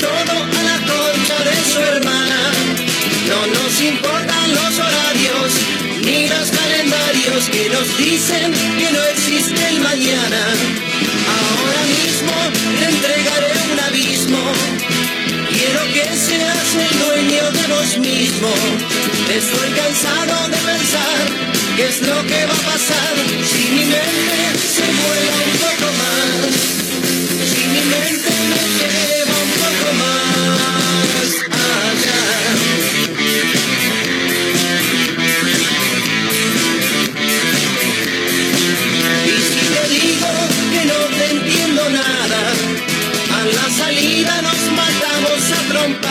Todo 0.00 0.32
a 0.58 0.62
la 0.62 0.78
concha 0.86 1.38
de 1.44 1.56
su 1.70 1.80
hermana. 1.80 2.40
No 3.28 3.40
nos 3.46 3.80
importan 3.80 4.54
los 4.54 4.78
horarios 4.78 5.50
ni 6.04 6.28
los 6.28 6.50
calendarios 6.50 7.48
que 7.50 7.68
nos 7.68 7.96
dicen 7.98 8.52
que 8.78 8.90
no 8.92 9.02
existe 9.14 9.68
el 9.70 9.80
mañana. 9.80 10.42
Ahora 11.38 11.82
mismo 11.96 12.34
te 12.78 12.84
entregaré 12.94 13.52
un 13.72 13.80
abismo. 13.80 14.42
Quiero 15.50 15.82
que 15.92 16.04
seas 16.16 16.68
el 16.86 16.98
dueño 17.04 17.50
de 17.50 17.64
vos 17.74 17.98
mismo. 17.98 18.52
Estoy 19.34 19.70
cansado 19.70 20.48
de 20.48 20.58
pensar 20.58 21.18
qué 21.76 21.88
es 21.88 22.00
lo 22.02 22.18
que 22.26 22.46
va 22.46 22.54
a 22.54 22.72
pasar 22.72 23.14
si 23.50 23.62
mi 23.74 23.84
mente 23.84 24.40
se 24.76 24.86
vuela 25.00 25.34
un 25.48 25.56
poco 25.66 25.88
más. 26.00 26.78
Si 27.50 27.62
mi 27.74 27.82
mente 27.94 28.37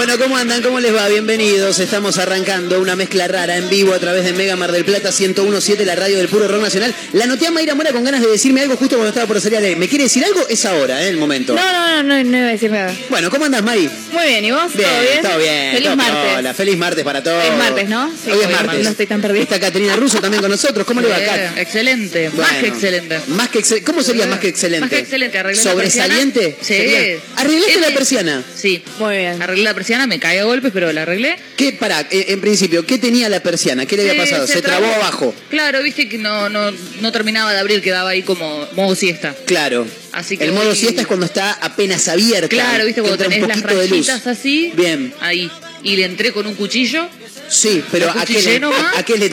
Bueno, 0.00 0.16
¿cómo 0.16 0.34
andan? 0.38 0.62
¿Cómo 0.62 0.80
les 0.80 0.94
va? 0.96 1.06
Bienvenidos. 1.08 1.78
Estamos 1.78 2.16
arrancando 2.16 2.80
una 2.80 2.96
mezcla 2.96 3.28
rara 3.28 3.58
en 3.58 3.68
vivo 3.68 3.92
a 3.92 3.98
través 3.98 4.24
de 4.24 4.32
Mega 4.32 4.56
Mar 4.56 4.72
del 4.72 4.82
Plata 4.86 5.10
1017, 5.10 5.84
la 5.84 5.94
radio 5.94 6.16
del 6.16 6.28
puro 6.28 6.48
rock 6.48 6.62
nacional. 6.62 6.94
La 7.12 7.26
noté 7.26 7.46
a 7.48 7.50
Mayra 7.50 7.74
Mora 7.74 7.92
con 7.92 8.02
ganas 8.02 8.22
de 8.22 8.28
decirme 8.28 8.62
algo 8.62 8.78
justo 8.78 8.96
cuando 8.96 9.10
estaba 9.10 9.26
por 9.26 9.38
salir 9.42 9.58
al 9.58 9.64
aire. 9.66 9.76
¿Me 9.76 9.88
quiere 9.90 10.04
decir 10.04 10.24
algo? 10.24 10.48
Es 10.48 10.64
ahora, 10.64 11.04
¿eh? 11.04 11.10
El 11.10 11.18
momento. 11.18 11.54
No, 11.54 11.60
no, 11.62 12.02
no, 12.02 12.02
no, 12.02 12.24
no 12.30 12.38
iba 12.38 12.46
a 12.48 12.50
decir 12.52 12.70
nada. 12.70 12.94
Bueno, 13.10 13.28
¿cómo 13.28 13.44
andas, 13.44 13.62
May? 13.62 13.90
Muy 14.10 14.24
bien, 14.26 14.42
¿y 14.46 14.50
vos? 14.52 14.74
Bien, 14.74 14.88
¿Todo 14.88 15.00
bien? 15.02 15.22
todo 15.22 15.38
bien. 15.38 15.72
Feliz 15.74 15.84
todo 15.84 15.96
martes. 15.96 16.32
piola. 16.32 16.54
Feliz 16.54 16.76
martes 16.78 17.04
para 17.04 17.22
todos. 17.22 17.44
Es 17.44 17.56
martes, 17.58 17.88
¿no? 17.90 18.10
Sí, 18.24 18.30
Hoy 18.30 18.38
es 18.42 18.50
martes. 18.50 18.82
no 18.84 18.90
estoy 18.92 19.06
tan 19.06 19.20
perdida. 19.20 19.42
Está 19.42 19.60
Caterina 19.60 19.96
Russo 19.96 20.18
también 20.22 20.40
con 20.40 20.50
nosotros. 20.50 20.86
¿Cómo 20.86 21.02
le 21.02 21.08
va, 21.08 21.16
Cat? 21.20 21.58
Excelente, 21.58 22.30
más 22.30 22.52
que 22.54 22.68
excelente. 22.68 23.20
Más 23.26 23.50
que 23.50 23.58
excel- 23.58 23.84
¿Cómo 23.84 24.02
sería 24.02 24.24
más 24.26 24.38
que 24.38 24.48
excelente? 24.48 24.80
Más 24.80 24.88
que 24.90 24.98
excelente, 25.00 25.36
arreglé 25.38 25.62
la 25.62 25.70
¿Sobresaliente? 25.70 26.40
persiana. 26.40 26.56
Sí. 26.62 26.74
Sería- 26.74 27.20
¿Arreglaste 27.36 27.80
la 27.80 27.88
Sí. 27.88 27.92
persiana? 27.94 28.42
Sí. 28.56 28.82
Muy 28.98 29.16
bien. 29.18 29.42
Arreglé 29.42 29.62
la 29.64 29.74
persiana, 29.74 29.89
me 30.06 30.18
caí 30.18 30.38
a 30.38 30.44
golpes, 30.44 30.70
pero 30.72 30.92
la 30.92 31.02
arreglé. 31.02 31.36
¿Qué, 31.56 31.72
pará, 31.72 32.06
eh, 32.10 32.26
en 32.28 32.40
principio, 32.40 32.86
¿qué 32.86 32.98
tenía 32.98 33.28
la 33.28 33.42
persiana? 33.42 33.86
¿Qué 33.86 33.96
le 33.96 34.10
había 34.10 34.22
pasado? 34.22 34.46
Se, 34.46 34.62
trabó 34.62 34.86
abajo. 34.86 35.34
Claro, 35.50 35.82
viste 35.82 36.08
que 36.08 36.18
no, 36.18 36.48
no, 36.48 36.70
no 37.00 37.12
terminaba 37.12 37.52
de 37.52 37.58
abrir, 37.58 37.82
quedaba 37.82 38.10
ahí 38.10 38.22
como 38.22 38.66
modo 38.72 38.94
siesta. 38.94 39.34
Claro. 39.46 39.86
Así 40.12 40.36
que 40.36 40.44
el 40.44 40.52
modo 40.52 40.74
siesta 40.74 41.02
es 41.02 41.06
cuando 41.06 41.26
está 41.26 41.52
apenas 41.52 42.08
abierta. 42.08 42.48
Claro, 42.48 42.84
viste, 42.84 43.00
cuando 43.00 43.18
tenés 43.18 43.40
las 43.40 43.60
poquito 43.60 43.80
de 43.80 43.88
luz. 43.88 44.06
rayitas 44.06 44.26
así. 44.26 44.72
Bien. 44.74 45.12
Ahí. 45.20 45.50
Y 45.82 45.96
le 45.96 46.04
entré 46.04 46.32
con 46.32 46.46
un 46.46 46.54
cuchillo 46.54 47.08
Sí, 47.50 47.82
pero 47.90 48.06
¿Lo 48.06 48.12
¿a 48.20 48.24
qué, 48.24 48.40
le, 48.40 48.60
nomás? 48.60 48.96
a, 48.96 49.02
qué 49.02 49.18
le, 49.18 49.32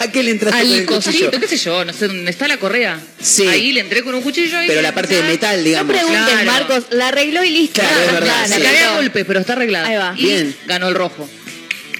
¿a 0.00 0.12
qué 0.12 0.22
le 0.22 0.30
entraste 0.32 0.60
con 0.62 0.72
al 0.72 0.84
cuchillo? 0.86 1.30
cosito, 1.30 1.40
qué 1.40 1.48
sé 1.48 1.56
yo, 1.56 1.84
no 1.84 1.92
sé 1.94 2.06
dónde 2.06 2.30
está 2.30 2.46
la 2.46 2.58
correa. 2.58 3.00
Sí. 3.20 3.46
Ahí 3.46 3.72
le 3.72 3.80
entré 3.80 4.02
con 4.02 4.14
un 4.14 4.20
cuchillo 4.20 4.62
y 4.62 4.66
Pero 4.66 4.82
la 4.82 4.92
parte 4.94 5.14
de 5.14 5.22
metal, 5.22 5.56
No 5.58 5.64
digamos. 5.64 5.92
preguntes, 5.96 6.22
Claro. 6.28 6.44
Marcos, 6.44 6.84
la 6.90 7.08
arregló 7.08 7.42
y 7.42 7.50
listo. 7.50 7.80
Claro, 7.80 8.00
es 8.04 8.12
verdad, 8.12 8.44
sí. 8.44 8.50
La 8.50 8.58
cagué 8.60 8.78
a 8.80 8.94
golpes, 8.96 9.24
pero 9.26 9.40
está 9.40 9.52
arreglada. 9.54 9.88
Ahí 9.88 9.96
va. 9.96 10.14
Y 10.18 10.22
Bien. 10.24 10.56
ganó 10.66 10.88
el 10.88 10.94
rojo. 10.94 11.28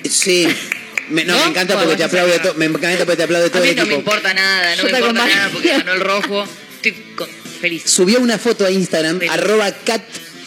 Sí. 0.08 0.46
Me, 1.08 1.24
no, 1.24 1.32
¿No? 1.34 1.44
me 1.44 1.50
encanta 1.52 1.72
Bueno, 1.74 1.88
porque 1.88 1.96
te 1.96 2.02
a 2.02 2.06
aplaude 2.06 2.38
todo, 2.40 2.54
me 2.54 2.66
encanta 2.66 2.98
porque 3.06 3.16
te 3.16 3.22
aplaude 3.22 3.46
A 3.46 3.50
todo 3.50 3.62
mí 3.62 3.68
el 3.70 3.76
no 3.76 3.86
me 3.86 3.94
equipo. 3.94 4.10
importa 4.10 4.34
nada, 4.34 4.70
no 4.72 4.76
Yo 4.76 4.84
me 4.84 4.90
te 4.90 4.98
importa 4.98 5.20
acompaño. 5.22 5.36
nada 5.36 5.50
porque 5.54 5.68
ganó 5.68 5.92
el 5.94 6.00
rojo. 6.00 6.48
Estoy 6.76 6.92
con- 7.16 7.28
feliz. 7.62 7.82
Subió 7.86 8.20
una 8.20 8.36
foto 8.38 8.66
a 8.66 8.70
Instagram, 8.70 9.18
Sí. 9.20 9.26
arroba 9.30 9.72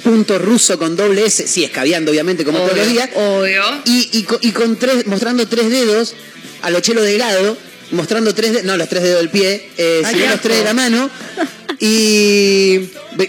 cat.ruso 0.04 0.78
con 0.78 0.96
doble 0.96 1.26
S, 1.26 1.48
sí, 1.48 1.64
escabeando 1.64 2.12
obviamente 2.12 2.44
como 2.44 2.60
todos 2.60 2.78
los 2.78 2.88
días, 2.88 3.10
Obvio. 3.16 3.64
y, 3.86 4.10
y, 4.20 4.28
y 4.48 4.52
con 4.52 4.78
tres, 4.78 5.08
mostrando 5.08 5.48
tres 5.48 5.70
dedos 5.70 6.16
a 6.62 6.70
lo 6.70 6.80
chelo 6.80 7.02
delgado, 7.02 7.58
mostrando 7.92 8.34
tres 8.34 8.52
dedos, 8.52 8.66
no 8.66 8.78
los 8.78 8.90
tres 8.90 9.04
dedos 9.04 9.20
del 9.20 9.30
pie, 9.30 9.70
eh, 9.78 10.04
sino 10.10 10.28
los 10.30 10.42
tres 10.42 10.58
de 10.60 10.64
la 10.64 10.74
mano, 10.74 11.10
y 11.80 12.80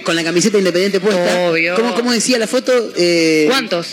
con 0.04 0.14
la 0.16 0.24
camiseta 0.24 0.58
independiente 0.58 1.00
puesta. 1.00 1.40
Obvio. 1.48 1.74
¿Cómo, 1.76 1.94
cómo 1.94 2.12
decía 2.12 2.38
la 2.38 2.46
foto? 2.46 2.72
Eh, 2.96 3.46
¿Cuántos? 3.48 3.88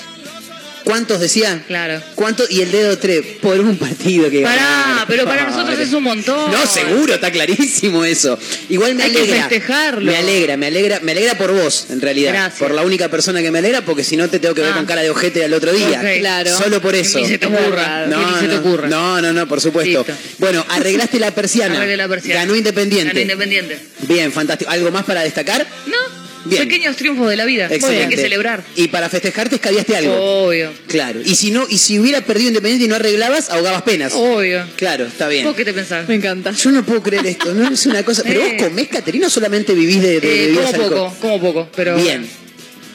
¿Cuántos 0.90 1.20
decía? 1.20 1.62
Claro. 1.68 2.02
¿Cuántos? 2.16 2.50
Y 2.50 2.62
el 2.62 2.72
dedo 2.72 2.98
tres, 2.98 3.24
por 3.44 3.60
un 3.60 3.78
partido 3.78 4.28
que 4.32 4.42
Pará, 4.42 4.56
ganaron. 4.56 5.04
pero 5.08 5.26
para 5.26 5.48
nosotros 5.48 5.78
es 5.78 5.94
un 5.94 6.02
montón. 6.02 6.52
No, 6.52 6.66
seguro, 6.66 7.14
está 7.14 7.32
clarísimo 7.32 8.04
eso. 8.04 8.40
Igual 8.70 8.96
me 8.96 9.04
Hay 9.04 9.12
que 9.12 9.20
alegra. 9.20 9.40
festejarlo. 9.50 10.12
Me 10.12 10.18
alegra, 10.18 10.58
me 10.58 10.66
alegra, 10.66 11.00
me 11.02 11.12
alegra 11.12 11.36
por 11.38 11.52
vos, 11.54 11.86
en 11.92 12.02
realidad. 12.02 12.32
Gracias. 12.34 12.58
Por 12.58 12.72
la 12.74 12.82
única 12.82 13.08
persona 13.08 13.40
que 13.44 13.52
me 13.52 13.60
alegra, 13.60 13.82
porque 13.82 14.04
si 14.04 14.18
no 14.18 14.28
te 14.30 14.40
tengo 14.40 14.56
que 14.56 14.62
ver 14.62 14.72
Ah. 14.72 14.78
con 14.78 14.88
cara 14.88 15.04
de 15.04 15.12
ojete 15.12 15.44
al 15.46 15.54
otro 15.54 15.72
día. 15.74 16.00
Ok. 16.02 16.20
Claro. 16.22 16.58
Solo 16.58 16.82
por 16.82 16.94
Que 16.94 17.02
eso. 17.02 17.20
ni 17.20 17.28
se 17.28 17.38
te 17.38 17.46
ocurra. 17.46 18.06
que 18.06 18.10
No, 18.10 18.32
ni 18.32 18.40
se 18.40 18.48
te 18.48 18.54
no, 18.56 18.60
ocurra. 18.62 18.88
no, 18.90 19.22
no, 19.22 19.32
no, 19.32 19.48
por 19.48 19.62
supuesto. 19.62 20.00
Listo. 20.08 20.14
Bueno, 20.40 20.66
arreglaste 20.70 21.20
la 21.20 21.30
persiana. 21.36 21.76
Arreglé 21.78 21.98
la 21.98 22.08
persiana. 22.08 22.40
Ganó 22.42 22.56
Independiente. 22.56 23.10
Ganó 23.10 23.20
Independiente. 23.22 23.80
Bien, 24.08 24.32
fantástico. 24.32 24.72
¿Algo 24.72 24.90
más 24.90 25.06
para 25.06 25.22
destacar? 25.22 25.68
No. 25.86 26.19
Bien. 26.50 26.68
Pequeños 26.68 26.96
triunfos 26.96 27.30
de 27.30 27.36
la 27.38 27.46
vida. 27.46 27.68
Excelente. 27.70 28.04
Hay 28.04 28.10
que 28.10 28.18
celebrar. 28.18 28.64
Y 28.76 28.88
para 28.90 29.10
festejarte 29.10 29.56
escabiaste 29.56 29.96
algo. 29.96 30.14
Obvio. 30.48 30.72
Claro. 30.88 31.22
Y 31.24 31.36
si 31.36 31.52
no, 31.52 31.66
y 31.70 31.78
si 31.78 32.00
hubiera 32.00 32.22
perdido 32.22 32.50
Independiente 32.50 32.86
y 32.86 32.88
no 32.88 32.96
arreglabas, 32.96 33.50
ahogabas 33.50 33.84
penas. 33.84 34.14
Obvio. 34.16 34.66
Claro, 34.76 35.06
está 35.06 35.28
bien. 35.28 35.46
¿Vos 35.46 35.56
qué 35.56 35.66
te 35.66 35.74
pensás? 35.74 36.08
Me 36.08 36.16
encanta. 36.16 36.52
Yo 36.52 36.72
no 36.72 36.84
puedo 36.86 37.02
creer 37.04 37.26
esto, 37.28 37.54
no 37.54 37.72
es 37.72 37.86
una 37.86 38.04
cosa. 38.04 38.24
¿Pero 38.26 38.42
Eh. 38.42 38.56
vos 38.58 38.64
comés, 38.68 38.88
Caterina, 38.90 39.28
o 39.28 39.30
solamente 39.30 39.74
vivís 39.74 40.02
de, 40.02 40.20
de 40.20 40.52
Eh, 40.52 40.56
como 40.56 40.72
poco, 40.90 41.16
como 41.22 41.40
poco, 41.42 41.70
pero 41.76 41.96
Bien, 41.96 42.28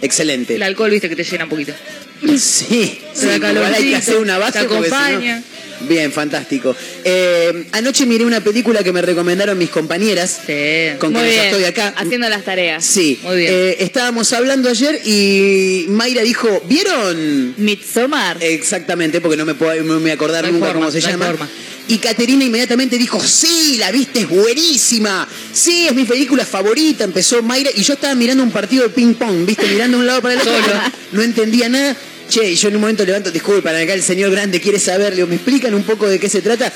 excelente. 0.02 0.54
el 0.56 0.62
alcohol 0.62 0.90
viste 0.90 1.08
que 1.08 1.16
te 1.16 1.24
llena 1.24 1.44
un 1.44 1.50
poquito. 1.50 1.72
Sí, 2.38 2.98
sí 3.12 3.26
igual 3.26 3.74
hay 3.74 3.90
que 3.90 3.96
hacer 3.96 4.16
una 4.16 4.38
base 4.38 4.58
te 4.60 4.64
acompaña. 4.64 5.42
Bien, 5.88 6.10
fantástico. 6.12 6.74
Eh, 7.04 7.66
anoche 7.72 8.06
miré 8.06 8.24
una 8.24 8.40
película 8.40 8.82
que 8.82 8.92
me 8.92 9.02
recomendaron 9.02 9.58
mis 9.58 9.70
compañeras, 9.70 10.40
Sí. 10.46 10.96
con 10.98 11.12
quienes 11.12 11.44
estoy 11.46 11.64
acá. 11.64 11.92
Haciendo 11.96 12.28
las 12.28 12.44
tareas. 12.44 12.84
Sí, 12.84 13.20
Muy 13.22 13.36
bien. 13.38 13.52
Eh, 13.52 13.76
estábamos 13.80 14.32
hablando 14.32 14.70
ayer 14.70 15.00
y 15.04 15.84
Mayra 15.88 16.22
dijo, 16.22 16.62
¿vieron? 16.68 17.54
Midsommar. 17.58 18.38
Exactamente, 18.42 19.20
porque 19.20 19.36
no 19.36 19.44
me 19.44 19.54
puedo 19.54 19.82
no 19.82 20.00
me 20.00 20.12
acordar 20.12 20.44
No 20.46 20.52
nunca 20.52 20.66
forma, 20.68 20.80
cómo 20.86 20.92
se 20.92 21.00
no 21.00 21.08
llama. 21.08 21.26
forma. 21.26 21.48
Y 21.86 21.98
Caterina 21.98 22.44
inmediatamente 22.44 22.96
dijo, 22.96 23.20
sí, 23.22 23.76
la 23.78 23.90
viste, 23.92 24.20
es 24.20 24.28
buenísima. 24.28 25.28
Sí, 25.52 25.86
es 25.86 25.94
mi 25.94 26.04
película 26.04 26.46
favorita. 26.46 27.04
Empezó 27.04 27.42
Mayra 27.42 27.70
y 27.74 27.82
yo 27.82 27.94
estaba 27.94 28.14
mirando 28.14 28.42
un 28.42 28.50
partido 28.50 28.84
de 28.84 28.88
ping 28.90 29.14
pong, 29.14 29.44
viste, 29.44 29.66
mirando 29.66 29.98
de 29.98 30.00
un 30.02 30.06
lado 30.06 30.22
para 30.22 30.34
el 30.34 30.40
otro. 30.40 30.74
No 31.12 31.22
entendía 31.22 31.68
nada. 31.68 31.94
Che, 32.28 32.50
y 32.52 32.54
yo 32.56 32.68
en 32.68 32.76
un 32.76 32.80
momento 32.80 33.04
levanto, 33.04 33.30
disculpan, 33.30 33.76
acá 33.76 33.92
el 33.92 34.02
señor 34.02 34.30
grande 34.30 34.58
quiere 34.60 34.78
saber, 34.78 35.10
le 35.10 35.16
digo, 35.16 35.28
¿me 35.28 35.34
explican 35.34 35.74
un 35.74 35.82
poco 35.82 36.08
de 36.08 36.18
qué 36.18 36.30
se 36.30 36.40
trata? 36.40 36.72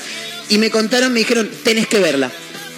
Y 0.49 0.59
me 0.59 0.69
contaron, 0.69 1.11
me 1.11 1.19
dijeron, 1.21 1.49
tenés 1.63 1.87
que 1.87 1.97
verla. 1.99 2.31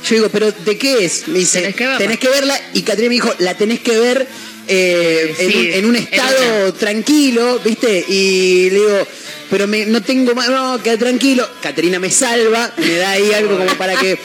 Yo 0.08 0.16
digo, 0.16 0.30
¿pero 0.30 0.52
de 0.54 0.78
qué 0.78 1.04
es? 1.06 1.28
Me 1.28 1.40
dice, 1.40 1.60
Tenés 1.60 1.76
que 1.76 1.84
verla. 1.84 1.98
tenés 1.98 2.20
que 2.20 2.30
verla. 2.30 2.62
Y 2.74 2.82
Caterina 2.84 3.10
me 3.10 3.16
dijo, 3.16 3.36
la 3.40 3.58
tenés 3.58 3.82
que 3.82 3.98
ver 4.00 4.26
eh, 4.70 5.36
en, 5.38 5.52
Sí, 5.52 5.58
un, 5.58 5.66
en 5.74 5.86
un 5.86 5.96
en 5.98 6.04
estado 6.04 6.74
tranquilo, 6.76 7.60
¿viste? 7.64 8.06
Y 8.08 8.70
le 8.70 8.76
digo, 8.80 9.08
pero 9.52 9.68
me, 9.68 9.86
no 9.86 10.02
tengo 10.02 10.34
más, 10.34 10.50
no, 10.50 10.82
queda 10.82 10.98
tranquilo. 10.98 11.48
Caterina 11.62 12.00
me 12.00 12.10
salva, 12.10 12.74
me 12.78 12.96
da 12.96 13.12
ahí 13.12 13.34
algo 13.34 13.58
como 13.58 13.78
para 13.78 13.96
que 13.98 14.18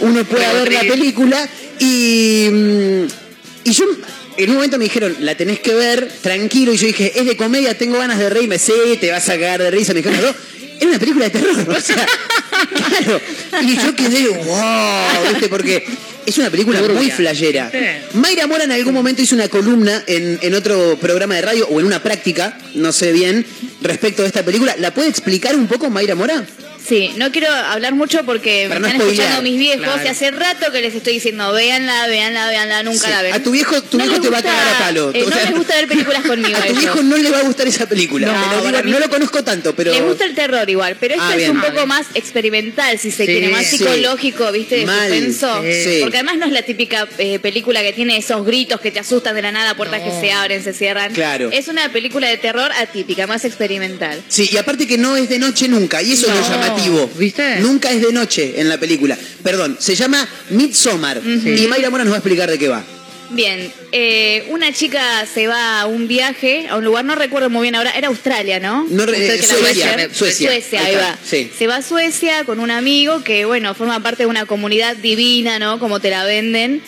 uno 0.00 0.22
pueda 0.24 0.52
ver 0.52 0.70
la 0.70 0.80
película. 0.82 1.48
Y, 1.80 2.48
mm, 2.52 3.04
y 3.64 3.72
yo, 3.72 3.86
en 4.36 4.50
un 4.50 4.56
momento 4.56 4.76
me 4.76 4.84
dijeron, 4.84 5.16
la 5.20 5.34
tenés 5.36 5.60
que 5.60 5.74
ver 5.74 6.06
tranquilo. 6.20 6.74
Y 6.74 6.76
yo 6.76 6.86
dije, 6.88 7.18
es 7.18 7.24
de 7.24 7.34
comedia, 7.34 7.78
tengo 7.78 7.98
ganas 7.98 8.18
de 8.18 8.28
reírme. 8.28 8.58
Sí, 8.58 8.74
te 9.00 9.10
vas 9.10 9.26
a 9.30 9.32
cagar 9.32 9.62
de 9.62 9.70
risa. 9.70 9.94
Me 9.94 10.02
dijeron, 10.02 10.20
no, 10.20 10.34
era 10.80 10.90
una 10.90 10.98
película 10.98 11.24
de 11.26 11.30
terror. 11.30 11.68
O 11.68 11.80
sea, 11.80 12.06
claro. 12.74 13.20
Y 13.62 13.76
yo 13.76 13.94
quedé, 13.94 14.28
wow, 14.28 15.28
¿viste? 15.30 15.48
Porque 15.48 15.84
es 16.26 16.38
una 16.38 16.50
película 16.50 16.80
Turbia. 16.80 16.96
muy 16.96 17.10
flayera. 17.10 17.70
Sí. 17.70 17.78
Mayra 18.18 18.46
Mora 18.46 18.64
en 18.64 18.72
algún 18.72 18.94
momento 18.94 19.22
hizo 19.22 19.34
una 19.34 19.48
columna 19.48 20.02
en, 20.06 20.38
en 20.42 20.54
otro 20.54 20.96
programa 21.00 21.34
de 21.36 21.42
radio 21.42 21.66
o 21.68 21.80
en 21.80 21.86
una 21.86 22.02
práctica, 22.02 22.58
no 22.74 22.92
sé 22.92 23.12
bien, 23.12 23.44
respecto 23.82 24.22
de 24.22 24.28
esta 24.28 24.42
película. 24.44 24.74
¿La 24.78 24.92
puede 24.92 25.08
explicar 25.08 25.56
un 25.56 25.66
poco 25.66 25.90
Mayra 25.90 26.14
Mora? 26.14 26.44
Sí, 26.86 27.12
no 27.16 27.32
quiero 27.32 27.50
hablar 27.50 27.94
mucho 27.94 28.24
porque 28.24 28.66
Para 28.68 28.78
me 28.80 28.80
no 28.80 28.86
están 28.88 29.00
spoilear, 29.00 29.26
escuchando 29.28 29.50
mis 29.50 29.58
viejos 29.58 29.84
claro. 29.84 30.02
y 30.04 30.08
hace 30.08 30.30
rato 30.30 30.70
que 30.70 30.82
les 30.82 30.94
estoy 30.94 31.14
diciendo, 31.14 31.50
véanla, 31.52 32.06
véanla, 32.08 32.48
véanla, 32.48 32.82
nunca 32.82 33.06
Sí. 33.06 33.10
la 33.10 33.22
ven. 33.22 33.32
A 33.32 33.42
tu 33.42 33.50
viejo, 33.52 33.80
tu 33.82 33.96
No 33.96 34.04
viejo 34.04 34.20
te 34.20 34.28
va 34.28 34.38
a 34.38 34.42
gusta- 34.42 34.56
cagar 34.56 34.74
a 34.74 34.78
palo. 34.78 35.10
eh, 35.14 35.22
O 35.24 35.30
no 35.30 35.36
les 35.36 35.50
gusta 35.52 35.74
ver 35.76 35.88
películas 35.88 36.22
conmigo. 36.26 36.58
A 36.62 36.66
tu 36.66 36.74
viejo 36.74 37.02
no 37.02 37.16
le 37.16 37.30
va 37.30 37.38
a 37.38 37.42
gustar 37.42 37.66
esa 37.68 37.86
película. 37.88 38.26
No, 38.26 38.32
lo 38.34 38.50
digo, 38.50 38.64
para 38.64 38.82
mí- 38.82 38.90
no 38.90 38.98
lo 38.98 39.08
conozco 39.08 39.42
tanto, 39.42 39.74
pero. 39.74 39.92
Le 39.92 40.00
gusta 40.02 40.24
el 40.26 40.34
terror 40.34 40.68
igual, 40.68 40.96
pero 41.00 41.14
esto 41.14 41.24
Ah, 41.26 41.30
es 41.32 41.36
bien. 41.38 41.50
un 41.52 41.58
Ah, 41.58 41.62
poco 41.62 41.74
bien. 41.76 41.88
más 41.88 42.06
experimental, 42.14 42.98
si 42.98 43.10
se 43.10 43.24
Sí. 43.24 43.32
quiere, 43.32 43.48
más 43.48 43.64
psicológico, 43.66 44.52
¿viste? 44.52 44.76
De 44.76 44.86
Mal. 44.86 45.08
suspenso. 45.08 45.62
Sí. 45.62 45.98
Porque 46.02 46.18
además 46.18 46.36
no 46.36 46.46
es 46.46 46.52
la 46.52 46.62
típica 46.62 47.08
eh, 47.18 47.38
película 47.38 47.80
que 47.82 47.92
tiene 47.94 48.16
esos 48.18 48.44
gritos 48.44 48.80
que 48.80 48.90
te 48.90 48.98
asustan 49.00 49.34
de 49.34 49.42
la 49.42 49.52
nada, 49.52 49.74
puertas 49.76 50.00
No. 50.04 50.06
que 50.20 50.20
se 50.26 50.32
abren, 50.32 50.62
se 50.62 50.72
cierran. 50.74 51.12
Claro. 51.14 51.48
Es 51.52 51.68
una 51.68 51.90
película 51.92 52.28
de 52.28 52.36
terror 52.36 52.70
atípica, 52.78 53.26
más 53.26 53.44
experimental. 53.46 54.20
Sí, 54.28 54.50
y 54.52 54.56
aparte 54.58 54.86
que 54.86 54.98
no 54.98 55.16
es 55.16 55.28
de 55.30 55.38
noche 55.38 55.68
nunca, 55.68 56.02
y 56.02 56.12
eso 56.12 56.26
es 56.26 56.34
lo 56.34 56.56
No, 56.64 56.73
llamativo. 56.76 57.10
¿viste? 57.16 57.56
Nunca 57.60 57.90
es 57.90 58.02
de 58.02 58.12
noche 58.12 58.54
en 58.60 58.68
la 58.68 58.78
película. 58.78 59.16
Perdón, 59.42 59.76
se 59.80 59.94
llama 59.94 60.26
Midsommar. 60.50 61.20
Y 61.24 61.66
Mayra 61.68 61.90
Mora 61.90 62.04
nos 62.04 62.12
va 62.12 62.16
a 62.16 62.20
explicar 62.20 62.50
de 62.50 62.58
qué 62.58 62.68
va. 62.68 62.84
Bien, 63.30 63.72
eh, 63.90 64.46
una 64.50 64.72
chica 64.72 65.26
se 65.26 65.46
va 65.48 65.80
a 65.80 65.86
un 65.86 66.06
viaje 66.06 66.68
a 66.68 66.76
un 66.76 66.84
lugar, 66.84 67.04
no 67.04 67.14
recuerdo 67.16 67.50
muy 67.50 67.62
bien 67.62 67.74
ahora, 67.74 67.90
era 67.90 68.08
Australia, 68.08 68.60
¿no? 68.60 68.86
No 68.88 69.06
la 69.06 69.16
Suecia, 69.16 69.90
conoce. 69.92 70.14
Suecia. 70.14 70.50
Suecia, 70.50 70.84
Ahí 70.84 70.94
va. 70.94 71.18
sí. 71.24 71.50
Se 71.58 71.66
va 71.66 71.76
a 71.76 71.82
Suecia 71.82 72.44
con 72.44 72.60
un 72.60 72.70
amigo 72.70 73.24
que, 73.24 73.44
bueno, 73.44 73.74
forma 73.74 73.98
parte 74.00 74.24
de 74.24 74.26
una 74.28 74.46
comunidad 74.46 74.96
divina, 74.96 75.58
¿no? 75.58 75.78
Como 75.80 76.00
te 76.00 76.10
la 76.10 76.24
venden. 76.24 76.82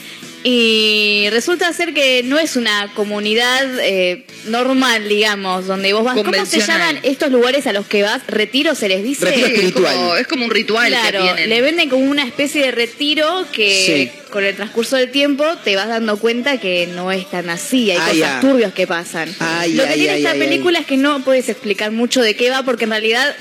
Y 0.49 1.27
resulta 1.31 1.73
ser 1.73 1.93
que 1.93 2.23
no 2.23 2.39
es 2.39 2.55
una 2.55 2.93
comunidad 2.95 3.67
eh, 3.81 4.23
normal, 4.47 5.09
digamos, 5.09 5.67
donde 5.67 5.93
vos 5.93 6.05
vas. 6.05 6.15
¿Cómo 6.15 6.47
se 6.47 6.61
llaman 6.61 7.01
estos 7.03 7.33
lugares 7.33 7.67
a 7.67 7.73
los 7.73 7.85
que 7.89 8.05
vas? 8.05 8.23
¿Retiro 8.29 8.77
se 8.77 8.89
les 8.89 9.03
dice? 9.03 9.25
Retiro 9.25 9.73
como- 9.83 10.15
es 10.15 10.27
como 10.29 10.45
un 10.45 10.53
ritual 10.53 10.87
Claro, 10.89 11.19
que 11.21 11.25
tienen. 11.35 11.49
le 11.49 11.61
venden 11.63 11.89
como 11.89 12.05
una 12.09 12.25
especie 12.25 12.63
de 12.65 12.71
retiro 12.71 13.45
que 13.51 14.11
Sí. 14.15 14.31
con 14.31 14.45
el 14.45 14.55
transcurso 14.55 14.95
del 14.95 15.11
tiempo 15.11 15.45
te 15.65 15.75
vas 15.75 15.89
dando 15.89 16.17
cuenta 16.17 16.61
que 16.61 16.87
no 16.95 17.11
es 17.11 17.29
tan 17.29 17.51
así, 17.51 17.91
hay 17.91 17.97
Ah, 17.97 18.01
cosas 18.03 18.17
ya. 18.17 18.41
turbios 18.41 18.73
que 18.73 18.87
pasan. 18.87 19.29
Ay, 19.41 19.73
Lo 19.75 19.83
que 19.83 19.89
ay, 19.89 19.95
tiene 19.99 20.13
ay, 20.13 20.19
esta 20.21 20.31
ay, 20.31 20.39
película 20.39 20.79
es 20.79 20.87
que 20.87 20.97
no 20.97 21.25
puedes 21.25 21.49
explicar 21.49 21.91
mucho 21.91 22.23
de 22.23 22.37
qué 22.37 22.51
va 22.51 22.63
porque 22.63 22.85
en 22.85 22.91
realidad 22.91 23.35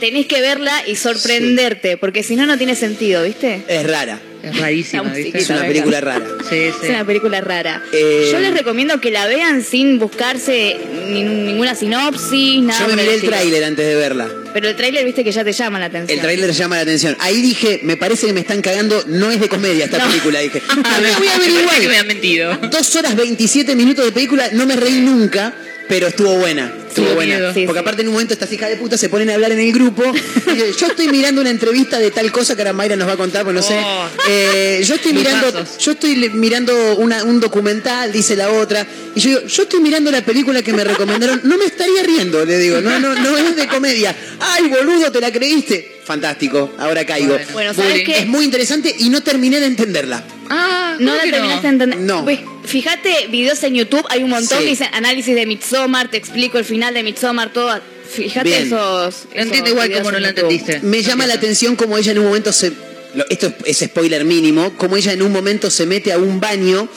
tenés 0.00 0.24
que 0.24 0.40
verla 0.40 0.72
y 0.86 0.96
sorprenderte, 0.96 1.98
porque 1.98 2.22
si 2.22 2.34
no, 2.34 2.46
no 2.46 2.56
tiene 2.56 2.74
sentido, 2.76 3.24
¿viste? 3.24 3.62
Es 3.68 3.86
rara. 3.86 4.18
Es 4.42 4.56
rarísima. 4.58 5.12
Es 5.16 5.50
una 5.50 5.62
película 5.66 6.00
rara. 6.00 6.24
Sí, 6.48 6.56
Es 6.56 6.74
sí. 6.80 6.88
una 6.88 7.04
película 7.04 7.40
rara. 7.40 7.82
Eh, 7.92 8.28
Yo 8.32 8.38
les 8.40 8.52
recomiendo 8.54 9.00
que 9.00 9.10
la 9.10 9.26
vean 9.26 9.62
sin 9.62 9.98
buscarse 9.98 10.76
ni- 11.08 11.24
ninguna 11.24 11.74
sinopsis, 11.74 12.62
nada. 12.62 12.80
Yo 12.80 12.88
me 12.88 13.02
miré 13.02 13.14
el 13.14 13.20
tráiler 13.22 13.64
antes 13.64 13.86
de 13.86 13.94
verla. 13.96 14.28
Pero 14.52 14.68
el 14.68 14.74
tráiler, 14.76 15.04
viste 15.04 15.22
que 15.22 15.30
ya 15.30 15.44
te 15.44 15.52
llama 15.52 15.78
la 15.78 15.86
atención. 15.86 16.18
El 16.18 16.22
tráiler 16.22 16.50
llama 16.52 16.76
la 16.76 16.82
atención. 16.82 17.16
Ahí 17.20 17.40
dije, 17.40 17.80
me 17.84 17.96
parece 17.96 18.26
que 18.26 18.32
me 18.32 18.40
están 18.40 18.62
cagando, 18.62 19.04
no 19.06 19.30
es 19.30 19.40
de 19.40 19.48
comedia 19.48 19.84
esta 19.84 19.98
No. 19.98 20.06
película, 20.08 20.40
dije. 20.40 20.60
Ah, 20.84 20.98
voy 21.18 21.28
a 21.28 21.38
me 21.38 21.44
ver 21.48 21.80
que 21.80 21.88
me 21.88 21.98
han 21.98 22.06
mentido. 22.06 22.56
Dos 22.70 22.96
horas 22.96 23.14
27 23.14 23.76
minutos 23.76 24.04
de 24.04 24.12
película, 24.12 24.48
no 24.52 24.66
me 24.66 24.74
reí 24.76 25.00
nunca, 25.00 25.52
pero 25.88 26.08
estuvo 26.08 26.36
buena. 26.38 26.72
Estuvo 26.90 27.06
Tuvo 27.06 27.14
buena. 27.14 27.54
Sí, 27.54 27.64
Porque 27.66 27.78
sí. 27.78 27.82
aparte 27.82 28.02
en 28.02 28.08
un 28.08 28.14
momento 28.14 28.34
estas 28.34 28.52
hijas 28.52 28.68
de 28.68 28.76
puta 28.76 28.98
se 28.98 29.08
ponen 29.08 29.30
a 29.30 29.34
hablar 29.34 29.52
en 29.52 29.60
el 29.60 29.72
grupo. 29.72 30.02
Y 30.04 30.56
yo, 30.78 30.86
estoy 30.88 31.08
mirando 31.08 31.40
una 31.40 31.50
entrevista 31.50 31.98
de 31.98 32.10
tal 32.10 32.30
cosa 32.32 32.54
que 32.56 32.62
ahora 32.62 32.72
Mayra 32.72 32.96
nos 32.96 33.08
va 33.08 33.12
a 33.12 33.16
contar, 33.16 33.44
pues 33.44 33.54
no 33.54 33.62
sé. 33.62 33.80
Oh. 33.82 34.06
Eh, 34.28 34.82
yo 34.84 34.96
estoy 34.96 35.12
mirando, 35.12 35.64
yo 35.78 35.92
estoy 35.92 36.16
mirando 36.30 36.96
una- 36.96 37.24
un 37.24 37.38
documental, 37.40 38.10
dice 38.12 38.34
la 38.36 38.50
otra. 38.50 38.86
Y 39.14 39.20
yo 39.20 39.28
digo, 39.30 39.40
yo 39.46 39.62
estoy 39.62 39.80
mirando 39.80 40.10
la 40.10 40.22
película 40.24 40.62
que 40.62 40.72
me 40.72 40.82
recomendaron. 40.84 41.40
No 41.44 41.56
me 41.56 41.64
estaría 41.64 42.02
riendo, 42.02 42.44
le 42.44 42.58
digo. 42.58 42.80
No, 42.80 42.98
no, 42.98 43.14
no 43.14 43.36
es 43.38 43.54
de 43.56 43.68
comedia. 43.68 44.14
Ay, 44.40 44.68
boludo, 44.68 45.10
te 45.12 45.20
la 45.20 45.30
creíste. 45.32 45.99
Fantástico, 46.04 46.72
ahora 46.78 47.04
caigo. 47.04 47.34
Bueno. 47.34 47.46
Bueno, 47.52 47.74
¿sabes 47.74 48.02
qué? 48.04 48.18
Es 48.20 48.26
muy 48.26 48.44
interesante 48.44 48.94
y 48.98 49.08
no 49.10 49.22
terminé 49.22 49.60
de 49.60 49.66
entenderla. 49.66 50.24
Ah, 50.48 50.96
No 50.98 51.12
¿cómo 51.12 51.24
la 51.24 51.30
terminaste 51.30 51.62
de 51.66 51.72
entender. 51.72 51.98
No. 52.00 52.24
Pues, 52.24 52.40
fíjate, 52.64 53.28
videos 53.28 53.62
en 53.62 53.74
YouTube, 53.74 54.04
hay 54.08 54.22
un 54.22 54.30
montón 54.30 54.58
Sí. 54.58 54.64
que 54.64 54.70
dicen 54.70 54.88
análisis 54.92 55.34
de 55.34 55.46
Midsommar, 55.46 56.10
te 56.10 56.16
explico 56.16 56.58
el 56.58 56.64
final 56.64 56.94
de 56.94 57.02
Midsommar, 57.02 57.52
todo. 57.52 57.80
Fíjate 58.10 58.48
Bien. 58.48 58.66
esos. 58.66 59.26
No 59.36 59.42
entiendo 59.42 59.70
igual 59.70 59.92
cómo 59.92 60.10
no 60.10 60.18
la 60.18 60.30
entendiste. 60.30 60.80
Me 60.82 61.00
llama 61.02 61.26
la 61.28 61.34
atención 61.34 61.76
como 61.76 61.96
ella 61.96 62.10
en 62.12 62.18
un 62.18 62.24
momento 62.26 62.52
se. 62.52 62.72
lo- 63.14 63.28
Esto 63.28 63.52
es 63.64 63.78
spoiler 63.78 64.24
mínimo. 64.24 64.72
Como 64.76 64.96
ella 64.96 65.12
en 65.12 65.22
un 65.22 65.30
momento 65.30 65.70
se 65.70 65.86
mete 65.86 66.12
a 66.12 66.18
un 66.18 66.40
baño 66.40 66.88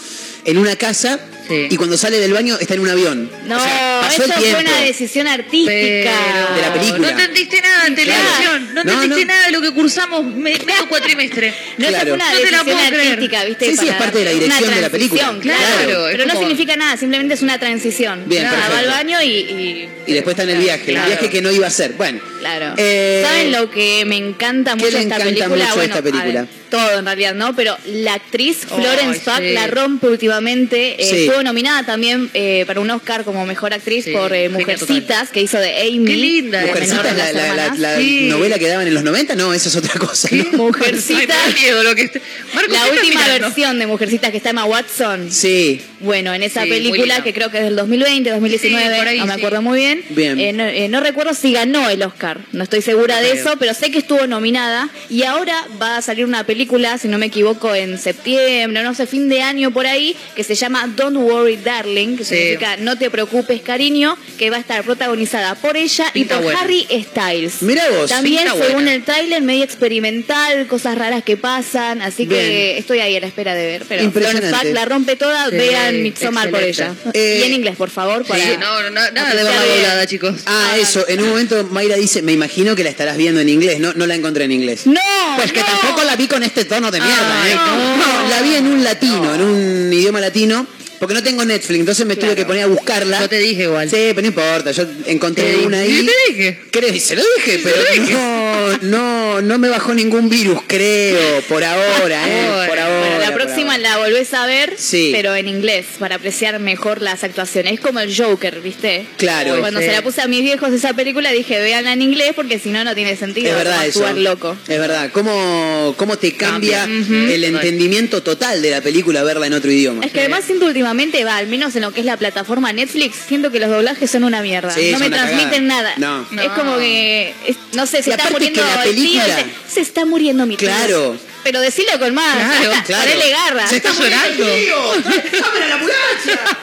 en 0.45 0.57
una 0.57 0.75
casa 0.75 1.19
Sí. 1.47 1.67
y 1.69 1.75
cuando 1.77 1.97
sale 1.97 2.19
del 2.19 2.31
baño 2.33 2.57
está 2.59 2.73
en 2.75 2.79
un 2.79 2.89
avión. 2.89 3.29
No, 3.47 3.57
O 3.57 3.59
sea, 3.59 4.07
eso 4.09 4.23
fue 4.31 4.55
una 4.61 4.77
decisión 4.81 5.27
artística. 5.27 5.69
Pero 5.71 6.55
De 6.55 6.61
la 6.61 6.73
película. 6.73 6.99
No 6.99 7.09
entendiste 7.09 7.61
nada 7.61 7.87
en 7.87 7.95
televisión. 7.95 8.73
No 8.73 8.83
No, 8.83 8.91
entendiste 8.93 9.25
no. 9.25 9.33
nada 9.33 9.45
de 9.47 9.51
lo 9.51 9.61
que 9.61 9.71
cursamos 9.71 10.23
me- 10.25 10.57
medio 10.57 10.87
cuatrimestre. 10.89 11.53
No 11.77 11.87
Claro. 11.87 11.95
esa 11.97 12.03
fue 12.05 12.11
una 12.13 12.31
No 12.31 12.37
te 12.37 12.51
la 12.51 12.57
decisión 12.61 12.89
creer. 12.89 13.11
artística, 13.13 13.43
¿viste? 13.45 13.65
Sí, 13.71 13.77
sí, 13.77 13.87
es 13.89 13.95
parte 13.95 14.19
de 14.19 14.25
la 14.25 14.31
una 14.31 14.39
dirección 14.39 14.75
de 14.75 14.81
la 14.81 14.89
película. 14.89 15.21
Claro, 15.21 15.41
Claro, 15.41 16.07
es 16.07 16.17
pero 16.17 16.25
no 16.33 16.39
significa 16.39 16.75
nada, 16.77 16.97
simplemente 16.97 17.33
es 17.33 17.41
una 17.41 17.59
transición. 17.59 18.23
Bien, 18.25 18.45
va 18.45 18.77
al 18.79 18.87
baño 18.87 19.21
y, 19.21 19.27
y, 19.27 19.89
Y 20.07 20.13
después 20.13 20.33
está 20.33 20.43
en 20.43 20.49
el 20.57 20.63
viaje, 20.63 20.85
Claro. 20.91 21.03
el 21.07 21.11
viaje 21.11 21.29
que 21.29 21.41
no 21.41 21.51
iba 21.51 21.67
a 21.67 21.71
ser. 21.71 21.93
Bueno. 21.93 22.19
Claro. 22.39 22.73
Eh, 22.77 23.21
¿Saben 23.25 23.51
lo 23.51 23.69
que 23.69 24.03
me 24.05 24.17
encanta 24.17 24.71
¿qué 24.71 24.77
mucho 24.77 24.91
le 24.91 24.97
de 24.97 25.03
esta 25.03 25.15
encanta 25.15 25.25
película? 25.25 25.55
mucho 25.55 25.67
de 25.69 25.75
bueno, 25.75 25.93
esta 25.95 26.03
película? 26.03 26.47
Todo 26.73 26.97
en 26.99 27.05
realidad, 27.05 27.35
¿no? 27.35 27.55
Pero 27.55 27.77
la 27.85 28.15
actriz 28.15 28.65
Florence 28.65 29.19
Pugh 29.19 29.37
sí. 29.37 29.53
la 29.53 29.67
rompe 29.67 30.07
últimamente. 30.07 30.95
Eh, 31.01 31.05
Sí. 31.13 31.15
Estuvo 31.25 31.43
nominada 31.43 31.85
también 31.85 32.29
eh, 32.33 32.63
para 32.65 32.79
un 32.79 32.89
Oscar 32.89 33.23
como 33.23 33.45
mejor 33.45 33.73
actriz 33.73 34.05
Sí, 34.05 34.11
por 34.11 34.33
eh, 34.33 34.49
Mujercitas, 34.49 35.29
que 35.29 35.41
hizo 35.41 35.59
de 35.59 35.69
Amy. 35.83 36.05
Qué 36.05 36.15
linda. 36.17 36.61
Mujercitas, 36.65 37.03
la, 37.05 37.13
las 37.13 37.33
la- 37.33 37.33
la- 37.33 37.47
hermanas. 37.47 37.79
la 37.79 37.97
Sí. 37.97 38.27
novela 38.29 38.57
que 38.57 38.67
daban 38.67 38.87
en 38.87 38.93
los 38.95 39.03
90, 39.03 39.35
no, 39.35 39.53
esa 39.53 39.69
es 39.69 39.75
otra 39.75 39.93
cosa. 39.99 40.29
¿no? 40.31 40.43
Mujercitas. 40.57 41.37
Ay, 41.45 41.53
miedo 41.61 41.83
lo 41.83 41.93
que 41.95 42.03
La 42.05 42.09
¿qué 42.09 42.65
estás 42.65 42.89
última 42.91 43.27
versión 43.27 43.77
de 43.79 43.85
Mujercitas 43.87 44.31
que 44.31 44.37
está 44.37 44.49
Emma 44.49 44.65
Watson. 44.65 45.31
Sí. 45.31 45.81
Bueno, 45.99 46.33
en 46.33 46.41
esa 46.43 46.61
película, 46.63 47.23
que 47.23 47.33
creo 47.33 47.49
que 47.51 47.59
es 47.59 47.63
del 47.65 47.75
2020, 47.75 48.29
2019, 48.31 48.83
Sí, 48.93 48.97
por 48.97 49.07
ahí, 49.07 49.19
no 49.19 49.25
me 49.27 49.33
sí. 49.35 49.39
acuerdo 49.39 49.61
muy 49.61 49.79
bien. 49.79 50.03
Bien. 50.09 50.39
Eh, 50.39 50.51
no, 50.53 50.65
eh, 50.65 50.87
no 50.89 50.99
recuerdo 50.99 51.33
si 51.33 51.53
ganó 51.53 51.89
el 51.89 52.01
Oscar, 52.03 52.39
no 52.51 52.63
estoy 52.63 52.81
segura 52.81 53.17
No 53.17 53.21
de 53.21 53.29
creo. 53.31 53.41
eso, 53.45 53.55
pero 53.59 53.73
sé 53.73 53.91
que 53.91 53.99
estuvo 53.99 54.25
nominada 54.27 54.89
y 55.09 55.23
ahora 55.23 55.55
va 55.81 55.97
a 55.97 56.01
salir 56.01 56.25
una 56.25 56.43
película 56.45 56.62
película, 56.63 56.97
si 56.97 57.09
no 57.09 57.17
me 57.17 57.25
equivoco, 57.25 57.75
en 57.75 57.97
septiembre, 57.99 58.83
no 58.83 58.93
sé, 58.93 59.05
fin 59.05 59.27
de 59.27 59.41
año 59.41 59.71
por 59.71 59.85
ahí, 59.85 60.15
que 60.33 60.45
se 60.45 60.55
llama 60.55 60.87
Don't 60.95 61.17
Worry 61.17 61.57
Darling, 61.57 62.15
que 62.15 62.23
Sí. 62.23 62.35
significa 62.35 62.77
No 62.77 62.97
te 62.97 63.09
preocupes 63.09 63.61
cariño, 63.61 64.17
que 64.37 64.49
va 64.49 64.55
a 64.57 64.59
estar 64.61 64.81
protagonizada 64.83 65.55
por 65.55 65.75
ella 65.75 66.05
Pinta 66.13 66.35
y 66.35 66.37
por 66.37 66.43
buena. 66.45 66.59
Harry 66.61 66.87
Styles. 66.89 67.61
Mirá 67.63 67.83
vos, 67.89 68.09
También, 68.09 68.47
según 68.47 68.73
buena. 68.75 68.93
el 68.93 69.03
tráiler, 69.03 69.41
medio 69.41 69.63
experimental, 69.65 70.65
cosas 70.67 70.97
raras 70.97 71.21
que 71.23 71.35
pasan, 71.35 72.01
así 72.01 72.27
que 72.27 72.77
estoy 72.77 72.99
ahí 72.99 73.17
a 73.17 73.19
la 73.19 73.27
espera 73.27 73.53
de 73.55 73.65
ver. 73.65 73.83
Pero. 73.89 74.09
Florence 74.11 74.71
la 74.73 74.85
rompe 74.85 75.15
toda, 75.17 75.49
Sí, 75.49 75.55
vean 75.57 76.01
Midsommar 76.01 76.49
por 76.49 76.63
ella. 76.63 76.95
Eh, 77.13 77.39
y 77.41 77.47
en 77.47 77.53
inglés, 77.55 77.75
por 77.75 77.89
favor, 77.89 78.23
para... 78.25 78.41
Sí, 78.43 78.51
no, 78.57 78.83
no, 78.89 79.11
nada 79.11 79.35
de 79.35 79.43
barra 79.43 79.65
doblada, 79.65 80.07
chicos. 80.07 80.35
Ah, 80.45 80.75
eso. 80.79 81.05
En 81.09 81.21
un 81.21 81.29
momento 81.29 81.67
Mayra 81.71 81.95
dice, 81.97 82.21
me 82.21 82.31
imagino 82.31 82.75
que 82.75 82.83
la 82.85 82.89
estarás 82.89 83.17
viendo 83.17 83.41
en 83.41 83.49
inglés. 83.49 83.79
No, 83.81 83.93
no 83.93 84.05
la 84.07 84.15
encontré 84.15 84.45
en 84.45 84.51
inglés. 84.53 84.85
No, 84.87 85.01
Pues 85.35 85.51
que 85.51 85.59
no. 85.59 85.65
tampoco 85.65 86.03
la 86.05 86.15
vi 86.15 86.27
con 86.27 86.43
este 86.53 86.65
tono 86.65 86.91
de 86.91 87.01
mierda, 87.01 87.49
¿eh? 87.49 87.55
no. 87.55 87.97
No, 87.97 88.29
la 88.29 88.41
vi 88.43 88.53
en 88.53 88.67
un 88.67 88.83
latino, 88.83 89.33
en 89.33 89.41
un 89.41 89.91
idioma 89.91 90.19
latino. 90.19 90.67
Porque 91.03 91.15
no 91.15 91.23
tengo 91.23 91.43
Netflix, 91.43 91.79
entonces 91.81 92.05
me 92.05 92.15
tuve 92.15 92.33
que 92.33 92.45
poner 92.45 92.63
a 92.63 92.67
buscarla. 92.67 93.19
Yo 93.19 93.27
te 93.27 93.37
dije 93.39 93.63
igual. 93.63 93.89
Sí, 93.89 93.95
pero 94.15 94.21
no 94.21 94.27
importa, 94.27 94.71
yo 94.71 94.85
encontré 95.05 95.57
una 95.57 95.79
ahí. 95.79 95.99
Sí, 95.99 96.05
te 96.07 96.31
dije. 96.33 96.59
Creo, 96.71 96.93
se 96.99 97.15
lo 97.17 97.23
dije, 97.37 97.59
pero 97.61 97.75
no, 98.09 98.77
no, 98.81 99.41
no 99.41 99.57
me 99.59 99.67
bajó 99.67 99.93
ningún 99.93 100.29
virus, 100.29 100.59
creo, 100.65 101.41
por 101.49 101.61
ahora, 101.63 102.21
¿eh? 102.27 102.67
Por 102.69 102.79
ahora. 102.79 102.99
Bueno, 102.99 103.19
la 103.19 103.33
próxima 103.33 103.77
la 103.77 103.97
volvés 103.97 104.33
a 104.33 104.45
ver, 104.45 104.75
Sí. 104.77 105.09
pero 105.13 105.35
en 105.35 105.47
inglés, 105.49 105.85
para 105.99 106.15
apreciar 106.15 106.57
mejor 106.59 107.01
las 107.01 107.23
actuaciones. 107.25 107.73
Es 107.73 107.79
como 107.81 107.99
el 107.99 108.15
Joker, 108.15 108.61
¿viste? 108.61 109.05
Claro. 109.17 109.59
Cuando 109.59 109.79
Sí. 109.81 109.87
se 109.87 109.91
la 109.91 110.01
puse 110.01 110.21
a 110.21 110.27
mis 110.27 110.41
viejos 110.41 110.71
esa 110.71 110.93
película, 110.93 111.31
dije, 111.31 111.59
véanla 111.59 111.91
en 111.93 112.01
inglés 112.01 112.31
porque 112.35 112.59
si 112.59 112.69
no, 112.69 112.83
no 112.85 112.95
tiene 112.95 113.15
sentido 113.17 113.49
Es 113.51 113.55
verdad 113.57 113.85
eso. 113.85 113.99
actuar 114.05 114.17
loco. 114.17 114.55
Es 114.67 114.79
verdad. 114.79 115.09
¿Cómo, 115.11 115.93
cómo 115.97 116.17
te 116.17 116.33
cambia, 116.33 116.79
Cambia. 116.81 117.35
el 117.35 117.43
entendimiento 117.43 118.23
total 118.23 118.61
de 118.61 118.69
la 118.71 118.81
película 118.81 119.23
verla 119.23 119.47
en 119.47 119.53
otro 119.53 119.71
idioma? 119.71 120.05
Es 120.05 120.11
que 120.11 120.19
además 120.21 120.43
siento 120.45 120.65
últimamente, 120.93 121.25
va, 121.25 121.37
al 121.37 121.47
menos 121.47 121.75
en 121.75 121.81
lo 121.81 121.91
que 121.91 122.01
es 122.01 122.05
la 122.05 122.17
plataforma 122.17 122.71
Netflix, 122.71 123.15
siento 123.27 123.51
que 123.51 123.59
los 123.59 123.69
doblajes 123.69 124.09
son 124.11 124.23
una 124.23 124.41
mierda. 124.41 124.71
Sí, 124.73 124.91
no 124.91 124.99
me 124.99 125.09
transmiten 125.09 125.67
cagada. 125.67 125.95
nada. 125.97 126.25
No. 126.31 126.41
Es 126.41 126.47
No. 126.49 126.55
como 126.55 126.77
que, 126.77 127.33
es- 127.47 127.57
no 127.73 127.85
sé, 127.87 128.03
se 128.03 128.11
está 128.11 128.29
muriendo 128.29 128.61
que 128.61 128.67
la 128.67 128.83
tío, 128.83 128.91
película- 128.93 129.37
se, 129.67 129.73
se 129.73 129.81
está 129.81 130.05
muriendo 130.05 130.45
mi 130.45 130.55
tío. 130.55 130.67
Claro. 130.67 131.17
Pero 131.43 131.59
decilo 131.59 131.91
con 131.99 132.13
más. 132.13 132.35
Claro, 132.35 132.71
claro. 132.85 133.11
Garra. 133.31 133.67
Se 133.67 133.77
está 133.77 133.91
llorando. 133.93 134.45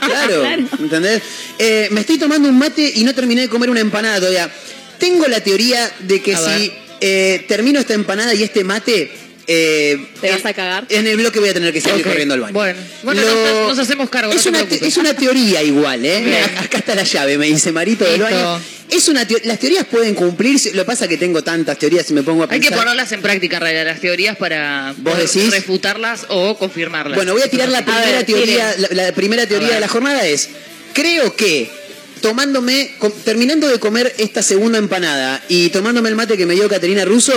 Claro, 0.00 0.40
Claro. 0.40 0.68
¿entendés? 0.78 1.22
Eh, 1.58 1.88
me 1.90 2.00
estoy 2.00 2.18
tomando 2.18 2.48
un 2.48 2.58
mate 2.58 2.90
y 2.94 3.04
no 3.04 3.14
terminé 3.14 3.42
de 3.42 3.48
comer 3.48 3.68
una 3.70 3.80
empanada 3.80 4.18
todavía. 4.18 4.50
Tengo 4.98 5.26
la 5.28 5.40
teoría 5.40 5.90
de 6.00 6.22
que 6.22 6.34
A 6.34 6.38
si 6.38 6.72
eh, 7.00 7.44
termino 7.48 7.80
esta 7.80 7.94
empanada 7.94 8.32
y 8.34 8.42
este 8.42 8.64
mate... 8.64 9.12
eh, 9.52 9.98
¿Te 10.20 10.30
vas 10.30 10.46
a 10.46 10.54
cagar? 10.54 10.84
En 10.90 11.06
el 11.08 11.16
bloque 11.16 11.40
voy 11.40 11.48
a 11.48 11.54
tener 11.54 11.72
que 11.72 11.80
salir 11.80 12.02
Ok, 12.02 12.08
corriendo 12.10 12.34
al 12.34 12.40
baño. 12.40 12.52
bueno. 12.54 12.78
Bueno, 13.02 13.20
nos- 13.22 13.68
nos 13.70 13.78
hacemos 13.80 14.08
cargo, 14.08 14.32
Es, 14.32 14.44
no 14.46 14.50
una, 14.50 14.64
te- 14.64 14.86
es 14.86 14.96
una 14.96 15.12
teoría 15.14 15.60
igual, 15.62 16.04
¿eh? 16.06 16.20
Bien. 16.24 16.44
Acá- 16.56 16.78
está 16.78 16.94
la 16.94 17.02
llave, 17.02 17.36
me 17.36 17.46
dice 17.46 17.72
Marito 17.72 18.04
del 18.04 18.20
baño. 18.22 18.60
Es 18.88 19.08
una 19.08 19.26
teo- 19.26 19.40
las 19.44 19.58
teorías 19.58 19.84
pueden 19.86 20.14
cumplirse. 20.14 20.72
Lo 20.74 20.82
que 20.82 20.86
pasa 20.86 21.04
es 21.06 21.08
que 21.10 21.16
tengo 21.16 21.42
tantas 21.42 21.78
teorías 21.78 22.08
y 22.10 22.14
me 22.14 22.22
pongo 22.22 22.42
a 22.42 22.46
Hay 22.46 22.58
pensar. 22.60 22.70
que 22.72 22.76
ponerlas 22.78 23.10
en 23.12 23.22
práctica, 23.22 23.58
realidad, 23.58 23.86
las 23.86 24.00
teorías 24.00 24.36
para 24.36 24.94
¿Vos 24.98 25.16
decís? 25.18 25.50
refutarlas 25.50 26.26
o 26.28 26.56
confirmarlas. 26.56 27.16
Bueno, 27.16 27.32
voy 27.32 27.42
a 27.42 27.48
tirar 27.48 27.68
la 27.70 27.78
A 27.78 27.84
primera 27.84 28.06
ver, 28.18 28.26
teoría. 28.26 28.74
La, 28.78 29.04
la 29.06 29.12
primera 29.12 29.46
teoría 29.46 29.74
de 29.74 29.80
la 29.80 29.88
jornada 29.88 30.26
es: 30.26 30.48
creo 30.92 31.34
que 31.36 31.70
tomándome, 32.20 32.94
com- 32.98 33.12
terminando 33.24 33.68
de 33.68 33.78
comer 33.78 34.14
esta 34.18 34.42
segunda 34.42 34.78
empanada 34.78 35.42
y 35.48 35.68
tomándome 35.70 36.08
el 36.08 36.14
mate 36.14 36.36
que 36.36 36.46
me 36.46 36.54
dio 36.54 36.68
Caterina 36.68 37.04
Russo, 37.04 37.32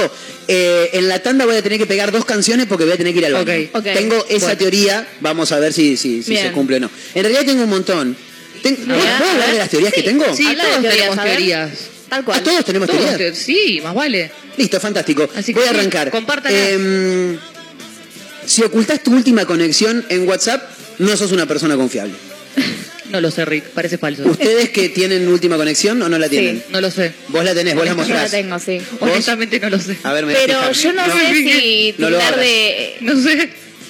eh, 0.48 0.90
en 0.94 1.08
la 1.08 1.20
tanda 1.22 1.46
voy 1.46 1.56
a 1.56 1.62
tener 1.62 1.78
que 1.80 1.86
pegar 1.86 2.12
dos 2.12 2.26
canciones 2.26 2.66
porque 2.68 2.84
voy 2.84 2.94
a 2.94 2.98
tener 2.98 3.14
que 3.14 3.20
ir 3.20 3.26
al 3.26 3.34
baño. 3.34 3.68
Ok. 3.74 3.78
Ok. 3.78 3.84
Tengo 3.94 4.26
esa 4.30 4.46
Bueno. 4.48 4.58
teoría, 4.60 5.08
vamos 5.22 5.52
a 5.52 5.60
ver 5.60 5.74
si, 5.74 5.98
si, 5.98 6.22
se 6.24 6.52
cumple 6.52 6.78
o 6.78 6.80
no. 6.82 6.90
En 7.16 7.24
realidad 7.24 7.46
tengo 7.46 7.64
un 7.64 7.70
montón. 7.70 8.16
Ten- 8.62 8.76
¿Puedo 8.78 9.00
a 9.02 9.18
hablar 9.32 9.52
de 9.52 9.58
las 9.58 9.70
teorías 9.70 9.94
que 9.94 10.04
tengo? 10.04 10.26
Sí, 10.36 10.44
todos 10.46 10.82
teorías, 10.82 10.94
tenemos 10.96 11.18
a 11.18 11.24
teorías. 11.24 11.70
Tal 12.10 12.24
cual. 12.24 12.40
Ah, 12.40 12.44
todos 12.44 12.66
tenemos 12.66 12.88
Todos 12.90 13.02
teorías. 13.06 13.34
te- 13.34 13.40
sí, 13.40 13.82
más 13.84 13.94
vale. 13.96 14.32
Listo, 14.58 14.80
fantástico. 14.80 15.30
Así 15.36 15.54
que 15.54 15.60
Voy 15.60 15.68
a 15.68 15.72
arrancar. 15.72 16.12
Em, 16.50 17.38
si 18.46 18.62
ocultas 18.64 19.02
tu 19.04 19.12
última 19.14 19.46
conexión 19.46 20.06
en 20.10 20.28
WhatsApp, 20.28 20.62
no 21.00 21.18
sos 21.18 21.32
una 21.32 21.46
persona 21.46 21.76
confiable. 21.76 22.14
No 23.10 23.22
lo 23.22 23.30
sé, 23.32 23.46
Rick, 23.46 23.66
parece 23.66 23.98
falso. 23.98 24.24
¿Ustedes 24.24 24.70
que 24.70 24.90
tienen 24.90 25.28
última 25.28 25.58
conexión 25.58 26.02
o 26.02 26.10
no 26.10 26.18
la 26.18 26.30
tienen? 26.30 26.64
No 26.70 26.80
lo 26.82 26.90
sé. 26.90 27.12
Vos 27.30 27.44
la 27.44 27.54
tenés, 27.54 27.76
vos 27.76 27.84
la 27.86 27.92
Yo 27.96 27.98
la 27.98 28.04
mostrás. 28.04 28.32
tengo, 28.32 28.60
sí. 28.60 28.82
Honestamente 29.00 29.60
no 29.60 29.70
lo 29.70 29.80
sé. 29.80 29.98
A 30.04 30.14
ver, 30.14 30.26
me 30.26 30.34
Pero 30.34 30.72
yo 30.72 30.94
no, 30.94 31.06
sé 31.06 31.34
si 31.36 31.96
No 31.98 32.10
de... 32.10 32.96
No 33.02 33.22
sé. 33.22 33.50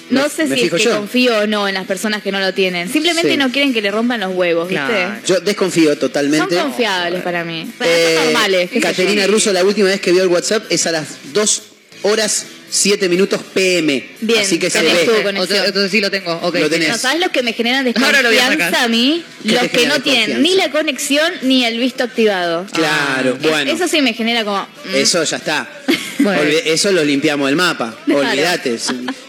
No 0.10 0.29
sé 0.29 0.46
me 0.46 0.55
si 0.58 0.65
es 0.65 0.72
que 0.72 0.84
yo. 0.84 0.98
confío 0.98 1.39
o 1.39 1.48
no 1.48 1.67
en 1.67 1.74
las 1.75 1.86
personas 1.88 2.22
que 2.22 2.32
no 2.32 2.39
lo 2.39 2.53
tienen. 2.53 2.91
Simplemente 2.91 3.32
Sí. 3.32 3.38
no 3.38 3.51
quieren 3.51 3.74
que 3.74 3.82
le 3.82 3.89
rompan 3.89 4.20
los 4.20 4.36
huevos, 4.36 4.67
¿viste? 4.67 4.86
Claro. 4.86 5.15
Yo 5.25 5.39
desconfío 5.39 5.89
Son 5.91 6.00
totalmente. 6.00 6.55
confiables 6.55 7.22
para 7.24 7.43
mí. 7.43 7.72
Para 7.77 7.89
Eh, 7.89 8.15
son 8.15 8.24
normales. 8.25 8.70
Caterina 8.82 9.25
Russo, 9.27 9.53
la 9.53 9.63
última 9.63 9.88
vez 9.89 10.01
que 10.01 10.12
vio 10.12 10.22
el 10.24 10.29
WhatsApp 10.29 10.65
es 10.70 10.86
a 10.88 10.91
las 10.91 11.08
2 11.34 11.62
horas 12.03 12.46
7 12.75 13.07
minutos 13.07 13.39
PM. 13.53 14.03
Bien, 14.21 14.41
Así 14.41 14.57
que 14.57 14.71
se 14.71 14.81
ve. 14.81 15.07
Entonces, 15.29 15.91
sí 15.91 16.01
lo 16.01 16.09
tengo. 16.09 16.33
ok. 16.41 16.55
Lo 16.55 16.69
tenés. 16.71 16.89
No, 16.89 16.97
¿sabes 16.97 17.21
lo 17.21 17.29
que 17.31 17.43
me 17.43 17.53
generan 17.53 17.85
Ahora 18.03 18.23
lo 18.23 18.29
voy 18.29 18.37
a 18.39 18.49
desconfianza 18.49 18.65
sacar. 18.71 18.85
a 18.85 18.87
mí? 18.87 19.23
¿Qué 19.43 19.49
te 19.49 19.53
Los 19.61 19.67
que 19.71 19.85
no 19.85 19.99
tienen 20.01 20.41
ni 20.41 20.55
la 20.55 20.71
conexión 20.71 21.31
ni 21.43 21.63
el 21.65 21.77
visto 21.77 22.03
activado. 22.03 22.65
Claro, 22.73 23.37
bueno. 23.39 23.71
Eso 23.71 23.87
sí 23.87 24.01
me 24.01 24.13
genera 24.13 24.43
como... 24.43 24.59
mm, 24.85 24.95
Eso 24.95 25.23
ya 25.23 25.37
está. 25.37 25.69
Bueno. 26.19 26.41
Eso 26.65 26.91
lo 26.91 27.03
limpiamos 27.03 27.47
del 27.47 27.55
mapa. 27.55 27.95
Claro. 28.05 28.21
Olvídate. 28.21 28.77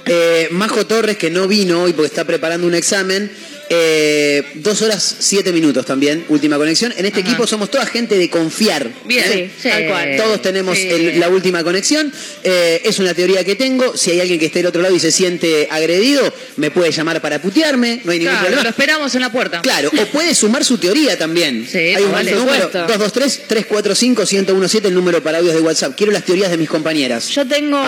Eh, 0.07 0.49
Majo 0.53 0.87
Torres, 0.87 1.17
que 1.17 1.31
no 1.31 1.49
vino 1.49 1.83
hoy 1.83 1.93
porque 1.93 2.07
está 2.09 2.25
preparando 2.25 2.67
un 2.67 2.75
examen. 2.75 3.31
Eh, 3.71 4.43
dos 4.57 4.83
horas 4.83 5.17
siete 5.21 5.53
minutos 5.53 5.87
también, 5.87 6.25
última 6.29 6.57
conexión. 6.57 6.93
En 6.97 7.07
este 7.07 7.21
Ajá. 7.21 7.29
equipo 7.31 7.47
somos 7.47 7.71
toda 7.71 7.87
gente 7.87 8.17
de 8.19 8.29
confiar. 8.31 8.89
Bien, 9.05 9.25
Sí, 9.33 9.51
sí. 9.63 9.69
tal 9.69 9.87
cual. 9.87 10.17
Todos 10.17 10.43
tenemos 10.43 10.77
Sí. 10.77 10.89
el- 10.89 11.21
la 11.21 11.29
última 11.29 11.63
conexión. 11.65 12.13
Eh, 12.43 12.83
es 12.85 12.99
una 12.99 13.15
teoría 13.15 13.45
que 13.45 13.57
tengo. 13.57 13.97
Si 13.97 14.11
hay 14.11 14.21
alguien 14.21 14.39
que 14.39 14.47
esté 14.47 14.59
del 14.61 14.67
otro 14.67 14.83
lado 14.83 14.95
y 14.95 15.01
se 15.01 15.11
siente 15.11 15.69
agredido, 15.71 16.33
me 16.57 16.71
puede 16.71 16.91
llamar 16.93 17.21
para 17.21 17.41
putearme. 17.41 18.01
No 18.05 18.13
hay 18.13 18.19
ningún 18.19 18.33
Claro, 18.35 18.49
lo 18.49 18.55
problema. 18.57 18.71
esperamos 18.71 19.15
en 19.15 19.21
la 19.23 19.33
puerta. 19.33 19.63
Claro, 19.63 19.91
o 20.01 20.07
puede 20.07 20.35
sumar 20.35 20.65
su 20.65 20.79
teoría 20.79 21.17
también. 21.19 21.67
Sí, 21.71 21.79
Hay 21.79 22.03
un 22.05 22.13
vale. 22.13 22.33
número, 22.33 22.65
Supuesto. 22.71 22.87
223-345-1017, 22.87 24.89
el 24.89 24.95
número 24.95 25.23
para 25.23 25.39
audios 25.39 25.55
de 25.55 25.61
WhatsApp. 25.61 25.95
Quiero 25.97 26.13
las 26.13 26.25
teorías 26.25 26.51
de 26.51 26.57
mis 26.57 26.69
compañeras. 26.69 27.29
Yo 27.29 27.47
tengo, 27.47 27.83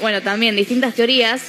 bueno, 0.00 0.22
también 0.22 0.56
distintas 0.56 0.94
teorías. 0.94 1.40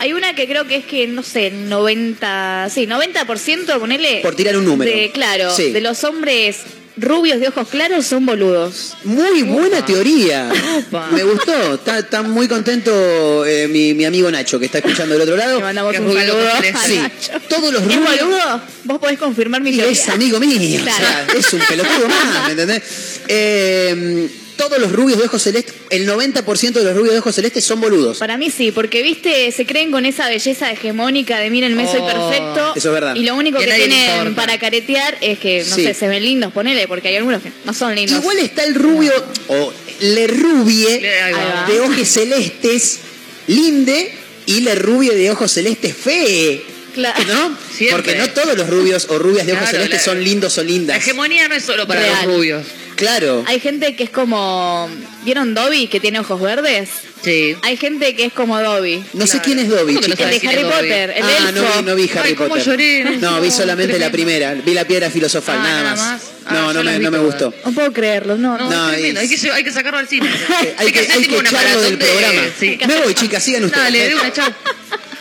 Hay 0.00 0.12
una 0.12 0.34
que 0.34 0.46
creo 0.46 0.66
que 0.66 0.76
es 0.76 0.84
que, 0.84 1.06
no 1.08 1.22
sé, 1.22 1.50
90, 1.50 2.68
sí, 2.72 2.86
90%, 2.86 3.78
ponele. 3.78 4.20
Por 4.22 4.34
tirar 4.36 4.56
un 4.56 4.64
número. 4.64 4.90
De, 4.90 5.10
claro, 5.12 5.54
Sí. 5.54 5.70
de 5.72 5.80
los 5.80 6.04
hombres 6.04 6.58
rubios 7.00 7.38
de 7.38 7.46
ojos 7.48 7.68
claros 7.68 8.06
son 8.06 8.26
boludos. 8.26 8.96
Muy 9.04 9.42
buena 9.42 9.78
Opa. 9.78 9.86
teoría. 9.86 10.50
Opa. 10.78 11.08
Me 11.12 11.22
gustó. 11.22 11.74
Está, 11.74 11.98
está 12.00 12.22
muy 12.22 12.48
contento 12.48 13.44
eh, 13.46 13.68
mi, 13.68 13.94
mi 13.94 14.04
amigo 14.04 14.28
Nacho, 14.30 14.58
que 14.58 14.66
está 14.66 14.78
escuchando 14.78 15.14
del 15.14 15.22
otro 15.22 15.36
lado. 15.36 15.58
Le 15.58 15.62
mandamos 15.64 15.92
Que 15.92 16.00
un 16.00 16.12
saludo. 16.12 16.48
Sí, 16.84 16.96
Nacho. 16.96 17.32
todos 17.48 17.72
los 17.72 17.82
¿Es 17.82 17.94
rubios. 17.94 18.20
boludo? 18.20 18.62
Vos 18.84 18.98
podés 18.98 19.18
confirmar 19.18 19.60
mi 19.62 19.70
Y 19.70 19.76
teoría. 19.76 19.92
es 19.92 20.08
amigo 20.08 20.40
mío, 20.40 20.80
o 20.80 20.84
sea, 20.84 20.94
Claro. 21.26 21.38
es 21.38 21.52
un 21.52 21.60
pelotudo 21.60 22.08
más, 22.08 22.44
¿me 22.46 22.50
entendés? 22.52 22.82
Eh, 23.28 24.28
todos 24.58 24.78
los 24.78 24.92
rubios 24.92 25.18
de 25.18 25.24
ojos 25.24 25.40
celestes, 25.42 25.74
el 25.88 26.06
90% 26.06 26.72
de 26.72 26.84
los 26.84 26.94
rubios 26.94 27.14
de 27.14 27.20
ojos 27.20 27.34
celestes 27.34 27.64
son 27.64 27.80
boludos. 27.80 28.18
Para 28.18 28.36
mí 28.36 28.50
sí, 28.50 28.70
porque 28.72 29.02
viste, 29.02 29.50
se 29.52 29.64
creen 29.64 29.90
con 29.90 30.04
esa 30.04 30.28
belleza 30.28 30.70
hegemónica 30.70 31.38
de 31.38 31.48
miren, 31.48 31.74
me 31.74 31.86
soy 31.86 32.00
Oh, 32.02 32.06
perfecto. 32.06 32.72
eso 32.76 32.88
es 32.88 32.92
verdad. 32.94 33.14
Y 33.14 33.22
lo 33.24 33.34
único 33.36 33.58
Y 33.58 33.62
a 33.62 33.64
que 33.64 33.70
nadie 33.70 33.86
le 33.86 33.94
tienen 33.94 34.10
importa. 34.26 34.34
para 34.42 34.58
caretear 34.58 35.16
es 35.22 35.38
que, 35.38 35.64
no 35.66 35.76
Sí. 35.76 35.84
sé, 35.84 35.94
se 35.94 36.08
ven 36.08 36.22
lindos, 36.22 36.52
ponele, 36.52 36.86
porque 36.86 37.08
hay 37.08 37.16
algunos 37.16 37.42
que 37.42 37.50
no 37.64 37.72
son 37.72 37.94
lindos. 37.94 38.18
Igual 38.20 38.38
está 38.38 38.64
el 38.64 38.74
rubio, 38.74 39.12
o 39.48 39.72
le 40.00 40.26
rubie, 40.26 41.00
Le- 41.00 41.22
ahí 41.22 41.32
va. 41.32 41.66
de 41.72 41.80
ojos 41.80 42.06
celestes, 42.08 42.98
linde, 43.46 44.12
y 44.46 44.60
le 44.60 44.74
rubie 44.74 45.14
de 45.14 45.30
ojos 45.30 45.52
celestes, 45.52 45.94
fe. 45.96 46.62
Claro. 46.94 47.22
¿No? 47.28 47.56
Siempre. 47.72 47.96
Porque 48.02 48.18
no 48.18 48.28
todos 48.30 48.56
los 48.58 48.68
rubios 48.68 49.06
o 49.10 49.18
rubias 49.18 49.46
de 49.46 49.52
ojos 49.52 49.68
Claro, 49.68 49.84
celestes 49.84 50.06
la- 50.06 50.12
son 50.12 50.24
lindos 50.24 50.58
o 50.58 50.62
La 50.64 50.68
lindas. 50.70 50.96
hegemonía 50.98 51.46
no 51.48 51.54
es 51.54 51.62
solo 51.64 51.86
para 51.86 52.00
Real. 52.00 52.26
los 52.26 52.34
rubios. 52.36 52.64
Claro. 52.98 53.44
Hay 53.46 53.60
gente 53.60 53.94
que 53.96 54.02
es 54.04 54.10
como. 54.10 54.88
¿Vieron 55.24 55.54
Dobby 55.54 55.86
que 55.86 56.00
tiene 56.00 56.18
ojos 56.18 56.40
verdes? 56.40 56.88
Sí. 57.22 57.56
Hay 57.62 57.76
gente 57.76 58.14
que 58.16 58.24
es 58.26 58.32
como 58.32 58.60
Dobby. 58.60 59.04
No 59.12 59.26
sé 59.26 59.40
quién 59.40 59.58
es 59.60 59.68
Dobby, 59.68 59.94
¿Cómo 59.94 60.00
que 60.00 60.08
no 60.08 60.16
chicos. 60.16 60.32
El 60.32 60.40
de 60.40 60.48
Harry? 60.48 60.64
Potter, 60.64 61.10
el 61.16 61.22
ah, 61.24 61.48
elfo. 61.48 61.52
no 61.52 61.62
vi, 61.76 61.82
no 61.82 61.94
vi 61.96 62.10
Harry 62.14 62.28
Ay, 62.30 62.34
cómo 62.34 62.48
Potter. 62.50 62.64
lloré, 62.66 63.04
no. 63.18 63.30
No, 63.32 63.40
vi 63.40 63.50
solamente 63.50 63.98
la 63.98 64.10
primera. 64.10 64.54
Vi 64.54 64.74
la 64.74 64.84
piedra 64.84 65.10
filosofal, 65.10 65.58
Ah, 65.60 65.62
nada 65.62 65.82
nada 65.82 65.90
más. 65.96 66.00
más. 66.12 66.22
Ah, 66.46 66.54
no, 66.54 66.72
no 66.74 66.82
me, 66.82 66.98
no 66.98 67.10
me 67.10 67.18
gustó. 67.18 67.52
No 67.64 67.72
puedo 67.72 67.92
creerlo, 67.92 68.36
no. 68.36 68.56
No, 68.58 68.68
No, 68.70 68.88
es 68.90 68.94
tremendo. 68.96 69.20
Hay, 69.20 69.28
que, 69.28 69.50
hay 69.52 69.64
que 69.64 69.72
sacarlo 69.72 69.98
al 69.98 70.08
cine. 70.08 70.28
hay 70.78 70.92
que, 70.92 71.00
hacer 71.00 71.12
hay 71.16 71.24
que 71.24 71.36
echarlo 71.38 71.80
del 71.82 71.98
de- 71.98 72.04
programa. 72.04 72.40
Sí. 72.58 72.78
Me 72.86 72.96
voy, 73.02 73.14
chicas, 73.14 73.42
sigan 73.42 73.64
ustedes. 73.64 73.84
Dale, 73.84 74.08
de 74.08 74.14
una, 74.16 74.32
chao. 74.32 74.48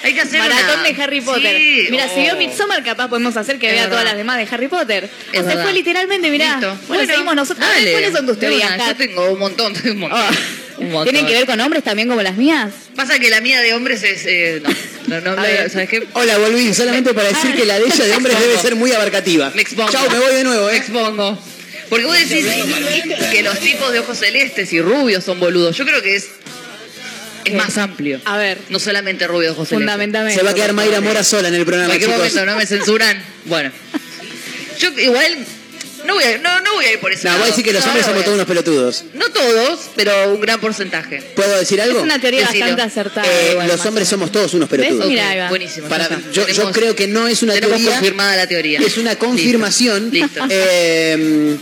Hay 0.08 0.14
que 0.14 0.22
hacer 0.22 0.40
Maratón 0.40 0.80
una- 0.80 0.84
de 0.90 1.04
Harry 1.04 1.22
Potter. 1.22 1.58
Sí, 1.58 1.88
Mira, 1.92 2.08
si 2.08 2.20
oh. 2.20 2.24
vio 2.24 2.36
Midsommar, 2.38 2.84
capaz 2.84 3.10
podemos 3.10 3.36
hacer 3.36 3.60
que 3.60 3.68
Es 3.68 3.74
vea 3.74 3.82
verdad. 3.84 3.92
todas 3.98 4.06
las 4.06 4.16
demás 4.18 4.38
de 4.38 4.48
Harry 4.56 4.68
Potter. 4.70 5.10
Es 5.34 5.40
o 5.40 5.44
se 5.44 5.48
verdad. 5.50 5.64
fue 5.64 5.74
literalmente, 5.74 6.30
mirá. 6.30 6.54
Listo. 6.54 6.78
Bueno, 6.88 7.06
seguimos 7.06 7.36
nosotros. 7.36 7.68
Dale. 7.68 7.92
¿Cuáles 7.92 8.12
son 8.14 8.26
tus 8.26 8.40
teorías, 8.40 8.78
Yo 8.88 8.96
tengo 8.96 9.32
un 9.32 9.40
montón, 9.40 9.74
tengo 9.74 9.92
un 9.94 10.00
montón. 10.00 10.20
Un 10.78 10.92
montón. 10.92 11.06
¿Tienen 11.12 11.26
que 11.26 11.34
ver 11.34 11.48
con 11.48 11.60
hombres 11.60 11.84
también 11.84 12.08
como 12.08 12.22
las 12.22 12.36
mías? 12.38 12.72
Pasa 12.96 13.18
que 13.18 13.32
la 13.32 13.42
mía 13.42 13.62
de 13.62 13.74
hombres 13.74 14.04
es. 14.04 14.24
eh, 14.28 14.62
no, 15.08 15.20
no, 15.22 15.36
no. 15.36 15.42
¿sabes 15.74 15.90
qué? 15.90 16.08
Hola, 16.14 16.38
volví, 16.38 16.72
solamente 16.72 17.16
para 17.16 17.30
decir 17.30 17.56
que 17.56 17.66
la 17.66 17.80
de 17.80 17.88
ella 17.88 18.06
de 18.06 18.14
hombres 18.14 18.40
debe 18.40 18.58
ser 18.60 18.76
muy 18.76 18.92
abarcativa. 18.92 19.52
Me 19.56 19.64
expongo. 19.64 19.92
Chao, 19.92 20.08
me 20.12 20.20
voy 20.20 20.36
de 20.36 20.44
nuevo, 20.44 20.68
Me 20.68 20.74
¿eh? 20.74 20.78
expongo. 20.78 21.36
Porque 21.90 22.06
vos 22.06 22.16
decís 22.20 22.46
que 23.32 23.42
los 23.42 23.60
tipos 23.60 23.92
de 23.92 24.00
ojos 24.00 24.20
celestes 24.20 24.72
y 24.72 24.80
rubios 24.80 25.24
son 25.24 25.40
boludos. 25.40 25.76
Yo 25.76 25.84
creo 25.84 26.00
que 26.04 26.16
es. 26.16 26.28
Es 27.48 27.52
¿Qué? 27.52 27.58
más 27.58 27.78
amplio. 27.78 28.22
A 28.26 28.38
ver, 28.38 28.58
No 28.70 28.80
solamente 28.80 29.26
ojos 29.26 29.38
celestes. 29.40 29.70
fundamentalmente. 29.78 30.40
Se 30.40 30.44
va 30.46 30.52
a 30.52 30.54
quedar 30.54 30.74
Mayra 30.74 31.02
Mora 31.02 31.24
sola 31.24 31.48
en 31.48 31.54
el 31.56 31.62
¿En 31.62 31.66
programa, 31.66 31.94
qué 31.94 32.00
chicos. 32.00 32.16
momento 32.18 32.46
no 32.46 32.56
me 32.56 32.66
censuran? 32.66 33.22
Bueno. 33.46 33.72
Yo 34.80 34.90
igual. 35.00 35.38
No 36.06 36.14
voy 36.14 36.24
a, 36.24 36.38
no, 36.38 36.62
no 36.62 36.74
voy 36.76 36.86
a 36.86 36.94
ir 36.94 37.00
por 37.00 37.12
ese 37.12 37.24
No, 37.26 37.32
lado. 37.32 37.40
voy 37.40 37.48
a 37.48 37.52
decir 37.52 37.66
que 37.66 37.74
los 37.74 37.82
No, 37.84 37.88
hombres 37.90 38.06
no 38.06 38.12
somos 38.12 38.24
todos 38.24 38.36
unos 38.36 38.48
pelotudos. 38.48 39.04
No 39.16 39.30
todos, 39.30 39.80
pero 39.96 40.34
un 40.34 40.40
gran 40.40 40.62
porcentaje. 40.62 41.22
¿Puedo 41.36 41.58
decir 41.60 41.82
algo? 41.82 41.98
Es 41.98 42.04
una 42.04 42.20
teoría 42.20 42.42
Decilo. 42.42 42.60
bastante 42.62 42.82
acertada. 42.84 43.28
Eh, 43.28 43.50
igual, 43.52 43.68
los 43.68 43.86
hombres 43.86 44.08
somos 44.08 44.32
todos 44.32 44.54
unos 44.54 44.70
pelotudos. 44.70 45.00
¿Ves? 45.00 45.08
Mira, 45.10 45.50
buenísimo. 45.50 45.90
Para- 45.90 46.08
yo, 46.32 46.48
yo 46.48 46.72
creo 46.72 46.96
que 46.96 47.08
no 47.08 47.28
es 47.28 47.44
una 47.44 47.54
tenemos 47.56 47.76
teoría. 47.78 47.92
confirmada 47.98 48.36
la 48.38 48.48
teoría. 48.48 48.80
Es 48.80 48.98
una 48.98 49.16
confirmación. 49.18 50.10
Listo. 50.12 50.40
Listo. 50.46 50.48
Eh, 50.50 51.58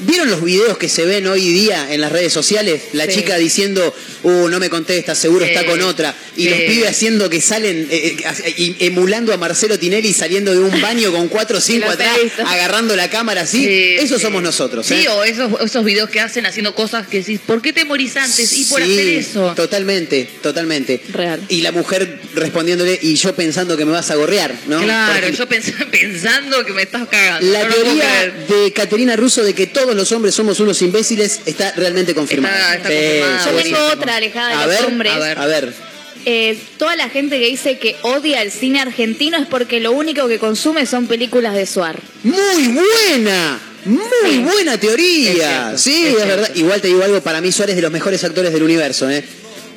¿Vieron 0.00 0.30
los 0.30 0.42
videos 0.44 0.78
que 0.78 0.88
se 0.88 1.04
ven 1.04 1.26
hoy 1.26 1.40
día 1.52 1.92
en 1.92 2.00
las 2.00 2.12
redes 2.12 2.32
sociales? 2.32 2.82
La 2.92 3.06
Sí. 3.06 3.12
chica 3.16 3.36
diciendo, 3.36 3.94
uh, 4.22 4.48
no 4.48 4.58
me 4.60 4.70
contesta, 4.70 5.14
seguro 5.14 5.44
Sí. 5.44 5.50
está 5.52 5.66
con 5.66 5.80
otra. 5.82 6.14
Y 6.36 6.44
Sí. 6.44 6.48
los 6.50 6.58
pibes 6.60 6.88
haciendo 6.90 7.28
que 7.28 7.40
salen, 7.40 7.88
eh, 7.90 8.16
eh, 8.44 8.74
emulando 8.80 9.32
a 9.32 9.36
Marcelo 9.36 9.78
Tinelli 9.78 10.12
saliendo 10.12 10.52
de 10.52 10.60
un 10.60 10.80
baño 10.80 11.10
con 11.12 11.28
cuatro 11.28 11.58
o 11.58 11.60
cinco 11.60 11.88
atrás, 11.90 12.16
agarrando 12.46 12.94
la 12.96 13.10
cámara 13.10 13.42
así. 13.42 13.64
Sí, 13.64 13.96
Eso 13.98 14.16
sí. 14.16 14.22
somos 14.22 14.42
nosotros. 14.42 14.86
Sí, 14.86 14.94
¿eh? 14.94 15.08
o 15.08 15.24
esos, 15.24 15.60
esos 15.60 15.84
videos 15.84 16.08
que 16.10 16.20
hacen 16.20 16.46
haciendo 16.46 16.74
cosas 16.74 17.06
que 17.06 17.18
decís, 17.18 17.40
¿por 17.44 17.60
qué 17.62 17.72
te 17.72 17.84
morís 17.84 18.16
antes? 18.16 18.52
Y 18.56 18.64
por 18.66 18.82
Sí, 18.82 18.92
hacer 18.92 19.08
eso. 19.08 19.52
Totalmente, 19.56 20.28
totalmente. 20.42 21.00
Real. 21.12 21.40
Y 21.48 21.62
la 21.62 21.72
mujer 21.72 22.20
respondiéndole, 22.34 22.98
y 23.02 23.14
yo 23.16 23.34
pensando 23.34 23.76
que 23.76 23.84
me 23.84 23.92
vas 23.92 24.10
a 24.10 24.14
gorrear, 24.14 24.54
¿no? 24.66 24.80
Claro, 24.82 25.28
yo 25.28 25.46
pens- 25.48 25.74
pensando 25.90 26.64
que 26.64 26.72
me 26.72 26.82
estás 26.82 27.08
cagando. 27.08 27.50
La 27.50 27.64
no 27.64 27.74
teoría 27.74 28.32
de 28.48 28.72
Caterina 28.72 29.16
Russo 29.16 29.42
de 29.42 29.54
que 29.54 29.66
todos 29.88 29.96
los 29.96 30.12
hombres 30.12 30.34
somos 30.34 30.60
unos 30.60 30.82
imbéciles 30.82 31.40
está 31.46 31.72
realmente 31.72 32.14
confirmada. 32.14 32.74
Está- 32.74 32.92
está 32.92 33.50
confirmada, 33.50 33.50
Yo 33.56 33.62
tengo 33.62 33.86
otra 33.86 34.16
alejada 34.16 34.48
de 34.48 34.54
A 34.54 34.66
los 34.66 34.68
ver, 34.76 34.84
hombres. 34.84 35.12
a 35.14 35.18
ver. 35.18 35.38
A 35.38 35.46
ver. 35.46 35.74
Eh, 36.26 36.58
toda 36.76 36.94
la 36.96 37.08
gente 37.08 37.40
que 37.40 37.46
dice 37.46 37.78
que 37.78 37.96
odia 38.02 38.42
el 38.42 38.52
cine 38.52 38.82
argentino 38.82 39.38
es 39.38 39.46
porque 39.46 39.80
lo 39.80 39.92
único 39.92 40.28
que 40.28 40.38
consume 40.38 40.84
son 40.84 41.06
películas 41.06 41.54
de 41.54 41.64
Suar. 41.64 41.98
Muy 42.22 42.68
buena, 42.68 43.58
muy 43.86 43.98
Sí. 44.30 44.38
buena 44.40 44.74
Es 44.74 44.80
teoría. 44.80 45.32
cierto, 45.32 45.78
sí, 45.78 46.06
es 46.08 46.26
verdad. 46.26 46.50
Igual 46.54 46.82
te 46.82 46.88
digo 46.88 47.02
algo, 47.02 47.22
para 47.22 47.40
mí 47.40 47.50
Suárez 47.50 47.72
es 47.72 47.76
de 47.76 47.82
los 47.82 47.90
mejores 47.92 48.22
actores 48.24 48.52
del 48.52 48.62
universo, 48.64 49.08
¿eh? 49.08 49.24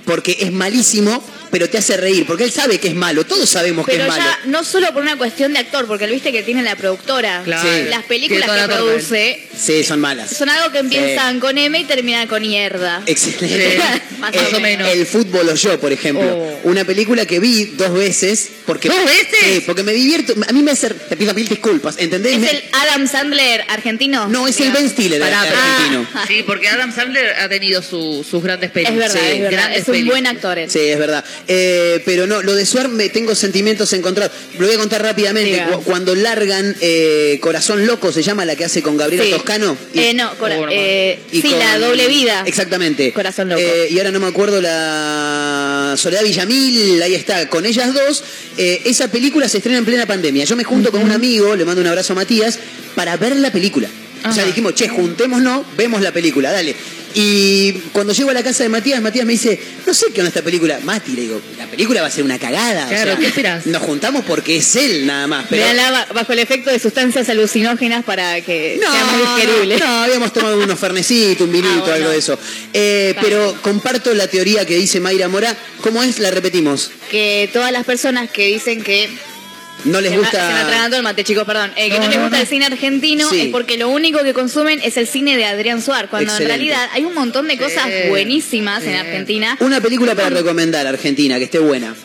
Porque 0.03 0.35
es 0.41 0.51
malísimo, 0.51 1.23
pero 1.51 1.69
te 1.69 1.77
hace 1.77 1.97
reír, 1.97 2.25
porque 2.25 2.43
él 2.45 2.51
sabe 2.51 2.79
que 2.79 2.87
es 2.87 2.95
malo, 2.95 3.25
todos 3.25 3.49
sabemos 3.49 3.85
que 3.85 3.97
es 3.97 4.07
malo. 4.07 4.23
ya 4.23 4.39
no 4.45 4.63
solo 4.63 4.91
por 4.93 5.01
una 5.03 5.17
cuestión 5.17 5.53
de 5.53 5.59
actor, 5.59 5.85
porque 5.87 6.07
viste 6.07 6.31
que 6.31 6.43
tiene 6.43 6.63
la 6.63 6.75
productora. 6.75 7.41
Claro. 7.43 7.67
Sí. 7.69 7.83
Las 7.89 8.03
películas 8.03 8.49
que 8.49 8.55
la 8.57 8.67
produce 8.67 9.47
Sí, 9.57 9.83
son 9.83 9.99
malas. 9.99 10.29
son 10.35 10.49
algo 10.49 10.71
que 10.71 10.79
empiezan 10.79 11.39
con 11.39 11.57
M 11.57 11.77
y 11.79 11.83
terminan 11.85 12.27
con 12.27 12.41
mierda. 12.41 13.01
Excelente. 13.05 13.77
Sí, 13.77 14.17
más 14.19 14.33
El- 14.49 14.55
o 14.55 14.59
menos. 14.59 14.89
El 14.89 15.05
fútbol 15.05 15.49
o 15.49 15.55
yo, 15.55 15.79
por 15.79 15.91
ejemplo. 15.91 16.25
Oh. 16.25 16.59
Una 16.63 16.85
película 16.85 17.25
que 17.25 17.39
vi 17.39 17.65
dos 17.65 17.93
veces. 17.93 18.49
Porque, 18.65 18.87
¿Dos 18.87 19.03
veces? 19.05 19.39
Sí, 19.43 19.63
porque 19.65 19.83
me 19.83 19.91
divierto. 19.91 20.33
A 20.47 20.53
mí 20.53 20.61
me 20.63 20.71
hace. 20.71 20.89
Te 20.91 21.17
pido 21.17 21.33
mil 21.33 21.47
disculpas, 21.47 21.95
¿entendés? 21.97 22.33
¿Es 22.33 22.39
Me- 22.39 22.49
el 22.51 22.63
Adam 22.73 23.07
Sandler 23.07 23.65
argentino? 23.67 24.27
No, 24.29 24.47
es 24.47 24.59
el 24.61 24.71
Ben 24.71 24.89
Stiller 24.89 25.19
Pará, 25.19 25.41
argentino. 25.41 26.07
Ah. 26.13 26.23
Sí, 26.27 26.43
porque 26.45 26.69
Adam 26.69 26.93
Sandler 26.93 27.35
ha 27.39 27.49
tenido 27.49 27.81
su- 27.81 28.25
sus 28.29 28.41
grandes 28.43 28.71
pelis. 28.71 28.89
Es 28.91 28.95
verdad, 28.95 29.19
Sí, 29.19 29.27
es 29.27 29.39
verdad. 29.41 29.51
grandes 29.51 29.81
Es 29.81 29.87
un 29.87 29.93
pelis. 29.93 30.07
buen 30.09 30.27
actor 30.27 30.57
él. 30.59 30.69
Sí, 30.69 30.79
es 30.79 30.97
verdad. 30.99 31.25
Eh, 31.47 32.01
pero 32.05 32.27
no, 32.27 32.41
lo 32.41 32.53
de 32.55 32.65
Suar 32.65 32.87
me 32.89 33.09
tengo 33.09 33.35
sentimientos 33.35 33.91
encontrados. 33.93 34.31
Lo 34.57 34.65
voy 34.67 34.75
a 34.75 34.79
contar 34.79 35.01
rápidamente. 35.01 35.51
Diga. 35.51 35.79
Cuando 35.83 36.15
largan 36.15 36.75
eh, 36.81 37.37
Corazón 37.41 37.85
Loco, 37.85 38.11
se 38.11 38.21
llama 38.23 38.45
la 38.45 38.55
que 38.55 38.65
hace 38.65 38.81
con 38.81 38.95
Gabriela 38.97 39.25
Sí. 39.25 39.31
Toscano. 39.31 39.77
Y- 39.93 39.99
Eh, 39.99 40.13
no, 40.13 40.33
cora- 40.37 40.57
eh, 40.71 41.19
y 41.31 41.41
sí, 41.41 41.49
con- 41.49 41.59
la 41.59 41.77
doble 41.79 42.07
vida. 42.07 42.43
Exactamente. 42.45 43.11
Corazón 43.13 43.49
Loco. 43.49 43.61
Eh, 43.61 43.87
y 43.91 43.97
ahora 43.97 44.11
no 44.11 44.19
me 44.19 44.27
acuerdo 44.27 44.61
la 44.61 45.95
Soledad 45.97 46.23
Villamil, 46.23 47.01
ahí 47.01 47.15
está, 47.15 47.47
con 47.49 47.65
ellas 47.65 47.93
dos. 47.93 48.23
Eh, 48.57 48.81
esa 48.85 49.07
película 49.09 49.47
se 49.49 49.57
estrena 49.57 49.77
en 49.79 49.85
plena 49.85 50.05
pandemia. 50.05 50.45
Yo 50.45 50.55
me 50.55 50.63
junto 50.63 50.91
con 50.91 51.01
un 51.03 51.11
amigo, 51.11 51.55
le 51.55 51.65
mando 51.65 51.81
un 51.81 51.87
abrazo 51.87 52.13
a 52.13 52.15
Matías, 52.17 52.59
para 52.95 53.17
ver 53.17 53.35
la 53.35 53.51
película. 53.51 53.87
O 54.19 54.31
sea, 54.31 54.43
Ajá. 54.43 54.45
dijimos, 54.45 54.73
che, 54.75 54.87
juntémonos, 54.87 55.65
vemos 55.75 56.01
la 56.01 56.11
película, 56.11 56.51
dale. 56.51 56.75
Y 57.13 57.73
cuando 57.93 58.13
llego 58.13 58.29
a 58.29 58.33
la 58.33 58.43
casa 58.43 58.63
de 58.63 58.69
Matías, 58.69 59.01
Matías 59.01 59.25
me 59.25 59.33
dice, 59.33 59.59
no 59.85 59.93
sé 59.93 60.07
qué 60.13 60.21
onda 60.21 60.29
esta 60.29 60.41
película. 60.41 60.79
Mati, 60.83 61.11
le 61.11 61.21
digo, 61.23 61.41
la 61.57 61.65
película 61.67 62.01
va 62.01 62.07
a 62.07 62.11
ser 62.11 62.23
una 62.23 62.39
cagada. 62.39 62.85
o 62.85 62.89
Claro, 62.89 63.11
sea, 63.11 63.19
¿qué 63.19 63.27
esperás? 63.27 63.65
Nos 63.65 63.81
juntamos 63.81 64.23
porque 64.25 64.57
es 64.57 64.75
él 64.75 65.05
nada 65.05 65.27
más. 65.27 65.45
Pero... 65.49 65.63
Véanla 65.63 65.91
ba- 65.91 66.07
bajo 66.13 66.33
el 66.33 66.39
efecto 66.39 66.69
de 66.71 66.79
sustancias 66.79 67.27
alucinógenas 67.29 68.03
para 68.05 68.39
que 68.41 68.79
No, 68.81 68.91
sea 68.91 69.03
más 69.05 69.17
no, 69.17 69.35
digerible. 69.35 69.77
no, 69.77 69.85
habíamos 70.03 70.33
tomado 70.33 70.57
unos 70.59 70.79
fernecitos, 70.79 71.45
un 71.47 71.51
vinito, 71.51 71.69
Ah, 71.75 71.79
bueno. 71.81 71.93
algo 71.95 72.09
de 72.11 72.17
eso. 72.17 72.39
Eh, 72.73 73.15
pero 73.21 73.55
comparto 73.61 74.13
la 74.13 74.27
teoría 74.27 74.65
que 74.65 74.75
dice 74.77 74.99
Mayra 74.99 75.27
Mora. 75.27 75.55
¿Cómo 75.81 76.01
es? 76.03 76.19
La 76.19 76.31
repetimos. 76.31 76.91
Que 77.09 77.49
todas 77.51 77.71
las 77.71 77.85
personas 77.85 78.29
que 78.29 78.47
dicen 78.47 78.83
que 78.83 79.09
No 79.85 79.99
les 79.99 80.11
se, 80.11 80.17
me- 80.17 80.21
gusta. 80.21 80.47
se 80.47 80.53
me 80.53 80.59
atragantó 80.59 80.97
el 80.97 81.03
mate, 81.03 81.23
chicos, 81.23 81.43
perdón. 81.43 81.71
Eh, 81.75 81.89
que 81.89 81.97
no, 81.97 82.05
No, 82.05 82.09
les 82.11 82.19
gusta 82.19 82.35
no. 82.37 82.41
el 82.43 82.47
cine 82.47 82.65
argentino 82.65 83.27
Sí. 83.29 83.41
es 83.41 83.47
porque 83.47 83.77
lo 83.77 83.89
único 83.89 84.19
que 84.23 84.33
consumen 84.33 84.79
es 84.83 84.95
el 84.97 85.07
cine 85.07 85.37
de 85.37 85.45
Adrián 85.45 85.81
Suar, 85.81 86.07
cuando 86.09 86.29
Excelente. 86.31 86.53
en 86.53 86.59
realidad 86.59 86.89
hay 86.93 87.03
un 87.05 87.15
montón 87.15 87.47
de 87.47 87.57
cosas 87.57 87.85
Sí. 87.85 88.09
buenísimas 88.09 88.83
en. 88.83 88.95
Argentina. 88.95 89.57
Una 89.59 89.81
película 89.81 90.13
para 90.13 90.29
recomendar, 90.29 90.85
Argentina, 90.85 91.37
que 91.39 91.45
esté 91.45 91.57
buena. 91.59 91.95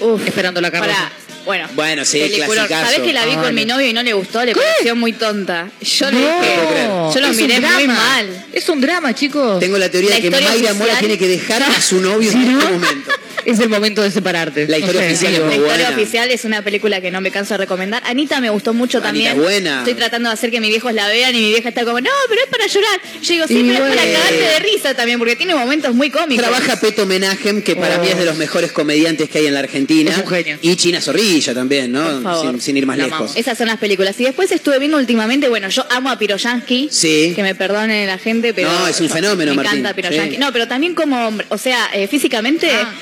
Uf, 0.00 0.26
Esperando 0.26 0.60
la 0.60 0.70
carroza. 0.70 0.92
Para, 0.94 1.12
bueno, 1.44 1.68
Bueno, 1.74 2.04
sí. 2.04 2.20
¿Sabés 2.20 3.00
que 3.00 3.12
la 3.12 3.24
vi 3.26 3.32
Ah, 3.36 3.42
con 3.42 3.54
mi 3.54 3.64
no. 3.64 3.74
novio 3.74 3.88
y 3.88 3.92
no 3.92 4.02
le 4.02 4.12
gustó? 4.12 4.44
Le 4.44 4.54
pareció 4.54 4.94
muy 4.96 5.12
tonta. 5.12 5.70
Yo 5.80 6.10
le 6.10 6.20
No, 6.20 6.40
dije, 6.40 7.14
yo 7.14 7.20
lo 7.20 7.26
es 7.28 7.36
miré 7.36 7.60
muy 7.60 7.86
mal. 7.88 8.44
Es 8.52 8.68
un 8.68 8.80
drama, 8.80 9.14
chicos. 9.14 9.58
Tengo 9.60 9.78
la 9.78 9.90
teoría 9.90 10.10
La 10.10 10.16
de 10.16 10.22
que 10.22 10.28
historia 10.28 10.48
Mayra 10.50 10.70
oficial- 10.72 10.76
Mora 10.88 10.98
tiene 10.98 11.18
que 11.18 11.28
dejar 11.28 11.62
a 11.62 11.80
su 11.80 12.00
novio 12.00 12.30
en 12.30 12.40
este 12.42 12.54
momento. 12.64 13.10
Es 13.44 13.58
el 13.58 13.68
momento 13.68 14.02
de 14.02 14.10
separarte. 14.12 14.68
La 14.68 14.78
historia 14.78 15.00
oficial 15.00 15.32
es 15.32 15.38
La 15.40 15.44
muy 15.46 15.54
historia 15.56 15.74
buena. 15.88 15.96
oficial 15.96 16.30
es 16.30 16.44
una 16.44 16.62
película 16.62 17.00
que 17.00 17.10
no 17.10 17.20
me 17.20 17.32
canso 17.32 17.54
de 17.54 17.58
recomendar. 17.58 18.00
Anita 18.06 18.40
me 18.40 18.50
gustó 18.50 18.72
mucho 18.72 18.98
Anita 18.98 19.08
también. 19.08 19.32
es 19.32 19.36
buena. 19.36 19.78
Estoy 19.80 19.94
tratando 19.94 20.28
de 20.28 20.34
hacer 20.34 20.52
que 20.52 20.60
mis 20.60 20.70
viejos 20.70 20.94
la 20.94 21.08
vean 21.08 21.34
y 21.34 21.40
mi 21.40 21.48
vieja 21.50 21.70
está 21.70 21.84
como, 21.84 22.00
no, 22.00 22.08
pero 22.28 22.40
es 22.40 22.46
para 22.46 22.68
llorar. 22.68 23.00
Yo 23.20 23.32
digo, 23.34 23.46
sí, 23.48 23.54
Y 23.58 23.62
pero 23.64 23.84
es 23.84 23.96
para 23.96 24.06
cagarte 24.12 24.36
de 24.36 24.58
risa 24.60 24.94
también, 24.94 25.18
porque 25.18 25.34
tiene 25.34 25.56
momentos 25.56 25.92
muy 25.92 26.08
cómicos. 26.10 26.40
Trabaja 26.46 26.78
Peto 26.78 27.04
Menajem, 27.04 27.62
que 27.62 27.74
para 27.74 27.96
Oh. 27.98 28.02
mí 28.04 28.10
es 28.10 28.16
de 28.16 28.26
los 28.26 28.36
mejores 28.36 28.70
comediantes 28.70 29.28
que 29.28 29.38
hay 29.38 29.46
en 29.48 29.54
la 29.54 29.60
Argentina. 29.60 30.12
Es 30.12 30.18
un 30.18 30.28
genio. 30.28 30.58
Y 30.62 30.76
China 30.76 31.00
Zorrilla 31.00 31.31
también, 31.40 31.90
¿no? 31.92 32.04
Por 32.04 32.22
favor. 32.22 32.50
Sin, 32.52 32.60
sin 32.60 32.76
ir 32.76 32.86
más 32.86 32.96
lejos. 32.96 33.12
amamos. 33.12 33.36
Esas 33.36 33.56
son 33.58 33.66
las 33.68 33.78
películas. 33.78 34.18
Y 34.20 34.24
después 34.24 34.50
estuve 34.52 34.78
viendo 34.78 34.96
últimamente, 34.98 35.48
bueno, 35.48 35.68
yo 35.68 35.84
amo 35.90 36.10
a 36.10 36.18
Piroyansky. 36.18 36.88
Sí. 36.90 37.32
Que 37.34 37.42
me 37.42 37.54
perdone 37.54 38.06
la 38.06 38.18
gente, 38.18 38.52
pero. 38.54 38.70
No, 38.70 38.86
es 38.86 39.00
un 39.00 39.08
yo- 39.08 39.14
fenómeno, 39.14 39.52
Me 39.52 39.56
Martín. 39.56 39.78
encanta 39.80 39.94
Piroyansky. 39.96 40.34
Sí. 40.34 40.40
No, 40.40 40.52
pero 40.52 40.68
también 40.68 40.94
como 40.94 41.26
hombre. 41.28 41.46
O 41.48 41.58
sea, 41.58 41.88
eh, 41.94 42.06
físicamente. 42.08 42.70
Ah, 42.70 42.92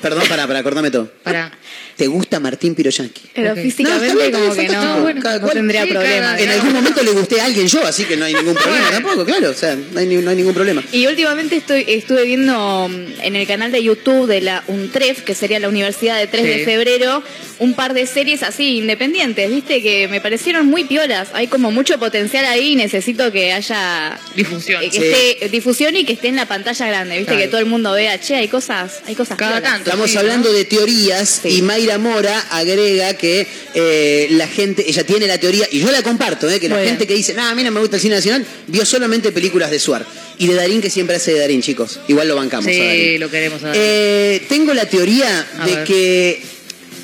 Perdón, 0.00 0.24
para, 0.28 0.46
para, 0.48 0.58
acordame 0.58 0.90
todo. 0.90 1.10
pará. 1.22 1.52
¿Te 1.96 2.06
gusta 2.06 2.40
Martín 2.40 2.74
Piroyanqui? 2.74 3.20
Pero 3.34 3.52
Ok. 3.52 3.58
físicamente 3.60 4.06
No, 4.08 4.12
como 4.14 4.54
que 4.54 4.60
bien, 4.60 4.72
no, 4.72 4.84
está 4.92 5.04
bien, 5.04 5.20
cada 5.20 5.34
no 5.36 5.40
cual. 5.42 5.52
tendría 5.54 5.82
Sí, 5.84 5.90
problema. 5.90 6.40
En 6.40 6.48
algún 6.48 6.72
momento 6.72 7.02
le 7.02 7.10
gusté 7.12 7.40
a 7.40 7.44
alguien 7.44 7.66
yo, 7.68 7.86
así 7.86 8.04
que 8.04 8.16
no 8.16 8.24
hay 8.24 8.34
ningún 8.34 8.54
problema 8.54 8.90
tampoco, 8.90 9.24
claro. 9.24 9.50
O 9.50 9.54
sea, 9.54 9.76
no 9.76 9.98
hay, 10.00 10.06
ni- 10.06 10.16
no 10.16 10.30
hay 10.30 10.36
ningún 10.36 10.54
problema. 10.54 10.82
Y 10.92 11.06
últimamente 11.06 11.56
estoy, 11.56 11.84
estuve 11.86 12.24
viendo 12.24 12.88
mm, 12.88 13.20
en 13.22 13.36
el 13.36 13.46
canal 13.46 13.70
de 13.72 13.82
YouTube 13.82 14.26
de 14.26 14.40
la 14.40 14.64
UNTREF, 14.68 15.22
que 15.22 15.34
sería 15.34 15.58
la 15.60 15.68
Universidad 15.68 16.18
de 16.18 16.26
3 16.26 16.44
de. 16.44 16.64
Febrero, 16.64 17.22
un 17.58 17.74
par 17.74 17.92
de 17.94 18.06
series 18.06 18.42
así 18.42 18.78
independientes, 18.78 19.50
viste, 19.50 19.82
que 19.82 20.08
me 20.08 20.20
parecieron 20.20 20.66
muy 20.66 20.84
piolas. 20.84 21.28
Hay 21.34 21.46
como 21.48 21.70
mucho 21.70 21.98
potencial 21.98 22.44
ahí 22.46 22.72
y 22.72 22.76
necesito 22.76 23.30
que 23.32 23.52
haya 23.52 24.18
Difusión. 24.34 24.82
eh, 24.82 24.90
que 24.90 24.98
Sí. 24.98 25.04
esté 25.06 25.48
difusión 25.50 25.94
y 25.96 26.04
que 26.04 26.12
esté 26.14 26.28
en 26.28 26.36
la 26.36 26.46
pantalla 26.46 26.86
grande, 26.86 27.16
viste, 27.18 27.32
Claro. 27.32 27.40
que 27.42 27.48
todo 27.48 27.60
el 27.60 27.66
mundo 27.66 27.92
vea, 27.92 28.18
che, 28.20 28.34
hay 28.36 28.48
cosas, 28.48 29.00
hay 29.06 29.14
cosas 29.14 29.36
Cada 29.36 29.56
piolas. 29.56 29.70
tanto. 29.72 29.90
Estamos 29.90 30.10
sí, 30.10 30.16
hablando 30.16 30.48
¿no? 30.50 30.54
de 30.54 30.64
teorías 30.64 31.40
Sí. 31.42 31.58
y 31.58 31.62
Mayra 31.62 31.91
Mora 31.98 32.38
agrega 32.50 33.14
que 33.14 33.46
eh, 33.74 34.28
la 34.30 34.46
gente, 34.48 34.84
ella 34.88 35.04
tiene 35.04 35.26
la 35.26 35.38
teoría, 35.38 35.66
y 35.70 35.80
yo 35.80 35.90
la 35.90 36.02
comparto, 36.02 36.48
eh, 36.50 36.58
que 36.60 36.68
la 36.68 36.76
Muy 36.76 36.84
gente 36.84 36.98
bien. 37.04 37.08
que 37.08 37.14
dice, 37.14 37.34
no, 37.34 37.42
a 37.46 37.54
mí 37.54 37.62
no 37.62 37.70
me 37.70 37.80
gusta 37.80 37.96
el 37.96 38.02
cine 38.02 38.14
nacional, 38.16 38.44
vio 38.66 38.84
solamente 38.84 39.32
películas 39.32 39.70
de 39.70 39.78
Suar. 39.78 40.06
Y 40.38 40.46
de 40.48 40.54
Darín, 40.54 40.80
que 40.80 40.90
siempre 40.90 41.16
hace 41.16 41.32
de 41.34 41.40
Darín, 41.40 41.62
chicos. 41.62 42.00
Igual 42.08 42.26
lo 42.28 42.34
bancamos. 42.36 42.66
a 42.66 42.70
Sí, 42.70 42.78
Darín. 42.78 43.20
lo 43.20 43.30
queremos. 43.30 43.62
a. 43.64 43.72
Eh, 43.74 44.42
tengo 44.48 44.74
la 44.74 44.86
teoría 44.86 45.46
A 45.58 45.66
de 45.66 45.74
ver. 45.76 45.84
que 45.84 46.42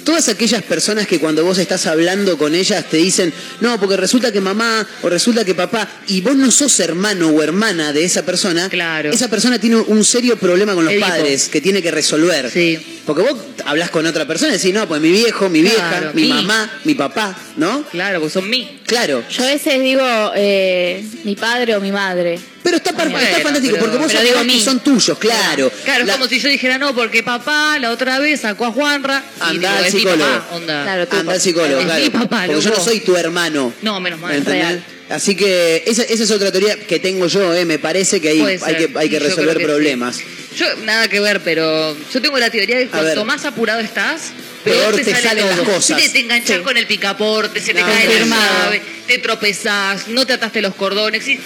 todas 0.09 0.27
aquellas 0.31 0.63
personas 0.63 1.07
que 1.07 1.19
cuando 1.21 1.45
vos 1.45 1.59
estás 1.59 1.85
hablando 1.87 2.39
con 2.39 2.55
ellas 2.55 2.83
te 2.89 2.97
dicen, 2.97 3.31
no, 3.61 3.79
porque 3.79 3.95
resulta 3.95 4.33
que 4.33 4.41
mamá 4.41 4.87
o 5.03 5.09
resulta 5.11 5.45
que 5.45 5.55
papá, 5.55 5.87
y 6.07 6.23
vos 6.23 6.35
no 6.35 6.51
sos 6.51 6.81
hermano 6.81 7.29
o 7.29 7.43
hermana 7.43 7.93
de 7.93 8.05
esa 8.05 8.25
persona, 8.25 8.71
Claro. 8.71 9.11
esa 9.11 9.29
persona 9.29 9.59
tiene 9.59 9.77
un 9.77 10.03
serio 10.07 10.39
problema 10.39 10.75
con 10.75 10.87
los 10.87 10.95
Edipo. 10.95 11.07
padres 11.07 11.49
que 11.51 11.61
tiene 11.61 11.83
que 11.83 11.91
resolver. 11.91 12.51
Sí. 12.51 12.79
Porque 13.05 13.21
vos 13.23 13.35
hablas 13.67 13.91
con 13.91 14.07
otra 14.07 14.27
persona 14.27 14.55
y 14.55 14.57
decís, 14.57 14.73
no, 14.73 14.89
pues 14.89 14.99
mi 15.03 15.11
viejo, 15.11 15.51
mi 15.51 15.61
vieja, 15.61 15.77
Claro, 15.91 16.11
mi 16.15 16.23
mí. 16.23 16.29
mamá, 16.29 16.71
mi 16.85 16.95
papá, 16.95 17.37
¿no? 17.57 17.83
Claro, 17.91 18.21
porque 18.21 18.33
son 18.33 18.49
mí. 18.49 18.81
Claro. 18.87 19.23
Yo 19.29 19.43
a 19.43 19.47
veces 19.47 19.79
digo 19.83 20.03
eh, 20.37 21.05
mi 21.25 21.37
padre 21.37 21.77
o 21.77 21.81
mi 21.83 21.93
madre. 21.93 22.39
Pero 22.69 22.77
está, 22.77 22.93
par- 22.93 23.09
Bueno, 23.09 23.27
está 23.27 23.41
fantástico, 23.41 23.75
pero- 23.77 23.85
porque 23.87 23.99
vos 23.99 24.13
pero 24.13 24.39
que 24.41 24.45
mí. 24.45 24.61
son 24.61 24.81
tuyos, 24.81 25.19
claro. 25.19 25.73
Claro, 25.85 26.05
La- 26.05 26.13
es 26.13 26.19
como 26.19 26.29
si 26.29 26.39
yo 26.41 26.49
dijera, 26.49 26.77
no, 26.79 26.95
porque 26.95 27.23
papá 27.23 27.79
la 27.79 27.91
otra 27.91 28.19
vez 28.19 28.41
sacó 28.41 28.67
a 28.67 28.73
Juanra 28.73 29.23
y 29.51 29.59
digo, 29.59 29.69
al 29.69 29.85
es 29.87 29.95
mi 29.95 30.01
psicólogo. 30.01 30.31
papá, 30.31 30.55
onda. 30.55 30.83
Claro, 30.83 31.31
al 31.31 31.41
psicólogo, 31.41 31.79
Es 31.81 31.85
claro. 31.87 32.03
mi 32.05 32.11
papá, 32.11 32.43
porque 32.47 32.61
yo 32.63 32.69
no 32.71 32.77
loco. 32.77 32.85
soy 32.85 33.01
tu 33.01 33.17
hermano. 33.17 33.73
No, 33.83 34.01
menos 34.01 34.21
mal, 34.21 34.35
¿Entendés? 34.35 34.63
real. 34.67 34.85
Así 35.11 35.35
que 35.35 35.83
esa, 35.87 36.03
esa 36.03 36.23
es 36.25 36.31
otra 36.31 36.53
teoría 36.53 36.79
que 36.79 36.99
tengo 36.99 37.27
yo, 37.29 37.55
eh, 37.55 37.65
me 37.65 37.79
parece 37.79 38.21
que 38.21 38.29
ahí 38.29 38.41
Puede 38.41 38.53
hay 38.63 38.75
ser. 38.75 38.77
que, 38.93 38.99
hay 38.99 39.09
que 39.09 39.15
Yo 39.15 39.21
creo 39.21 39.31
resolver 39.31 39.57
que 39.57 39.65
problemas. 39.65 40.17
sí. 40.17 40.25
Yo, 40.57 40.67
nada 40.85 41.09
que 41.09 41.21
ver, 41.21 41.41
pero 41.43 41.97
yo 42.13 42.21
tengo 42.21 42.37
la 42.39 42.51
teoría 42.51 42.77
de 42.79 42.89
que 42.89 42.97
A 42.97 43.01
ver. 43.01 43.15
cuanto 43.15 43.25
más 43.25 43.45
apurado 43.47 43.81
estás, 43.81 44.33
Peor 44.65 44.91
peor, 44.93 44.97
te 44.97 45.05
sale 45.05 45.23
salen 45.29 45.47
todo. 45.47 45.57
las 45.65 45.75
cosas. 45.75 46.03
Te, 46.03 46.09
te 46.11 46.19
enganchas 46.21 46.57
Sí. 46.59 46.63
con 46.63 46.77
el 46.77 46.87
picaporte, 46.87 47.61
se 47.61 47.73
te 47.73 47.81
No, 47.81 47.87
cae 47.87 48.01
la 48.01 48.05
confirmado. 48.11 48.65
llave, 48.65 48.83
te 49.07 49.19
tropezás, 49.19 50.09
no 50.09 50.27
te 50.27 50.33
ataste 50.35 50.61
los 50.61 50.75
cordones. 50.75 51.27
Y, 51.29 51.39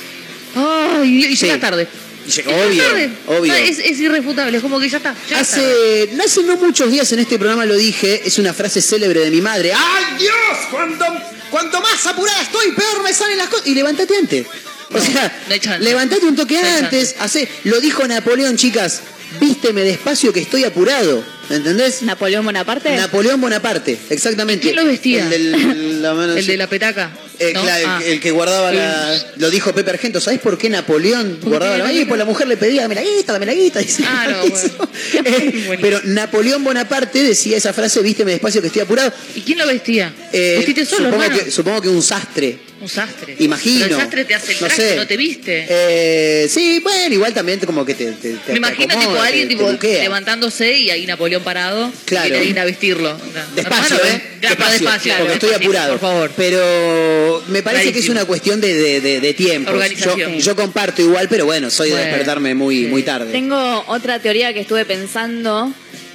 ay, 0.55 1.25
y 1.27 1.37
Sí. 1.37 1.47
llegas 1.47 1.61
tarde. 1.61 1.87
Llega- 2.25 2.51
obvio, 2.67 2.83
tarde. 2.85 3.11
obvio. 3.27 3.53
Ah, 3.53 3.59
Es, 3.61 3.79
es 3.81 3.99
irrefutable, 3.99 4.57
es 4.57 4.63
como 4.63 4.79
que 4.79 4.89
ya 4.89 4.99
está. 4.99 5.13
tarde. 5.13 5.35
Hace, 5.41 6.11
no 6.13 6.23
hace 6.23 6.43
no 6.45 6.57
muchos 6.57 6.91
días 6.91 7.11
en 7.13 7.19
este 7.19 7.37
programa 7.39 7.65
lo 7.67 7.75
dije, 7.77 8.23
es 8.25 8.39
una 8.39 8.53
frase 8.55 8.81
célebre 8.81 9.21
de 9.21 9.31
mi 9.31 9.41
madre. 9.41 9.73
¡Ay 9.75 10.05
Dios! 10.19 10.33
Cuando, 10.71 11.05
cuanto 11.51 11.81
más 11.81 12.07
apurada 12.07 12.41
estoy, 12.43 12.71
peor 12.73 13.03
me 13.03 13.13
salen 13.13 13.39
las 13.39 13.49
cosas. 13.49 13.67
Y 13.67 13.75
levantate 13.75 14.17
antes. 14.17 14.47
O 14.91 14.99
No, 14.99 15.01
sea, 15.05 15.41
no 15.49 15.79
levantate 15.79 16.27
un 16.27 16.37
toque 16.37 16.59
antes. 16.59 17.17
Hacé, 17.19 17.49
lo 17.65 17.81
dijo 17.81 18.07
Napoleón, 18.07 18.57
chicas. 18.57 19.01
Vísteme 19.41 19.81
despacio 19.83 20.33
que 20.33 20.41
estoy 20.41 20.63
apurado. 20.65 21.25
¿Entendés? 21.49 22.03
Napoleón 22.03 22.45
Bonaparte. 22.45 22.95
Napoleón 22.95 23.41
Bonaparte, 23.41 23.99
exactamente. 24.11 24.63
¿Quién 24.65 24.77
lo 24.77 24.85
vestía? 24.85 25.25
El, 25.25 25.31
del- 25.53 26.03
la 26.03 26.13
mano- 26.15 26.35
El 26.37 26.47
de 26.47 26.57
la 26.59 26.67
petaca. 26.69 27.11
Eh, 27.49 27.53
¿no? 27.55 27.63
claro, 27.63 27.81
el- 27.85 27.87
Ah. 27.91 28.01
el, 28.05 28.21
que 28.21 28.31
guardaba 28.31 28.73
la. 28.73 29.33
Lo 29.37 29.51
dijo 29.51 29.73
Pepe 29.75 29.91
Argento. 29.91 30.21
¿Sabés 30.21 30.41
por 30.41 30.57
qué 30.59 30.69
Napoleón 30.71 31.39
guardaba 31.43 31.79
la. 31.79 31.87
Ay, 31.87 32.05
pues 32.05 32.19
la 32.19 32.25
mujer 32.25 32.47
le 32.47 32.57
pedía, 32.57 32.83
dame 32.83 32.95
la 32.95 33.03
guita, 33.03 33.33
dame 33.33 33.47
la 33.47 33.55
guita. 33.55 33.81
dice. 33.81 34.05
Ah, 34.07 34.27
no, 34.31 34.47
bueno. 34.49 34.89
Eh, 35.25 35.79
pero 35.81 36.01
Napoleón 36.05 36.65
Bonaparte 36.65 37.23
decía 37.23 37.57
esa 37.57 37.73
frase, 37.73 38.01
vísteme 38.03 38.33
despacio 38.33 38.61
que 38.61 38.69
estoy 38.69 38.83
apurado. 38.83 39.13
¿Y 39.35 39.41
quién 39.43 39.59
lo 39.59 39.67
vestía? 39.67 40.13
Eh, 40.33 40.55
¿Vestiste 40.59 40.85
solo, 40.85 41.05
supongo, 41.07 41.23
hermano? 41.25 41.45
que, 41.45 41.51
supongo 41.51 41.81
que 41.83 41.89
un 41.89 42.03
sastre. 42.03 42.59
Un 42.81 42.89
sastre. 42.89 43.37
Imagino. 43.39 43.85
Pero 43.85 43.97
el 43.97 44.01
sastre 44.03 44.25
te 44.25 44.35
hace 44.35 44.53
el 44.53 44.61
No 44.61 44.67
traje, 44.67 44.89
sé. 44.91 44.97
no 44.97 45.07
te 45.07 45.17
viste. 45.17 45.67
Eh, 45.69 46.49
sí, 46.51 46.81
bueno, 46.83 47.15
igual 47.15 47.33
también 47.33 47.61
como 47.61 47.85
que 47.85 47.95
te. 47.95 48.13
te- 48.13 48.35
te- 48.35 48.53
Me 48.53 48.59
imagino 48.59 48.89
tipo 48.89 49.01
acomoda, 49.01 49.27
alguien 49.27 49.49
te- 49.49 49.55
tipo 49.55 49.67
te 49.67 49.73
buquea. 49.73 50.03
levantándose 50.03 50.73
y 50.79 50.91
ahí 50.91 51.07
Napoleón 51.07 51.43
parado. 51.45 51.93
Claro. 52.07 52.35
Y 52.35 52.39
alguien 52.39 52.59
a 52.59 52.65
vestirlo. 52.65 53.17
Despacio, 53.55 53.97
¿eh? 54.05 54.23
Claro, 54.43 54.57
despacio, 54.57 54.87
despacio. 54.91 55.15
porque 55.19 55.33
estoy 55.35 55.53
apurado. 55.55 55.91
Por 55.93 56.01
favor. 56.01 56.31
Pero 56.37 57.43
me 57.49 57.63
parece 57.63 57.93
que 57.93 57.99
es 58.01 58.09
una 58.09 58.25
cuestión 58.25 58.61
de, 58.61 58.75
de, 58.75 59.01
de- 59.01 59.21
de 59.21 59.35
tiempo. 59.35 59.73
Yo, 59.97 60.17
yo 60.17 60.57
comparto 60.57 61.01
igual, 61.03 61.29
pero 61.29 61.45
bueno, 61.47 61.71
soy 61.71 61.89
de 61.89 61.95
Bueno, 61.95 62.09
despertarme 62.09 62.55
muy, 62.55 62.85
sí. 62.85 62.87
muy 62.87 63.03
tarde. 63.03 63.33
Tengo 63.33 63.85
otra 63.87 64.19
teoría 64.19 64.53
que 64.53 64.61
estuve 64.61 64.85
pensando, 64.85 65.73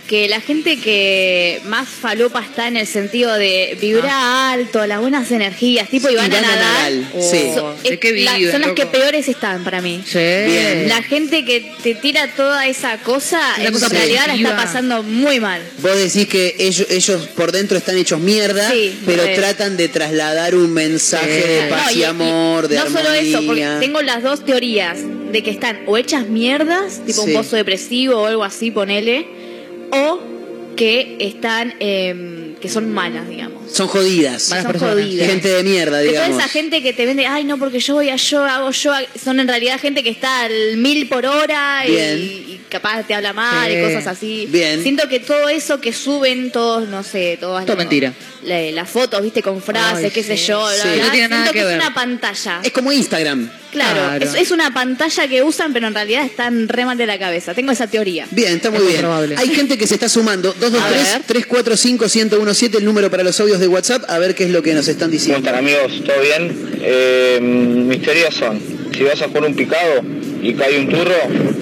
que 0.08 0.28
la 0.30 0.40
gente 0.42 0.78
que 0.80 1.60
más 1.66 1.88
falopa 1.90 2.42
está 2.42 2.68
en 2.68 2.78
el 2.78 2.88
sentido 2.88 3.34
de 3.36 3.78
vibra 3.80 4.52
alto, 4.52 4.86
las 4.88 5.00
buenas 5.02 5.30
energías, 5.32 5.90
tipo 5.90 6.10
Ivana 6.10 6.40
Nadal, 6.42 7.02
Nadal, 7.02 7.12
Oh, 7.14 7.32
sí. 7.32 7.40
so- 7.54 7.76
¿de 7.84 7.94
es- 7.94 8.00
qué 8.00 8.12
la- 8.24 8.36
viven, 8.38 8.52
son 8.52 8.62
las 8.62 8.70
loco? 8.70 8.82
que 8.82 8.86
peores 8.88 9.28
están 9.28 9.64
para 9.64 9.82
mí. 9.82 10.02
Sí. 10.06 10.18
Bien. 10.18 10.86
La 10.88 11.04
gente 11.04 11.44
que 11.46 11.72
te 11.84 11.94
tira 11.96 12.28
toda 12.36 12.66
esa 12.68 12.98
cosa, 13.00 13.40
Una 13.58 13.66
en 13.68 13.74
cosa 13.74 13.90
realidad 13.90 14.28
la 14.28 14.36
está 14.36 14.56
pasando 14.56 15.04
muy 15.04 15.40
mal. 15.40 15.62
Vos 15.80 15.96
decís 15.98 16.28
que 16.28 16.56
ellos, 16.58 16.88
ellos 16.90 17.28
por 17.36 17.52
dentro 17.52 17.78
están 17.78 17.98
hechos 17.98 18.20
mierda, 18.20 18.72
Sí, 18.72 18.98
pero 19.06 19.24
tratan 19.36 19.76
de 19.78 19.90
trasladar 19.90 20.56
un 20.56 20.74
mensaje 20.74 21.42
Sí. 21.42 21.48
de 21.50 21.68
paz 21.70 21.94
No, 21.94 22.00
y, 22.00 22.04
amor, 22.04 22.68
de 22.68 22.76
no 22.78 22.82
armonía. 22.84 23.04
solo 23.04 23.14
eso, 23.16 23.44
porque 23.46 23.68
tengo 23.82 24.02
las 24.02 24.24
dos 24.24 24.46
teorías 24.46 25.00
de 25.32 25.44
que 25.44 25.50
están 25.52 25.80
o 25.88 25.98
hechas 25.98 26.28
mierdas, 26.28 27.02
tipo 27.06 27.24
Sí. 27.24 27.32
un 27.32 27.34
pozo 27.42 27.58
depresivo 27.58 28.16
o 28.22 28.26
algo 28.28 28.44
así, 28.46 28.72
ponele, 28.72 29.28
o 29.92 30.20
que 30.76 31.18
están, 31.20 31.74
em, 31.80 32.56
que 32.56 32.70
son 32.70 32.92
malas, 32.94 33.28
digamos. 33.28 33.72
Son 33.72 33.88
jodidas. 33.88 34.50
Malas 34.50 34.64
son 34.64 34.72
personas. 34.74 34.96
jodidas. 34.96 35.28
Gente 35.28 35.48
de 35.50 35.64
mierda, 35.64 35.98
De 35.98 36.10
toda 36.10 36.22
digamos. 36.26 36.40
esa 36.44 36.50
gente 36.50 36.82
que 36.84 36.94
te 36.94 37.06
vende, 37.06 37.26
ay 37.26 37.44
no, 37.44 37.58
porque 37.58 37.80
yo 37.80 37.96
voy 37.96 38.10
a 38.10 38.16
yoga, 38.16 38.56
hago 38.58 38.72
yoga, 38.72 39.02
son 39.22 39.40
en 39.40 39.48
realidad 39.48 39.80
gente 39.80 40.04
que 40.04 40.10
está 40.10 40.42
al 40.44 40.78
mil 40.78 41.08
por 41.10 41.26
hora 41.26 41.84
y 41.88 42.57
capaz 42.70 43.04
te 43.04 43.14
habla 43.14 43.34
mal 43.34 43.72
Sí. 43.72 43.78
y 43.78 43.82
cosas 43.82 44.08
así. 44.08 44.48
Bien. 44.50 44.82
Siento 44.84 45.08
que 45.08 45.20
todo 45.20 45.50
eso 45.50 45.80
que 45.82 45.94
suben 45.94 46.52
todos, 46.52 46.88
no 46.90 47.04
sé, 47.04 47.38
todas 47.40 47.66
Todo 47.66 47.76
las- 47.76 47.86
mentira. 47.86 48.14
la- 48.44 48.72
las 48.72 48.90
fotos, 48.90 49.22
viste, 49.22 49.42
con 49.42 49.62
frases, 49.62 50.06
Ay, 50.06 50.12
qué 50.12 50.24
sé 50.24 50.36
yo, 50.38 50.60
bla, 50.62 50.72
Sí. 50.74 50.88
bla, 50.96 51.06
No 51.06 51.12
tiene 51.12 51.28
nada 51.30 51.44
siento 51.44 51.54
que 51.54 51.60
que, 51.60 51.66
ver. 51.66 51.78
es 51.80 51.86
una 51.86 51.94
pantalla. 51.94 52.60
Es 52.64 52.72
como 52.72 52.92
Instagram. 52.92 53.50
Claro, 53.72 54.00
Claro. 54.00 54.26
Es, 54.26 54.34
es 54.36 54.52
una 54.52 54.74
pantalla 54.74 55.28
que 55.28 55.44
usan, 55.44 55.74
pero 55.74 55.88
en 55.88 55.94
realidad 55.94 56.24
están 56.26 56.68
re 56.68 56.86
mal 56.86 56.98
de 56.98 57.06
la 57.06 57.20
cabeza. 57.20 57.54
Tengo 57.54 57.72
esa 57.72 57.88
teoría. 57.88 58.26
Bien, 58.32 58.54
está 58.56 58.72
muy 58.72 58.80
Es 58.82 58.88
bien. 58.88 59.00
probable. 59.02 59.36
Hay 59.38 59.50
gente 59.50 59.78
que 59.78 59.86
se 59.86 59.96
está 59.96 60.10
sumando. 60.10 60.50
A 60.62 60.90
ver. 60.90 61.24
223-345-1017, 61.28 62.78
el 62.78 62.86
número 62.86 63.10
para 63.12 63.24
los 63.24 63.40
audios 63.40 63.60
de 63.60 63.68
WhatsApp, 63.68 64.04
a 64.10 64.18
ver 64.20 64.36
qué 64.36 64.46
es 64.46 64.52
lo 64.52 64.62
que 64.64 64.74
nos 64.74 64.88
están 64.88 65.10
¿Cómo 65.10 65.12
diciendo. 65.20 65.38
están 65.48 65.56
amigos? 65.56 66.04
¿Todo 66.06 66.20
bien? 66.22 66.78
Eh, 66.82 67.40
mis 67.42 68.02
teorías 68.02 68.34
son, 68.34 68.60
si 68.96 69.04
vas 69.04 69.22
a 69.22 69.28
jugar 69.28 69.46
un 69.46 69.56
picado 69.56 70.02
y 70.42 70.54
cae 70.54 70.80
un 70.80 70.90
turro, 70.90 71.16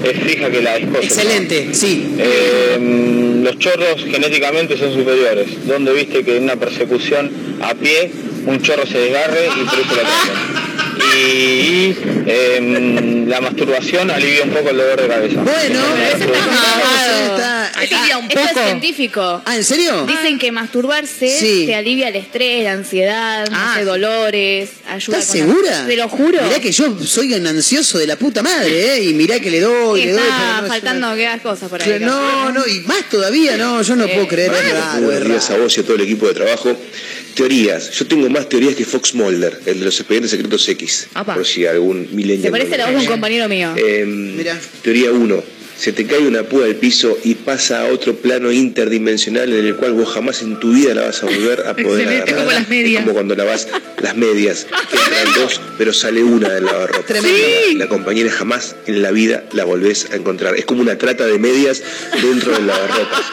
es 0.04 0.20
fija 0.20 0.50
que 0.50 0.62
la 0.62 0.78
discosa. 0.78 1.04
Excelente, 1.04 1.74
sí. 1.74 2.16
Eh, 2.18 3.42
los 3.44 3.58
chorros 3.60 4.04
genéticamente 4.04 4.78
son 4.78 4.94
superiores. 4.94 5.68
¿Dónde 5.68 5.94
viste 5.94 6.24
que 6.24 6.38
en 6.38 6.44
una 6.44 6.56
persecución 6.56 7.32
a 7.62 7.74
pie 7.74 8.12
un 8.46 8.62
chorro 8.62 8.86
se 8.86 8.98
desgarre 8.98 9.48
y 9.48 9.64
por 9.66 9.80
eso 9.80 9.96
lo 9.96 10.02
atrapan? 10.02 10.65
Y 11.14 11.96
eh, 12.28 13.24
la 13.28 13.42
masturbación 13.42 14.10
alivia 14.12 14.44
un 14.44 14.50
poco 14.52 14.70
el 14.72 14.78
dolor 14.78 15.02
de 15.02 15.08
cabeza. 15.08 15.42
Bueno, 15.44 15.80
eso 16.08 16.18
está 16.18 16.26
Eso 16.26 16.28
mamado. 16.28 17.36
está- 17.36 17.66
Alivia 17.76 18.18
un 18.18 18.26
Esto 18.26 18.40
es 18.40 18.48
poco. 18.50 18.66
científico. 18.66 19.42
Ah, 19.46 19.56
¿en 19.56 19.64
serio? 19.64 20.06
Dicen 20.06 20.40
que 20.40 20.52
masturbarse 20.52 21.40
Sí. 21.40 21.66
te 21.68 21.76
alivia 21.76 22.08
el 22.08 22.16
estrés, 22.16 22.64
la 22.64 22.72
ansiedad, 22.72 23.48
no 23.50 23.58
Ah. 23.60 23.76
sé, 23.78 23.84
dolores, 23.86 24.70
ayuda 24.88 25.20
¿Estás 25.20 25.36
con 25.36 25.40
la- 25.40 25.54
segura? 25.54 25.86
Te 25.88 25.96
lo 25.98 26.10
juro. 26.10 26.42
Mirá 26.42 26.60
que 26.60 26.72
yo 26.72 26.98
soy 27.06 27.34
un 27.34 27.46
ansioso 27.46 27.98
de 27.98 28.08
la 28.08 28.16
puta 28.16 28.42
madre, 28.42 28.96
¿eh? 28.98 29.04
Y 29.04 29.14
mirá 29.14 29.40
que 29.40 29.52
le 29.52 29.60
doy, 29.60 30.06
le 30.06 30.12
doy. 30.14 30.22
pero 30.22 30.36
está 30.36 30.64
faltando 30.68 31.16
que 31.16 31.28
hagas 31.28 31.42
cosas 31.42 31.70
por 31.70 31.82
ahí. 31.82 32.00
No, 32.00 32.52
no, 32.52 32.66
y 32.66 32.80
más 32.82 33.04
todavía, 33.10 33.58
no, 33.58 33.82
yo 33.82 33.96
no 33.96 34.08
puedo 34.08 34.28
creer, 34.28 34.52
es 34.54 34.72
raro, 34.74 34.96
es 34.98 35.02
Buenos 35.06 35.28
días 35.30 35.50
a 35.52 35.58
vos 35.58 35.78
y 35.78 35.80
a 35.82 35.84
todo 35.84 35.96
el 35.96 36.02
equipo 36.02 36.28
de 36.28 36.34
trabajo. 36.34 36.76
Teorías. 37.36 37.92
Yo 37.92 38.08
tengo 38.08 38.30
más 38.30 38.48
teorías 38.50 38.76
que 38.76 38.86
Fox 38.86 39.14
Mulder, 39.14 39.60
el 39.66 39.80
de 39.80 39.86
los 39.86 40.00
expedientes 40.00 40.32
secretos 40.32 40.68
X. 40.70 41.08
Apa. 41.14 41.36
Por 41.36 41.46
si 41.46 41.66
algún 41.66 42.08
milenio. 42.16 42.44
Se 42.44 42.52
parece 42.52 42.78
la 42.78 42.86
voz 42.86 42.96
de 42.96 43.02
un 43.02 43.06
compañero 43.08 43.48
mío. 43.50 43.74
Eh, 43.76 44.06
Mirá. 44.06 44.58
Teoría 44.82 45.12
1. 45.12 45.44
Se 45.78 45.92
te 45.92 46.06
cae 46.08 46.20
una 46.26 46.44
púa 46.44 46.64
del 46.68 46.78
piso 46.78 47.18
y 47.26 47.36
pasa 47.36 47.82
a 47.82 47.86
otro 47.92 48.16
plano 48.16 48.50
interdimensional 48.50 49.52
en 49.52 49.66
el 49.66 49.76
cual 49.76 49.92
vos 49.92 50.08
jamás 50.08 50.42
en 50.42 50.58
tu 50.58 50.72
vida 50.72 50.94
la 50.96 51.02
vas 51.02 51.22
a 51.22 51.26
volver 51.26 51.68
a 51.68 51.74
poder 51.76 52.04
Excelente, 52.04 52.32
agarrar. 52.32 52.36
como 52.46 52.52
las 52.54 52.70
medias. 52.70 53.00
Es 53.00 53.02
como 53.02 53.14
cuando 53.14 53.36
lavas 53.36 53.68
las 54.02 54.16
medias, 54.16 54.68
que 54.90 54.96
entran 54.98 55.34
dos, 55.36 55.60
pero 55.78 55.92
sale 55.92 56.24
una 56.24 56.48
del 56.48 56.64
lavarropa. 56.64 57.06
Tremendo. 57.06 57.38
La, 57.74 57.80
la 57.80 57.88
compañera 57.90 58.32
jamás 58.32 58.78
en 58.88 59.02
la 59.02 59.12
vida 59.12 59.44
la 59.52 59.66
volvés 59.66 60.08
a 60.14 60.16
encontrar. 60.16 60.56
Es 60.56 60.64
como 60.64 60.82
una 60.82 60.98
trata 60.98 61.28
de 61.28 61.38
medias 61.40 61.84
dentro 62.22 62.54
del 62.54 62.68
lavarropa. 62.68 63.24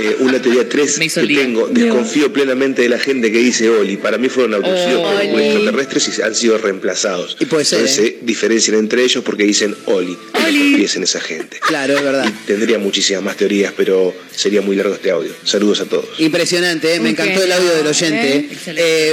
Eh, 0.00 0.16
una 0.20 0.42
teoría 0.42 0.68
3 0.68 0.98
Me 0.98 1.04
hizo 1.06 1.20
que 1.20 1.34
tengo. 1.34 1.68
Desconfío 1.68 2.32
plenamente 2.32 2.82
de 2.82 2.88
la 2.88 2.98
gente 2.98 3.30
que 3.30 3.38
dice 3.38 3.68
Oli. 3.68 3.96
Para 3.96 4.18
mí 4.18 4.28
fueron 4.28 4.54
abducidos 4.54 5.02
por 5.02 5.14
Oli. 5.14 5.44
extraterrestres 5.44 6.18
y 6.18 6.22
han 6.22 6.34
sido 6.34 6.58
reemplazados. 6.58 7.36
Y 7.38 7.46
puede 7.46 7.64
ser, 7.64 7.80
Entonces 7.80 8.04
¿eh? 8.04 8.16
se 8.20 8.26
diferencian 8.26 8.78
entre 8.78 9.04
ellos 9.04 9.22
porque 9.24 9.44
dicen 9.44 9.74
Oli. 9.86 10.12
No 10.12 10.40
confíes 10.40 10.96
en 10.96 11.04
esa 11.04 11.20
gente. 11.20 11.58
Claro, 11.60 11.96
es 11.96 12.02
verdad. 12.02 12.26
Y 12.26 12.46
tendría 12.46 12.78
muchísimas 12.78 13.22
más 13.22 13.36
teorías, 13.36 13.72
pero 13.76 14.14
sería 14.34 14.60
muy 14.62 14.76
largo 14.76 14.94
este 14.94 15.10
audio. 15.10 15.32
Saludos 15.44 15.80
a 15.80 15.84
todos. 15.84 16.06
Impresionante, 16.18 16.94
¿eh? 16.94 17.00
me 17.00 17.10
encantó 17.10 17.42
el 17.42 17.52
audio 17.52 17.74
del 17.74 17.86
oyente. 17.86 18.48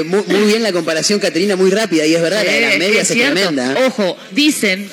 muy, 0.05 0.23
muy 0.27 0.47
bien 0.47 0.63
la 0.63 0.71
comparación, 0.71 1.19
Caterina, 1.19 1.55
muy 1.55 1.69
rápida, 1.69 2.05
y 2.05 2.15
es 2.15 2.21
verdad, 2.21 2.43
la 2.45 2.51
de 2.51 2.61
las 2.61 2.77
medias 2.77 3.09
es, 3.09 3.17
tremenda. 3.17 3.77
Ojo, 3.87 4.17
dicen, 4.31 4.89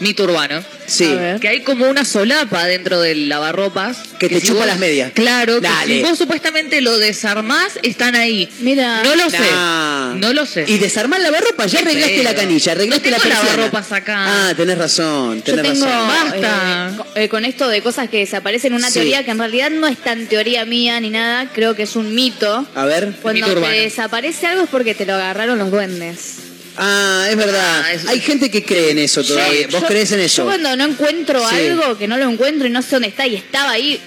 mito 0.00 0.24
urbano, 0.24 0.64
Sí. 0.88 1.14
Que 1.40 1.48
hay 1.48 1.62
como 1.62 1.86
una 1.88 2.04
solapa 2.04 2.64
dentro 2.66 3.00
del 3.00 3.28
lavarropas. 3.28 3.98
Que 4.18 4.28
te 4.28 4.40
si 4.40 4.48
chupa 4.48 4.60
vos- 4.60 4.66
las 4.66 4.78
medias. 4.78 5.12
Claro, 5.12 5.56
que 5.56 5.68
Dale. 5.68 5.96
si 5.98 6.02
vos 6.02 6.18
supuestamente 6.18 6.80
lo 6.80 6.98
desarmás, 6.98 7.78
están 7.82 8.16
ahí. 8.16 8.48
Mira. 8.60 9.02
No 9.04 9.14
lo 9.14 9.30
sé. 9.30 9.38
Nah. 9.38 10.14
No 10.14 10.32
lo 10.32 10.46
sé. 10.46 10.64
Y 10.66 10.78
desarmar 10.78 11.20
lavarropa, 11.20 11.66
ya 11.66 11.80
arreglaste 11.80 12.22
la 12.24 12.34
canilla, 12.34 12.72
arreglaste 12.72 13.10
No 13.10 13.16
la 13.18 13.22
tengo 13.22 13.34
lavarropas 13.36 13.92
acá. 13.92 14.48
Ah, 14.48 14.54
tenés 14.56 14.78
razón, 14.78 15.36
Yo 15.44 15.54
tenés 15.54 15.72
tengo 15.74 15.86
razón. 15.86 16.08
Basta. 16.08 16.88
eh, 16.90 16.96
co- 16.96 17.06
eh, 17.14 17.28
con 17.28 17.44
esto 17.44 17.68
de 17.68 17.82
cosas 17.82 18.08
que 18.08 18.26
se 18.26 18.36
aparecen 18.36 18.72
en 18.72 18.78
una 18.78 18.88
Sí. 18.88 18.94
teoría 18.94 19.24
que 19.24 19.30
en 19.30 19.38
realidad 19.38 19.70
no 19.70 19.86
es 19.86 19.98
tan 19.98 20.26
teoría 20.26 20.64
mía 20.64 20.98
ni 21.00 21.10
nada, 21.10 21.48
creo 21.54 21.76
que 21.76 21.82
es 21.84 21.94
un 21.96 22.14
mito. 22.14 22.66
A 22.74 22.84
ver. 22.86 23.12
Cuando 23.22 23.40
Mito 23.46 23.52
te 23.52 23.58
urbano. 23.60 23.74
desaparece 23.76 24.46
algo 24.46 24.64
es 24.64 24.70
porque 24.70 24.94
te 24.94 25.04
lo 25.06 25.14
agarraron 25.14 25.58
los 25.58 25.70
duendes. 25.70 26.36
Ah, 26.78 27.26
es 27.30 27.36
verdad. 27.36 27.82
Ah, 27.84 28.08
Hay 28.10 28.20
gente 28.20 28.50
que 28.50 28.64
cree 28.64 28.90
en 28.92 28.98
eso 29.00 29.22
todavía. 29.24 29.62
Yo- 29.62 29.68
¿Vos 29.72 29.80
yo- 29.82 29.86
crees 29.88 30.12
en 30.12 30.20
eso? 30.20 30.42
Yo 30.42 30.46
cuando 30.46 30.76
no 30.76 30.84
encuentro 30.84 31.40
Sí. 31.48 31.54
algo, 31.56 31.98
que 31.98 32.06
no 32.08 32.16
lo 32.16 32.28
encuentro 32.30 32.66
y 32.66 32.70
no 32.70 32.82
sé 32.82 32.90
dónde 32.92 33.08
está 33.08 33.26
y 33.26 33.34
estaba 33.36 33.72
ahí, 33.72 34.00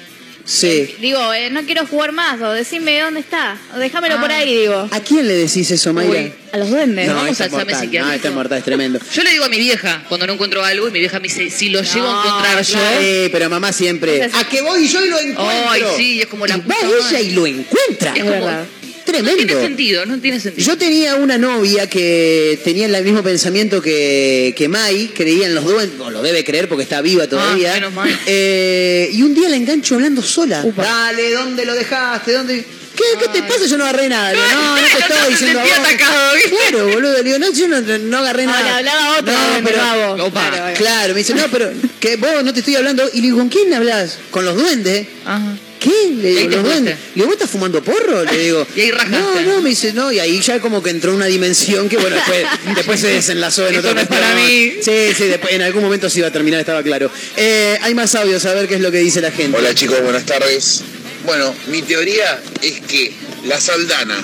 Sí. 0.44 0.96
Digo, 1.00 1.32
eh, 1.36 1.52
no 1.52 1.62
quiero 1.66 1.86
jugar 1.86 2.14
más, 2.14 2.42
o 2.42 2.52
decime 2.52 3.00
dónde 3.00 3.20
está, 3.20 3.56
o 3.76 3.78
déjamelo 3.78 4.20
por 4.20 4.32
ahí, 4.32 4.58
digo. 4.62 4.90
¿A 4.92 5.00
quién 5.00 5.28
le 5.28 5.36
decís 5.36 5.70
eso, 5.70 5.94
Mayra? 5.94 6.20
Uy. 6.20 6.34
A 6.52 6.58
los 6.58 6.70
duendes. 6.72 7.08
no, 7.08 7.14
vamos 7.14 7.40
es 7.40 7.42
examen. 7.46 7.68
No, 8.02 8.12
esta 8.12 8.28
es 8.28 8.34
mortal, 8.34 8.58
es 8.58 8.64
tremendo. 8.66 9.00
Yo 9.14 9.22
le 9.24 9.30
digo 9.32 9.46
a 9.46 9.50
mi 9.50 9.60
vieja 9.60 10.04
cuando 10.10 10.26
no 10.26 10.34
encuentro 10.34 10.66
algo 10.66 10.88
y 10.88 10.92
mi 10.92 11.00
vieja 11.00 11.20
me 11.20 11.28
dice, 11.28 11.52
si 11.52 11.70
lo 11.70 11.84
llego 11.84 12.08
a 12.08 12.26
encontrar 12.26 12.62
yo. 12.64 12.80
Sí, 13.00 13.30
pero 13.32 13.50
mamá 13.52 13.72
siempre. 13.72 14.16
Entonces- 14.16 14.42
¿A 14.42 14.50
que 14.50 14.62
voy 14.64 14.88
yo 14.88 15.06
y 15.06 15.10
lo 15.10 15.20
encuentro? 15.20 15.70
Ay, 15.70 15.84
sí, 15.96 16.22
es 16.22 16.26
como 16.28 16.48
la 16.48 16.58
Y 16.58 16.62
va 16.62 16.76
ella 17.10 17.20
y 17.22 17.32
lo 17.32 17.46
encuentra. 17.46 18.14
Es 18.16 18.24
como- 18.24 18.81
No 19.22 19.34
tiene 19.36 19.54
sentido, 19.54 20.06
no 20.06 20.20
tiene 20.20 20.40
sentido. 20.40 20.66
Yo 20.68 20.78
tenía 20.78 21.16
una 21.16 21.38
novia 21.38 21.88
que 21.90 22.60
tenía 22.64 22.86
el 22.86 23.04
mismo 23.04 23.24
pensamiento 23.24 23.82
que, 23.82 24.54
que 24.58 24.68
Mai, 24.68 25.08
creía 25.16 25.48
en 25.48 25.56
los 25.56 25.64
duendes, 25.66 26.00
o 26.00 26.10
lo 26.10 26.22
debe 26.22 26.44
creer 26.44 26.68
porque 26.70 26.84
está 26.84 27.02
viva 27.02 27.28
todavía. 27.28 27.72
Ah, 27.72 27.76
menos 27.76 27.94
mal. 27.94 28.20
Eh, 28.26 29.10
y 29.14 29.22
un 29.24 29.34
día 29.34 29.50
la 29.50 29.56
engancho 29.56 29.96
hablando 29.96 30.22
sola. 30.22 30.62
Upa. 30.64 30.84
Dale, 30.84 31.32
¿dónde 31.32 31.66
lo 31.66 31.74
dejaste? 31.76 32.34
¿Dónde? 32.34 32.64
¿Qué, 32.96 33.04
¿Qué 33.20 33.28
te 33.30 33.44
pasa? 33.44 33.66
Yo 33.66 33.78
no 33.78 33.86
agarré 33.86 34.10
nada. 34.10 34.34
No, 34.52 34.76
no 34.76 34.82
te 34.88 35.14
No 35.14 35.26
te 35.26 35.32
diciendo 35.32 35.60
vos. 35.62 35.72
atacado, 35.72 36.36
¿viste? 36.36 36.50
Claro, 36.70 36.88
boludo. 36.90 37.14
Le 37.18 37.24
digo, 37.24 37.40
no, 37.40 37.52
yo 37.54 37.68
no, 37.68 37.82
no 37.82 38.18
agarré 38.18 38.44
Ah, 38.44 38.46
nada. 38.48 38.78
hablaba 38.78 39.18
otro, 39.20 39.34
No, 39.34 39.64
pero. 39.64 40.26
Opa. 40.26 40.74
Claro, 40.78 41.14
me 41.14 41.20
dice, 41.20 41.34
no, 41.34 41.44
pero 41.52 41.72
que 42.00 42.18
vos 42.18 42.44
no 42.44 42.54
te 42.54 42.60
estoy 42.60 42.76
hablando. 42.76 43.10
Y 43.14 43.18
le 43.18 43.22
digo, 43.24 43.38
¿con 43.38 43.50
quién 43.50 43.74
hablas? 43.74 44.18
¿Con 44.30 44.44
los 44.46 44.56
duendes? 44.56 45.08
Ajá. 45.26 45.58
¿Qué? 45.82 45.90
Le 46.16 46.30
digo, 46.30 46.42
los 46.42 46.54
fuiste. 46.54 46.70
duendes. 46.70 46.96
Le 46.96 47.14
digo, 47.16 47.26
¿vos 47.26 47.34
estás 47.34 47.50
fumando 47.50 47.84
porro? 47.84 48.24
Le 48.24 48.38
digo. 48.38 48.68
Y 48.76 48.82
ahí. 48.82 48.92
No, 49.10 49.42
no, 49.42 49.62
me 49.62 49.70
dice, 49.72 49.94
no. 49.94 50.12
Y 50.12 50.20
ahí 50.20 50.40
ya 50.40 50.60
como 50.60 50.84
que 50.84 50.92
entró 50.92 51.14
una 51.16 51.26
dimensión 51.26 51.90
que, 51.90 51.98
bueno, 51.98 52.16
después, 52.16 52.46
después 52.76 53.00
se 53.00 53.08
desenlazó 53.08 53.68
en 53.68 53.76
Esto 53.76 53.90
otra 53.90 53.94
no 53.96 54.02
es 54.02 54.08
para 54.08 54.36
mí. 54.36 54.74
Sí, 54.84 55.14
sí, 55.18 55.26
después, 55.26 55.54
en 55.54 55.64
algún 55.64 55.84
momento 55.84 56.08
se 56.10 56.20
iba 56.20 56.28
a 56.28 56.32
terminar, 56.32 56.60
estaba 56.60 56.84
claro. 56.84 57.10
Eh, 57.36 57.80
hay 57.82 57.96
más 57.96 58.14
audios, 58.14 58.46
a 58.46 58.54
ver 58.54 58.68
qué 58.68 58.76
es 58.76 58.82
lo 58.82 58.92
que 58.92 59.00
dice 59.00 59.22
la 59.22 59.32
gente. 59.32 59.58
Hola 59.58 59.74
chicos, 59.74 60.00
buenas 60.04 60.26
tardes. 60.26 60.84
Bueno, 61.26 61.54
mi 61.68 61.82
teoría 61.82 62.40
es 62.62 62.80
que 62.82 63.12
la 63.46 63.60
Saldana 63.60 64.22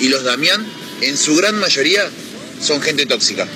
y 0.00 0.08
los 0.08 0.24
Damián, 0.24 0.64
en 1.02 1.16
su 1.18 1.36
gran 1.36 1.56
mayoría, 1.58 2.08
son 2.60 2.80
gente 2.80 3.04
tóxica. 3.04 3.46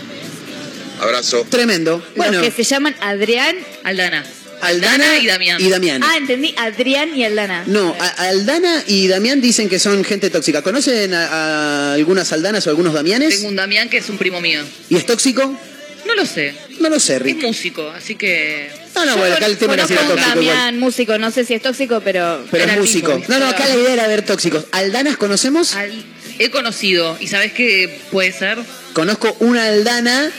Abrazo. 1.00 1.46
Tremendo. 1.50 2.04
Bueno, 2.16 2.38
Los 2.40 2.54
que 2.54 2.64
se 2.64 2.64
llaman 2.64 2.94
Adrián. 3.00 3.56
Aldana. 3.82 4.24
Aldana 4.66 5.18
y 5.18 5.26
Damián. 5.26 5.60
Y 5.60 5.68
Damián. 5.70 6.02
Ah, 6.04 6.16
entendí, 6.16 6.54
Adrián 6.56 7.16
y 7.16 7.24
Aldana. 7.24 7.64
No, 7.66 7.94
a- 7.98 8.06
Aldana 8.28 8.82
y 8.86 9.08
Damián 9.08 9.40
dicen 9.40 9.68
que 9.68 9.78
son 9.78 10.04
gente 10.04 10.30
tóxica. 10.30 10.62
¿Conocen 10.62 11.14
a, 11.14 11.26
a 11.26 11.92
algunas 11.94 12.32
Aldanas 12.32 12.66
o 12.66 12.70
algunos 12.70 12.92
Damianes? 12.94 13.36
Tengo 13.36 13.48
un 13.48 13.56
Damián 13.56 13.88
que 13.88 13.98
es 13.98 14.08
un 14.08 14.18
primo 14.18 14.40
mío. 14.40 14.60
¿Y 14.88 14.96
es 14.96 15.06
tóxico? 15.06 15.58
No 16.06 16.14
lo 16.14 16.26
sé. 16.26 16.54
No 16.80 16.90
lo 16.90 17.00
sé, 17.00 17.16
Es 17.16 17.22
Rick. 17.22 17.42
músico, 17.42 17.88
así 17.90 18.14
que. 18.14 18.70
No, 18.94 19.04
no, 19.06 19.16
bueno, 19.16 19.36
acá 19.36 19.46
el 19.46 19.56
tema 19.56 19.74
era 19.74 19.86
si 19.86 19.94
era 19.94 20.02
conozco 20.02 20.18
un 20.18 20.24
tóxico 20.24 20.42
igual. 20.42 20.56
Damián, 20.56 20.78
músico, 20.78 21.18
no 21.18 21.30
sé 21.30 21.44
si 21.44 21.54
es 21.54 21.62
tóxico, 21.62 22.00
pero... 22.04 22.44
Pero 22.50 22.64
es 22.64 22.70
Era 22.70 22.80
músico. 22.80 23.20
No, 23.28 23.38
no, 23.38 23.46
acá 23.48 23.66
la 23.66 23.74
idea 23.76 23.92
era 23.94 24.06
ver 24.06 24.22
tóxicos. 24.22 24.66
¿Aldanas 24.72 25.16
conocemos? 25.16 25.74
Al- 25.74 26.04
He 26.38 26.50
conocido, 26.50 27.16
¿y 27.20 27.28
sabes 27.28 27.52
qué 27.52 28.00
puede 28.10 28.32
ser? 28.32 28.58
Conozco 28.92 29.34
una 29.40 29.66
Aldana. 29.66 30.30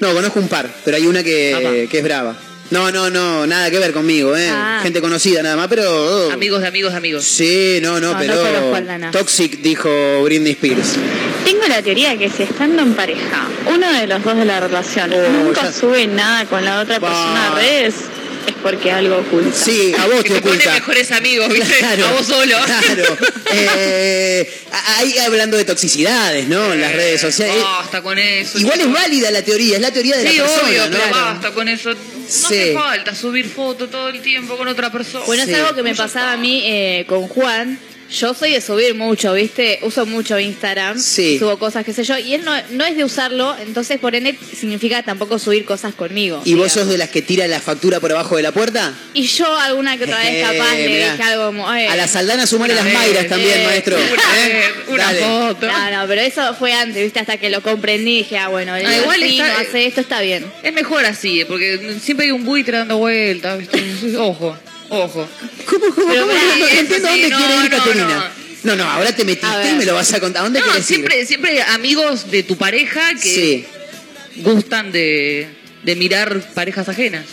No, 0.00 0.14
conozco 0.14 0.40
un 0.40 0.48
par, 0.48 0.72
pero 0.84 0.96
hay 0.96 1.06
una 1.06 1.22
que 1.22 1.88
es 1.92 2.02
brava. 2.02 2.38
No, 2.70 2.90
no, 2.92 3.10
no, 3.10 3.46
nada 3.46 3.70
que 3.70 3.78
ver 3.78 3.92
conmigo, 3.92 4.36
¿eh? 4.36 4.48
Ah. 4.50 4.80
Gente 4.82 5.00
conocida 5.00 5.42
nada 5.42 5.56
más, 5.56 5.68
pero. 5.68 6.26
oh. 6.28 6.30
Amigos 6.32 6.60
de 6.62 6.68
amigos 6.68 6.92
de 6.92 6.98
amigos. 6.98 7.24
Sí, 7.24 7.78
no, 7.82 8.00
no, 8.00 8.12
No, 8.12 8.12
no 8.12 8.18
pero. 8.20 8.40
conozco 8.40 8.74
a 8.74 8.78
Aldana. 8.78 9.10
Toxic, 9.10 9.58
dijo 9.60 10.22
Britney 10.22 10.52
Spears. 10.52 10.94
Tengo 11.44 11.66
la 11.66 11.82
teoría 11.82 12.10
de 12.10 12.18
que 12.18 12.30
si 12.30 12.44
estando 12.44 12.82
en 12.82 12.94
pareja, 12.94 13.48
uno 13.66 13.92
de 13.92 14.06
los 14.06 14.22
dos 14.22 14.36
de 14.36 14.44
la 14.44 14.60
relación 14.60 15.12
Oh, 15.12 15.28
nunca 15.44 15.62
ya- 15.64 15.72
sube 15.72 16.06
nada 16.06 16.44
con 16.46 16.64
la 16.64 16.80
otra 16.80 17.00
persona 17.00 17.48
a 17.48 17.54
redes, 17.56 17.94
es 18.46 18.54
porque 18.62 18.92
algo 18.92 19.16
oculta. 19.18 19.50
Sí, 19.52 19.92
a 19.98 20.06
vos 20.06 20.22
Que 20.22 20.28
te 20.28 20.34
te 20.36 20.40
pone 20.42 20.54
oculta. 20.54 20.72
mejores 20.74 21.10
amigos, 21.10 21.48
¿viste? 21.52 21.74
Claro, 21.80 22.06
a 22.06 22.12
vos 22.12 22.26
solo. 22.26 22.56
Claro. 22.66 23.16
Eh, 23.52 24.48
ahí 24.98 25.18
hablando 25.18 25.56
de 25.56 25.64
toxicidades, 25.64 26.46
¿no? 26.46 26.72
En 26.72 26.80
las 26.80 26.92
redes 26.92 27.20
sociales. 27.20 27.56
Eh, 27.56 27.62
Basta 27.62 28.00
con 28.02 28.18
eso. 28.18 28.58
Igual 28.58 28.80
es 28.80 28.92
válida 28.92 29.30
la 29.30 29.42
teoría, 29.42 29.76
es 29.76 29.82
la 29.82 29.90
teoría 29.92 30.16
de 30.18 30.30
Sí, 30.30 30.36
la 30.36 30.44
persona, 30.44 30.68
obvio, 30.68 30.88
¿no? 30.88 30.98
pero 30.98 31.10
basta 31.24 31.50
con 31.52 31.68
eso. 31.68 31.90
No 32.30 32.48
Sí. 32.48 32.54
hace 32.54 32.74
falta 32.74 33.14
subir 33.14 33.48
fotos 33.48 33.90
todo 33.90 34.08
el 34.08 34.20
tiempo 34.22 34.56
con 34.56 34.68
otra 34.68 34.90
persona. 34.92 35.24
Bueno, 35.26 35.44
Sí. 35.44 35.50
es 35.52 35.58
algo 35.58 35.74
que 35.74 35.82
me 35.82 35.94
pasaba 35.94 36.32
a 36.32 36.36
mí 36.36 36.62
eh, 36.64 37.04
con 37.08 37.26
Juan. 37.28 37.78
Yo 38.12 38.34
soy 38.34 38.50
de 38.52 38.60
subir 38.60 38.94
mucho, 38.96 39.32
¿viste? 39.34 39.78
Uso 39.82 40.04
mucho 40.04 40.36
Instagram. 40.38 40.98
Sí. 40.98 41.38
Subo 41.38 41.58
cosas, 41.60 41.84
qué 41.84 41.92
sé 41.92 42.02
yo. 42.02 42.18
Y 42.18 42.34
él 42.34 42.44
no, 42.44 42.52
no 42.70 42.84
es 42.84 42.96
de 42.96 43.04
usarlo, 43.04 43.56
entonces 43.64 44.00
por 44.00 44.16
ende 44.16 44.36
significa 44.58 45.04
tampoco 45.04 45.38
subir 45.38 45.64
cosas 45.64 45.94
conmigo. 45.94 46.42
¿Y 46.44 46.54
vos 46.54 46.72
sos 46.72 46.88
de 46.88 46.98
las 46.98 47.10
que 47.10 47.22
tira 47.22 47.46
la 47.46 47.60
factura 47.60 48.00
por 48.00 48.10
abajo 48.10 48.36
de 48.36 48.42
la 48.42 48.50
puerta? 48.50 48.92
Y 49.14 49.22
yo 49.22 49.56
alguna 49.56 49.96
que 49.96 50.04
otra 50.04 50.18
vez 50.18 50.26
Eh, 50.34 50.42
capaz 50.42 50.74
le 50.74 50.88
mirá. 50.88 51.12
dije 51.12 51.22
algo 51.22 51.46
como... 51.46 51.72
eh, 51.72 51.86
A 51.88 51.94
las 51.96 52.16
aldanas 52.16 52.50
sumale 52.50 52.74
Una 52.74 52.82
las 52.84 52.92
Mayras 52.94 53.28
también, 53.28 53.60
eh, 53.60 53.66
maestro. 53.66 53.96
una 54.88 55.12
¿Eh? 55.12 55.20
foto. 55.20 55.66
No, 55.68 55.90
no, 56.02 56.08
pero 56.08 56.20
eso 56.22 56.54
fue 56.54 56.72
antes, 56.72 57.02
¿viste? 57.04 57.20
Hasta 57.20 57.36
que 57.36 57.48
lo 57.48 57.62
comprendí 57.62 58.18
dije, 58.18 58.38
ah, 58.38 58.48
bueno, 58.48 58.74
Ah, 58.74 58.80
igual 58.96 59.20
vecino 59.20 59.44
está- 59.46 59.60
hace 59.60 59.86
esto, 59.86 60.00
está 60.00 60.20
bien. 60.20 60.44
Es 60.64 60.72
mejor 60.72 61.04
así, 61.04 61.44
porque 61.46 61.96
siempre 62.00 62.26
hay 62.26 62.32
un 62.32 62.44
buitre 62.44 62.78
dando 62.78 62.98
vueltas. 62.98 63.58
¿viste? 63.58 64.16
Ojo, 64.18 64.56
ojo. 64.90 65.28
¿Cómo, 65.66 65.86
cómo, 65.94 66.06
Pero 66.08 66.26
cómo? 66.26 66.32
No, 66.32 66.56
no 66.58 66.66
entiendo 66.68 66.94
sí, 66.94 67.20
dónde 67.20 67.28
no, 67.30 67.36
quiere 67.38 67.54
ir 67.64 67.70
no, 67.70 67.76
Caterina. 67.78 68.32
No, 68.62 68.76
no, 68.76 68.84
ahora 68.84 69.14
te 69.16 69.24
metiste 69.24 69.70
y 69.70 69.74
me 69.74 69.86
lo 69.86 69.94
vas 69.94 70.12
a 70.12 70.20
contar. 70.20 70.42
¿A 70.42 70.44
dónde 70.44 70.60
No, 70.60 70.66
quieres 70.66 70.82
ir? 70.90 70.96
siempre, 70.96 71.26
siempre 71.26 71.62
amigos 71.62 72.30
de 72.30 72.42
tu 72.42 72.56
pareja 72.56 73.14
que 73.14 73.20
Sí. 73.34 73.64
gustan 74.42 74.92
de, 74.92 75.48
de 75.82 75.96
mirar 75.96 76.40
parejas 76.54 76.88
ajenas. 76.88 77.24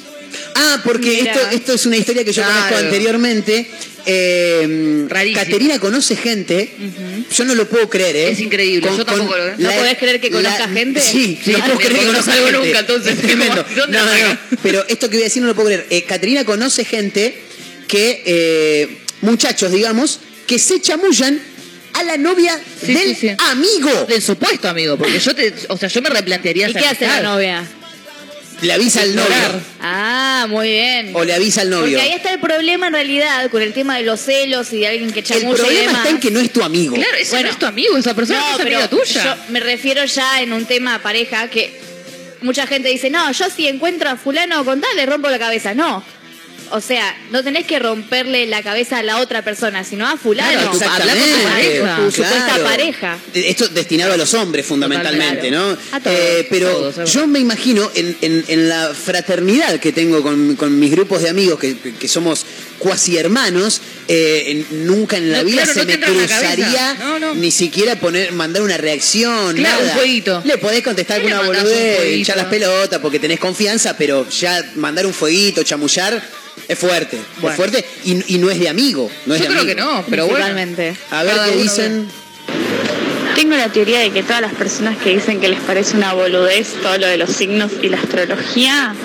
Ah, 0.56 0.82
porque 0.84 1.20
esto, 1.22 1.40
esto 1.52 1.74
es 1.74 1.86
una 1.86 1.98
historia 1.98 2.24
que 2.24 2.32
yo 2.32 2.42
Claro. 2.44 2.56
conozco 2.70 2.78
anteriormente. 2.86 3.70
Eh. 4.10 5.06
Caterina 5.36 5.80
conoce 5.80 6.16
gente. 6.16 6.72
Yo 7.36 7.44
no 7.44 7.56
lo 7.56 7.68
puedo 7.68 7.90
creer, 7.90 8.16
¿eh? 8.16 8.30
Es 8.32 8.40
increíble, 8.40 8.90
yo 8.96 9.04
tampoco 9.06 9.36
lo- 9.38 9.58
¿No 9.58 9.70
podés 9.72 9.98
creer 9.98 10.22
que 10.22 10.32
conozca 10.32 10.68
gente? 10.70 11.02
Sí, 11.02 11.38
Sí, 11.44 11.52
no 11.52 11.60
puedo 11.66 11.78
creer 11.78 11.94
que 11.94 12.06
no 12.06 12.12
conozca 12.14 12.32
salgo 12.32 12.48
gente. 12.48 12.66
nunca, 12.68 12.80
entonces, 12.80 13.14
Es 13.16 13.22
tremendo. 13.22 13.66
¿dónde 13.76 13.98
No, 13.98 14.06
no, 14.06 14.12
saca? 14.12 14.40
Pero 14.64 14.86
esto 14.88 15.10
que 15.10 15.18
voy 15.18 15.24
a 15.24 15.26
decir 15.26 15.42
no 15.42 15.50
lo 15.50 15.56
puedo 15.56 15.68
creer. 15.68 15.88
Eh, 15.90 16.04
Caterina 16.04 16.46
conoce 16.46 16.86
gente 16.86 17.38
que, 17.88 18.24
eh, 18.26 18.98
muchachos, 19.22 19.72
digamos, 19.72 20.20
que 20.46 20.60
se 20.60 20.82
chamullan 20.82 21.40
a 21.94 22.04
la 22.04 22.18
novia 22.18 22.60
Sí, 22.80 22.94
del 22.94 23.16
sí, 23.16 23.30
sí. 23.30 23.36
amigo. 23.52 24.06
Del 24.08 24.22
supuesto 24.22 24.70
amigo, 24.70 24.98
porque 24.98 25.20
yo 25.20 25.34
te, 25.34 25.54
o 25.70 25.78
sea, 25.78 25.90
yo 25.90 26.02
me 26.02 26.10
replantearía 26.10 26.70
¿Y 26.70 26.74
qué 26.74 26.86
hace 26.86 27.08
la 27.08 27.22
novia? 27.22 27.64
Le 28.62 28.74
avisa 28.74 29.02
al 29.04 29.16
novio. 29.16 29.62
Ah, 29.82 30.48
muy 30.50 30.68
bien. 30.70 31.12
O 31.16 31.24
le 31.24 31.32
avisa 31.34 31.62
al 31.62 31.70
novio. 31.70 31.96
Porque 31.98 32.02
ahí 32.02 32.14
está 32.14 32.34
el 32.34 32.40
problema 32.40 32.88
en 32.88 32.94
realidad 32.94 33.52
con 33.52 33.62
el 33.62 33.72
tema 33.72 33.98
de 33.98 34.04
los 34.04 34.20
celos 34.20 34.74
y 34.74 34.80
de 34.80 34.88
alguien 34.88 35.12
que 35.12 35.20
El 35.20 35.26
chamulla 35.26 35.50
y 35.52 35.56
problema 35.56 35.80
demás. 35.82 35.98
está 35.98 36.10
en 36.10 36.20
que 36.20 36.32
no 36.32 36.40
es 36.40 36.52
tu 36.52 36.64
amigo. 36.64 36.96
Claro, 36.96 37.18
ese 37.20 37.30
Bueno. 37.32 37.48
no 37.50 37.54
es 37.54 37.60
tu 37.60 37.66
amigo, 37.68 37.98
esa 37.98 38.16
persona 38.16 38.40
no, 38.40 38.56
es 38.56 38.62
amiga 38.62 38.88
tuya. 38.90 39.24
Yo 39.24 39.36
me 39.54 39.60
refiero 39.60 40.04
ya 40.06 40.42
en 40.42 40.54
un 40.54 40.66
tema 40.66 40.98
pareja 41.04 41.48
que 41.52 41.80
mucha 42.42 42.66
gente 42.66 42.90
dice, 42.90 43.12
no, 43.12 43.32
yo 43.32 43.46
si 43.56 43.68
encuentro 43.68 44.10
a 44.10 44.16
fulano 44.18 44.66
con 44.66 44.82
tal 44.82 44.96
le 44.96 45.06
rompo 45.06 45.30
la 45.30 45.38
cabeza. 45.38 45.76
No. 45.76 46.04
O 46.72 46.82
sea, 46.82 47.16
no 47.32 47.44
tenés 47.44 47.66
que 47.66 47.80
romperle 47.80 48.46
la 48.48 48.62
cabeza 48.64 48.98
a 49.00 49.04
la 49.04 49.18
otra 49.18 49.42
persona, 49.44 49.84
sino 49.84 50.08
a 50.08 50.18
fulano. 50.18 50.52
Claro, 50.52 50.78
tu- 50.78 50.84
habla 50.84 51.14
con 51.14 51.24
tu 51.24 51.44
pareja. 51.44 51.96
Tu 51.98 52.12
supuesta 52.12 52.64
pareja. 52.64 53.18
Esto 53.34 53.68
destinado 53.70 54.14
a 54.14 54.18
los 54.18 54.34
hombres 54.34 54.66
fundamentalmente. 54.66 55.50
¿no? 55.52 55.78
A 55.92 56.00
todos, 56.00 56.16
Eh, 56.18 56.48
pero 56.50 56.70
todos, 56.92 57.12
yo 57.14 57.28
me 57.28 57.40
imagino 57.40 57.90
en, 57.96 58.18
en- 58.22 58.46
en 58.48 58.70
la 58.70 58.94
fraternidad 58.94 59.80
que 59.80 59.92
tengo 59.92 60.22
con, 60.22 60.56
con 60.56 60.78
mis 60.80 60.92
grupos 60.92 61.22
de 61.22 61.30
amigos, 61.30 61.60
que, 61.60 61.76
que 61.78 62.08
somos 62.08 62.46
cuasi 62.80 63.18
hermanos, 63.18 63.82
eh, 64.08 64.64
nunca 64.72 65.18
en 65.18 65.32
la 65.32 65.40
No, 65.40 65.46
vida 65.46 65.64
claro, 65.64 65.74
se 65.74 65.86
no 65.86 65.86
me 65.92 66.00
cruzaría. 66.00 66.94
No, 67.20 67.34
ni 67.36 67.50
siquiera 67.52 67.96
poner, 68.00 68.32
mandar 68.34 68.62
una 68.62 68.78
reacción, 68.78 69.56
Claro, 69.56 69.80
nada. 69.80 69.92
un 69.94 69.98
jueguito. 69.98 70.42
Le 70.46 70.58
podés 70.58 70.84
contestar 70.84 71.18
¿Qué 71.22 71.24
con 71.30 71.34
una 71.34 71.42
le 71.42 71.48
mandás 71.48 71.64
un 71.66 71.70
boludez, 71.72 72.18
hinchar 72.18 72.38
las 72.38 72.46
pelotas 72.48 73.00
porque 73.00 73.20
tenés 73.20 73.40
confianza, 73.40 73.98
pero 73.98 74.30
ya 74.30 74.64
mandar 74.76 75.06
un 75.08 75.14
fueguito, 75.14 75.64
chamullar, 75.64 76.22
es 76.68 76.80
fuerte. 76.80 77.18
Bueno. 77.42 77.50
Es 77.52 77.56
fuerte 77.56 77.86
y, 78.04 78.36
y 78.36 78.38
no 78.40 78.50
es 78.50 78.60
de 78.60 78.70
amigo. 78.70 79.10
No 79.26 79.34
es 79.36 79.42
yo 79.42 79.48
de 79.48 79.50
creo 79.52 79.62
amigo. 79.62 79.76
que 79.76 79.82
no, 79.82 80.06
pero 80.10 80.28
bueno. 80.28 80.46
A 80.46 81.24
ver 81.24 81.36
Cada 81.36 81.50
qué 81.50 81.56
dicen. 81.58 82.08
Tengo 83.36 83.56
la 83.56 83.70
teoría 83.70 84.00
de 84.00 84.10
que 84.10 84.24
todas 84.24 84.42
las 84.42 84.54
personas 84.54 84.98
que 84.98 85.12
dicen 85.14 85.40
que 85.40 85.48
les 85.48 85.60
parece 85.60 85.96
una 85.96 86.14
boludez 86.14 86.74
todo 86.82 86.98
lo 86.98 87.06
de 87.06 87.18
los 87.18 87.30
signos 87.30 87.72
y 87.84 87.90
la 87.90 87.98
astrología, 87.98 88.96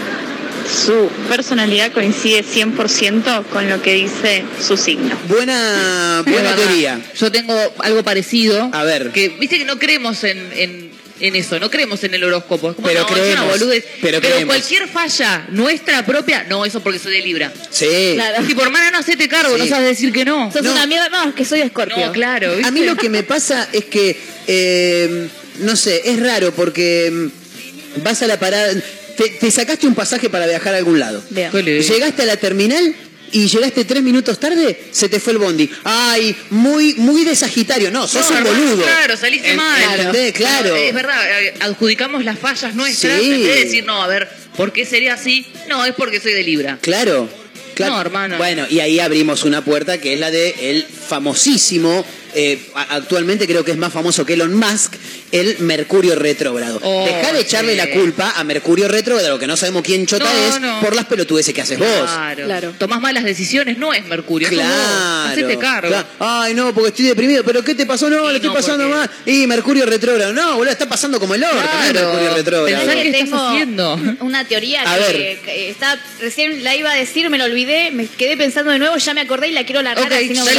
su 0.87 1.11
personalidad 1.29 1.93
coincide 1.93 2.43
100% 2.43 3.45
con 3.47 3.69
lo 3.69 3.83
que 3.83 3.93
dice 3.93 4.45
su 4.59 4.79
signo. 4.79 5.19
Buena, 5.29 6.23
buena 6.27 6.55
teoría. 6.57 6.99
Yo 7.15 7.31
tengo 7.31 7.55
algo 7.81 8.03
parecido. 8.03 8.71
A 8.73 8.85
ver. 8.85 9.11
Que 9.11 9.29
viste 9.29 9.59
que 9.59 9.67
no 9.67 9.79
creemos 9.79 10.25
en, 10.25 10.51
en, 10.55 10.92
en 11.23 11.37
eso, 11.37 11.59
no 11.61 11.71
creemos 11.71 12.03
en 12.05 12.15
el 12.15 12.25
horóscopo. 12.25 12.71
Es 12.71 12.77
como, 12.77 12.87
Pero 12.89 13.01
no, 13.03 13.07
es 13.07 13.13
una 13.13 13.23
creemos, 13.23 13.59
boludez. 13.59 13.85
pero 14.03 14.21
creemos. 14.21 14.47
cualquier 14.57 14.89
falla 14.89 15.47
nuestra 15.51 16.05
propia, 16.05 16.45
no, 16.49 16.65
eso 16.65 16.81
porque 16.83 16.99
soy 16.99 17.13
de 17.15 17.21
Libra. 17.23 17.53
Sí. 17.71 17.87
Claro. 18.15 18.45
Si 18.47 18.55
por 18.55 18.65
hermana 18.65 18.91
no 18.91 18.99
hacete 18.99 19.29
cargo, 19.29 19.55
Sí. 19.55 19.61
no 19.63 19.67
sabes 19.69 19.87
decir 19.89 20.13
que 20.13 20.25
no. 20.25 20.51
Sos 20.53 20.63
No. 20.63 20.73
una 20.73 20.87
mierda, 20.87 21.09
no, 21.09 21.29
es 21.31 21.35
que 21.35 21.45
soy 21.45 21.61
de 21.61 21.67
Escorpio. 21.67 22.07
No, 22.07 22.13
claro. 22.13 22.51
¿viste? 22.53 22.67
A 22.67 22.71
mí 22.71 22.81
lo 22.85 22.97
que 22.97 23.09
me 23.09 23.23
pasa 23.23 23.69
es 23.73 23.85
que, 23.87 24.19
eh, 24.49 25.29
no 25.61 25.77
sé, 25.77 26.03
es 26.05 26.21
raro 26.21 26.53
porque 26.53 27.11
mm, 27.11 28.03
vas 28.03 28.21
a 28.23 28.27
la 28.27 28.39
parada, 28.39 28.73
te, 29.17 29.29
te 29.29 29.51
sacaste 29.51 29.87
un 29.87 29.95
pasaje 29.95 30.29
para 30.31 30.47
viajar 30.47 30.75
a 30.75 30.79
algún 30.79 30.99
lado. 30.99 31.23
Bien. 31.31 31.51
¿Qué 31.51 31.63
le- 31.63 31.83
Llegaste 31.83 32.23
a 32.23 32.27
la 32.27 32.37
terminal 32.37 32.95
y 33.33 33.49
llegaste 33.49 33.85
tres 33.85 34.03
minutos 34.03 34.39
tarde, 34.39 34.85
se 34.91 35.09
te 35.09 35.19
fue 35.21 35.33
el 35.33 35.39
bondi. 35.39 35.69
Ay, 35.85 36.37
muy, 36.51 36.95
muy 36.95 37.25
de 37.25 37.35
Sagitario. 37.35 37.91
No, 37.91 38.07
sos 38.07 38.31
No, 38.31 38.39
un 38.39 38.45
boludo. 38.45 38.83
Claro, 38.83 39.17
saliste 39.17 39.51
En- 39.51 39.57
mal. 39.57 39.83
¿entendés? 39.93 40.33
Claro. 40.33 40.77
Es 40.77 40.95
verdad, 40.95 41.43
eh, 41.43 41.55
adjudicamos 41.61 42.25
las 42.25 42.39
fallas 42.39 42.75
nuestras. 42.75 43.21
Sí. 43.21 43.27
En 43.33 43.41
vez 43.43 43.55
de 43.57 43.65
decir, 43.65 43.85
no, 43.85 44.03
a 44.03 44.07
ver, 44.07 44.29
¿por 44.57 44.73
qué 44.73 44.85
sería 44.87 45.15
así? 45.15 45.47
No, 45.69 45.85
es 45.85 45.95
porque 45.95 46.21
soy 46.21 46.33
de 46.33 46.43
Libra. 46.43 46.79
Claro. 46.81 47.29
claro. 47.75 47.95
No, 47.95 48.01
hermano. 48.01 48.37
Bueno, 48.37 48.67
y 48.69 48.81
ahí 48.81 49.01
abrimos 49.01 49.45
una 49.45 49.65
puerta 49.65 49.99
que 49.99 50.15
es 50.15 50.21
la 50.21 50.31
de 50.31 50.55
el 50.71 50.85
famosísimo, 50.85 52.05
eh, 52.35 52.59
actualmente 52.91 53.47
creo 53.47 53.65
que 53.65 53.73
es 53.73 53.77
más 53.79 53.93
famoso 53.93 54.25
que 54.25 54.35
Elon 54.35 54.55
Musk, 54.55 54.95
el 55.33 55.59
Mercurio 55.61 56.15
retrógrado. 56.15 56.79
Oh, 56.83 57.05
Deja 57.07 57.33
de 57.33 57.41
echarle 57.41 57.73
sí. 57.73 57.79
la 57.79 57.91
culpa 57.91 58.33
a 58.37 58.45
Mercurio 58.45 58.87
retrógrado, 58.89 59.39
que 59.39 59.47
no 59.47 59.57
sabemos 59.57 59.83
quién 59.83 60.07
chota 60.07 60.25
No, 60.25 60.55
es, 60.55 60.61
no. 60.61 60.81
por 60.81 60.95
las 60.95 61.07
pelotudeces 61.07 61.53
que 61.55 61.63
haces 61.63 61.79
vos. 61.79 61.89
Claro. 61.89 62.45
Claro. 62.45 62.75
Tomás 62.79 63.01
malas 63.01 63.25
decisiones, 63.25 63.79
no 63.79 63.93
es 63.95 64.05
Mercurio. 64.07 64.49
Claro. 64.49 65.31
Hacete 65.33 65.59
cargo. 65.59 65.89
claro. 65.89 66.07
Ay, 66.21 66.55
no, 66.55 66.73
porque 66.75 66.89
estoy 66.91 67.07
deprimido. 67.07 67.43
¿Pero 67.45 67.65
qué 67.65 67.75
te 67.75 67.87
pasó? 67.87 68.09
No, 68.11 68.29
le 68.29 68.37
estoy 68.37 68.49
no, 68.51 68.55
pasando 68.55 68.85
porque- 68.89 68.99
mal. 68.99 69.11
Y 69.27 69.47
Mercurio 69.47 69.87
retrógrado. 69.87 70.33
No, 70.33 70.57
boludo, 70.57 70.73
está 70.73 70.89
pasando 70.89 71.19
como 71.19 71.35
el 71.35 71.43
orto. 71.45 71.57
no 71.57 71.63
es 71.85 71.91
Claro. 71.93 72.09
Mercurio 72.09 72.35
retrógrado. 72.35 72.67
Pensá 72.67 72.81
¿Sabés 72.85 72.95
¿qué 72.97 73.03
que 73.03 73.09
estás 73.19 73.31
tengo 73.31 73.49
haciendo? 73.49 74.01
una 74.21 74.45
teoría 74.45 74.83
A 74.83 74.99
que, 74.99 75.13
ver. 75.13 75.39
está 75.71 75.99
recién 76.21 76.63
la 76.63 76.77
iba 76.77 76.91
a 76.91 76.95
decir, 76.95 77.31
me 77.31 77.39
lo 77.39 77.45
olvidé, 77.45 77.91
me 77.91 78.07
quedé 78.07 78.37
pensando 78.37 78.71
de 78.71 78.79
nuevo, 78.79 78.97
ya 78.99 79.15
me 79.15 79.23
acordé 79.23 79.49
y 79.49 79.53
la 79.53 79.65
quiero 79.65 79.83
largar 79.83 80.07
Ok, 80.07 80.13
así 80.13 80.29
no 80.35 80.45
la- 80.45 80.51
Es 80.53 80.59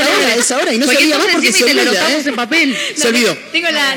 ahora, 0.00 0.34
es 0.36 0.50
ahora, 0.50 0.74
y 0.74 0.78
no 0.78 0.86
se 0.86 0.96
olvida 0.96 1.18
más 1.18 1.26
porque 1.32 1.52
se 1.52 1.64
olvida, 1.64 2.10
¿eh? 2.10 2.22
en 2.26 2.34
papel. 2.36 2.76
Se 2.96 3.08
olvidó. 3.08 3.36
Tengo 3.52 3.70
la, 3.70 3.96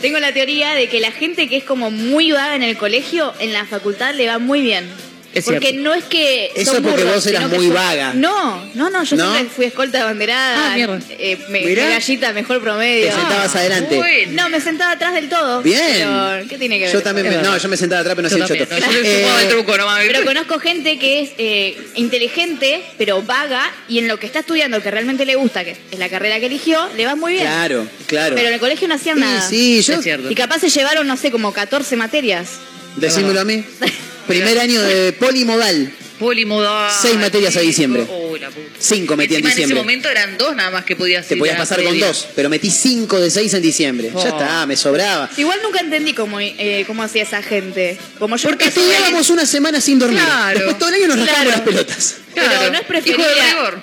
Tengo 0.00 0.18
la 0.18 0.32
teoría 0.32 0.74
de 0.74 0.88
que 0.88 1.00
la 1.00 1.12
gente 1.12 1.48
que 1.48 1.58
es 1.58 1.64
como 1.64 1.90
muy 1.90 2.32
vaga 2.32 2.56
en 2.56 2.62
el 2.62 2.76
colegio, 2.76 3.34
en 3.38 3.52
la 3.52 3.66
facultad 3.66 4.14
le 4.14 4.26
va 4.26 4.38
muy 4.38 4.62
bien. 4.62 4.90
Es 5.32 5.44
porque 5.44 5.60
cierto. 5.68 5.80
no 5.82 5.94
es 5.94 6.04
que. 6.04 6.50
Eso 6.56 6.72
son 6.74 6.82
porque 6.82 7.02
burros, 7.04 7.14
vos 7.16 7.26
eras 7.28 7.48
muy 7.48 7.66
son- 7.66 7.74
vaga. 7.74 8.12
No, 8.14 8.64
no, 8.74 8.90
no. 8.90 9.04
Yo 9.04 9.16
¿No? 9.16 9.32
siempre 9.32 9.54
fui 9.54 9.64
escolta 9.66 10.02
abanderada. 10.02 10.72
Ah, 10.72 10.74
mierda. 10.74 10.98
eh, 11.10 11.38
me, 11.48 11.60
medallita, 11.64 12.32
mejor 12.32 12.60
promedio. 12.60 13.06
Te 13.06 13.12
sentabas 13.12 13.54
Ah, 13.54 13.58
adelante. 13.60 13.96
bueno. 13.96 14.32
No, 14.42 14.48
me 14.48 14.60
sentaba 14.60 14.92
atrás 14.92 15.14
del 15.14 15.28
todo. 15.28 15.62
Bien. 15.62 15.80
Pero, 15.92 16.48
¿qué 16.48 16.58
tiene 16.58 16.78
que 16.78 16.84
ver? 16.86 16.92
Yo 16.92 17.02
también, 17.02 17.28
me- 17.28 17.36
no, 17.36 17.56
yo 17.56 17.68
me 17.68 17.76
sentaba 17.76 18.00
atrás, 18.00 18.16
pero 18.16 18.28
no 18.28 18.30
soy 18.30 18.40
choto. 18.40 18.74
No, 18.74 18.78
yo 18.80 18.86
soy 18.92 19.06
Eh, 19.06 19.26
de 19.42 19.46
truco, 19.50 19.76
no 19.78 19.86
mames. 19.86 20.08
Pero 20.08 20.24
conozco 20.24 20.58
gente 20.58 20.98
que 20.98 21.20
es 21.20 21.30
eh, 21.38 21.78
inteligente, 21.94 22.82
pero 22.98 23.22
vaga, 23.22 23.62
y 23.88 23.98
en 24.00 24.08
lo 24.08 24.18
que 24.18 24.26
está 24.26 24.40
estudiando, 24.40 24.82
que 24.82 24.90
realmente 24.90 25.24
le 25.24 25.36
gusta, 25.36 25.64
que 25.64 25.76
es 25.92 25.98
la 25.98 26.08
carrera 26.08 26.40
que 26.40 26.46
eligió, 26.46 26.88
le 26.96 27.06
va 27.06 27.14
muy 27.14 27.34
bien. 27.34 27.44
Claro, 27.44 27.86
claro. 28.06 28.34
Pero 28.34 28.48
en 28.48 28.54
el 28.54 28.60
colegio 28.60 28.88
no 28.88 28.94
hacían 28.96 29.16
Sí, 29.16 29.20
nada. 29.22 29.48
sí, 29.48 29.82
yo. 29.82 29.94
Es 29.94 30.02
cierto. 30.02 30.30
Y 30.30 30.34
capaz 30.34 30.58
se 30.58 30.68
llevaron, 30.70 31.06
no 31.06 31.16
sé, 31.16 31.30
como 31.30 31.52
14 31.52 31.94
materias. 31.96 32.48
Decímelo 32.96 33.40
a 33.40 33.44
mí. 33.44 33.64
Primer 34.30 34.58
año 34.60 34.80
de 34.82 35.12
polimodal. 35.12 35.90
Polimodal. 36.20 36.90
Seis 37.02 37.16
materias 37.16 37.56
a 37.56 37.60
diciembre. 37.60 38.02
La 38.40 38.48
puta. 38.50 38.68
Cinco 38.78 39.16
metí 39.16 39.34
en 39.36 39.40
diciembre. 39.42 39.64
En 39.64 39.70
ese 39.70 39.74
momento 39.74 40.08
eran 40.08 40.36
dos 40.38 40.54
nada 40.54 40.70
más 40.70 40.84
que 40.84 40.94
podías 40.94 41.26
Te 41.26 41.36
podías 41.36 41.56
pasar 41.56 41.82
con 41.82 41.98
dos, 41.98 42.28
pero 42.36 42.48
metí 42.48 42.70
cinco 42.70 43.18
de 43.18 43.30
seis 43.30 43.52
en 43.54 43.62
diciembre. 43.62 44.10
Oh. 44.14 44.22
Ya 44.22 44.28
está, 44.28 44.66
me 44.66 44.76
sobraba. 44.76 45.28
Igual 45.36 45.58
nunca 45.62 45.80
entendí 45.80 46.12
cómo, 46.12 46.38
eh, 46.40 46.84
cómo 46.86 47.02
hacía 47.02 47.22
esa 47.22 47.42
gente. 47.42 47.98
Como 48.18 48.36
yo 48.36 48.48
Porque 48.50 48.66
estudiábamos 48.66 49.30
una 49.30 49.46
semana 49.46 49.80
sin 49.80 49.98
dormir. 49.98 50.20
Claro. 50.22 50.58
Después 50.58 50.78
todo 50.78 50.88
el 50.90 50.94
año 50.96 51.06
nos 51.08 51.18
rascamos 51.18 51.42
Claro. 51.42 51.50
las 51.50 51.60
pelotas. 51.62 52.14
Pero 52.34 52.46
Claro. 52.46 52.70
no 52.70 52.78
es 52.78 52.84
preferible. 52.84 53.24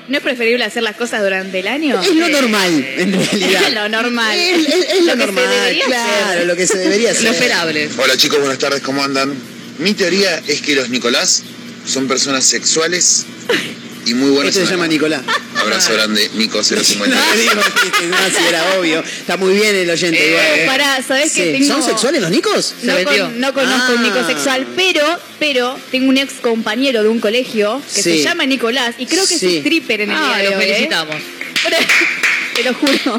No 0.07 0.17
es 0.17 0.23
preferible 0.23 0.63
hacer 0.63 0.83
las 0.83 0.95
cosas 0.95 1.21
durante 1.23 1.59
el 1.59 1.67
año. 1.67 1.99
Es 2.01 2.15
lo 2.15 2.29
normal, 2.29 2.87
en 2.97 3.13
realidad. 3.13 3.63
Es 3.67 3.73
lo 3.73 3.89
normal. 3.89 4.37
Es, 4.37 4.59
es- 4.59 4.89
es 4.93 5.05
lo, 5.05 5.15
Lo 5.15 5.17
que 5.17 5.25
se 5.25 5.25
normal, 5.25 5.79
claro, 5.87 6.25
hacer. 6.29 6.45
lo 6.47 6.55
que 6.55 6.67
se 6.67 6.77
debería 6.77 7.11
hacer. 7.11 7.23
Lo 7.25 7.31
esperable. 7.31 7.89
Hola 7.97 8.15
chicos, 8.15 8.39
buenas 8.39 8.59
tardes, 8.59 8.81
¿cómo 8.81 9.03
andan? 9.03 9.56
Mi 9.79 9.93
teoría 9.93 10.41
es 10.47 10.61
que 10.61 10.75
los 10.75 10.89
Nicolás 10.89 11.43
son 11.85 12.07
personas 12.07 12.45
sexuales 12.45 13.25
y 14.05 14.13
muy 14.13 14.29
buenos. 14.31 14.47
Este 14.55 14.61
se 14.61 14.71
la 14.71 14.71
llama. 14.77 14.87
Nicolás. 14.87 15.21
Abrazo 15.55 15.93
grande, 15.93 16.29
Nico 16.35 16.63
050. 16.63 17.15
No, 17.15 17.37
digo, 17.37 17.51
sí, 17.53 18.05
no, 18.09 18.17
sí, 18.17 18.43
era 18.47 18.79
obvio. 18.79 18.99
Está 19.01 19.37
muy 19.37 19.53
bien 19.53 19.75
el 19.75 19.89
oyente. 19.89 20.17
Eh, 20.23 20.29
igual, 20.29 20.45
¿eh? 20.59 20.65
Pará, 20.65 21.03
¿sabés 21.05 21.31
Sí. 21.31 21.41
que 21.41 21.51
tengo- 21.53 21.67
¿Son 21.67 21.83
sexuales 21.83 22.21
los 22.21 22.31
nicos? 22.31 22.73
No, 22.83 22.93
con- 23.03 23.39
no 23.39 23.53
conozco 23.53 23.93
un 23.93 23.99
Ah. 23.99 24.01
Nico 24.03 24.25
sexual, 24.25 24.65
pero, 24.75 25.03
pero 25.39 25.77
tengo 25.91 26.09
un 26.09 26.17
ex 26.17 26.33
compañero 26.41 27.03
de 27.03 27.09
un 27.09 27.19
colegio 27.19 27.81
que 27.93 28.01
Sí. 28.01 28.17
se 28.17 28.23
llama 28.23 28.45
Nicolás 28.45 28.95
y 28.97 29.05
creo 29.05 29.27
que 29.27 29.37
Sí. 29.37 29.45
es 29.47 29.53
stripper 29.59 30.01
en 30.01 30.11
el 30.11 30.15
Ah, 30.17 30.25
día 30.27 30.37
de 30.37 30.43
lo 30.51 30.57
hoy, 30.57 30.63
¿eh? 30.63 30.67
felicitamos. 30.73 31.15
Te 32.55 32.63
lo 32.63 32.73
juro. 32.73 33.15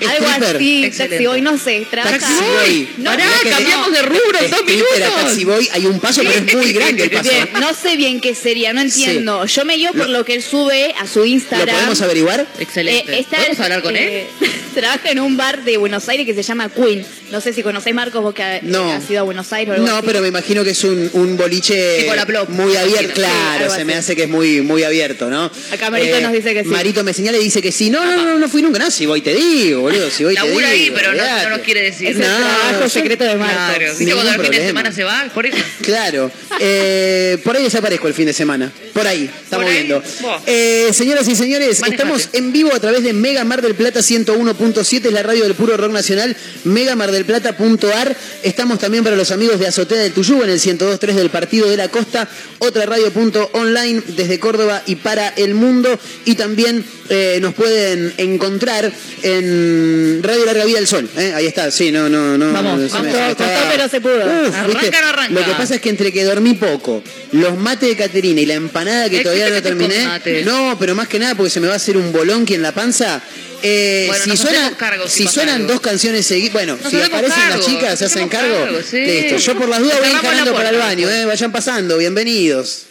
Algo 0.00 0.26
Stripper. 0.26 0.56
así, 0.56 0.90
taxi 0.96 1.26
boy, 1.26 1.40
no 1.40 1.58
sé, 1.58 1.86
trabaja. 1.90 2.18
Taxi 2.18 2.34
boy. 2.34 2.88
No, 2.98 3.10
Pará, 3.10 3.24
cambiamos 3.50 3.92
de- 3.92 4.02
rubro 4.02 4.38
dos 4.40 4.42
stripper 4.50 4.74
minutos. 4.74 5.14
taxi 5.22 5.44
boy 5.44 5.68
hay 5.72 5.86
un 5.86 6.00
paso, 6.00 6.22
pero 6.24 6.44
es 6.44 6.54
muy 6.54 6.72
grande 6.72 7.04
el 7.04 7.10
paso. 7.10 7.30
Bien, 7.30 7.48
no 7.60 7.74
sé 7.74 7.96
bien 7.96 8.20
qué 8.20 8.34
sería, 8.34 8.72
no 8.72 8.80
entiendo. 8.80 9.44
Yo 9.46 9.64
me 9.64 9.76
guío 9.76 9.92
por 9.92 10.08
lo, 10.08 10.24
que 10.24 10.34
él 10.34 10.42
sube 10.42 10.94
a 10.98 11.06
su 11.06 11.20
¿Lo 11.20 11.24
Instagram. 11.26 11.74
podemos 11.74 12.00
averiguar? 12.02 12.46
Excelente. 12.58 13.12
Eh, 13.14 13.20
está- 13.20 13.36
¿Podemos 13.38 13.60
hablar 13.60 13.82
con 13.82 13.96
eh, 13.96 14.26
él? 14.40 14.50
trabaja 14.74 15.10
en 15.10 15.20
un 15.20 15.36
bar 15.36 15.62
de 15.64 15.76
Buenos 15.76 16.08
Aires 16.08 16.26
que 16.26 16.34
se 16.34 16.42
llama 16.42 16.68
Queen. 16.68 17.04
No 17.30 17.40
sé 17.40 17.52
si 17.52 17.62
conocés, 17.62 17.94
Marcos, 17.94 18.22
vos 18.22 18.34
que 18.34 18.42
ha- 18.42 18.60
No. 18.62 18.90
has 18.92 19.08
ido 19.10 19.20
a 19.20 19.22
Buenos 19.22 19.52
Aires 19.52 19.70
o 19.70 19.74
algo 19.74 19.86
No, 19.86 19.96
así. 19.98 20.06
pero 20.06 20.20
me 20.20 20.28
imagino 20.28 20.64
que 20.64 20.70
es 20.70 20.84
un, 20.84 21.10
un 21.14 21.36
boliche 21.36 22.06
Plop. 22.26 22.48
muy 22.48 22.76
abierto. 22.76 23.06
Sí, 23.08 23.12
Claro, 23.14 23.70
se 23.74 23.84
me 23.84 23.94
hace 23.94 24.14
que 24.16 24.24
es 24.24 24.28
muy, 24.28 24.60
muy 24.62 24.82
abierto, 24.82 25.28
¿no? 25.30 25.46
Eh, 25.46 25.74
Acá 25.74 25.90
Marito 25.90 26.20
nos 26.20 26.32
dice 26.32 26.54
que 26.54 26.62
sí. 26.62 26.68
Marito 26.68 27.02
me 27.04 27.12
señala 27.12 27.38
y 27.38 27.44
dice 27.44 27.60
que 27.62 27.70
sí. 27.72 27.90
No, 27.90 28.04
no, 28.04 28.24
no, 28.24 28.38
no 28.38 28.48
fui 28.48 28.62
nunca. 28.62 28.78
No, 28.78 28.90
si 28.90 29.06
voy 29.06 29.20
te 29.20 29.34
digo, 29.34 29.83
boludo. 29.84 30.10
Si 30.10 30.24
te 30.24 30.30
digo. 30.30 30.58
Ahí, 30.66 30.90
pero 30.94 31.12
no, 31.14 31.42
no 31.44 31.50
nos 31.50 31.58
quiere 31.60 31.82
decir. 31.82 32.08
Es 32.08 32.16
el 32.16 32.22
trabajo 32.22 32.82
yo- 32.82 32.88
secreto 32.88 33.24
de 33.24 33.36
Marcos. 33.36 33.54
Claro. 33.76 33.94
¿Viste 33.98 34.14
cuando 34.14 34.32
el 34.32 34.40
fin 34.40 34.50
de 34.50 34.66
semana 34.66 34.92
se 34.92 35.04
va? 35.04 35.30
Por 35.32 35.46
eso. 35.46 35.56
Claro. 35.82 36.30
Eh, 36.60 37.38
por 37.44 37.56
ahí 37.56 37.62
desaparezco 37.64 38.08
el 38.08 38.14
fin 38.14 38.26
de 38.26 38.32
semana. 38.32 38.72
Por 38.92 39.06
ahí, 39.06 39.24
estamos 39.42 39.64
Por 39.64 39.72
ahí, 39.72 39.78
viendo. 39.78 40.02
Eh, 40.46 40.90
señoras 40.92 41.26
y 41.28 41.34
señores, 41.36 41.80
Manejate. 41.80 42.02
estamos 42.02 42.28
en 42.32 42.52
vivo 42.52 42.74
a 42.74 42.80
través 42.80 43.02
de 43.02 43.12
Mega 43.12 43.44
Mar 43.44 43.60
del 43.62 43.74
Plata 43.74 44.00
101.7, 44.00 45.06
es 45.06 45.12
la 45.12 45.22
radio 45.22 45.42
del 45.44 45.54
puro 45.54 45.76
rock 45.76 45.92
nacional, 45.92 46.36
megamardelplata.ar. 46.64 48.16
Estamos 48.42 48.78
también 48.78 49.04
para 49.04 49.16
los 49.16 49.30
amigos 49.30 49.58
de 49.58 49.66
Azotea 49.66 49.98
del 49.98 50.12
Tuyú 50.12 50.42
en 50.42 50.50
el 50.50 50.60
102.3 50.60 51.12
del 51.14 51.30
Partido 51.30 51.68
de 51.68 51.76
la 51.76 51.88
Costa, 51.88 52.28
otra 52.58 52.86
radio.online 52.86 54.02
desde 54.16 54.38
Córdoba 54.38 54.82
y 54.86 54.96
para 54.96 55.28
el 55.30 55.54
mundo. 55.54 55.98
Y 56.24 56.34
también 56.36 56.84
eh, 57.10 57.38
nos 57.40 57.54
pueden 57.54 58.12
encontrar 58.18 58.90
en 59.22 59.73
Radio 60.22 60.44
Larga 60.46 60.64
Vida 60.64 60.78
del 60.78 60.86
Sol. 60.86 61.08
¿eh? 61.16 61.32
Ahí 61.34 61.46
está, 61.46 61.70
sí, 61.70 61.90
no, 61.90 62.08
no, 62.08 62.36
no. 62.38 62.52
Vamos, 62.52 62.90
se 62.90 62.96
vamos. 62.96 63.14
Costó, 63.14 63.44
pero 63.70 63.88
se 63.88 64.00
pudo. 64.00 64.16
Uf, 64.16 64.54
Arranca, 64.54 64.80
¿viste? 64.80 65.00
no 65.00 65.06
arranca. 65.08 65.32
Lo 65.40 65.44
que 65.44 65.52
pasa 65.52 65.74
es 65.76 65.80
que 65.80 65.88
entre 65.90 66.12
que 66.12 66.24
dormí 66.24 66.54
poco, 66.54 67.02
los 67.32 67.56
mates 67.56 67.88
de 67.88 67.96
Caterina 67.96 68.40
y 68.40 68.46
la 68.46 68.54
empanada 68.54 69.08
que 69.10 69.20
todavía 69.20 69.46
¿qué 69.46 69.52
no 69.52 69.62
terminé. 69.62 70.44
No, 70.44 70.76
pero 70.78 70.94
más 70.94 71.08
que 71.08 71.18
nada 71.18 71.34
porque 71.34 71.50
se 71.50 71.60
me 71.60 71.66
va 71.66 71.74
a 71.74 71.76
hacer 71.76 71.96
un 71.96 72.12
bolonqui 72.12 72.54
en 72.54 72.62
la 72.62 72.72
panza. 72.72 73.20
Eh, 73.66 74.04
Bueno, 74.08 74.24
si 74.24 74.36
suena- 74.36 74.72
si 75.08 75.26
suenan 75.26 75.66
dos 75.66 75.80
canciones 75.80 76.26
seguidas, 76.26 76.52
bueno, 76.52 76.76
Nos 76.82 76.90
si 76.90 77.00
aparecen 77.00 77.48
las 77.50 77.60
chicas, 77.64 77.98
se 77.98 78.04
hacen 78.04 78.28
cargo. 78.28 78.54
cargo, 78.54 78.78
sí. 78.88 78.98
Listo, 78.98 79.36
yo 79.38 79.56
por 79.58 79.68
las 79.70 79.80
dudas 79.80 79.98
voy 80.00 80.10
encarando 80.10 80.52
para 80.52 80.68
el 80.68 80.76
baño, 80.76 81.08
eh, 81.08 81.24
vayan 81.24 81.50
pasando, 81.50 81.96
bienvenidos. 81.96 82.82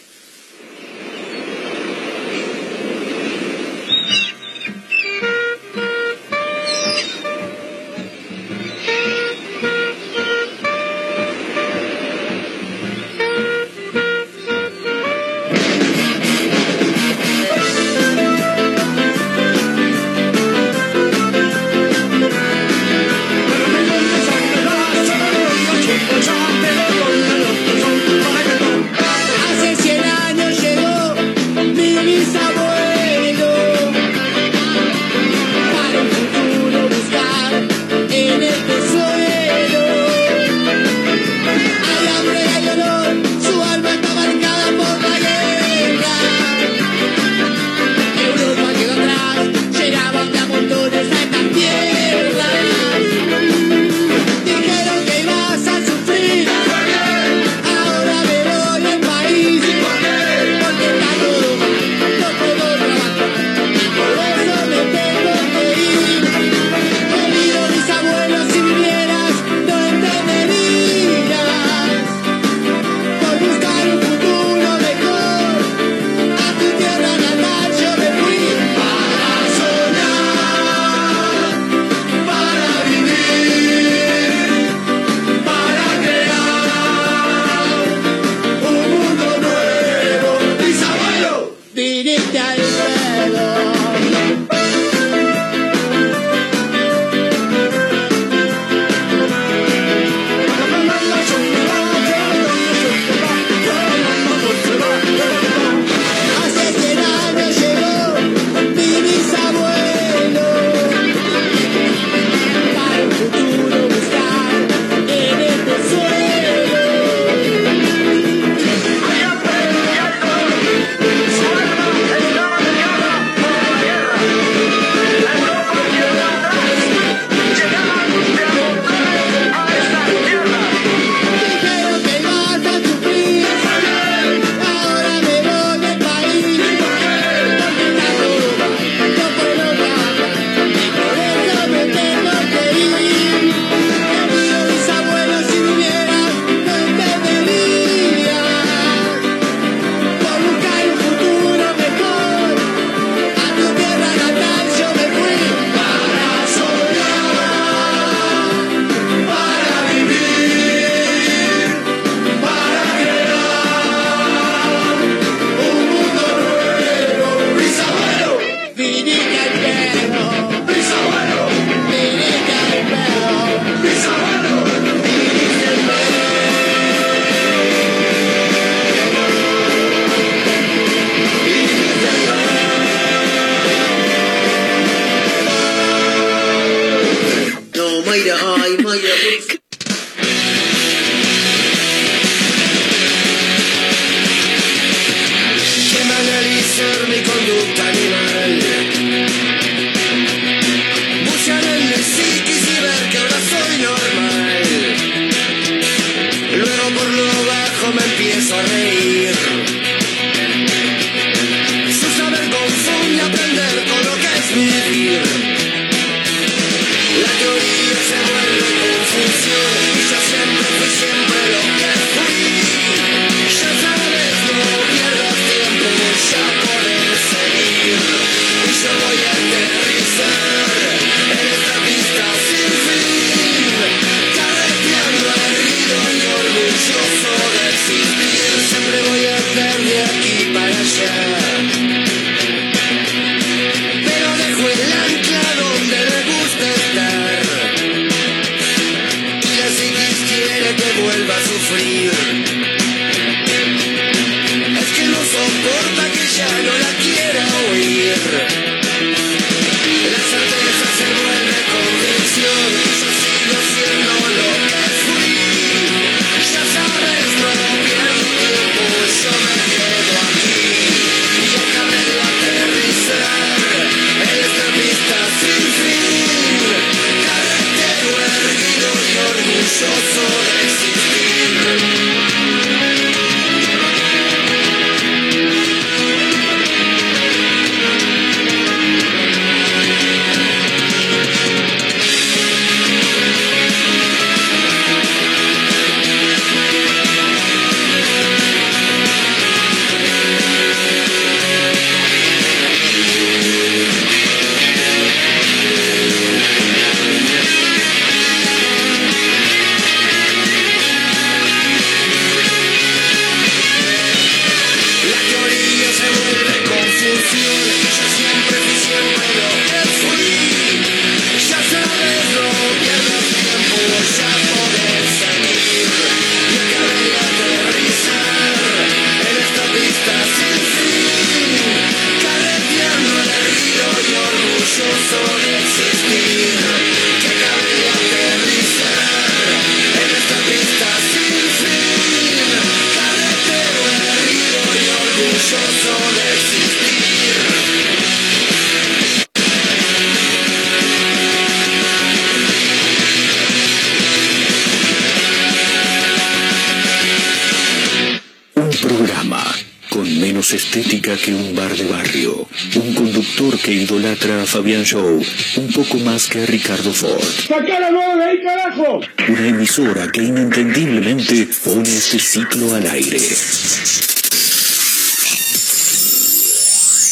Fabián 364.54 364.84
Show 364.84 365.20
un 365.56 365.72
poco 365.72 365.98
más 365.98 366.28
que 366.28 366.46
Ricardo 366.46 366.92
Ford. 366.92 367.20
de 367.48 368.24
ahí, 368.24 368.40
carajo! 368.40 369.00
Una 369.28 369.48
emisora 369.48 370.06
que 370.12 370.22
inentendiblemente 370.22 371.48
pone 371.64 371.88
este 371.88 372.20
ciclo 372.20 372.72
al 372.72 372.86
aire. 372.86 373.18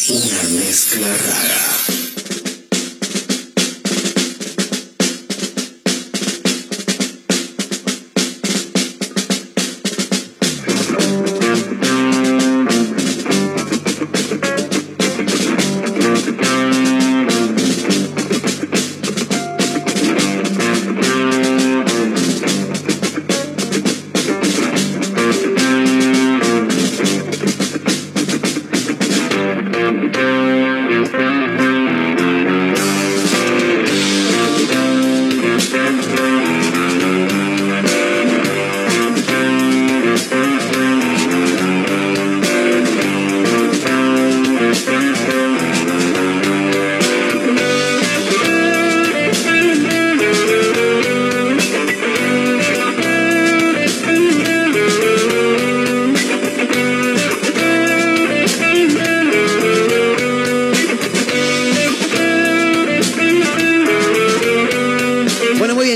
Una 0.07 0.43
mezcla 0.57 1.07
rara. 1.17 1.72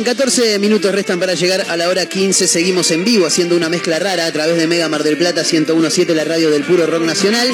14 0.08 0.58
minutos 0.60 0.90
restan 0.96 1.20
para 1.20 1.34
llegar 1.34 1.66
a 1.68 1.76
la 1.76 1.90
hora 1.90 2.06
15. 2.06 2.48
Seguimos 2.48 2.92
en 2.92 3.04
vivo 3.04 3.26
haciendo 3.26 3.58
una 3.58 3.68
mezcla 3.68 4.00
rara 4.00 4.26
a 4.26 4.32
través 4.32 4.56
de 4.56 4.66
Mega 4.66 4.88
Mar 4.88 5.04
del 5.04 5.18
Plata 5.18 5.42
1017, 5.44 6.16
la 6.16 6.24
radio 6.24 6.50
del 6.50 6.64
puro 6.64 6.88
rock 6.88 7.02
nacional. 7.04 7.54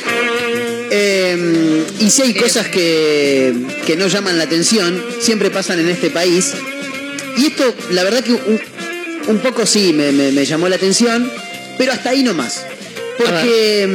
Eh, 0.91 1.84
y 1.99 2.12
si 2.12 2.22
hay 2.22 2.36
cosas 2.36 2.68
que, 2.68 3.56
que 3.88 3.95
no 3.95 4.08
llaman 4.08 4.38
la 4.38 4.43
atención, 4.43 5.04
siempre 5.20 5.49
pasan 5.49 5.80
en 5.80 5.89
este 5.89 6.12
país. 6.12 6.51
Y 7.38 7.47
esto, 7.47 7.74
la 7.89 8.04
verdad 8.04 8.24
que 8.24 8.34
un, 8.34 8.62
un 9.30 9.39
poco 9.39 9.66
sí 9.66 9.91
me, 9.91 10.12
me- 10.12 10.32
me 10.32 10.45
llamó 10.45 10.70
la 10.70 10.76
atención, 10.76 11.32
pero 11.80 11.91
hasta 11.91 12.12
ahí 12.12 12.22
nomás. 12.22 12.64
Porque 13.18 13.88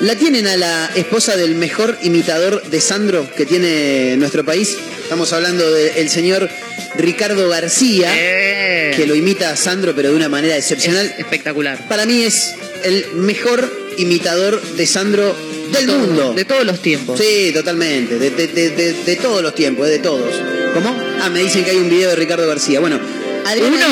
mm, 0.00 0.04
la 0.04 0.16
tienen 0.16 0.48
a 0.48 0.56
la 0.56 0.90
esposa 0.96 1.36
del 1.36 1.54
mejor 1.54 1.96
imitador 2.02 2.60
de 2.60 2.80
Sandro 2.80 3.30
que 3.36 3.46
tiene 3.46 4.16
nuestro 4.16 4.44
país. 4.44 4.76
Estamos 5.04 5.32
hablando 5.32 5.70
del 5.70 6.10
señor 6.10 6.50
Ricardo 6.96 7.48
García, 7.48 8.10
Eh. 8.14 8.92
que 8.96 9.06
lo 9.06 9.14
imita 9.14 9.50
a 9.50 9.56
Sandro, 9.56 9.94
pero 9.94 10.10
de 10.10 10.16
una 10.16 10.28
manera 10.28 10.56
excepcional. 10.56 11.14
espectacular. 11.18 11.86
Para 11.88 12.06
mí 12.06 12.22
es 12.24 12.54
el 12.84 13.06
mejor 13.14 13.70
imitador 13.98 14.60
de 14.62 14.86
Sandro 14.86 15.36
del 15.72 15.86
Todo, 15.86 15.98
mundo. 15.98 16.32
De 16.34 16.44
todos 16.44 16.64
los 16.64 16.80
tiempos. 16.80 17.18
Sí, 17.20 17.50
totalmente. 17.52 18.18
De- 18.18 18.30
de- 18.30 18.92
de 18.94 19.16
todos 19.16 19.42
los 19.42 19.54
tiempos, 19.54 19.86
de 19.88 19.98
todos. 19.98 20.34
¿Cómo? 20.74 20.96
Ah, 21.20 21.28
me 21.30 21.40
dicen 21.40 21.64
que 21.64 21.70
hay 21.72 21.76
un 21.78 21.90
video 21.90 22.10
de 22.10 22.16
Ricardo 22.16 22.46
García. 22.46 22.80
Bueno, 22.80 22.98
Adrián 23.48 23.72
¿Uno? 23.74 23.88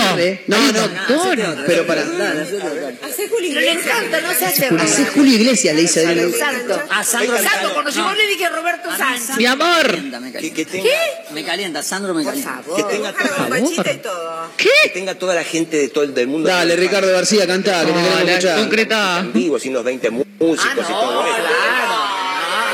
No, 0.47 0.57
un 0.59 0.73
no. 0.73 0.81
montón. 0.81 1.65
Pero 1.67 1.87
para. 1.87 2.03
Hace 2.03 3.29
Juli 3.29 3.51
No 3.53 3.61
le 3.61 3.73
encanta, 3.73 4.21
no 4.21 4.35
se 4.35 4.45
hace 4.47 4.67
Hace 4.67 5.07
Julio 5.07 5.35
Iglesias, 5.35 5.75
le 5.75 5.83
dice 5.83 6.07
Aguirre. 6.07 6.33
Santo. 6.39 6.83
Ah, 6.91 7.03
Sandro 7.05 7.33
me 7.33 7.43
Santo, 7.49 7.73
cuando 7.73 7.91
llegó 7.91 8.09
No. 8.09 8.15
le 8.15 8.27
dije 8.27 8.49
Roberto 8.49 8.89
Sánchez. 8.97 9.37
Mi 9.37 9.47
amor. 9.47 9.99
Me 10.21 10.33
Que, 10.33 10.53
que 10.53 10.65
tenga, 10.65 10.85
¿Qué? 10.85 11.33
Me 11.33 11.45
calienta, 11.45 11.83
Sandro 11.83 12.15
me 12.15 12.25
calienta. 12.25 12.61
que 12.77 12.83
tenga 12.85 13.13
toda, 13.13 13.49
Machita 13.49 13.93
y 13.93 13.97
todo. 13.99 14.51
que 14.57 14.91
tenga 14.93 15.15
toda 15.15 15.35
la 15.35 15.45
gente 15.45 15.77
de 15.77 15.89
todo 15.89 16.05
el 16.05 16.15
del 16.15 16.27
mundo. 16.29 16.49
Dale, 16.49 16.77
Ricardo 16.77 17.11
García, 17.13 17.47
cantá, 17.47 17.85
que 17.85 17.93
te 17.93 18.03
queremos 18.03 18.61
concreta. 18.61 19.19
En 19.21 19.33
vivo, 19.33 19.59
sin 19.59 19.73
los 19.73 19.85
20 19.85 20.11
mu- 20.11 20.25
músicos 20.39 20.85
y 20.89 20.93
todo 20.93 21.25
eso. 21.27 21.37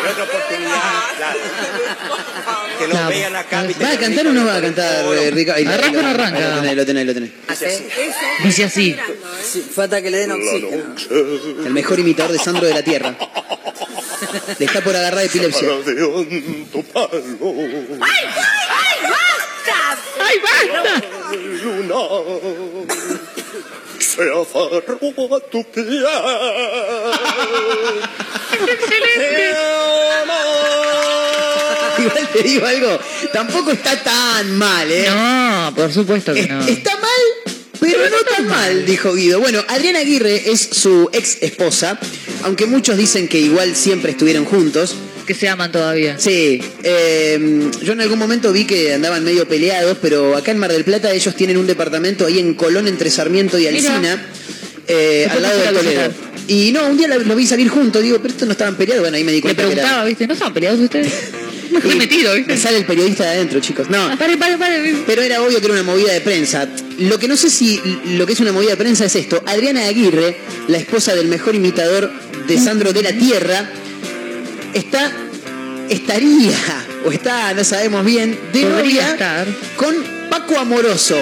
En 0.05 0.11
otra 0.11 0.25
oportunidad, 0.25 0.81
claro. 1.17 1.39
Que 2.83 2.89
nos 2.89 2.97
Claro. 2.99 3.09
vean 3.11 3.37
acá. 3.37 3.65
¿Va 3.83 3.91
a 3.93 3.99
cantar 3.99 4.27
o 4.27 4.33
no 4.33 4.45
va 4.45 4.57
a 4.57 4.61
cantar, 4.61 5.05
eh, 5.15 5.31
Ricardo? 5.31 5.71
¿Arranca 5.71 5.99
o 5.99 6.03
no 6.03 6.09
arranca? 6.09 6.41
Lo 6.41 6.61
tenés, 6.61 6.77
lo 6.77 6.87
tenés, 6.87 7.07
lo 7.07 7.15
tenés. 7.15 7.31
Dice 8.45 8.65
así. 8.65 8.97
Sí, 9.53 9.61
falta 9.75 10.03
que 10.03 10.11
le 10.11 10.19
den 10.19 10.33
oxígeno. 10.33 10.95
El 11.67 11.73
mejor 11.73 11.99
imitador 12.01 12.33
de 12.33 12.39
Sandro 12.39 12.67
de 12.67 12.75
la 12.75 12.83
Tierra. 12.83 13.15
Le 14.59 14.65
está 14.67 14.81
por 14.81 14.97
agarrar 14.97 15.25
epilepsia. 15.25 15.69
¡Ay, 15.69 15.85
ay, 18.01 18.97
basta! 19.11 19.79
¡Ay, 20.21 20.39
basta! 20.41 21.03
luna, 21.63 21.95
se 23.99 24.23
aferró 24.23 25.37
a 25.37 25.41
tu 25.51 25.65
piel. 25.71 26.05
¡Excelente! 28.69 29.55
Igual 31.99 32.29
te 32.33 32.43
digo 32.43 32.67
algo, 32.67 32.99
tampoco 33.33 33.73
está 33.73 34.03
tan 34.03 34.57
mal, 34.57 34.91
¿eh? 34.91 35.07
No, 35.09 35.73
por 35.75 35.93
supuesto 35.93 36.35
que 36.35 36.47
no. 36.47 36.61
Está 36.67 36.97
mal, 36.97 37.53
pero 37.81 37.99
no 38.09 38.17
tan 38.37 38.47
mal, 38.47 38.87
dijo 38.87 39.15
Guido. 39.15 39.41
Bueno, 39.41 39.65
Adriana 39.69 40.01
Aguirre 40.01 40.51
es 40.51 40.61
su 40.61 41.11
ex 41.13 41.39
esposa, 41.43 41.99
aunque 42.45 42.67
muchos 42.67 42.97
dicen 42.97 43.29
que 43.29 43.39
igual 43.39 43.75
siempre 43.75 44.13
estuvieron 44.13 44.45
juntos. 44.45 44.95
Que 45.27 45.35
se 45.35 45.49
aman 45.49 45.71
todavía. 45.71 46.19
Sí, 46.19 46.61
eh, 46.83 47.71
yo 47.83 47.93
en 47.93 48.01
algún 48.01 48.19
momento 48.19 48.53
vi 48.53 48.65
que 48.65 48.93
andaban 48.95 49.23
medio 49.23 49.47
peleados, 49.47 49.99
pero 50.03 50.37
acá 50.37 50.51
en 50.51 50.59
Mar 50.59 50.73
del 50.73 50.85
Plata 50.85 51.13
ellos 51.13 51.35
tienen 51.37 51.57
un 51.57 51.67
departamento 51.67 52.27
ahí 52.27 52.41
en 52.41 52.55
Colón 52.55 52.89
entre 52.89 53.09
Sarmiento 53.11 53.57
y 53.59 53.69
Mira. 53.69 53.95
Alsina, 53.95 54.27
eh, 54.89 55.29
al 55.31 55.43
lado 55.43 55.59
de 55.59 55.67
Toledo. 55.69 56.13
Y 56.49 56.73
no, 56.73 56.87
un 56.89 56.97
día 56.97 57.07
lo 57.07 57.37
vi 57.37 57.47
salir 57.47 57.69
juntos, 57.69 58.03
digo, 58.03 58.19
pero 58.19 58.33
estos 58.33 58.49
no 58.49 58.53
estaban 58.53 58.77
peleados, 58.77 59.03
bueno, 59.03 59.17
ahí 59.17 59.25
me 59.25 59.31
di 59.31 59.39
Le 59.39 59.43
cuenta 59.43 59.63
que 59.63 59.73
era... 59.73 59.83
preguntaba, 59.83 60.05
¿viste? 60.05 60.27
¿No 60.27 60.33
estaban 60.33 60.55
peleados 60.55 60.81
ustedes? 60.81 61.13
Me 61.77 61.81
fui 61.81 61.95
metido, 61.97 62.33
Me 62.33 62.39
¿viste? 62.39 62.57
sale 62.59 62.79
el 62.79 62.85
periodista 62.85 63.25
de 63.25 63.31
adentro, 63.31 63.61
chicos. 63.61 63.89
No, 63.91 63.99
Ah, 64.07 64.17
Pare, 64.19 64.37
pare, 64.37 64.57
pare. 64.59 64.95
pero 65.07 65.23
era 65.23 65.43
obvio 65.43 65.59
que 65.61 65.65
era 65.67 65.75
una 65.75 65.83
movida 65.83 66.13
de 66.13 66.21
prensa. 66.21 66.69
Lo 66.99 67.19
que 67.19 67.29
no 67.29 67.37
sé 67.37 67.51
si 67.51 67.81
lo 68.17 68.27
que 68.27 68.33
es 68.35 68.41
una 68.41 68.53
movida 68.53 68.71
de 68.71 68.77
prensa 68.77 69.05
es 69.07 69.17
esto. 69.17 69.43
Adriana 69.47 69.87
Aguirre, 69.87 70.37
la 70.69 70.79
esposa 70.79 71.15
del 71.15 71.27
mejor 71.29 71.55
imitador 71.55 72.11
de 72.47 72.59
Sandro 72.59 72.93
de 72.93 73.03
la 73.03 73.13
Tierra, 73.13 73.71
está, 74.75 75.11
estaría, 75.89 76.57
o 77.05 77.13
está, 77.13 77.55
no 77.55 77.65
sabemos 77.65 78.05
bien, 78.05 78.39
de 78.53 78.65
novia 78.65 79.11
estar. 79.13 79.47
con 79.77 79.95
Paco 80.31 80.59
Amoroso. 80.59 81.17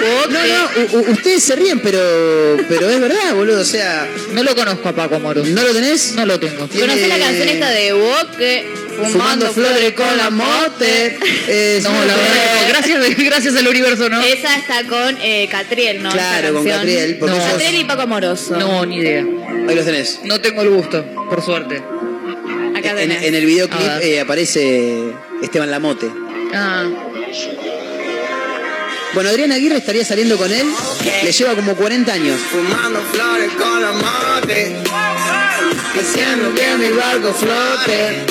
No, 0.00 0.26
no, 0.32 0.98
u- 0.98 1.12
ustedes 1.12 1.42
se 1.42 1.54
ríen, 1.56 1.80
pero, 1.80 2.56
pero 2.68 2.88
es 2.88 3.00
verdad, 3.00 3.34
boludo. 3.34 3.60
O 3.60 3.64
sea, 3.64 4.08
No 4.32 4.42
lo 4.42 4.54
conozco 4.54 4.88
a 4.88 4.94
Paco 4.94 5.16
Amoroso. 5.16 5.50
¿no 5.50 5.62
lo 5.62 5.72
tenés? 5.74 6.12
No 6.14 6.24
lo 6.24 6.40
tengo. 6.40 6.66
Tiene- 6.68 6.86
¿Conoces 6.86 7.08
la 7.08 7.18
canción 7.18 7.48
esta 7.48 7.68
de 7.70 7.92
Boque? 7.92 8.66
Fumando 8.96 9.52
flores 9.52 9.92
con 9.92 10.16
la 10.16 10.30
mote. 10.30 11.18
Eh, 11.48 11.80
No, 11.82 11.90
la 11.90 11.98
verdad, 12.16 12.60
no. 12.62 12.68
gracias, 12.68 13.16
gracias 13.18 13.56
al 13.56 13.68
universo, 13.68 14.08
¿no? 14.08 14.20
Esa 14.22 14.56
está 14.56 14.84
con 14.88 15.16
eh, 15.22 15.48
Catriel, 15.50 16.02
¿no? 16.02 16.10
Claro, 16.10 16.54
con. 16.54 16.64
Catriel, 16.66 17.16
porque 17.18 17.34
No. 17.34 17.40
sos- 17.40 17.50
Catriel 17.52 17.76
y 17.76 17.84
Paco 17.84 18.02
Amoroso. 18.02 18.56
No, 18.56 18.84
ni 18.86 18.96
idea. 18.96 19.24
Ahí 19.68 19.74
los 19.74 19.84
tenés. 19.84 20.20
No 20.24 20.40
tengo 20.40 20.62
el 20.62 20.70
gusto, 20.70 21.04
por 21.28 21.42
suerte. 21.42 21.82
Acá 22.76 22.90
En, 22.90 22.96
tenés. 22.96 23.22
en 23.24 23.34
el 23.34 23.46
videoclip 23.46 23.80
ver. 23.80 24.02
eh, 24.02 24.20
aparece 24.20 25.12
Esteban 25.42 25.70
Lamote. 25.70 26.10
Ah, 26.54 26.84
Bueno, 29.12 29.28
Adriana 29.30 29.56
Aguirre 29.56 29.76
estaría 29.76 30.04
saliendo 30.04 30.36
con 30.36 30.52
él. 30.52 30.66
Le 31.24 31.32
lleva 31.32 31.54
como 31.54 31.74
40 31.74 32.12
años. 32.12 32.38
Fumando 32.50 33.00
flores 33.12 33.50
con 33.58 33.82
la 33.82 33.92
mate. 33.92 34.76
Haciendo 35.98 36.54
que 36.54 36.74
mi 36.76 36.88
barco 36.96 37.32
flote. 37.34 38.24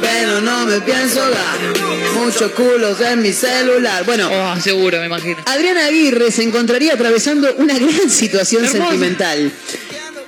Pero 0.00 0.40
no 0.40 0.66
me 0.66 0.80
pienso 0.80 1.20
dar. 1.20 1.58
Muchos 2.14 2.52
culos 2.52 3.00
en 3.00 3.22
mi 3.22 3.32
celular. 3.32 4.04
Bueno, 4.04 4.28
oh, 4.30 4.60
seguro, 4.60 4.98
me 5.00 5.06
imagino. 5.06 5.36
Adriana 5.46 5.86
Aguirre 5.86 6.30
se 6.30 6.42
encontraría 6.42 6.94
atravesando 6.94 7.54
una 7.58 7.74
gran 7.78 8.10
situación 8.10 8.64
Hermoso. 8.64 8.82
sentimental. 8.90 9.52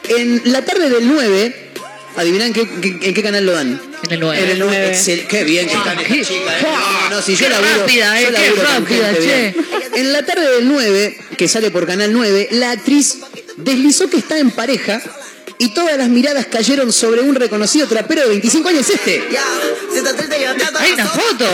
En 0.08 0.42
la 0.46 0.64
tarde 0.64 0.88
del 0.88 1.06
9, 1.08 1.70
adivinan 2.16 2.52
qué, 2.52 2.66
qué- 2.80 2.98
en 3.08 3.14
qué 3.14 3.22
canal 3.22 3.44
lo 3.44 3.52
dan. 3.52 3.80
En 4.04 4.12
el 4.12 4.20
9. 4.20 4.42
En 4.44 4.50
el 4.50 4.58
9. 4.60 4.92
Excel- 4.94 5.26
Qué 5.26 5.44
bien 5.44 5.66
que 5.68 5.74
Ah, 5.74 5.78
están 5.78 5.98
estas 5.98 6.28
chicas. 6.28 6.62
eh. 6.62 6.66
No, 7.10 7.16
no, 7.16 7.22
si 7.22 7.32
yo 7.32 7.38
Qué 7.38 7.48
laburo, 7.50 7.70
rápida, 7.80 8.20
eh, 8.20 8.24
yo 8.24 8.54
qué 8.54 8.62
rápida, 8.62 9.12
che. 9.14 9.20
bien. 9.20 9.56
En 9.94 10.12
la 10.12 10.24
tarde 10.24 10.48
del 10.52 10.68
9, 10.68 11.18
que 11.36 11.48
sale 11.48 11.70
por 11.70 11.86
Canal 11.86 12.12
9, 12.12 12.48
la 12.52 12.70
actriz 12.70 13.18
deslizó 13.56 14.08
que 14.08 14.18
está 14.18 14.38
en 14.38 14.50
pareja 14.52 15.02
y 15.59 15.68
todas 15.74 15.96
las 15.96 16.09
miradas 16.09 16.46
cayeron 16.46 16.92
sobre 16.92 17.20
un 17.22 17.34
reconocido 17.34 17.86
trapero 17.86 18.22
de 18.22 18.28
25 18.28 18.68
años 18.68 18.88
este. 18.90 19.22
Hay 20.78 20.92
una 20.92 21.07
foto. 21.07 21.46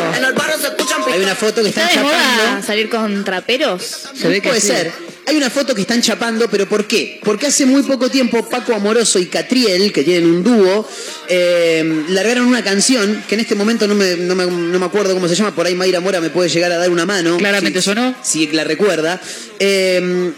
Hay 1.12 1.20
una 1.22 1.34
foto 1.34 1.62
que 1.62 1.68
¿Está 1.68 1.82
están 1.88 2.04
de 2.04 2.10
chapando. 2.10 2.44
moda 2.44 2.62
salir 2.62 2.88
con 2.88 3.24
traperos? 3.24 3.82
Se 4.14 4.28
ve 4.28 4.40
que 4.40 4.48
Puede 4.48 4.60
sí. 4.60 4.68
ser. 4.68 4.92
Hay 5.24 5.36
una 5.36 5.50
foto 5.50 5.74
que 5.74 5.82
están 5.82 6.02
chapando, 6.02 6.48
pero 6.50 6.68
¿por 6.68 6.86
qué? 6.88 7.20
Porque 7.22 7.46
hace 7.46 7.64
muy 7.64 7.82
poco 7.84 8.10
tiempo 8.10 8.48
Paco 8.48 8.74
Amoroso 8.74 9.20
y 9.20 9.26
Catriel, 9.26 9.92
que 9.92 10.02
tienen 10.02 10.28
un 10.28 10.42
dúo, 10.42 10.88
eh, 11.28 12.04
largaron 12.08 12.46
una 12.46 12.64
canción 12.64 13.22
que 13.28 13.36
en 13.36 13.40
este 13.40 13.54
momento 13.54 13.86
no 13.86 13.94
me, 13.94 14.16
no, 14.16 14.34
me, 14.34 14.46
no 14.46 14.78
me 14.80 14.84
acuerdo 14.84 15.14
cómo 15.14 15.28
se 15.28 15.36
llama, 15.36 15.54
por 15.54 15.64
ahí 15.66 15.76
Mayra 15.76 16.00
Mora 16.00 16.20
me 16.20 16.30
puede 16.30 16.48
llegar 16.48 16.72
a 16.72 16.76
dar 16.76 16.90
una 16.90 17.06
mano. 17.06 17.36
Claramente 17.36 17.80
si, 17.80 17.84
sonó. 17.84 18.14
Si 18.22 18.48
la 18.48 18.64
recuerda. 18.64 19.20
Eh, 19.60 20.32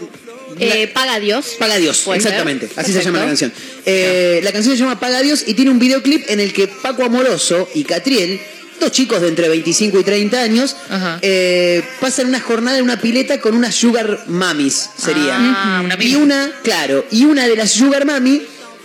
Eh, 0.59 0.87
Paga 0.93 1.19
Dios. 1.19 1.55
Paga 1.59 1.77
Dios, 1.77 2.05
exactamente. 2.13 2.69
Así 2.75 2.93
se 2.93 3.03
llama 3.03 3.19
la 3.19 3.25
canción. 3.25 3.51
Eh, 3.85 4.39
la 4.43 4.51
canción 4.51 4.75
se 4.75 4.79
llama 4.81 4.99
Paga 4.99 5.21
Dios 5.21 5.43
y 5.47 5.53
tiene 5.53 5.71
un 5.71 5.79
videoclip 5.79 6.29
en 6.29 6.39
el 6.39 6.53
que 6.53 6.67
Paco 6.67 7.03
Amoroso 7.03 7.69
y 7.73 7.83
Catriel, 7.83 8.39
dos 8.79 8.91
chicos 8.91 9.21
de 9.21 9.27
entre 9.29 9.47
25 9.49 9.99
y 9.99 10.03
30 10.03 10.41
años, 10.41 10.75
eh, 11.21 11.83
pasan 11.99 12.27
una 12.27 12.39
jornada 12.39 12.77
en 12.77 12.83
una 12.83 12.99
pileta 12.99 13.39
con 13.39 13.55
unas 13.55 13.75
sugar 13.75 14.23
mamis, 14.27 14.89
sería. 14.97 15.35
Ah, 15.37 15.81
una 15.83 15.97
y 16.03 16.15
una, 16.15 16.51
claro, 16.63 17.05
y 17.11 17.25
una 17.25 17.47
de 17.47 17.55
las 17.55 17.71
sugar 17.71 18.05
mami 18.05 18.41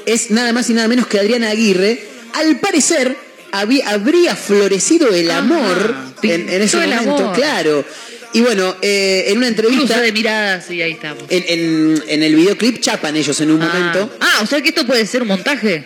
es 0.06 0.30
nada 0.30 0.52
más 0.52 0.68
y 0.70 0.74
nada 0.74 0.88
menos 0.88 1.06
que 1.06 1.18
Adriana 1.18 1.50
Aguirre. 1.50 2.04
Al 2.34 2.58
parecer, 2.60 3.16
había- 3.52 3.88
habría 3.90 4.36
florecido 4.36 5.08
el 5.12 5.28
Ajá. 5.30 5.40
amor 5.40 5.94
en, 6.22 6.48
en 6.48 6.62
ese 6.62 6.76
momento, 6.76 7.32
claro. 7.34 7.84
Y 8.32 8.40
bueno, 8.42 8.76
eh, 8.80 9.24
en 9.28 9.38
una 9.38 9.48
entrevista... 9.48 9.86
Cruce 9.86 10.00
de 10.00 10.12
miradas 10.12 10.70
y 10.70 10.80
ahí 10.82 10.92
estamos. 10.92 11.24
En, 11.28 11.44
en- 11.48 12.02
en 12.06 12.22
el 12.22 12.34
videoclip 12.36 12.80
chapan 12.80 13.16
ellos 13.16 13.40
en 13.40 13.50
un 13.50 13.58
momento. 13.60 14.16
Ah, 14.20 14.40
o 14.42 14.46
sea 14.46 14.60
que 14.62 14.68
esto 14.68 14.86
puede 14.86 15.04
ser 15.06 15.22
un 15.22 15.28
montaje. 15.28 15.84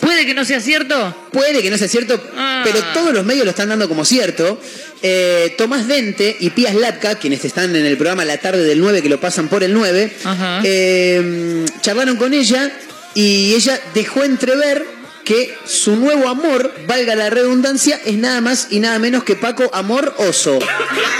Puede 0.00 0.24
que 0.24 0.32
no 0.32 0.44
sea 0.44 0.60
cierto. 0.60 1.28
Puede 1.32 1.60
que 1.62 1.70
no 1.70 1.76
sea 1.76 1.88
cierto, 1.88 2.22
Ah. 2.36 2.62
pero 2.64 2.78
todos 2.94 3.12
los 3.12 3.24
medios 3.26 3.44
lo 3.44 3.50
están 3.50 3.68
dando 3.68 3.88
como 3.88 4.04
cierto. 4.04 4.60
Eh, 5.02 5.54
Tomás 5.58 5.88
Dente 5.88 6.36
y 6.40 6.50
Pías 6.50 6.74
Latka, 6.74 7.16
quienes 7.16 7.44
están 7.44 7.74
en 7.74 7.84
el 7.84 7.96
programa 7.96 8.24
La 8.24 8.38
Tarde 8.38 8.62
del 8.64 8.80
9, 8.80 9.02
que 9.02 9.08
lo 9.08 9.18
pasan 9.20 9.48
por 9.48 9.62
el 9.62 9.72
9, 9.74 10.10
Ajá. 10.24 10.60
eh, 10.64 11.64
charlaron 11.80 12.16
con 12.16 12.32
ella 12.34 12.70
y 13.14 13.54
ella 13.54 13.80
dejó 13.94 14.22
entrever 14.24 14.84
que 15.24 15.54
su 15.66 15.96
nuevo 15.96 16.28
amor, 16.28 16.72
valga 16.86 17.14
la 17.14 17.30
redundancia, 17.30 18.00
es 18.04 18.14
nada 18.16 18.40
más 18.40 18.68
y 18.70 18.80
nada 18.80 18.98
menos 18.98 19.22
que 19.22 19.36
Paco 19.36 19.70
Amor 19.72 20.14
Oso. 20.18 20.58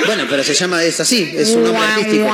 Bueno, 0.06 0.24
pero 0.28 0.42
se 0.42 0.54
llama 0.54 0.82
es 0.82 0.98
así, 1.00 1.32
es 1.36 1.50
un 1.50 1.64
nombre 1.64 1.82
artístico. 1.82 2.26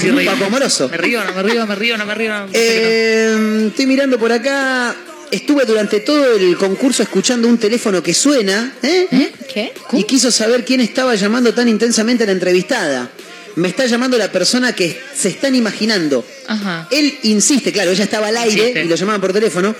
Sí. 0.00 0.10
Paco 0.26 0.44
Amoroso. 0.46 0.88
Me 0.88 0.96
río, 0.96 1.22
no 1.24 1.32
me 1.32 1.42
río, 1.42 1.66
me 1.66 1.74
río, 1.74 1.96
no 1.98 2.06
me 2.06 2.14
río. 2.14 2.30
no- 2.38 2.46
Eh, 2.52 3.64
estoy 3.68 3.86
mirando 3.86 4.18
por 4.18 4.32
acá. 4.32 4.94
Estuve 5.30 5.64
durante 5.64 6.00
todo 6.00 6.34
el 6.34 6.56
concurso 6.56 7.02
escuchando 7.02 7.48
un 7.48 7.58
teléfono 7.58 8.02
que 8.02 8.14
suena, 8.14 8.72
¿eh? 8.82 9.32
¿Qué? 9.52 9.72
Y 9.92 10.04
quiso 10.04 10.30
saber 10.30 10.64
quién 10.64 10.80
estaba 10.80 11.14
llamando 11.16 11.52
tan 11.52 11.68
intensamente 11.68 12.22
a 12.24 12.26
la 12.26 12.32
entrevistada. 12.32 13.10
Me 13.56 13.68
está 13.68 13.86
llamando 13.86 14.16
la 14.18 14.30
persona 14.30 14.74
que 14.74 15.00
se 15.16 15.28
están 15.28 15.54
imaginando. 15.54 16.24
Ajá. 16.46 16.88
Él 16.90 17.18
insiste, 17.22 17.72
claro, 17.72 17.90
ella 17.92 18.04
estaba 18.04 18.28
al 18.28 18.36
aire 18.36 18.60
Insiste. 18.60 18.84
y 18.84 18.88
lo 18.88 18.96
llamaban 18.96 19.20
por 19.20 19.32
teléfono. 19.32 19.74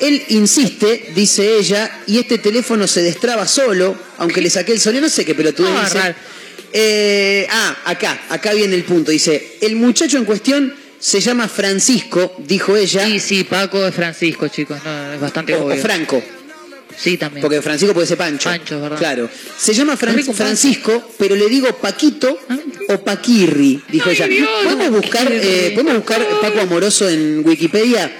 Él 0.00 0.22
insiste, 0.30 1.12
dice 1.14 1.58
ella, 1.58 2.00
y 2.06 2.18
este 2.18 2.38
teléfono 2.38 2.86
se 2.86 3.02
destraba 3.02 3.46
solo, 3.46 3.96
aunque 4.18 4.40
le 4.40 4.50
saqué 4.50 4.72
el 4.72 4.80
sonido, 4.80 5.02
no 5.02 5.08
sé 5.08 5.24
qué 5.24 5.34
pelotudez 5.34 5.72
Ah, 5.76 5.84
dice. 5.84 5.98
raro. 5.98 6.14
Eh, 6.72 7.46
ah, 7.50 7.76
acá, 7.84 8.20
acá 8.30 8.52
viene 8.54 8.74
el 8.74 8.84
punto. 8.84 9.10
Dice, 9.10 9.58
el 9.60 9.76
muchacho 9.76 10.16
en 10.16 10.24
cuestión 10.24 10.74
se 10.98 11.20
llama 11.20 11.48
Francisco, 11.48 12.34
dijo 12.38 12.76
ella, 12.76 13.06
Sí, 13.06 13.20
sí, 13.20 13.44
Paco 13.44 13.86
es 13.86 13.94
Francisco, 13.94 14.48
chicos. 14.48 14.78
No, 14.84 15.12
es 15.12 15.20
bastante 15.20 15.54
o, 15.54 15.66
o. 15.66 15.76
Franco, 15.76 16.22
Sí, 16.96 17.16
también. 17.16 17.40
porque 17.42 17.60
Francisco 17.62 17.94
puede 17.94 18.06
ser 18.06 18.18
Pancho. 18.18 18.48
Pancho, 18.50 18.80
¿verdad? 18.80 18.98
Claro. 18.98 19.28
Se 19.58 19.72
llama 19.74 19.96
Fran-. 19.96 20.22
Francisco, 20.34 21.10
pero 21.18 21.34
le 21.36 21.48
digo 21.48 21.68
Paquito 21.76 22.38
o 22.88 22.98
Paquirri, 23.04 23.82
dijo 23.88 24.08
Ay, 24.10 24.16
ella. 24.16 24.26
Dios, 24.26 24.48
¿Podemos 24.64 24.90
buscar, 24.90 25.28
eh, 25.30 25.72
¿Podemos 25.74 25.96
buscar 25.96 26.26
Paco 26.40 26.60
Amoroso 26.60 27.08
en 27.08 27.42
Wikipedia? 27.46 28.10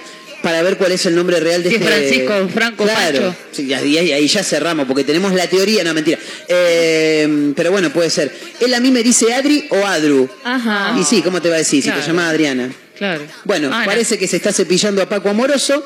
Para 0.43 0.61
ver 0.61 0.77
cuál 0.77 0.91
es 0.91 1.05
el 1.05 1.15
nombre 1.15 1.39
real 1.39 1.63
de 1.63 1.69
Sí, 1.69 1.75
este... 1.75 1.87
Francisco, 1.87 2.49
Franco, 2.53 2.83
claro. 2.83 3.19
Pancho. 3.19 3.35
Sí, 3.53 3.65
y 3.65 3.73
ahí, 3.73 4.11
ahí 4.11 4.27
ya 4.27 4.43
cerramos, 4.43 4.85
porque 4.85 5.05
tenemos 5.05 5.33
la 5.33 5.47
teoría, 5.47 5.85
no, 5.85 5.93
mentira. 5.93 6.19
Eh, 6.49 7.53
pero 7.55 7.71
bueno, 7.71 7.91
puede 7.91 8.09
ser. 8.09 8.29
Él 8.59 8.73
a 8.73 8.81
mí 8.81 8.91
me 8.91 9.01
dice 9.03 9.33
Adri 9.33 9.65
o 9.69 9.85
Adru. 9.85 10.29
Ajá. 10.43 10.95
Y 10.99 11.03
sí, 11.05 11.21
¿cómo 11.21 11.41
te 11.41 11.47
va 11.47 11.55
a 11.55 11.59
decir? 11.59 11.81
Si 11.81 11.89
te 11.89 12.01
llama 12.05 12.27
Adriana. 12.29 12.69
Claro. 12.97 13.23
Bueno, 13.45 13.69
no. 13.69 13.85
parece 13.85 14.17
que 14.17 14.27
se 14.27 14.35
está 14.35 14.51
cepillando 14.51 15.01
a 15.01 15.07
Paco 15.07 15.29
Amoroso 15.29 15.83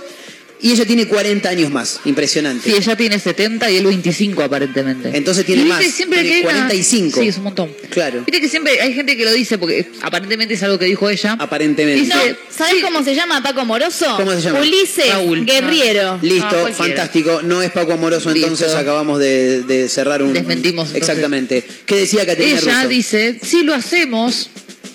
y 0.62 0.72
ella 0.72 0.86
tiene 0.86 1.08
40 1.08 1.48
años 1.50 1.72
más. 1.72 2.00
Impresionante. 2.06 2.70
Sí, 2.70 2.76
ella 2.76 2.96
tiene 2.96 3.20
70 3.20 3.70
y 3.70 3.78
él 3.78 3.86
25 3.86 4.44
aparentemente. 4.44 5.12
Entonces 5.14 5.46
tiene 5.46 5.66
más, 5.66 5.84
Siempre 5.86 6.22
tiene 6.24 6.30
que 6.30 6.36
hay 6.36 6.42
una- 6.44 6.52
45. 6.68 7.22
Sí, 7.22 7.28
es 7.28 7.38
un 7.38 7.44
montón. 7.44 7.72
Claro. 7.90 8.24
Viste 8.26 8.42
que 8.42 8.50
siempre 8.50 8.82
hay 8.82 8.94
gente 8.94 9.16
que 9.16 9.24
lo 9.26 9.32
dice 9.34 9.58
porque 9.58 9.90
aparentemente 10.02 10.56
es 10.56 10.64
algo 10.64 10.80
que 10.80 10.86
dijo 10.86 11.10
ella. 11.10 11.36
Aparentemente. 11.40 12.02
Dice- 12.02 12.16
No, 12.32 12.38
¿Sabes 12.56 12.84
cómo 12.84 13.04
se 13.04 13.14
llama 13.16 13.42
Paco 13.44 13.66
Moroso? 13.66 14.06
¿Cómo 14.18 14.32
se 14.34 14.42
llama? 14.42 14.60
Ulises 14.62 15.10
Raúl. 15.10 15.46
Guerriero. 15.46 16.20
Listo, 16.22 16.46
Ah, 16.48 16.50
cualquiera. 16.62 16.74
fantástico. 16.76 17.42
No 17.44 17.62
es 17.62 17.72
Paco 17.72 17.94
Amoroso, 17.94 18.32
Listo. 18.32 18.48
entonces 18.48 18.74
acabamos 18.76 19.20
de, 19.20 19.62
de 19.64 19.88
cerrar 19.90 20.24
un. 20.24 20.34
Desmentimos, 20.34 20.88
entonces. 20.88 21.10
Exactamente. 21.10 21.64
¿Qué 21.86 21.96
decía 21.98 22.26
Caterina 22.26 22.60
Ella 22.60 22.76
Russo? 22.78 22.88
dice, 22.90 23.40
si 23.44 23.64
lo 23.64 23.76
hacemos, 23.76 24.50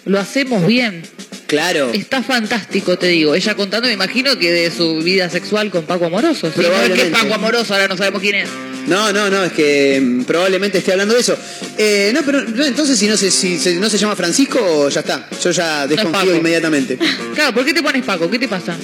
lo 0.06 0.18
hacemos 0.18 0.66
bien. 0.66 1.02
Claro. 1.52 1.90
Está 1.92 2.22
fantástico, 2.22 2.96
te 2.96 3.08
digo. 3.08 3.34
Ella 3.34 3.54
contando, 3.54 3.86
me 3.86 3.92
imagino 3.92 4.38
que 4.38 4.50
de 4.50 4.70
su 4.70 4.96
vida 5.02 5.28
sexual 5.28 5.70
con 5.70 5.84
Paco 5.84 6.06
Amoroso. 6.06 6.50
Sí, 6.50 6.62
no 6.62 6.74
es 6.94 6.98
que. 6.98 7.10
Paco 7.10 7.34
Amoroso, 7.34 7.74
ahora 7.74 7.88
no 7.88 7.96
sabemos 7.98 8.22
quién 8.22 8.36
es. 8.36 8.48
No, 8.86 9.12
no, 9.12 9.28
no, 9.28 9.44
es 9.44 9.52
que 9.52 10.00
mm, 10.02 10.22
probablemente 10.24 10.78
esté 10.78 10.92
hablando 10.92 11.12
de 11.12 11.20
eso. 11.20 11.36
Eh, 11.76 12.10
no, 12.14 12.22
pero 12.22 12.42
no, 12.42 12.64
entonces 12.64 12.98
si 12.98 13.06
no 13.06 13.18
se, 13.18 13.30
si 13.30 13.58
se- 13.58 13.74
no 13.74 13.90
se 13.90 13.98
llama 13.98 14.16
Francisco, 14.16 14.88
ya 14.88 15.00
está. 15.00 15.28
Yo 15.44 15.50
ya 15.50 15.86
desconfío 15.86 16.34
inmediatamente. 16.36 16.98
Claro, 17.34 17.52
¿por 17.54 17.64
qué 17.66 17.74
te 17.74 17.82
pones 17.82 18.02
Paco? 18.02 18.30
¿Qué 18.30 18.38
te 18.38 18.48
pasa? 18.48 18.74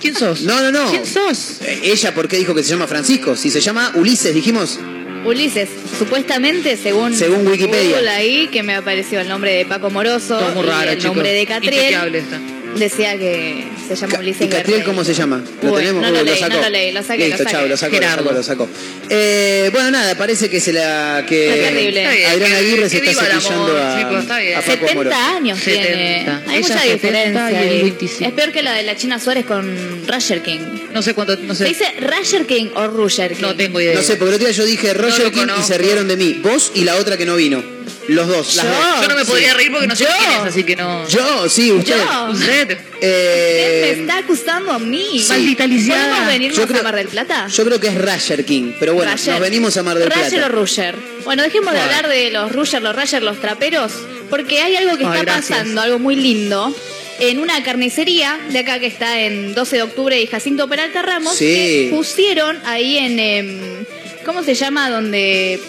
¿Quién 0.00 0.14
sos? 0.16 0.42
No, 0.42 0.60
no, 0.60 0.72
no. 0.72 0.90
¿Quién 0.90 1.06
sos? 1.06 1.60
Eh, 1.62 1.80
Ella, 1.84 2.12
¿por 2.12 2.26
qué 2.26 2.38
dijo 2.38 2.54
que 2.56 2.62
se 2.64 2.70
llama 2.70 2.86
Francisco? 2.88 3.36
Si 3.36 3.50
se 3.50 3.60
llama 3.60 3.92
Ulises, 3.94 4.34
dijimos. 4.34 4.78
Ulises, 5.24 5.68
supuestamente, 5.98 6.76
según, 6.76 7.14
Según 7.14 7.46
Wikipedia. 7.46 7.96
Google 7.96 8.08
ahí, 8.10 8.48
que 8.48 8.62
me 8.62 8.74
apareció 8.74 9.20
el 9.20 9.28
nombre 9.28 9.52
de 9.52 9.66
Paco 9.66 9.90
Moroso 9.90 10.38
Todo 10.38 10.54
muy 10.54 10.64
y 10.64 10.68
raro, 10.68 10.90
el 10.90 10.96
chicos. 10.98 11.14
nombre 11.16 11.32
de 11.32 11.46
Catriel, 11.46 12.14
está. 12.14 12.38
Decía 12.76 13.18
que 13.18 13.64
se 13.88 13.96
llama 13.96 14.18
Ulises 14.18 14.42
¿Y 14.46 14.48
Catriel 14.48 14.84
cómo 14.84 15.04
se 15.04 15.14
llama? 15.14 15.42
¿Lo 15.62 15.72
Uy, 15.72 15.78
tenemos? 15.78 16.02
no 16.02 16.08
Uy, 16.10 16.14
lo 16.18 16.22
leí, 16.24 16.38
sacó. 16.38 16.54
no 16.54 16.60
lo 16.62 16.68
leí, 16.70 16.92
lo 16.92 17.02
saqué, 17.02 17.26
Listo, 17.28 17.42
lo 17.42 17.44
saqué. 17.44 17.56
chao, 17.56 17.66
lo 17.68 17.76
sacó, 17.76 17.92
lo 17.94 18.00
Gerardo. 18.00 18.22
sacó, 18.24 18.34
lo 18.36 18.42
sacó. 18.42 18.68
Eh, 19.08 19.70
bueno, 19.72 19.90
nada, 19.90 20.14
parece 20.16 20.48
que 20.48 20.60
se 20.60 20.72
la... 20.72 21.24
que 21.28 21.50
Está 21.54 21.68
terrible. 21.70 22.00
Está 22.02 22.14
bien, 22.14 22.26
Adriana 22.30 22.54
que- 22.54 22.60
Aguirre 22.60 22.88
se 22.88 23.00
que 23.00 23.10
está 23.10 23.22
viva 23.22 23.34
el 23.34 23.40
cepillando 23.40 23.64
amor, 23.76 23.80
a, 23.80 23.98
chicos, 23.98 24.20
está 24.22 24.38
bien. 24.38 24.54
a 24.58 24.60
Paco 24.62 24.88
Amoroso. 24.90 25.16
70 25.16 25.36
años 25.36 25.58
70. 25.58 25.86
tiene. 25.86 26.04
Hay 26.06 26.58
Ella 26.58 26.60
mucha 26.60 26.78
70 26.80 26.92
diferencia. 26.92 27.50
y 27.50 27.54
él 27.66 27.70
ahí. 27.72 27.82
25. 27.82 28.24
Es 28.28 28.32
peor 28.32 28.52
que 28.52 28.62
la 28.62 28.72
de 28.74 28.82
la 28.84 28.96
China 28.96 29.18
Suárez 29.18 29.44
con 29.46 30.06
Roger 30.06 30.42
King. 30.42 30.58
No 30.92 31.02
sé 31.02 31.14
cuánto, 31.14 31.36
no 31.36 31.54
¿Se 31.54 31.64
sé. 31.64 31.68
dice 31.70 31.84
Roger 32.00 32.46
King 32.46 32.66
o 32.74 32.86
Roger 32.88 33.32
King? 33.34 33.42
No 33.42 33.54
tengo 33.56 33.80
idea. 33.80 33.94
No 33.94 34.02
sé, 34.02 34.16
porque 34.16 34.30
el 34.30 34.34
otro 34.36 34.46
día 34.48 34.56
yo 34.56 34.64
dije 34.64 34.94
Roger 34.94 35.24
lo 35.24 35.30
King 35.32 35.38
y 35.38 35.46
conozco. 35.48 35.62
se 35.66 35.78
rieron 35.78 36.08
de 36.08 36.16
mí. 36.16 36.40
Vos 36.42 36.72
y 36.74 36.84
la 36.84 36.96
otra 36.96 37.16
que 37.16 37.26
no 37.26 37.36
vino. 37.36 37.62
Los 38.10 38.28
dos, 38.28 38.56
las 38.56 38.64
Yo. 38.66 38.72
dos. 38.72 39.02
Yo 39.02 39.08
no 39.08 39.14
me 39.16 39.24
Sí. 39.24 39.30
podría 39.30 39.54
reír 39.54 39.70
porque 39.70 39.86
no 39.86 39.96
sé 39.96 40.04
quién 40.06 40.30
es, 40.32 40.38
así 40.46 40.64
que 40.64 40.76
no. 40.76 41.08
Yo, 41.08 41.48
sí, 41.48 41.72
usted. 41.72 41.96
Yo. 41.96 42.30
Usted. 42.32 42.78
Eh, 43.00 43.80
Usted 43.82 43.96
me 43.96 44.00
está 44.02 44.18
acusando 44.18 44.72
a 44.72 44.78
mí. 44.78 45.24
Maldita 45.28 45.66
lisiada. 45.66 46.06
¿Podemos 46.08 46.26
venirnos 46.28 46.58
Yo 46.58 46.66
creo- 46.66 46.80
a 46.80 46.84
Mar 46.84 46.96
del 46.96 47.08
Plata? 47.08 47.46
Yo 47.48 47.64
creo 47.64 47.80
que 47.80 47.88
es 47.88 47.94
Roger 47.94 48.44
King, 48.44 48.72
pero 48.78 48.94
bueno, 48.94 49.12
nos 49.12 49.40
venimos 49.40 49.76
a 49.76 49.82
Mar 49.82 49.98
del 49.98 50.08
Plata. 50.10 50.46
o 50.46 50.48
Rusher. 50.48 50.94
Bueno, 51.24 51.42
dejemos 51.42 51.72
de 51.72 51.80
hablar 51.80 52.08
de 52.08 52.30
los 52.30 52.52
Rusher, 52.52 52.82
los 52.82 52.94
Roger, 52.96 53.22
los 53.22 53.40
traperos, 53.40 53.92
porque 54.28 54.60
hay 54.60 54.76
algo 54.76 54.96
que 54.98 55.04
Ay, 55.04 55.10
está 55.12 55.22
gracias. 55.24 55.58
pasando, 55.58 55.80
algo 55.80 55.98
muy 55.98 56.16
lindo. 56.16 56.74
En 57.20 57.38
una 57.38 57.62
carnicería 57.62 58.38
de 58.48 58.58
acá 58.60 58.78
que 58.78 58.86
está 58.86 59.20
en 59.20 59.54
12 59.54 59.76
de 59.76 59.82
octubre 59.82 60.20
y 60.20 60.26
Jacinto 60.26 60.68
Peralta 60.68 61.02
Ramos, 61.02 61.36
Sí. 61.36 61.44
que 61.44 61.88
pusieron 61.94 62.58
ahí 62.64 62.96
en. 62.98 63.18
em, 63.18 63.84
¿Cómo 64.24 64.42
se 64.42 64.54
llama? 64.54 64.90
Donde. 64.90 65.60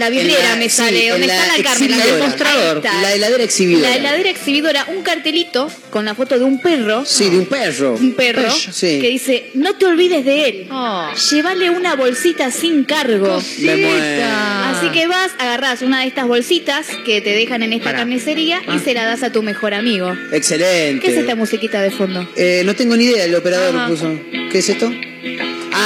La 0.00 0.10
vidriera 0.10 0.48
la- 0.50 0.56
me 0.56 0.64
sí, 0.68 0.76
sale, 0.76 1.04
en 1.06 1.10
donde 1.12 1.26
la 1.26 1.34
está 1.36 1.56
la 1.56 1.62
carne, 1.62 1.88
la. 1.88 1.96
Ahí 2.04 2.76
está. 2.76 3.00
La 3.02 3.14
heladera 3.14 3.44
exhibidora. 3.44 3.90
La 3.90 3.96
heladera 3.96 4.30
exhibidora, 4.30 4.86
un 4.88 5.02
cartelito 5.02 5.70
con 5.90 6.04
la 6.04 6.14
foto 6.14 6.38
de 6.38 6.44
un 6.44 6.60
perro. 6.60 7.04
Sí, 7.04 7.28
de 7.30 7.38
un 7.38 7.46
perro. 7.46 7.94
Un 7.94 8.14
perro 8.14 8.50
Sí. 8.50 8.98
que 9.00 9.08
dice, 9.08 9.50
no 9.54 9.74
te 9.76 9.84
olvides 9.86 10.24
de 10.24 10.48
él. 10.48 10.68
Oh. 10.70 11.10
Llévale 11.30 11.70
una 11.70 11.94
bolsita 11.96 12.50
sin 12.50 12.84
cargo. 12.84 13.36
Así 13.36 14.88
que 14.92 15.06
vas, 15.06 15.30
agarrás 15.38 15.82
una 15.82 16.00
de 16.00 16.06
estas 16.08 16.26
bolsitas 16.26 16.86
que 17.04 17.20
te 17.20 17.30
dejan 17.34 17.62
en 17.62 17.72
esta 17.74 17.84
Pará. 17.86 17.98
carnicería 17.98 18.60
y 18.66 18.70
Ah. 18.76 18.80
se 18.82 18.94
la 18.94 19.04
das 19.04 19.22
a 19.22 19.30
tu 19.32 19.42
mejor 19.42 19.74
amigo. 19.74 20.12
Excelente. 20.32 21.04
¿Qué 21.04 21.12
es 21.12 21.18
esta 21.18 21.34
musiquita 21.34 21.82
de 21.82 21.90
fondo? 21.90 22.26
Eh, 22.36 22.62
no 22.64 22.74
tengo 22.74 22.96
ni 22.96 23.04
idea, 23.04 23.24
el 23.24 23.34
operador 23.34 23.76
Ajá. 23.76 23.88
puso. 23.88 24.10
¿Qué 24.50 24.58
es 24.58 24.68
esto? 24.68 24.90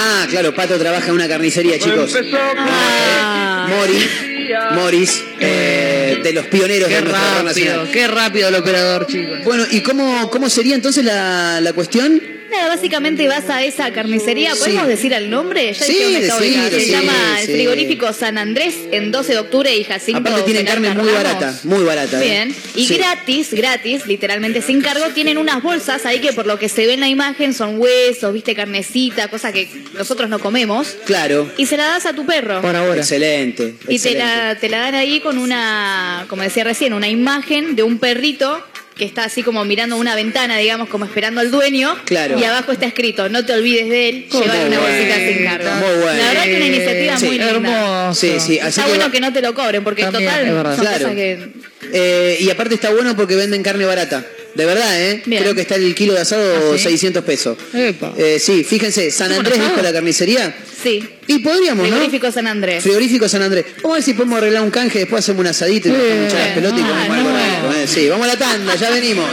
Ah, 0.07 0.27
claro, 0.29 0.55
Pato 0.55 0.79
trabaja 0.79 1.09
en 1.09 1.15
una 1.15 1.27
carnicería, 1.29 1.79
chicos. 1.79 2.15
Ah. 2.59 3.67
Morris, 3.71 4.07
Morris, 4.75 5.25
eh, 5.41 6.21
de 6.23 6.33
los 6.35 6.47
pioneros 6.47 6.89
Qué 6.89 6.97
de 6.97 7.01
nuestra 7.03 7.21
red 7.23 7.37
rápido, 7.45 7.45
nacional. 7.45 7.91
qué 7.91 8.07
rápido 8.09 8.49
el 8.49 8.55
operador, 8.57 9.07
chicos. 9.07 9.39
Bueno, 9.45 9.65
¿y 9.71 9.81
cómo, 9.81 10.29
cómo 10.31 10.51
sería 10.51 10.75
entonces 10.75 11.05
la, 11.05 11.61
la 11.63 11.73
cuestión? 11.73 12.21
Nada, 12.57 12.69
básicamente 12.69 13.27
vas 13.27 13.49
a 13.51 13.65
esa 13.65 13.93
carnicería. 13.93 14.55
¿Podemos 14.55 14.85
Sí. 14.85 14.89
decir 14.89 15.13
el 15.13 15.29
nombre? 15.31 15.73
Ya 15.73 15.85
Sí, 15.85 15.93
dije 15.93 16.19
ubicada. 16.19 16.71
Se 16.71 16.81
sí, 16.81 16.91
llama 16.91 17.13
sí. 17.39 17.43
el 17.51 17.57
frigorífico 17.57 18.13
San 18.13 18.39
Andrés 18.39 18.75
en 18.93 19.11
12 19.11 19.33
de 19.33 19.39
octubre 19.41 19.75
y 19.77 19.83
Jacinto. 19.85 20.21
Aparte 20.21 20.43
tienen 20.43 20.67
carne 20.67 20.91
muy 20.91 21.09
Ramos. 21.11 21.15
barata, 21.15 21.61
muy 21.65 21.85
barata. 21.85 22.23
¿eh? 22.23 22.25
Bien. 22.25 22.55
Y 22.77 22.87
Sí. 22.87 22.97
gratis, 22.97 23.53
gratis, 23.53 24.07
literalmente 24.07 24.63
sin 24.63 24.81
cargo, 24.83 25.07
tienen 25.15 25.39
unas 25.39 25.63
bolsas 25.63 26.07
ahí 26.07 26.21
que 26.21 26.33
por 26.33 26.47
lo 26.47 26.59
que 26.59 26.69
se 26.69 26.87
ve 26.87 26.95
en 26.95 27.01
la 27.01 27.09
imagen 27.09 27.55
son 27.55 27.79
huesos, 27.81 28.33
viste, 28.33 28.55
carnecita, 28.55 29.29
cosas 29.29 29.53
que 29.53 29.69
nosotros 29.95 30.29
no 30.29 30.39
comemos. 30.39 30.97
Claro. 31.07 31.51
Y 31.57 31.67
se 31.67 31.77
la 31.77 31.87
das 31.87 32.07
a 32.07 32.13
tu 32.15 32.25
perro. 32.25 32.61
Excelente. 32.95 33.75
Y 33.83 33.87
te 33.87 33.95
excelente. 33.95 34.19
la, 34.25 34.55
te 34.57 34.69
la 34.69 34.79
dan 34.79 34.95
ahí 34.95 35.21
con 35.21 35.39
una, 35.39 36.27
como 36.29 36.43
decía 36.43 36.65
recién, 36.65 36.93
una 36.93 37.09
imagen 37.09 37.75
de 37.77 37.83
un 37.83 37.99
perrito 37.99 38.65
que 38.97 39.05
está 39.05 39.25
así 39.25 39.43
como 39.43 39.65
mirando 39.65 39.97
una 39.97 40.15
ventana, 40.15 40.57
digamos, 40.59 40.89
como 40.89 41.05
esperando 41.05 41.41
al 41.41 41.51
dueño. 41.51 41.97
Claro. 42.05 42.39
Y 42.39 42.45
abajo 42.45 42.71
está 42.73 42.87
escrito, 42.87 43.29
no 43.29 43.45
te 43.45 43.53
olvides 43.53 43.89
de 43.89 44.09
él, 44.09 44.27
llevar 44.31 44.67
una 44.69 44.79
bueno. 44.79 44.81
bolsita 44.83 45.17
sin 45.17 45.45
cargo. 45.45 45.71
Muy 45.75 46.03
bueno. 46.03 46.19
La 46.23 46.29
verdad 46.29 46.45
que 46.45 46.57
una 46.57 46.67
iniciativa 46.67 47.17
Sí. 47.19 47.27
muy 47.27 47.39
linda. 47.39 47.51
Hermoso. 47.51 48.21
Sí, 48.21 48.35
sí. 48.39 48.59
así 48.61 48.69
Está 48.69 48.83
que 48.85 48.89
bueno 48.91 49.05
va- 49.07 49.11
que 49.13 49.21
no 49.21 49.33
te 49.33 49.43
lo 49.43 49.53
cobren, 49.55 49.83
porque 49.83 50.03
También, 50.03 50.31
total 50.31 50.47
son 50.77 50.85
Claro. 50.85 50.99
cosas 50.99 51.15
que... 51.15 51.49
Eh, 51.93 52.37
y 52.41 52.51
aparte 52.51 52.75
está 52.77 52.91
bueno 52.91 53.15
porque 53.17 53.35
venden 53.37 53.63
carne 53.63 53.85
barata. 53.85 54.25
De 54.55 54.65
verdad, 54.65 55.03
¿eh? 55.03 55.23
Bien. 55.27 55.43
Creo 55.43 55.55
que 55.55 55.63
está 55.63 55.75
el 55.75 55.95
kilo 55.95 56.15
de 56.15 56.21
asado 56.21 56.73
¿Ah, 56.73 56.79
sí? 56.79 56.85
600 56.85 57.25
pesos. 57.25 57.59
Epa. 57.73 58.13
Eh, 58.17 58.39
sí, 58.39 58.63
fíjense, 58.63 59.11
San 59.11 59.33
Andrés 59.33 59.59
dijo 59.59 59.83
la 59.83 59.93
carnicería. 59.93 60.55
Sí. 60.83 61.03
Y 61.27 61.39
podríamos, 61.41 61.89
¿no? 61.89 61.97
Frigorífico 61.97 62.31
San 62.31 62.47
Andrés. 62.47 62.83
Frigorífico 62.83 63.29
San 63.29 63.43
Andrés. 63.43 63.65
Vamos 63.77 63.93
a 63.93 63.95
ver 63.95 64.03
si 64.03 64.15
podemos 64.15 64.39
arreglar 64.39 64.63
un 64.63 64.71
canje, 64.71 65.01
después 65.01 65.25
hacemos 65.25 65.41
un 65.41 65.47
asadito 65.49 65.89
y 65.89 65.93
nos 65.93 66.01
echamos 66.01 66.33
las 66.33 66.49
pelotas 66.55 66.79
y 66.79 66.83
ah, 66.83 66.89
comemos 66.89 67.17
algo 67.17 67.31
no. 67.31 67.37
rico, 67.37 67.81
¿eh? 67.81 67.87
Sí, 67.87 68.09
vamos 68.09 68.29
a 68.29 68.33
la 68.33 68.39
tanda, 68.39 68.75
ya 68.77 68.91
venimos. 68.91 69.27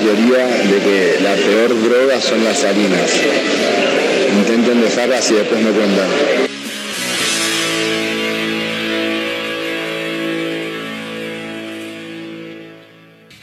teoría 0.00 0.46
de 0.46 0.78
que 0.80 1.18
la 1.22 1.34
peor 1.34 1.82
droga 1.82 2.20
son 2.20 2.42
las 2.44 2.64
harinas. 2.64 3.10
Intenten 4.38 4.80
dejarlas 4.80 5.30
y 5.30 5.34
después 5.34 5.60
me 5.60 5.70
cuentan. 5.70 6.08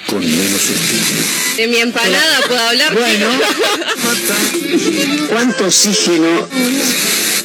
Con 0.07 0.21
menos 0.21 0.61
de 1.57 1.67
mi 1.67 1.77
empanada 1.77 2.39
puedo 2.47 2.59
hablar. 2.59 2.93
Bueno, 2.93 3.29
¿cuánto 5.29 5.65
oxígeno? 5.65 6.47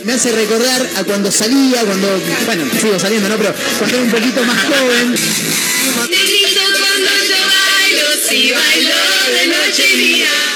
Me 0.04 0.12
hace 0.12 0.32
recordar 0.32 0.86
a 0.96 1.04
cuando 1.04 1.30
salía, 1.30 1.80
cuando, 1.82 2.20
bueno, 2.44 2.64
sigo 2.80 2.98
saliendo, 2.98 3.28
¿no? 3.28 3.36
Pero 3.36 3.54
cuando 3.78 3.96
era 3.96 4.04
un 4.04 4.10
poquito 4.10 4.42
más 4.44 4.58
joven. 4.64 5.16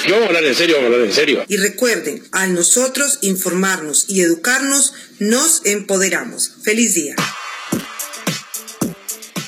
No 0.08 0.12
vamos 0.12 0.24
a 0.24 0.28
hablar 0.28 0.44
en 0.44 0.54
serio, 0.54 0.76
vamos 0.76 0.90
a 0.90 0.94
hablar 0.94 1.08
en 1.08 1.14
serio. 1.14 1.44
Y 1.48 1.56
recuerden, 1.56 2.22
al 2.32 2.54
nosotros 2.54 3.18
informarnos 3.22 4.06
y 4.08 4.20
educarnos, 4.22 4.94
nos 5.18 5.62
empoderamos. 5.64 6.52
Feliz 6.62 6.94
día. 6.94 7.16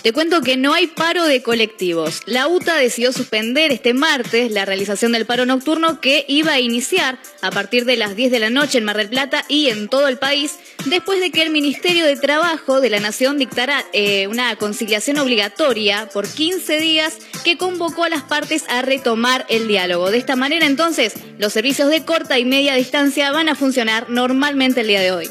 Te 0.03 0.13
cuento 0.13 0.43
que 0.43 0.57
no 0.57 0.75
hay 0.75 0.87
paro 0.87 1.25
de 1.25 1.43
colectivos. 1.43 2.23
La 2.25 2.47
UTA 2.47 2.77
decidió 2.77 3.13
suspender 3.13 3.73
este 3.73 3.95
martes 3.95 4.53
la 4.53 4.65
realización 4.65 5.11
del 5.13 5.27
paro 5.27 5.45
nocturno 5.45 6.01
que 6.01 6.25
iba 6.29 6.53
a 6.53 6.61
iniciar 6.61 7.19
a 7.43 7.51
partir 7.51 7.85
de 7.85 7.97
las 7.97 8.15
10 8.15 8.31
de 8.31 8.39
la 8.39 8.49
noche 8.49 8.79
en 8.79 8.85
Mar 8.85 8.97
del 8.97 9.09
Plata 9.09 9.45
y 9.49 9.69
en 9.69 9.89
todo 9.89 10.07
el 10.07 10.17
país, 10.17 10.59
después 10.87 11.21
de 11.21 11.33
que 11.33 11.43
el 11.43 11.51
Ministerio 11.51 12.07
de 12.07 12.17
Trabajo 12.17 12.81
de 12.81 12.91
la 12.91 13.01
Nación 13.01 13.39
dictara 13.39 13.85
eh, 13.93 14.29
una 14.29 14.55
conciliación 14.57 15.19
obligatoria 15.19 16.09
por 16.13 16.29
15 16.29 16.79
días 16.79 17.19
que 17.45 17.59
convocó 17.59 18.05
a 18.05 18.09
las 18.09 18.23
partes 18.23 18.65
a 18.69 18.83
retomar 18.83 19.47
el 19.49 19.67
diálogo. 19.67 20.13
De 20.13 20.19
esta 20.19 20.37
manera, 20.37 20.67
entonces, 20.67 21.15
los 21.39 21.53
servicios 21.53 21.91
de 21.91 22.05
corta 22.05 22.39
y 22.39 22.45
media 22.45 22.75
distancia 22.75 23.33
van 23.33 23.49
a 23.49 23.57
funcionar 23.57 24.09
normalmente 24.09 24.83
el 24.83 24.87
día 24.87 25.01
de 25.01 25.13
hoy. 25.13 25.29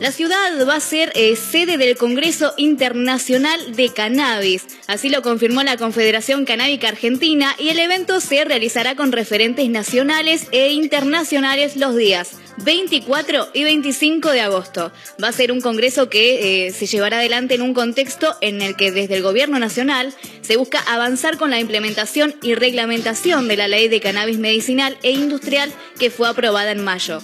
La 0.00 0.12
ciudad 0.12 0.66
va 0.66 0.76
a 0.76 0.80
ser 0.80 1.10
eh, 1.16 1.34
sede 1.34 1.76
del 1.76 1.96
Congreso 1.96 2.54
Internacional 2.56 3.74
de 3.74 3.88
Cannabis. 3.88 4.64
Así 4.86 5.08
lo 5.08 5.22
confirmó 5.22 5.62
la 5.64 5.76
Confederación 5.76 6.44
Canábica 6.44 6.88
Argentina 6.88 7.56
y 7.58 7.70
el 7.70 7.80
evento 7.80 8.20
se 8.20 8.44
realizará 8.44 8.94
con 8.94 9.10
referentes 9.10 9.68
nacionales 9.68 10.46
e 10.52 10.70
internacionales 10.70 11.76
los 11.76 11.96
días 11.96 12.36
24 12.58 13.48
y 13.54 13.64
25 13.64 14.30
de 14.30 14.40
agosto. 14.40 14.92
Va 15.22 15.28
a 15.28 15.32
ser 15.32 15.50
un 15.50 15.60
congreso 15.60 16.08
que 16.08 16.66
eh, 16.66 16.72
se 16.72 16.86
llevará 16.86 17.18
adelante 17.18 17.54
en 17.54 17.62
un 17.62 17.74
contexto 17.74 18.36
en 18.40 18.62
el 18.62 18.76
que 18.76 18.92
desde 18.92 19.16
el 19.16 19.22
Gobierno 19.22 19.58
Nacional 19.58 20.14
se 20.42 20.56
busca 20.56 20.78
avanzar 20.80 21.38
con 21.38 21.50
la 21.50 21.58
implementación 21.58 22.36
y 22.42 22.54
reglamentación 22.54 23.48
de 23.48 23.56
la 23.56 23.68
ley 23.68 23.88
de 23.88 24.00
cannabis 24.00 24.38
medicinal 24.38 24.96
e 25.02 25.10
industrial 25.10 25.72
que 25.98 26.10
fue 26.10 26.28
aprobada 26.28 26.70
en 26.70 26.84
mayo. 26.84 27.20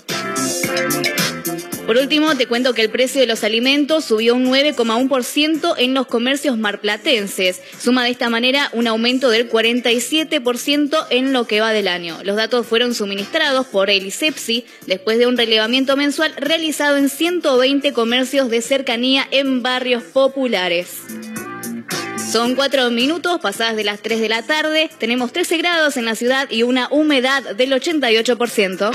Por 1.86 1.98
último, 1.98 2.34
te 2.34 2.46
cuento 2.46 2.72
que 2.72 2.80
el 2.80 2.88
precio 2.88 3.20
de 3.20 3.26
los 3.26 3.44
alimentos 3.44 4.06
subió 4.06 4.34
un 4.34 4.46
9,1% 4.46 5.74
en 5.76 5.92
los 5.92 6.06
comercios 6.06 6.56
marplatenses. 6.56 7.60
Suma 7.78 8.04
de 8.04 8.10
esta 8.10 8.30
manera 8.30 8.70
un 8.72 8.86
aumento 8.86 9.28
del 9.28 9.50
47% 9.50 11.06
en 11.10 11.34
lo 11.34 11.46
que 11.46 11.60
va 11.60 11.72
del 11.72 11.88
año. 11.88 12.18
Los 12.24 12.36
datos 12.36 12.66
fueron 12.66 12.94
suministrados 12.94 13.66
por 13.66 13.90
el 13.90 14.06
ISEPSI 14.06 14.64
después 14.86 15.18
de 15.18 15.26
un 15.26 15.36
relevamiento 15.36 15.94
mensual 15.96 16.32
realizado 16.38 16.96
en 16.96 17.10
120 17.10 17.92
comercios 17.92 18.48
de 18.48 18.62
cercanía 18.62 19.28
en 19.30 19.62
barrios 19.62 20.02
populares. 20.04 21.02
Son 22.32 22.54
cuatro 22.54 22.90
minutos 22.90 23.40
pasadas 23.42 23.76
de 23.76 23.84
las 23.84 24.00
3 24.00 24.20
de 24.20 24.28
la 24.30 24.42
tarde. 24.42 24.90
Tenemos 24.98 25.32
13 25.32 25.58
grados 25.58 25.98
en 25.98 26.06
la 26.06 26.14
ciudad 26.14 26.50
y 26.50 26.62
una 26.62 26.88
humedad 26.90 27.54
del 27.54 27.72
88%. 27.72 28.90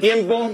Tiempo 0.00 0.52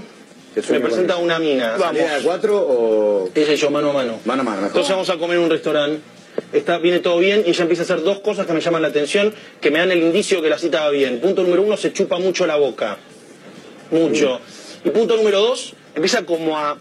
¿Qué 0.53 0.73
me 0.73 0.79
presenta 0.79 1.17
una 1.17 1.37
mina. 1.37 1.77
¿Salida 1.77 2.17
de 2.17 2.23
cuatro 2.23 2.57
o...? 2.57 3.29
Ella 3.35 3.53
y 3.53 3.55
yo 3.55 3.69
mano 3.69 3.91
a 3.91 3.93
mano. 3.93 4.19
Mano 4.25 4.41
a 4.41 4.45
mano, 4.45 4.57
mejor. 4.57 4.69
Entonces 4.69 4.91
vamos 4.91 5.09
a 5.09 5.17
comer 5.17 5.37
en 5.37 5.43
un 5.43 5.49
restaurante. 5.49 6.01
Está, 6.51 6.77
viene 6.77 6.99
todo 6.99 7.19
bien 7.19 7.43
y 7.45 7.49
ella 7.49 7.61
empieza 7.63 7.83
a 7.83 7.85
hacer 7.85 8.01
dos 8.01 8.19
cosas 8.19 8.45
que 8.45 8.53
me 8.53 8.61
llaman 8.61 8.81
la 8.81 8.87
atención, 8.87 9.33
que 9.59 9.71
me 9.71 9.79
dan 9.79 9.91
el 9.91 10.01
indicio 10.01 10.41
que 10.41 10.49
la 10.49 10.57
cita 10.57 10.81
va 10.81 10.89
bien. 10.89 11.19
Punto 11.19 11.43
número 11.43 11.61
uno, 11.61 11.77
se 11.77 11.93
chupa 11.93 12.17
mucho 12.17 12.47
la 12.47 12.55
boca. 12.55 12.97
Mucho. 13.91 14.39
Y 14.83 14.89
punto 14.89 15.15
número 15.15 15.39
dos, 15.39 15.73
empieza 15.95 16.25
como 16.25 16.57
a... 16.57 16.77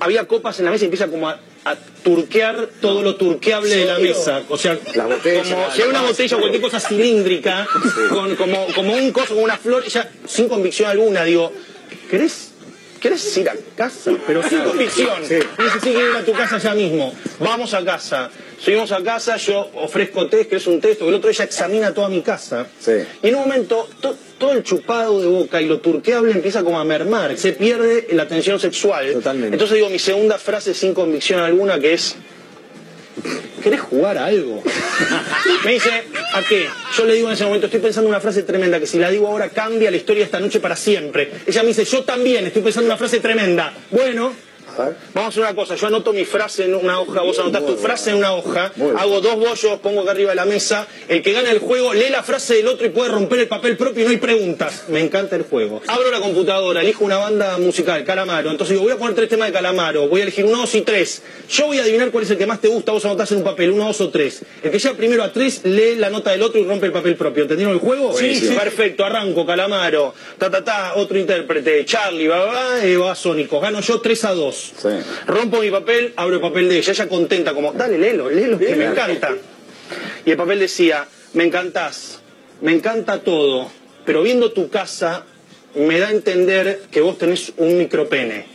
Había 0.00 0.26
copas 0.26 0.58
en 0.58 0.66
la 0.66 0.72
mesa 0.72 0.84
y 0.84 0.86
empieza 0.86 1.08
como 1.08 1.28
a, 1.28 1.38
a 1.64 1.76
turquear 2.02 2.68
todo 2.80 3.02
lo 3.02 3.16
turqueable 3.16 3.74
de 3.74 3.84
la 3.86 3.98
mesa. 3.98 4.42
O 4.48 4.56
sea, 4.56 4.78
como 4.78 5.70
si 5.70 5.82
hay 5.82 5.88
una 5.88 6.02
botella 6.02 6.36
o 6.36 6.40
cualquier 6.40 6.62
cosa 6.62 6.80
cilíndrica, 6.80 7.66
con, 8.10 8.34
como, 8.36 8.66
como 8.74 8.94
un 8.94 9.12
coso, 9.12 9.34
como 9.34 9.42
una 9.42 9.56
flor, 9.56 9.84
ella 9.86 10.10
sin 10.26 10.48
convicción 10.48 10.90
alguna, 10.90 11.24
digo, 11.24 11.52
¿querés 12.10 12.52
¿Querés 13.02 13.36
ir 13.36 13.50
a 13.50 13.54
casa? 13.76 14.12
Pero 14.28 14.48
sin 14.48 14.60
convicción. 14.60 15.26
Sí. 15.26 15.34
Dice, 15.34 15.80
sí, 15.82 15.90
quiero 15.90 16.10
ir 16.10 16.16
a 16.18 16.24
tu 16.24 16.32
casa 16.34 16.58
ya 16.58 16.72
mismo. 16.72 17.12
Vamos 17.40 17.74
a 17.74 17.84
casa. 17.84 18.30
Subimos 18.62 18.92
a 18.92 19.02
casa, 19.02 19.36
yo 19.38 19.68
ofrezco 19.74 20.28
test, 20.28 20.48
que 20.50 20.56
es 20.56 20.66
un 20.68 20.80
test, 20.80 21.00
que 21.00 21.08
el 21.08 21.14
otro 21.14 21.28
ella 21.30 21.44
examina 21.44 21.92
toda 21.92 22.08
mi 22.08 22.22
casa. 22.22 22.66
Sí. 22.78 22.92
Y 23.22 23.28
en 23.28 23.34
un 23.34 23.40
momento, 23.42 23.88
to- 24.00 24.16
todo 24.38 24.52
el 24.52 24.62
chupado 24.62 25.20
de 25.20 25.26
boca 25.26 25.60
y 25.60 25.66
lo 25.66 25.80
turqueable 25.80 26.30
empieza 26.30 26.62
como 26.62 26.78
a 26.78 26.84
mermar. 26.84 27.36
Se 27.36 27.52
pierde 27.52 28.06
la 28.12 28.28
tensión 28.28 28.60
sexual. 28.60 29.12
Totalmente. 29.14 29.54
Entonces 29.56 29.74
digo 29.76 29.88
mi 29.90 29.98
segunda 29.98 30.38
frase 30.38 30.74
sin 30.74 30.94
convicción 30.94 31.40
alguna, 31.40 31.80
que 31.80 31.94
es... 31.94 32.14
¿Querés 33.62 33.80
jugar 33.80 34.16
a 34.18 34.26
algo? 34.26 34.62
Me 35.64 35.72
dice, 35.72 35.90
¿a 36.34 36.42
qué? 36.48 36.66
Yo 36.96 37.04
le 37.04 37.14
digo 37.14 37.28
en 37.28 37.34
ese 37.34 37.44
momento, 37.44 37.66
estoy 37.66 37.80
pensando 37.80 38.08
una 38.08 38.20
frase 38.20 38.42
tremenda, 38.42 38.80
que 38.80 38.86
si 38.86 38.98
la 38.98 39.10
digo 39.10 39.28
ahora 39.28 39.48
cambia 39.50 39.90
la 39.90 39.96
historia 39.96 40.20
de 40.22 40.24
esta 40.26 40.40
noche 40.40 40.58
para 40.60 40.74
siempre. 40.76 41.30
Ella 41.46 41.62
me 41.62 41.68
dice, 41.68 41.84
yo 41.84 42.02
también 42.04 42.46
estoy 42.46 42.62
pensando 42.62 42.86
una 42.88 42.96
frase 42.96 43.20
tremenda. 43.20 43.72
Bueno, 43.90 44.32
vamos 44.76 45.00
a 45.14 45.26
hacer 45.28 45.42
una 45.42 45.54
cosa, 45.54 45.74
yo 45.74 45.86
anoto 45.86 46.12
mi 46.12 46.24
frase 46.24 46.64
en 46.64 46.74
una 46.74 47.00
hoja, 47.00 47.22
vos 47.22 47.38
anotás 47.38 47.66
tu 47.66 47.76
frase 47.76 48.10
en 48.10 48.16
una 48.16 48.34
hoja, 48.34 48.72
hago 48.96 49.20
dos 49.20 49.36
bollos, 49.36 49.80
pongo 49.80 50.02
acá 50.02 50.12
arriba 50.12 50.30
de 50.30 50.36
la 50.36 50.44
mesa, 50.44 50.86
el 51.08 51.22
que 51.22 51.32
gana 51.32 51.50
el 51.50 51.58
juego 51.58 51.92
lee 51.94 52.10
la 52.10 52.22
frase 52.22 52.54
del 52.54 52.68
otro 52.68 52.86
y 52.86 52.90
puede 52.90 53.10
romper 53.10 53.40
el 53.40 53.48
papel 53.48 53.76
propio 53.76 54.02
y 54.02 54.04
no 54.04 54.10
hay 54.10 54.16
preguntas. 54.16 54.84
Me 54.88 55.00
encanta 55.00 55.36
el 55.36 55.42
juego. 55.42 55.82
Abro 55.86 56.10
la 56.10 56.20
computadora, 56.20 56.80
elijo 56.80 57.04
una 57.04 57.18
banda 57.18 57.58
musical, 57.58 58.04
Calamaro, 58.04 58.50
entonces 58.50 58.74
digo, 58.74 58.84
voy 58.84 58.92
a 58.92 58.98
poner 58.98 59.14
tres 59.14 59.28
temas 59.28 59.48
de 59.48 59.52
Calamaro, 59.52 60.08
voy 60.08 60.20
a 60.20 60.22
elegir 60.24 60.44
uno, 60.44 60.58
dos 60.58 60.74
y 60.74 60.82
tres. 60.82 61.22
Yo 61.48 61.66
voy 61.66 61.78
a 61.78 61.82
adivinar 61.82 62.10
cuál 62.10 62.24
es 62.24 62.30
el 62.30 62.38
que 62.38 62.46
más 62.46 62.60
te 62.60 62.68
gusta, 62.68 62.92
vos 62.92 63.04
anotás 63.04 63.30
en 63.32 63.38
un 63.38 63.44
papel, 63.44 63.70
uno, 63.70 63.86
dos 63.86 64.00
o 64.00 64.10
tres. 64.10 64.42
El 64.62 64.70
que 64.70 64.78
llega 64.78 64.94
primero 64.94 65.22
a 65.22 65.32
tres, 65.32 65.60
lee 65.64 65.96
la 65.96 66.10
nota 66.10 66.30
del 66.30 66.42
otro 66.42 66.60
y 66.60 66.64
rompe 66.64 66.86
el 66.86 66.92
papel 66.92 67.16
propio. 67.16 67.42
¿Entendieron 67.42 67.74
el 67.74 67.80
juego? 67.80 68.08
Buenísimo. 68.10 68.56
Perfecto, 68.56 69.04
arranco, 69.04 69.44
Calamaro, 69.44 70.14
ta 70.38 70.50
ta 70.50 70.62
ta, 70.64 70.94
otro 70.96 71.18
intérprete, 71.18 71.84
Charlie, 71.84 72.28
va, 72.28 72.44
va, 72.44 72.84
eh, 72.84 72.96
va, 72.96 73.14
Sónico. 73.14 73.60
Gano 73.60 73.80
yo 73.80 74.00
3 74.00 74.24
a 74.24 74.32
2. 74.34 74.61
Sí. 74.80 74.88
Rompo 75.26 75.60
mi 75.60 75.70
papel, 75.70 76.12
abro 76.16 76.36
el 76.36 76.40
papel 76.40 76.68
de 76.68 76.78
ella, 76.78 76.92
ella 76.92 77.08
contenta, 77.08 77.54
como, 77.54 77.72
dale, 77.72 77.98
léelo, 77.98 78.30
léelo, 78.30 78.58
que 78.58 78.74
me 78.76 78.86
encanta. 78.86 79.34
Y 80.24 80.30
el 80.30 80.36
papel 80.36 80.60
decía, 80.60 81.06
me 81.34 81.44
encantás, 81.44 82.20
me 82.60 82.72
encanta 82.72 83.20
todo, 83.20 83.70
pero 84.04 84.22
viendo 84.22 84.52
tu 84.52 84.68
casa 84.70 85.24
me 85.74 85.98
da 85.98 86.08
a 86.08 86.10
entender 86.10 86.82
que 86.90 87.00
vos 87.00 87.18
tenés 87.18 87.52
un 87.56 87.78
micropene. 87.78 88.46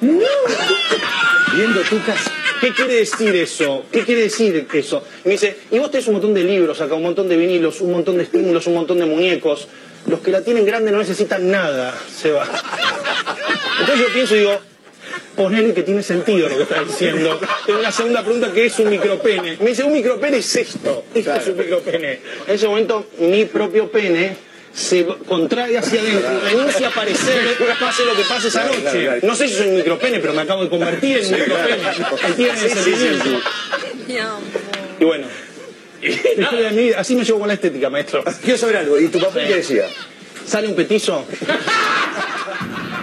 Viendo 0.00 1.80
tu 1.88 2.02
casa. 2.04 2.32
¿Qué 2.60 2.72
quiere 2.72 2.94
decir 2.94 3.34
eso? 3.36 3.84
¿Qué 3.92 4.02
quiere 4.02 4.22
decir 4.22 4.66
eso? 4.72 5.02
Y 5.24 5.28
me 5.28 5.32
dice, 5.32 5.56
y 5.70 5.78
vos 5.78 5.90
tenés 5.90 6.06
un 6.08 6.14
montón 6.14 6.34
de 6.34 6.44
libros 6.44 6.80
acá, 6.80 6.94
un 6.94 7.02
montón 7.02 7.28
de 7.28 7.36
vinilos, 7.36 7.80
un 7.80 7.92
montón 7.92 8.16
de 8.16 8.24
estímulos, 8.24 8.66
un 8.66 8.74
montón 8.74 8.98
de 8.98 9.06
muñecos. 9.06 9.68
Los 10.06 10.20
que 10.20 10.30
la 10.30 10.42
tienen 10.42 10.64
grande 10.64 10.90
no 10.92 10.98
necesitan 10.98 11.50
nada, 11.50 11.98
se 12.14 12.30
va. 12.30 12.44
Entonces 13.80 14.06
yo 14.06 14.12
pienso 14.12 14.36
y 14.36 14.38
digo, 14.40 14.60
ponele 15.36 15.74
que 15.74 15.82
tiene 15.82 16.02
sentido 16.02 16.48
lo 16.48 16.56
que 16.56 16.62
está 16.62 16.82
diciendo. 16.82 17.38
Tengo 17.66 17.80
una 17.80 17.92
segunda 17.92 18.22
pregunta 18.22 18.52
que 18.52 18.66
es 18.66 18.78
un 18.78 18.90
micropene. 18.90 19.56
Me 19.60 19.70
dice, 19.70 19.84
un 19.84 19.92
micropene 19.92 20.38
es 20.38 20.56
esto. 20.56 21.04
Esto 21.14 21.34
es 21.34 21.46
un 21.48 21.56
micropene. 21.58 22.20
En 22.46 22.54
ese 22.54 22.68
momento, 22.68 23.06
mi 23.18 23.44
propio 23.44 23.90
pene 23.90 24.36
se 24.72 25.06
contrae 25.26 25.78
hacia 25.78 26.00
adentro, 26.00 26.38
renuncia 26.40 26.88
a 26.88 26.90
aparecer, 26.90 27.56
pase 27.80 28.04
lo 28.04 28.14
que 28.14 28.22
pase 28.24 28.48
esa 28.48 28.64
noche. 28.64 29.20
No 29.22 29.34
sé 29.34 29.48
si 29.48 29.54
soy 29.54 29.68
un 29.68 29.76
micropene, 29.76 30.18
pero 30.18 30.34
me 30.34 30.42
acabo 30.42 30.62
de 30.64 30.68
convertir 30.68 31.18
en 31.18 31.24
un 31.34 31.40
micropene. 31.40 31.76
Entienden 32.28 32.64
el 32.64 32.70
Sí, 32.70 32.78
sí, 32.78 32.84
sí, 32.84 32.96
sentimiento. 32.96 33.40
Y 35.00 35.04
bueno, 35.04 35.26
de 36.00 36.94
así 36.96 37.16
me 37.16 37.24
llevo 37.24 37.38
con 37.40 37.48
la 37.48 37.54
estética, 37.54 37.88
maestro. 37.90 38.22
Quiero 38.42 38.58
saber 38.58 38.76
algo. 38.76 39.00
¿Y 39.00 39.08
tu 39.08 39.18
papel 39.18 39.46
qué 39.48 39.56
decía? 39.56 39.86
¿Sale 40.46 40.68
un 40.68 40.74
petizo? 40.74 41.24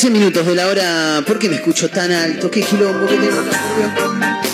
13 0.00 0.18
minutos 0.18 0.46
de 0.46 0.54
la 0.54 0.66
hora. 0.66 1.22
¿Por 1.26 1.38
qué 1.38 1.50
me 1.50 1.56
escucho 1.56 1.90
tan 1.90 2.10
alto? 2.10 2.50
¿Qué 2.50 2.62
quilombo 2.62 3.06
que 3.06 3.16
tengo? 3.16 3.44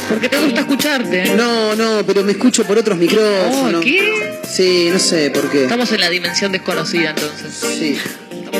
Porque 0.09 0.29
te 0.29 0.39
gusta 0.39 0.61
escucharte. 0.63 1.37
No, 1.37 1.77
no, 1.77 2.05
pero 2.05 2.25
me 2.25 2.33
escucho 2.33 2.65
por 2.65 2.77
otros 2.77 2.99
micrófonos. 2.99 3.77
Oh, 3.77 3.81
¿Qué? 3.81 4.41
Sí, 4.45 4.89
no 4.93 4.99
sé 4.99 5.31
por 5.31 5.49
qué. 5.49 5.63
Estamos 5.63 5.93
en 5.93 6.01
la 6.01 6.11
dimensión 6.11 6.51
desconocida 6.51 7.11
entonces. 7.11 7.55
Sí. 7.79 7.97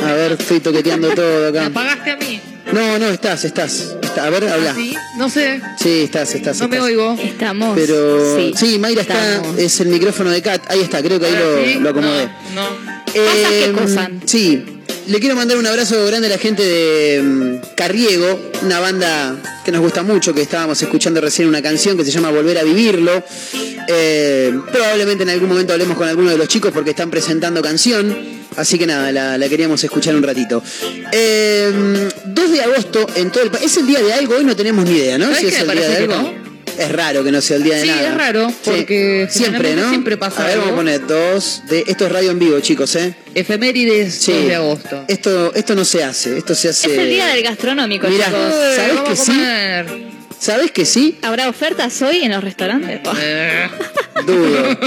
A 0.01 0.13
ver, 0.13 0.31
estoy 0.39 0.61
toqueteando 0.61 1.09
todo 1.09 1.51
¿Me 1.51 1.59
acá. 1.59 1.65
apagaste 1.65 2.11
a 2.11 2.15
mí? 2.15 2.39
No, 2.71 2.97
no, 2.99 3.07
estás, 3.09 3.43
estás. 3.43 3.95
Está- 4.01 4.23
A 4.25 4.29
ver, 4.29 4.47
habla. 4.47 4.73
¿Sí? 4.73 4.95
No 5.17 5.29
sé. 5.29 5.59
Sí, 5.77 6.03
estás, 6.03 6.33
estás. 6.35 6.57
No 6.61 6.69
me 6.69 6.79
oigo. 6.79 7.17
Estamos. 7.21 7.77
Pero 7.77 8.37
Sí, 8.37 8.53
sí, 8.55 8.79
Mayra 8.79 9.01
está, 9.01 9.41
es 9.57 9.77
el 9.81 9.89
micrófono 9.89 10.29
de 10.29 10.41
Kat. 10.41 10.61
Ahí 10.71 10.79
está, 10.79 11.01
creo 11.03 11.19
que 11.19 11.25
ahí 11.25 11.33
lo, 11.35 11.65
¿Sí? 11.65 11.79
lo 11.81 11.89
acomodé. 11.89 12.29
No, 12.55 12.61
no. 12.61 12.97
¿Cosas 13.07 13.49
que 13.49 13.65
Eh, 13.65 13.73
cosan? 13.73 14.21
Sí, 14.25 14.63
le 15.07 15.19
quiero 15.19 15.35
mandar 15.35 15.57
un 15.57 15.65
abrazo 15.65 16.05
grande 16.05 16.27
a 16.27 16.31
la 16.31 16.37
gente 16.37 16.63
de 16.63 17.21
mm, 17.21 17.75
Carriego, 17.75 18.51
una 18.63 18.79
banda 18.79 19.35
que 19.63 19.71
nos 19.71 19.81
gusta 19.81 20.03
mucho, 20.03 20.33
que 20.33 20.41
estábamos 20.41 20.81
escuchando 20.81 21.21
recién 21.21 21.47
una 21.47 21.61
canción 21.61 21.97
que 21.97 22.03
se 22.03 22.11
llama 22.11 22.29
Volver 22.29 22.57
a 22.57 22.63
Vivirlo. 22.63 23.23
Eh, 23.87 24.53
probablemente 24.71 25.23
en 25.23 25.29
algún 25.29 25.49
momento 25.49 25.73
hablemos 25.73 25.97
con 25.97 26.07
alguno 26.07 26.29
de 26.31 26.37
los 26.37 26.47
chicos 26.47 26.71
porque 26.73 26.91
están 26.91 27.09
presentando 27.09 27.61
canción. 27.61 28.15
Así 28.57 28.77
que 28.77 28.87
nada, 28.87 29.11
la, 29.11 29.37
la 29.37 29.49
queríamos 29.49 29.83
escuchar 29.83 30.15
un 30.15 30.23
ratito. 30.23 30.63
Eh, 31.11 32.09
2 32.25 32.51
de 32.51 32.61
agosto 32.61 33.07
en 33.15 33.31
todo 33.31 33.43
el 33.43 33.51
país. 33.51 33.65
¿Es 33.65 33.77
el 33.77 33.87
día 33.87 34.01
de 34.01 34.13
algo? 34.13 34.35
Hoy 34.35 34.43
no 34.43 34.55
tenemos 34.55 34.85
ni 34.85 34.97
idea, 34.97 35.17
¿no? 35.17 35.25
¿Sabes 35.25 35.39
Si 35.39 35.47
es 35.47 35.59
el 35.59 35.71
día 35.71 35.87
de 35.87 35.97
algo. 35.97 36.46
Es 36.77 36.91
raro 36.91 37.23
que 37.23 37.31
no 37.31 37.41
sea 37.41 37.57
el 37.57 37.63
día 37.63 37.75
de 37.77 37.81
Sí, 37.81 37.87
nada. 37.87 38.09
es 38.09 38.15
raro, 38.15 38.53
porque 38.63 39.27
siempre, 39.29 39.75
¿no? 39.75 39.89
siempre 39.89 40.17
pasa 40.17 40.43
A 40.43 40.47
ver, 40.47 40.57
vamos 40.59 40.73
a 40.73 40.75
poner 40.75 41.07
dos 41.07 41.63
de 41.67 41.83
esto 41.87 42.05
es 42.05 42.11
radio 42.11 42.31
en 42.31 42.39
vivo, 42.39 42.59
chicos, 42.59 42.95
¿eh? 42.95 43.15
Efemérides 43.33 44.13
Sí. 44.15 44.31
2 44.33 44.45
de 44.45 44.55
agosto. 44.55 45.03
Esto, 45.07 45.53
esto 45.55 45.75
no 45.75 45.83
se 45.85 46.03
hace, 46.03 46.37
esto 46.37 46.53
se 46.55 46.69
hace. 46.69 46.91
Es 46.93 46.97
el 46.99 47.09
día 47.09 47.27
del 47.27 47.43
gastronómico, 47.43 48.07
Mirá, 48.07 48.25
chicos. 48.25 48.41
¿sabés 48.75 48.95
vamos 48.95 49.03
que 49.05 49.11
a 49.11 49.85
sí? 49.85 50.07
¿Sabés 50.39 50.71
que 50.71 50.85
sí? 50.85 51.17
¿Habrá 51.23 51.49
ofertas 51.49 51.99
hoy 52.03 52.19
en 52.23 52.31
los 52.31 52.43
restaurantes? 52.43 53.01
Dudo. 54.25 54.77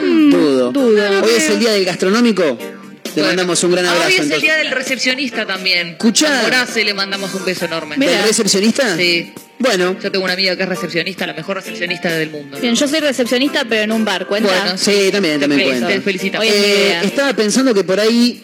Dudo. 0.02 0.72
Dudo. 0.72 1.22
Hoy 1.24 1.30
es 1.36 1.48
el 1.50 1.58
día 1.60 1.72
del 1.72 1.84
gastronómico. 1.86 2.58
Le 3.14 3.22
mandamos 3.22 3.62
un 3.64 3.72
gran 3.72 3.86
abrazo. 3.86 4.06
Hoy 4.08 4.14
es 4.14 4.30
el 4.30 4.40
día 4.40 4.56
del 4.56 4.70
recepcionista 4.70 5.46
también. 5.46 5.88
Escuchá. 5.90 6.40
A 6.40 6.42
Morace 6.42 6.84
le 6.84 6.94
mandamos 6.94 7.32
un 7.34 7.44
beso 7.44 7.64
enorme. 7.66 7.96
¿Del 7.96 8.22
recepcionista? 8.24 8.96
Sí. 8.96 9.32
Bueno. 9.58 9.96
Yo 10.02 10.10
tengo 10.10 10.24
una 10.24 10.34
amiga 10.34 10.56
que 10.56 10.62
es 10.64 10.68
recepcionista, 10.68 11.26
la 11.26 11.34
mejor 11.34 11.56
recepcionista 11.56 12.10
del 12.10 12.30
mundo. 12.30 12.58
Bien, 12.60 12.74
yo 12.74 12.88
soy 12.88 13.00
recepcionista, 13.00 13.64
pero 13.68 13.82
en 13.82 13.92
un 13.92 14.04
bar, 14.04 14.26
¿cuenta? 14.26 14.48
Bueno, 14.50 14.76
Sí, 14.78 15.10
también, 15.12 15.38
también 15.38 15.60
Te 15.60 15.66
cuenta. 15.66 15.86
te 15.88 16.00
felicitamos. 16.00 16.46
Eh, 16.48 16.98
estaba 17.04 17.32
pensando 17.34 17.72
que 17.72 17.84
por 17.84 18.00
ahí 18.00 18.42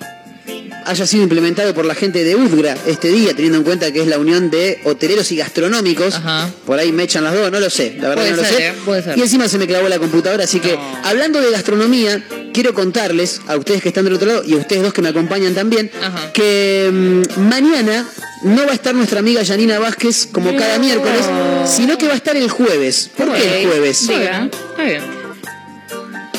haya 0.87 1.07
sido 1.07 1.25
implementado 1.25 1.75
por 1.75 1.85
la 1.85 1.95
gente 1.95 2.23
de 2.25 2.37
UDGRA 2.37 2.77
este 2.87 3.09
día, 3.09 3.35
teniendo 3.35 3.59
en 3.59 3.65
cuenta 3.65 3.91
que 3.93 4.01
es 4.01 4.07
la 4.07 4.19
unión 4.19 4.49
de 4.51 4.81
hoteleros 4.85 5.31
y 5.33 5.37
gastronómicos. 5.37 6.15
Ajá. 6.15 6.51
Por 6.65 6.79
ahí 6.79 6.93
me 6.93 7.03
echan 7.03 7.25
las 7.25 7.35
dos, 7.35 7.51
no 7.51 7.59
lo 7.61 7.69
sé, 7.69 7.97
la 8.01 8.09
verdad 8.11 8.23
Puede 8.25 8.31
no 8.31 8.37
lo 8.37 8.45
sé. 8.49 8.67
eh, 8.69 8.73
puede 8.85 9.03
ser. 9.03 9.19
Y 9.19 9.21
encima 9.23 9.49
se 9.49 9.59
me 9.59 9.67
clavó 9.67 9.89
la 9.89 9.99
computadora, 9.99 10.45
así 10.45 10.61
que 10.61 10.79
hablando 11.05 11.41
de 11.41 11.51
gastronomía, 11.51 12.23
quiero 12.53 12.75
contarles 12.75 13.41
a 13.47 13.57
ustedes 13.57 13.83
que 13.83 13.89
están 13.89 14.05
del 14.05 14.15
otro 14.15 14.29
lado 14.29 14.43
y 14.45 14.55
a 14.55 14.57
ustedes 14.57 14.83
dos 14.83 14.93
que 14.93 15.03
me 15.03 15.09
acompañan 15.09 15.55
también, 15.55 15.91
Ajá. 16.03 16.33
que 16.33 16.91
mm, 16.93 17.41
mañana 17.49 18.07
no 18.43 18.65
va 18.65 18.73
a 18.73 18.75
estar 18.75 18.95
nuestra 18.95 19.21
amiga 19.21 19.45
Janina 19.45 19.79
Vázquez 19.79 20.29
como 20.31 20.55
cada 20.57 20.79
miércoles, 20.79 21.25
sino 21.67 21.99
que 21.99 22.07
va 22.07 22.15
a 22.15 22.17
estar 22.17 22.37
el 22.37 22.51
jueves. 22.51 23.11
¿Por 23.17 23.33
qué 23.33 23.63
el 23.63 23.69
jueves? 23.69 24.07
Diga. 24.07 24.49
Está 24.71 24.83
bien. 24.85 25.03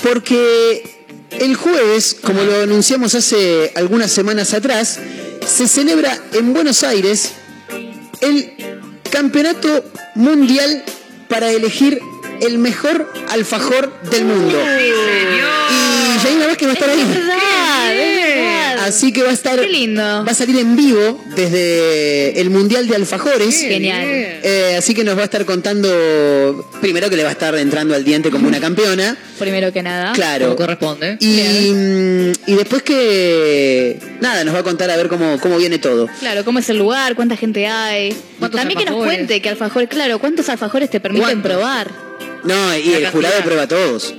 Porque 0.01 1.05
el 1.31 1.55
jueves, 1.55 2.15
como 2.21 2.43
lo 2.43 2.61
anunciamos 2.63 3.15
hace 3.15 3.71
algunas 3.75 4.11
semanas 4.11 4.53
atrás, 4.53 4.99
se 5.45 5.67
celebra 5.67 6.17
en 6.33 6.53
Buenos 6.53 6.83
Aires 6.83 7.31
el 8.21 8.53
Campeonato 9.11 9.85
Mundial 10.15 10.83
para 11.27 11.51
elegir 11.51 11.99
el 12.41 12.57
mejor 12.57 13.11
alfajor 13.29 13.91
del 14.09 14.25
mundo. 14.25 14.57
Y 14.57 14.91
Janina 14.91 15.78
Vázquez 16.65 16.67
va 16.67 16.71
a 16.71 16.73
estar 16.73 16.89
ahí. 16.89 17.03
verdad, 17.03 17.93
es 17.93 18.35
verdad. 18.35 18.87
Así 18.87 19.11
que 19.13 19.23
va 19.23 19.29
a 19.29 19.33
estar. 19.33 19.59
Qué 19.59 19.67
lindo. 19.67 20.01
Va 20.01 20.31
a 20.31 20.33
salir 20.33 20.57
en 20.57 20.75
vivo 20.75 21.23
desde 21.35 22.39
el 22.39 22.49
Mundial 22.49 22.87
de 22.87 22.95
Alfajores. 22.95 23.59
Genial. 23.61 24.03
Eh, 24.05 24.75
así 24.77 24.93
que 24.93 25.03
nos 25.03 25.17
va 25.17 25.21
a 25.21 25.25
estar 25.25 25.45
contando. 25.45 25.89
Primero 26.81 27.09
que 27.09 27.15
le 27.15 27.23
va 27.23 27.29
a 27.29 27.33
estar 27.33 27.55
entrando 27.55 27.95
al 27.95 28.03
diente 28.03 28.29
como 28.29 28.47
una 28.47 28.59
campeona. 28.59 29.17
Primero 29.37 29.71
que 29.71 29.83
nada. 29.83 30.13
Claro. 30.13 30.45
Como 30.45 30.57
corresponde. 30.57 31.17
Y, 31.19 31.71
mm, 31.73 32.31
y 32.47 32.55
después 32.55 32.83
que. 32.83 33.99
Nada, 34.21 34.43
nos 34.43 34.55
va 34.55 34.59
a 34.59 34.63
contar 34.63 34.89
a 34.89 34.97
ver 34.97 35.07
cómo, 35.07 35.39
cómo 35.39 35.57
viene 35.57 35.77
todo. 35.79 36.07
Claro, 36.19 36.43
cómo 36.43 36.59
es 36.59 36.69
el 36.69 36.77
lugar, 36.77 37.15
cuánta 37.15 37.35
gente 37.35 37.67
hay. 37.67 38.15
¿Cuántos 38.39 38.59
También 38.59 38.79
que 38.79 38.85
nos 38.85 38.95
cuente 38.95 39.41
que 39.41 39.49
alfajor, 39.49 39.87
claro, 39.87 40.19
cuántos 40.19 40.49
alfajores 40.49 40.89
te 40.89 40.99
permiten 40.99 41.41
¿Cuántos? 41.41 41.51
probar. 41.51 41.91
No, 42.43 42.75
y 42.77 42.89
La 42.91 42.97
el 42.99 43.07
jurado 43.07 43.41
prueba 43.43 43.63
a 43.63 43.67
todos. 43.67 44.13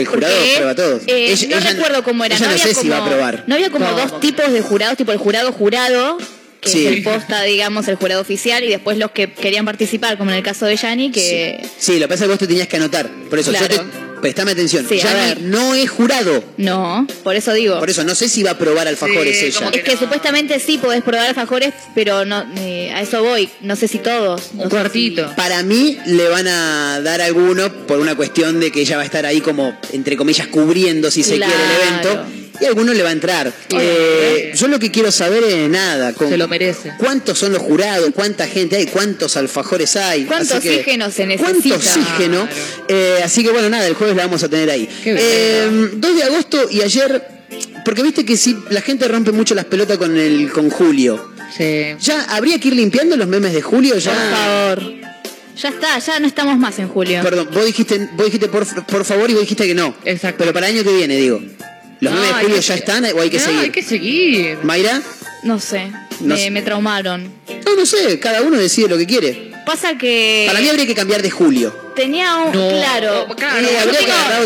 El 0.00 0.06
jurado 0.06 0.34
Porque, 0.34 0.52
prueba 0.54 0.70
a 0.70 0.74
todos. 0.74 1.02
eh, 1.06 1.32
Ella- 1.32 1.48
no 1.48 1.56
ella- 1.58 1.70
recuerdo 1.72 2.02
cómo 2.04 2.24
era. 2.24 2.36
ella 2.36 2.46
no 2.46 2.52
no 2.52 2.58
sé 2.58 2.68
como, 2.70 2.82
si 2.82 2.88
va 2.88 2.98
a 2.98 3.08
probar. 3.08 3.44
No 3.46 3.54
había 3.54 3.70
como 3.70 3.86
No. 3.86 3.96
dos 3.96 4.20
tipos 4.20 4.52
de 4.52 4.60
jurados, 4.62 4.96
tipo 4.96 5.12
el 5.12 5.18
jurado 5.18 5.52
jurado, 5.52 6.18
que 6.60 6.68
Sí. 6.70 6.86
es 6.86 6.92
el 6.92 7.02
posta, 7.02 7.42
digamos, 7.42 7.88
el 7.88 7.94
jurado 7.96 8.20
oficial, 8.20 8.62
y 8.64 8.68
después 8.68 8.98
los 8.98 9.10
que 9.12 9.32
querían 9.32 9.64
participar, 9.64 10.18
como 10.18 10.30
en 10.30 10.36
el 10.38 10.42
caso 10.42 10.66
de 10.66 10.76
Yanni, 10.76 11.10
que 11.10 11.60
Sí, 11.78 11.94
lo 11.98 12.00
que 12.00 12.08
pasa 12.08 12.24
es 12.24 12.28
que 12.28 12.28
vos 12.28 12.38
te 12.38 12.46
tenías 12.46 12.68
que 12.68 12.76
anotar. 12.76 13.08
Por 13.30 13.38
eso, 13.38 13.52
yo 13.52 13.58
Claro. 13.58 13.76
te. 13.76 14.09
Prestame 14.20 14.52
atención. 14.52 14.86
Sí, 14.88 15.00
a 15.00 15.04
Yanni 15.04 15.20
ver. 15.28 15.40
no 15.42 15.74
es 15.74 15.88
jurado. 15.90 16.42
no, 16.56 17.06
por 17.22 17.36
eso 17.36 17.52
digo. 17.52 17.78
Por 17.78 17.90
eso 17.90 18.04
no 18.04 18.14
sé 18.14 18.28
si 18.28 18.42
va 18.42 18.52
a 18.52 18.58
probar 18.58 18.86
alfajores 18.88 19.38
Sí, 19.38 19.46
ella. 19.46 19.58
como 19.58 19.70
Es 19.70 19.82
que 19.82 19.96
supuestamente 19.96 20.58
sí 20.60 20.78
podés 20.78 21.02
probar 21.02 21.28
alfajores, 21.28 21.72
pero 21.94 22.24
no 22.24 22.44
eh, 22.58 22.92
a 22.94 23.00
eso 23.02 23.22
voy. 23.22 23.48
No 23.62 23.76
sé 23.76 23.88
si 23.88 23.98
todos. 23.98 24.54
no 24.54 24.64
Un 24.64 24.70
sé 24.70 24.76
cuartito. 24.76 25.32
Para 25.36 25.62
mí 25.62 25.98
le 26.06 26.28
van 26.28 26.46
a 26.48 27.00
dar 27.02 27.20
alguno 27.20 27.72
por 27.86 27.98
una 28.00 28.14
cuestión 28.14 28.60
de 28.60 28.70
que 28.70 28.80
ella 28.82 28.96
va 28.96 29.02
a 29.02 29.06
estar 29.06 29.24
ahí 29.26 29.40
como, 29.40 29.76
entre 29.92 30.16
comillas, 30.16 30.46
cubriendo, 30.48 31.10
si 31.10 31.22
se 31.22 31.36
Claro. 31.36 31.52
quiere, 31.52 31.74
el 31.74 32.06
evento. 32.06 32.39
Y 32.60 32.66
alguno 32.66 32.92
le 32.92 33.02
va 33.02 33.08
a 33.08 33.12
entrar. 33.12 33.52
Eh, 33.70 34.52
yo 34.54 34.68
lo 34.68 34.78
que 34.78 34.90
quiero 34.90 35.10
saber 35.10 35.42
es 35.44 35.68
nada. 35.70 36.12
con- 36.12 36.28
Se 36.28 36.36
lo 36.36 36.46
merece. 36.48 36.92
¿Cuántos 36.98 37.38
son 37.38 37.52
los 37.52 37.62
jurados? 37.62 38.10
¿Cuánta 38.14 38.46
gente 38.46 38.76
hay? 38.76 38.86
¿Cuántos 38.86 39.36
alfajores 39.36 39.96
hay? 39.96 40.24
¿Cuánto 40.24 40.56
Así 40.56 40.68
que- 40.68 40.76
oxígeno 40.76 41.10
se 41.10 41.36
¿Cuánto 41.38 41.74
oxígeno? 41.74 42.48
Eh, 42.88 43.20
así 43.24 43.42
que 43.42 43.50
bueno, 43.50 43.68
nada, 43.70 43.86
el 43.86 43.94
jueves 43.94 44.14
la 44.16 44.24
vamos 44.26 44.42
a 44.42 44.48
tener 44.48 44.68
ahí. 44.70 44.88
Eh, 45.04 45.90
2 45.94 46.16
de 46.16 46.22
agosto 46.22 46.68
y 46.70 46.82
ayer, 46.82 47.22
porque 47.84 48.02
viste 48.02 48.24
que 48.24 48.36
si 48.36 48.56
la 48.70 48.80
gente 48.82 49.08
rompe 49.08 49.32
mucho 49.32 49.54
las 49.54 49.64
pelotas 49.64 49.96
con 49.98 50.16
el 50.16 50.50
con 50.52 50.68
Julio. 50.70 51.30
Sí. 51.56 51.94
Ya 52.00 52.24
habría 52.28 52.58
que 52.60 52.68
ir 52.68 52.74
limpiando 52.76 53.16
los 53.16 53.26
memes 53.26 53.52
de 53.52 53.62
Julio 53.62 53.96
ya. 53.98 54.12
Por 54.12 54.30
favor. 54.86 55.00
Ya 55.60 55.68
está, 55.68 55.98
ya 55.98 56.20
no 56.20 56.26
estamos 56.26 56.56
más 56.58 56.78
en 56.78 56.88
julio. 56.88 57.20
Perdón, 57.22 57.48
vos 57.52 57.64
dijiste, 57.66 58.08
vos 58.14 58.24
dijiste 58.26 58.48
por, 58.48 58.64
por 58.86 59.04
favor 59.04 59.28
y 59.28 59.34
vos 59.34 59.42
dijiste 59.42 59.66
que 59.66 59.74
no. 59.74 59.94
Exacto. 60.06 60.38
Pero 60.38 60.52
para 60.54 60.68
el 60.68 60.76
año 60.76 60.84
que 60.84 60.96
viene, 60.96 61.16
digo. 61.16 61.42
¿Los 62.00 62.12
No, 62.14 62.20
de 62.20 62.32
Julio 62.32 62.56
que 62.56 62.62
ya 62.62 62.74
están 62.74 63.04
o 63.04 63.20
hay 63.20 63.30
que 63.30 63.38
no, 63.38 63.44
seguir? 63.44 63.60
hay 63.60 63.70
que 63.70 63.82
seguir. 63.82 64.58
¿Mayra? 64.62 65.02
No 65.42 65.58
sé. 65.60 65.90
No 66.20 66.34
me, 66.34 66.36
sé. 66.36 66.50
me 66.50 66.62
traumaron. 66.62 67.32
No, 67.66 67.76
no 67.76 67.86
sé, 67.86 68.18
cada 68.18 68.42
uno 68.42 68.56
decide 68.58 68.88
lo 68.88 68.98
que 68.98 69.06
quiere. 69.06 69.49
Pasa 69.70 69.96
que 69.96 70.44
Para 70.48 70.58
mí 70.60 70.68
habría 70.68 70.84
que 70.84 70.96
cambiar 70.96 71.22
de 71.22 71.30
Julio. 71.30 71.92
tenía 71.94 72.34
un 72.36 72.52
No, 72.52 72.68
claro, 72.70 73.26
no, 73.28 73.36
claro, 73.36 73.58
Eh, 73.58 73.68
yo 73.84 73.90
que 73.92 73.98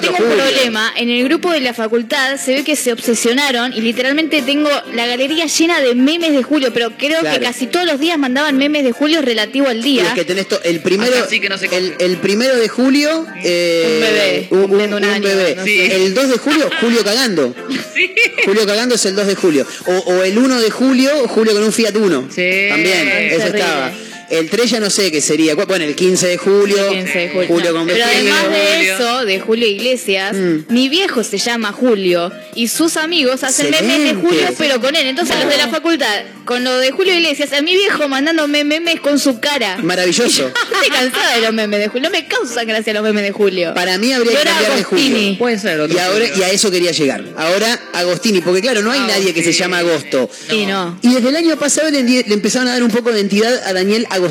tengo, 0.09 0.19
un 0.19 0.37
problema. 0.37 0.93
En 0.97 1.09
el 1.09 1.25
grupo 1.25 1.51
de 1.51 1.61
la 1.61 1.73
facultad 1.73 2.37
se 2.37 2.53
ve 2.53 2.63
que 2.65 2.77
se 2.77 2.93
obsesionaron 2.93 3.73
y 3.73 3.81
literalmente 3.81 4.43
tengo 4.43 4.69
la 4.93 5.07
galería 5.07 5.47
llena 5.47 5.81
de 5.81 5.95
memes 5.95 6.33
de 6.33 6.43
Julio, 6.43 6.73
pero 6.75 6.91
creo 6.99 7.21
Claro. 7.21 7.39
que 7.39 7.45
casi 7.47 7.67
todos 7.69 7.87
los 7.87 7.99
días 8.01 8.19
mandaban 8.19 8.59
memes 8.59 8.85
de 8.85 8.93
Julio 8.93 9.23
relativo 9.23 9.69
al 9.69 9.79
Y 9.79 9.83
día. 9.83 10.09
es 10.09 10.13
que 10.13 10.25
tenés 10.27 10.47
el 10.63 10.81
primero, 10.81 11.17
Acá 11.17 11.27
sí 11.31 11.41
que 11.41 11.49
no 11.49 11.57
se 11.57 11.67
el, 11.75 11.95
el 12.01 12.17
primero 12.19 12.57
de 12.57 12.69
julio, 12.69 13.27
eh, 13.43 13.95
Un 13.95 14.01
bebé, 14.01 14.49
un, 14.51 14.59
un- 14.75 14.93
un 14.93 14.95
un 14.95 15.05
año, 15.05 15.23
bebé. 15.27 15.55
no 15.57 15.65
sé. 15.65 16.05
El 16.05 16.13
2 16.13 16.29
de 16.29 16.37
julio, 16.39 16.69
Julio 16.83 17.03
cagando. 17.03 17.55
Julio 18.45 18.67
cagando 18.67 18.95
es 18.97 19.05
el 19.07 19.15
2 19.17 19.27
de 19.27 19.35
julio. 19.37 19.67
O, 19.87 19.93
o 19.93 20.23
el 20.23 20.37
1 20.37 20.61
de 20.61 20.71
julio, 20.71 21.11
Julio 21.29 21.55
con 21.55 21.63
un 21.65 21.73
Fiat 21.73 21.97
Uno. 21.97 22.29
Sí. 22.29 22.67
También, 22.69 23.09
Es 23.09 23.33
ese 23.33 23.37
terrible. 23.39 23.59
estaba. 23.61 23.93
El 24.31 24.49
3 24.51 24.71
ya 24.71 24.81
no 24.81 24.91
sé 24.91 25.11
qué 25.11 25.21
sería. 25.21 25.55
Bueno, 25.55 25.85
el 25.85 25.95
15 25.95 26.27
de 26.29 26.37
julio. 26.37 26.89
15 26.91 27.19
de 27.19 27.29
julio. 27.47 27.73
con 27.75 27.87
Pero 27.87 27.99
vestido. 28.05 28.07
además 28.35 28.43
de 28.51 28.75
Julio. 28.77 28.95
eso, 28.95 29.25
de 29.25 29.41
Julio 29.41 29.67
Iglesias, 29.69 30.37
Mm. 30.37 30.59
mi 30.73 30.89
viejo 30.89 31.23
se 31.25 31.39
llama 31.39 31.73
Julio 31.73 32.33
y 32.55 32.69
sus 32.69 32.97
amigos 32.97 33.43
hacen 33.45 33.71
memes 33.71 34.03
de. 34.03 34.15
Julio, 34.15 34.49
pero 34.59 34.81
con 34.81 34.95
él. 34.97 35.07
Entonces 35.07 35.37
los 35.41 35.49
de 35.49 35.57
la 35.57 35.69
facultad, 35.69 36.23
con 36.45 36.65
lo 36.65 36.79
de 36.79 36.91
Julio 36.91 37.15
Iglesias, 37.15 37.53
a 37.53 37.63
mi 37.63 37.75
viejo 37.75 38.09
mandándome 38.09 38.65
memes 38.65 39.01
con 39.01 39.19
su 39.19 39.41
cara. 39.41 39.79
Maravilloso. 39.83 40.51
Estoy 40.73 40.89
cansada 40.91 41.35
de 41.37 41.43
los 41.43 41.53
memes 41.53 41.81
de 41.81 41.89
Julio. 41.89 42.09
No 42.09 42.11
me 42.11 42.27
causan 42.27 42.67
gracia 42.67 42.93
los 42.95 43.03
memes 43.03 43.23
de 43.25 43.33
Julio. 43.33 43.75
Para 43.75 43.99
mí 43.99 44.13
habría 44.13 44.33
Yo 44.33 44.39
que 44.39 44.45
cambiar 44.45 44.73
de 44.77 44.81
Agostini. 44.83 45.11
julio. 45.15 45.39
Puede 45.39 45.59
ser 45.59 45.81
otro 45.81 45.97
Y 45.97 45.99
ahora 46.01 46.27
Julio. 46.29 46.35
y 46.39 46.43
a 46.43 46.51
eso 46.51 46.71
quería 46.71 46.93
llegar. 46.93 47.25
Ahora 47.37 47.81
Agostini, 47.93 48.41
porque 48.41 48.61
claro, 48.61 48.83
no 48.83 48.91
hay 48.91 49.01
nadie 49.01 49.33
que 49.35 49.43
se 49.43 49.53
llama 49.53 49.79
Agosto. 49.79 50.31
Y 50.51 50.67
no. 50.67 50.99
Y 51.03 51.13
desde 51.15 51.29
el 51.29 51.37
año 51.37 51.57
pasado 51.59 51.91
le, 51.91 52.03
le 52.03 52.35
empezaron 52.35 52.69
a 52.69 52.73
dar 52.73 52.83
un 52.83 52.91
poco 52.91 53.13
de 53.13 53.21
entidad 53.21 53.53
a 53.67 53.73
Daniel 53.73 54.07
Agostini, 54.11 54.24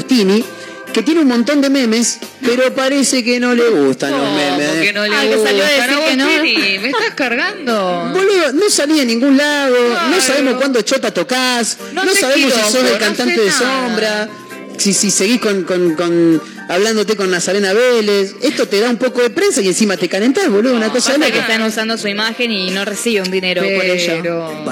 que 0.93 1.01
tiene 1.01 1.21
un 1.21 1.27
montón 1.27 1.59
de 1.61 1.69
memes, 1.71 2.19
pero 2.45 2.73
parece 2.75 3.23
que 3.23 3.39
no 3.39 3.55
le 3.55 3.67
gustan 3.69 4.11
los 4.11 4.19
¿Cómo 4.19 4.35
memes. 4.35 4.69
que 4.81 4.93
no 4.93 5.03
le 5.03 5.09
que 5.09 5.43
salió 5.43 5.63
a 5.63 5.67
gustan? 5.67 5.87
decir 5.89 6.03
que 6.05 6.15
no. 6.17 6.25
Agostini, 6.27 6.79
¿Me 6.79 6.89
estás 6.89 7.13
cargando? 7.15 8.09
Boludo, 8.13 8.53
no 8.53 8.69
salía 8.69 9.01
a 9.01 9.05
ningún 9.05 9.35
lado, 9.37 9.75
no 9.75 9.95
Claro. 9.95 10.21
sabemos 10.21 10.53
cuándo 10.55 10.81
Chota 10.81 11.11
tocas, 11.11 11.77
no, 11.93 12.03
sabemos 12.13 12.53
si 12.53 12.71
sos 12.71 12.75
el 12.83 12.93
no 12.93 12.99
cantante 12.99 13.39
de 13.41 13.47
nada. 13.47 13.59
Sombra, 13.87 14.29
si, 14.77 14.93
si 14.93 15.09
seguís 15.09 15.41
con, 15.41 15.63
con, 15.63 15.95
con- 15.95 16.41
hablándote 16.69 17.15
con 17.15 17.30
Nazarena 17.31 17.73
Vélez. 17.73 18.35
Esto 18.41 18.68
te 18.68 18.80
da 18.80 18.90
un 18.90 18.98
poco 18.98 19.22
de 19.22 19.30
prensa 19.30 19.61
y 19.61 19.68
encima 19.68 19.98
te 19.98 20.07
calentás, 20.10 20.49
boludo, 20.49 20.76
una 20.76 20.90
cosa 20.90 21.18
de 21.18 21.31
que 21.31 21.40
están 21.40 21.61
usando 21.64 21.98
su 21.98 22.07
imagen 22.07 22.52
y 22.52 22.72
no 22.72 22.85
reciben 22.85 23.30
dinero 23.31 23.61
por 23.61 23.85
ello. 23.85 24.14
Pero... 24.22 24.65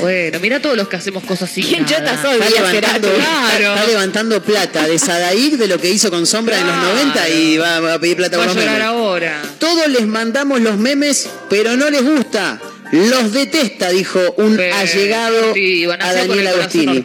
Bueno, 0.00 0.38
mira 0.40 0.60
todos 0.60 0.76
los 0.76 0.88
que 0.88 0.96
hacemos 0.96 1.22
cosas 1.24 1.50
así. 1.50 1.62
¿Quién 1.62 1.86
soy? 1.86 1.96
Está 1.96 2.14
levantando, 2.24 2.70
Cerati. 2.70 3.06
está- 3.06 3.56
Claro. 3.58 3.74
está 3.74 3.86
levantando 3.86 4.42
plata 4.42 4.86
de 4.88 4.98
Sadaik, 4.98 5.54
de 5.54 5.66
lo 5.68 5.78
que 5.78 5.90
hizo 5.90 6.10
con 6.10 6.26
Sombra 6.26 6.58
en 6.58 6.66
los 6.66 6.74
Claro. 6.76 6.94
90 6.94 7.28
y 7.28 7.56
va, 7.58 7.80
va 7.80 7.94
a 7.94 7.98
pedir 7.98 8.16
plata 8.16 8.36
Va 8.38 8.44
por 8.44 8.52
a 8.52 8.54
los 8.54 8.64
memes. 8.64 8.82
ahora. 8.82 9.42
Todos 9.58 9.86
les 9.88 10.06
mandamos 10.06 10.60
los 10.62 10.76
memes, 10.78 11.28
pero 11.50 11.76
no 11.76 11.90
les 11.90 12.02
gusta. 12.02 12.60
Los 12.94 13.32
detesta, 13.32 13.90
dijo 13.90 14.20
un 14.36 14.56
Pero, 14.56 14.74
allegado 14.76 15.54
a 15.98 16.12
Daniel 16.12 16.46
Agostini. 16.46 17.02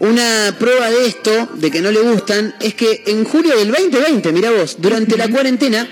Una 0.00 0.56
prueba 0.58 0.90
de 0.90 1.06
esto, 1.06 1.48
de 1.54 1.70
que 1.70 1.80
no 1.82 1.90
le 1.90 2.00
gustan, 2.00 2.54
es 2.60 2.74
que 2.74 3.02
en 3.06 3.24
julio 3.24 3.56
del 3.58 3.70
2020, 3.70 4.32
mira 4.32 4.50
vos, 4.50 4.76
durante 4.78 5.18
la 5.18 5.28
cuarentena, 5.28 5.86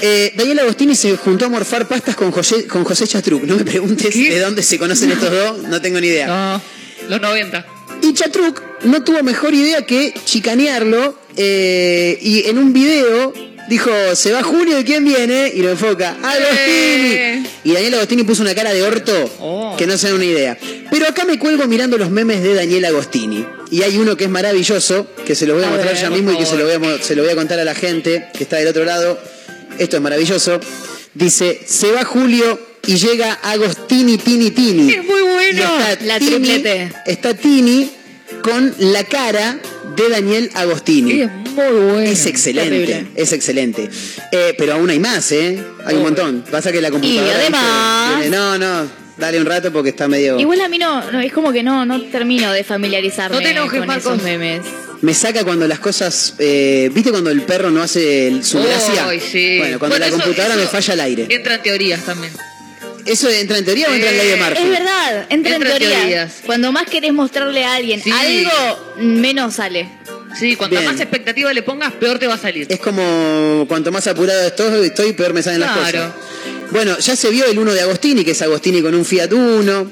eh, 0.00 0.32
Daniel 0.36 0.58
Agostini 0.60 0.96
se 0.96 1.16
juntó 1.16 1.46
a 1.46 1.48
morfar 1.48 1.86
pastas 1.86 2.16
con 2.16 2.32
José, 2.32 2.66
con 2.66 2.84
José. 2.84 3.06
No 3.30 3.56
me 3.56 3.64
preguntes 3.64 4.12
¿Qué? 4.12 4.30
de 4.30 4.40
dónde 4.40 4.62
se 4.62 4.78
conocen 4.78 5.12
estos 5.12 5.30
dos, 5.30 5.62
no 5.62 5.80
tengo 5.80 6.00
ni 6.00 6.08
idea. 6.08 6.26
No, 6.26 6.62
los 7.08 7.20
90. 7.20 7.66
Y 8.02 8.12
Chatruc 8.12 8.62
no 8.84 9.04
tuvo 9.04 9.22
mejor 9.22 9.54
idea 9.54 9.86
que 9.86 10.12
chicanearlo 10.24 11.18
eh, 11.36 12.18
y 12.20 12.48
en 12.48 12.58
un 12.58 12.72
video 12.72 13.32
Dijo, 13.68 13.90
se 14.14 14.32
va 14.32 14.42
Julio 14.44 14.78
y 14.78 14.84
¿quién 14.84 15.04
viene? 15.04 15.50
Y 15.54 15.60
lo 15.62 15.70
enfoca, 15.70 16.16
Agostini. 16.22 17.46
Y 17.64 17.72
Daniel 17.72 17.94
Agostini 17.94 18.22
puso 18.22 18.42
una 18.42 18.54
cara 18.54 18.72
de 18.72 18.82
orto 18.82 19.74
que 19.76 19.86
no 19.86 19.98
se 19.98 20.08
da 20.08 20.14
una 20.14 20.24
idea. 20.24 20.56
Pero 20.90 21.06
acá 21.08 21.24
me 21.24 21.38
cuelgo 21.38 21.66
mirando 21.66 21.98
los 21.98 22.10
memes 22.10 22.42
de 22.42 22.54
Daniel 22.54 22.84
Agostini. 22.84 23.44
Y 23.70 23.82
hay 23.82 23.98
uno 23.98 24.16
que 24.16 24.24
es 24.24 24.30
maravilloso, 24.30 25.08
que 25.26 25.34
se 25.34 25.46
lo 25.46 25.54
voy 25.54 25.64
a, 25.64 25.66
A 25.66 25.70
mostrar 25.70 25.94
ver, 25.94 26.02
ya 26.02 26.10
mismo 26.10 26.30
y 26.32 26.36
que 26.38 26.46
se 26.46 26.56
lo, 26.56 26.64
voy 26.64 26.74
a, 26.88 27.02
se 27.02 27.16
lo 27.16 27.22
voy 27.24 27.32
a 27.32 27.34
contar 27.34 27.58
a 27.58 27.64
la 27.64 27.74
gente 27.74 28.28
que 28.36 28.44
está 28.44 28.56
del 28.56 28.68
otro 28.68 28.84
lado. 28.84 29.20
Esto 29.78 29.96
es 29.96 30.02
maravilloso. 30.02 30.60
Dice, 31.14 31.60
se 31.66 31.90
va 31.90 32.04
Julio 32.04 32.60
y 32.86 32.94
llega 32.96 33.32
Agostini 33.42 34.16
Tini 34.18 34.52
Tini. 34.52 34.92
Es 34.92 35.04
muy 35.04 35.22
bueno. 35.22 35.62
Está 35.88 36.04
La 36.04 36.18
Tini- 36.20 36.28
triplete. 36.36 36.92
Está 37.06 37.34
Tini 37.34 37.90
con 38.46 38.74
la 38.78 39.02
cara 39.04 39.58
de 39.96 40.08
Daniel 40.08 40.50
Agostini. 40.54 41.22
Es 41.22 41.30
muy 41.30 41.64
bueno. 41.72 41.98
Es 42.00 42.26
excelente, 42.26 42.70
Terrible. 42.70 43.06
es 43.16 43.32
excelente. 43.32 43.90
Eh, 44.30 44.54
pero 44.56 44.74
aún 44.74 44.88
hay 44.90 45.00
más, 45.00 45.32
¿eh? 45.32 45.58
Hay 45.84 45.96
un 45.96 46.02
montón. 46.02 46.44
Pasa 46.50 46.70
que 46.70 46.80
la 46.80 46.90
computadora... 46.90 47.26
Y 47.26 47.30
además-. 47.30 48.18
Viene, 48.20 48.36
no, 48.36 48.56
no, 48.58 48.86
dale 49.16 49.40
un 49.40 49.46
rato 49.46 49.72
porque 49.72 49.90
está 49.90 50.06
medio... 50.06 50.38
Igual 50.38 50.60
a 50.60 50.68
mí 50.68 50.78
no, 50.78 51.10
no, 51.10 51.20
es 51.20 51.32
como 51.32 51.52
que 51.52 51.62
no, 51.62 51.84
no 51.84 52.00
termino 52.04 52.52
de 52.52 52.62
familiarizarme 52.62 53.36
No 53.36 53.42
te 53.42 53.50
enojes, 53.50 53.78
con 53.80 53.86
Marcos. 53.88 54.12
esos 54.12 54.22
memes. 54.22 54.60
Me 55.02 55.12
saca 55.12 55.44
cuando 55.44 55.66
las 55.66 55.78
cosas... 55.80 56.34
eh, 56.38 56.90
¿Viste 56.94 57.10
cuando 57.10 57.30
el 57.30 57.42
perro 57.42 57.70
no 57.70 57.82
hace 57.82 58.28
el- 58.28 58.44
su 58.44 58.62
gracia? 58.62 59.08
Ay, 59.08 59.20
sí. 59.20 59.58
Bueno, 59.58 59.78
cuando 59.78 59.94
Bueno, 59.94 59.98
la 59.98 60.06
eso- 60.06 60.16
computadora 60.22 60.54
eso 60.54 60.62
me 60.62 60.68
falla 60.68 60.94
el 60.94 61.00
aire. 61.00 61.26
Entra 61.30 61.54
en 61.56 61.62
teorías 61.62 62.02
también. 62.04 62.32
¿Eso 63.06 63.28
entra 63.30 63.58
en 63.58 63.64
teoría 63.64 63.88
o 63.88 63.92
entra 63.92 64.10
en 64.10 64.18
ley 64.18 64.28
de 64.28 64.36
Murphy? 64.36 64.62
Es 64.62 64.68
verdad, 64.70 65.26
entra, 65.30 65.34
Entra 65.34 65.54
en 65.56 65.62
teorías. 65.62 66.00
teorías. 66.00 66.32
Cuando 66.44 66.72
más 66.72 66.86
querés 66.86 67.12
mostrarle 67.12 67.64
a 67.64 67.74
alguien 67.74 68.02
Sí. 68.02 68.10
algo, 68.10 68.94
menos 68.98 69.54
sale. 69.54 69.88
Sí, 70.38 70.54
cuanto 70.56 70.76
Bien. 70.76 70.90
más 70.90 71.00
expectativa 71.00 71.52
le 71.54 71.62
pongas, 71.62 71.92
peor 71.94 72.18
te 72.18 72.26
va 72.26 72.34
a 72.34 72.38
salir. 72.38 72.66
Es 72.68 72.78
como 72.80 73.64
cuanto 73.68 73.90
más 73.90 74.06
apurado 74.06 74.46
estoy, 74.46 74.86
estoy 74.88 75.12
peor 75.14 75.32
me 75.32 75.42
salen 75.42 75.60
las 75.60 75.72
Claro. 75.72 76.12
cosas. 76.12 76.12
Bueno, 76.72 76.98
ya 76.98 77.16
se 77.16 77.30
vio 77.30 77.46
el 77.46 77.58
uno 77.58 77.72
de 77.72 77.80
Agostini, 77.80 78.24
que 78.24 78.32
es 78.32 78.42
Agostini 78.42 78.82
con 78.82 78.94
un 78.94 79.04
Fiat 79.04 79.32
Uno. 79.32 79.90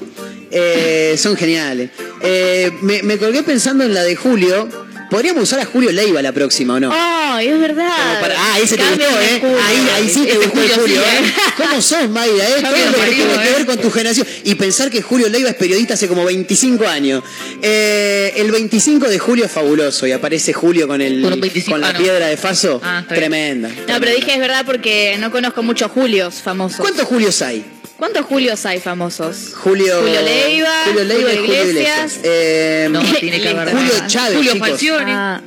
Eh, 0.51 1.15
son 1.17 1.35
geniales. 1.35 1.89
Eh, 2.21 2.71
me, 2.81 3.01
me 3.03 3.17
colgué 3.17 3.41
pensando 3.43 3.83
en 3.83 3.93
la 3.93 4.03
de 4.03 4.15
Julio. 4.15 4.69
Podríamos 5.09 5.43
usar 5.43 5.59
a 5.59 5.65
Julio 5.65 5.91
Leiva 5.91 6.21
la 6.21 6.31
próxima, 6.31 6.75
¿o 6.75 6.79
no? 6.79 6.91
Ay, 6.93 7.47
es 7.47 7.59
verdad. 7.59 8.19
Para- 8.19 8.35
ah, 8.37 8.59
ese 8.59 8.75
te 8.75 8.83
gustó, 8.83 9.03
¿eh? 9.03 9.41
Ahí, 9.63 9.87
ahí 9.95 10.09
sí 10.09 10.25
te 10.25 10.35
gustó 10.37 10.51
Julio 10.51 10.75
Julio, 10.75 11.01
¿eh? 11.01 11.05
¿eh? 11.25 11.33
¿Cómo 11.57 11.81
sos, 11.81 12.09
Mayra, 12.09 12.49
eh? 12.49 12.61
Todo 12.61 12.71
lo 12.71 12.97
que 12.97 13.11
tiene 13.15 13.33
que 13.33 13.49
¿eh? 13.49 13.53
ver 13.57 13.65
con 13.65 13.77
tu 13.77 13.91
generación. 13.91 14.27
Y 14.43 14.55
pensar 14.55 14.89
que 14.89 15.01
Julio 15.01 15.29
Leiva 15.29 15.49
es 15.49 15.55
periodista 15.55 15.93
hace 15.93 16.07
como 16.07 16.25
25 16.25 16.87
años. 16.87 17.23
Eh, 17.61 18.33
el 18.35 18.51
25 18.51 19.07
de 19.07 19.19
julio 19.19 19.45
es 19.45 19.51
fabuloso 19.51 20.07
y 20.07 20.11
aparece 20.11 20.53
Julio 20.53 20.87
con, 20.87 21.01
el, 21.01 21.21
Con 21.21 21.33
un 21.33 21.41
25, 21.41 21.71
con 21.71 21.81
la 21.81 21.89
ah, 21.89 21.93
no. 21.93 21.99
piedra 21.99 22.27
de 22.27 22.37
Faso. 22.37 22.81
Ah. 22.83 23.03
Tremenda. 23.07 23.69
No, 23.69 23.99
pero 23.99 24.11
dije 24.11 24.33
es 24.33 24.39
verdad 24.39 24.65
porque 24.65 25.17
no 25.19 25.31
conozco 25.31 25.61
muchos 25.63 25.91
Julios 25.91 26.41
famosos. 26.41 26.79
¿Cuántos 26.79 27.05
Julios 27.07 27.41
hay? 27.41 27.63
¿Cuántos 27.97 28.25
Julios 28.25 28.65
hay 28.65 28.79
famosos? 28.81 29.53
Julio, 29.55 29.99
Julio 30.01 30.21
Leiva, 30.21 30.69
Julio 30.85 31.03
Leiva 31.05 31.33
y 31.33 31.37
Julio 31.37 31.45
Julio 31.55 31.69
Iglesias. 31.69 31.97
Iglesias. 32.17 32.19
Eh, 32.23 32.87
No, 32.91 33.01
tiene 33.01 33.39
que 33.41 33.47
haber 33.49 33.71
Julio. 33.71 33.93
Chávez, 34.07 34.35
Julio. 34.37 34.55
Falcioni. 34.57 35.11
Ah, 35.13 35.41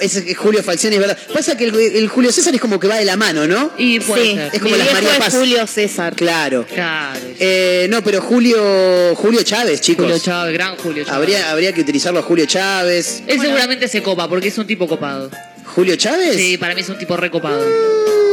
Es, 0.00 0.24
Julio 0.36 0.62
Falcioni, 0.62 0.96
es 0.96 1.00
verdad. 1.00 1.18
Pasa 1.34 1.56
que 1.58 1.64
el, 1.64 1.74
el 1.74 2.08
Julio 2.08 2.32
César 2.32 2.54
es 2.54 2.60
como 2.60 2.80
que 2.80 2.88
va 2.88 2.96
de 2.96 3.04
la 3.04 3.16
mano, 3.16 3.46
¿no? 3.46 3.70
Y 3.76 4.00
puede 4.00 4.22
sí, 4.24 4.34
ser. 4.34 4.50
Es 4.54 4.60
como 4.62 4.72
mi 4.72 4.78
las 4.78 4.92
María 4.94 5.12
es 5.12 5.18
Paz. 5.18 5.34
Julio 5.34 5.66
César. 5.66 6.14
Claro. 6.16 6.64
Claro. 6.66 7.20
Eh, 7.38 7.86
no, 7.90 8.02
pero 8.02 8.22
Julio 8.22 9.14
Julio 9.16 9.42
Chávez, 9.42 9.80
chicos. 9.82 10.06
Julio 10.06 10.18
Chávez, 10.18 10.54
gran 10.54 10.76
Julio 10.76 11.04
Chávez. 11.04 11.16
Habría, 11.18 11.50
habría 11.50 11.72
que 11.74 11.82
utilizarlo 11.82 12.20
a 12.20 12.22
Julio 12.22 12.46
Chávez. 12.46 13.22
Él 13.26 13.38
seguramente 13.40 13.88
se 13.88 14.02
copa 14.02 14.26
porque 14.28 14.48
es 14.48 14.56
un 14.56 14.66
tipo 14.66 14.88
copado. 14.88 15.30
¿Julio 15.66 15.96
Chávez? 15.96 16.36
Sí, 16.36 16.56
para 16.56 16.74
mí 16.74 16.80
es 16.80 16.88
un 16.88 16.96
tipo 16.98 17.14
recopado. 17.16 17.62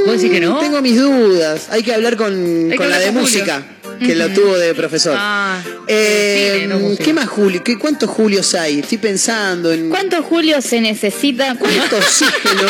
¿Vos 0.06 0.22
decís 0.22 0.32
que 0.32 0.40
no? 0.42 0.60
Tengo 0.60 0.82
mis 0.82 0.98
dudas. 1.00 1.68
Hay 1.70 1.84
que 1.84 1.94
hablar 1.94 2.16
con, 2.18 2.70
que 2.70 2.76
con 2.76 2.90
la 2.90 3.00
de 3.00 3.06
con 3.08 3.16
Julio. 3.16 3.22
música, 3.22 3.64
que 4.00 4.16
lo 4.16 4.30
tuvo 4.30 4.58
de 4.58 4.74
profesor. 4.74 5.16
Ah, 5.18 5.62
Eh, 5.88 6.54
cine, 6.62 6.68
no 6.68 6.80
música. 6.80 7.04
¿Qué 7.04 7.14
más 7.14 7.28
Julio? 7.30 7.64
¿Qué, 7.64 7.78
¿Cuántos 7.78 8.10
Julios 8.10 8.54
hay? 8.56 8.80
Estoy 8.80 8.98
pensando 8.98 9.72
en. 9.72 9.90
¿Cuántos 9.90 10.26
Julios 10.26 10.64
se 10.66 10.82
necesita? 10.82 11.56
¿Cuánto 11.58 11.98
oxígeno? 11.98 12.68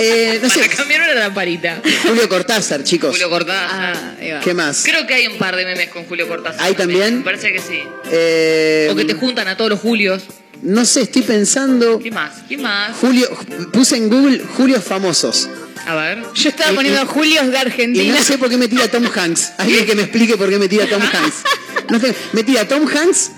Eh, 0.00 0.38
no 0.40 0.48
sé. 0.48 0.60
Para 0.60 0.76
cambiar 0.76 1.00
una 1.02 1.14
lamparita. 1.14 1.80
Julio 2.06 2.28
Cortázar, 2.28 2.84
chicos. 2.84 3.10
Julio 3.10 3.28
Cortázar. 3.30 3.96
Ah. 3.96 4.40
¿Qué 4.44 4.54
más? 4.54 4.84
Creo 4.84 5.06
que 5.06 5.14
hay 5.14 5.26
un 5.26 5.38
par 5.38 5.56
de 5.56 5.64
memes 5.64 5.88
con 5.88 6.04
Julio 6.04 6.28
Cortázar. 6.28 6.62
¿Hay 6.62 6.74
también? 6.74 7.18
Me 7.18 7.24
parece 7.24 7.52
que 7.52 7.58
sí. 7.58 7.80
Eh, 8.12 8.88
O 8.92 8.94
que 8.94 9.04
te 9.04 9.14
juntan 9.14 9.48
a 9.48 9.56
todos 9.56 9.70
los 9.70 9.80
Julios. 9.80 10.22
no 10.62 10.84
sé, 10.84 11.02
estoy 11.02 11.22
pensando. 11.22 11.98
¿Qué 11.98 12.10
más? 12.12 12.32
¿Qué 12.48 12.56
más? 12.58 12.96
Julio, 12.96 13.28
puse 13.72 13.96
en 13.96 14.08
Google 14.08 14.40
Julios 14.56 14.84
famosos. 14.84 15.48
A 15.88 15.94
ver. 15.94 16.22
Yo 16.34 16.48
estaba 16.50 16.72
Y- 16.72 16.74
poniendo 16.76 17.02
y- 17.02 17.06
Julios 17.06 17.46
de 17.46 17.52
Y 17.52 17.56
Argentina. 17.56 18.14
no 18.18 18.22
sé 18.22 18.36
por 18.38 18.48
qué 18.50 18.56
me 18.58 18.68
tira 18.68 18.88
Tom 18.88 19.04
Hanks. 19.14 19.52
Alguien 19.58 19.86
que 19.86 19.94
me 19.94 20.02
explique 20.02 20.36
por 20.36 20.48
qué 20.50 20.58
me 20.58 20.68
tira 20.68 20.86
Tom 20.86 21.00
Hanks. 21.02 21.36
No 21.90 21.98
sé, 21.98 22.14
me 22.32 22.42
tira 22.44 22.68
Tom 22.68 22.86
Hanks, 22.86 23.30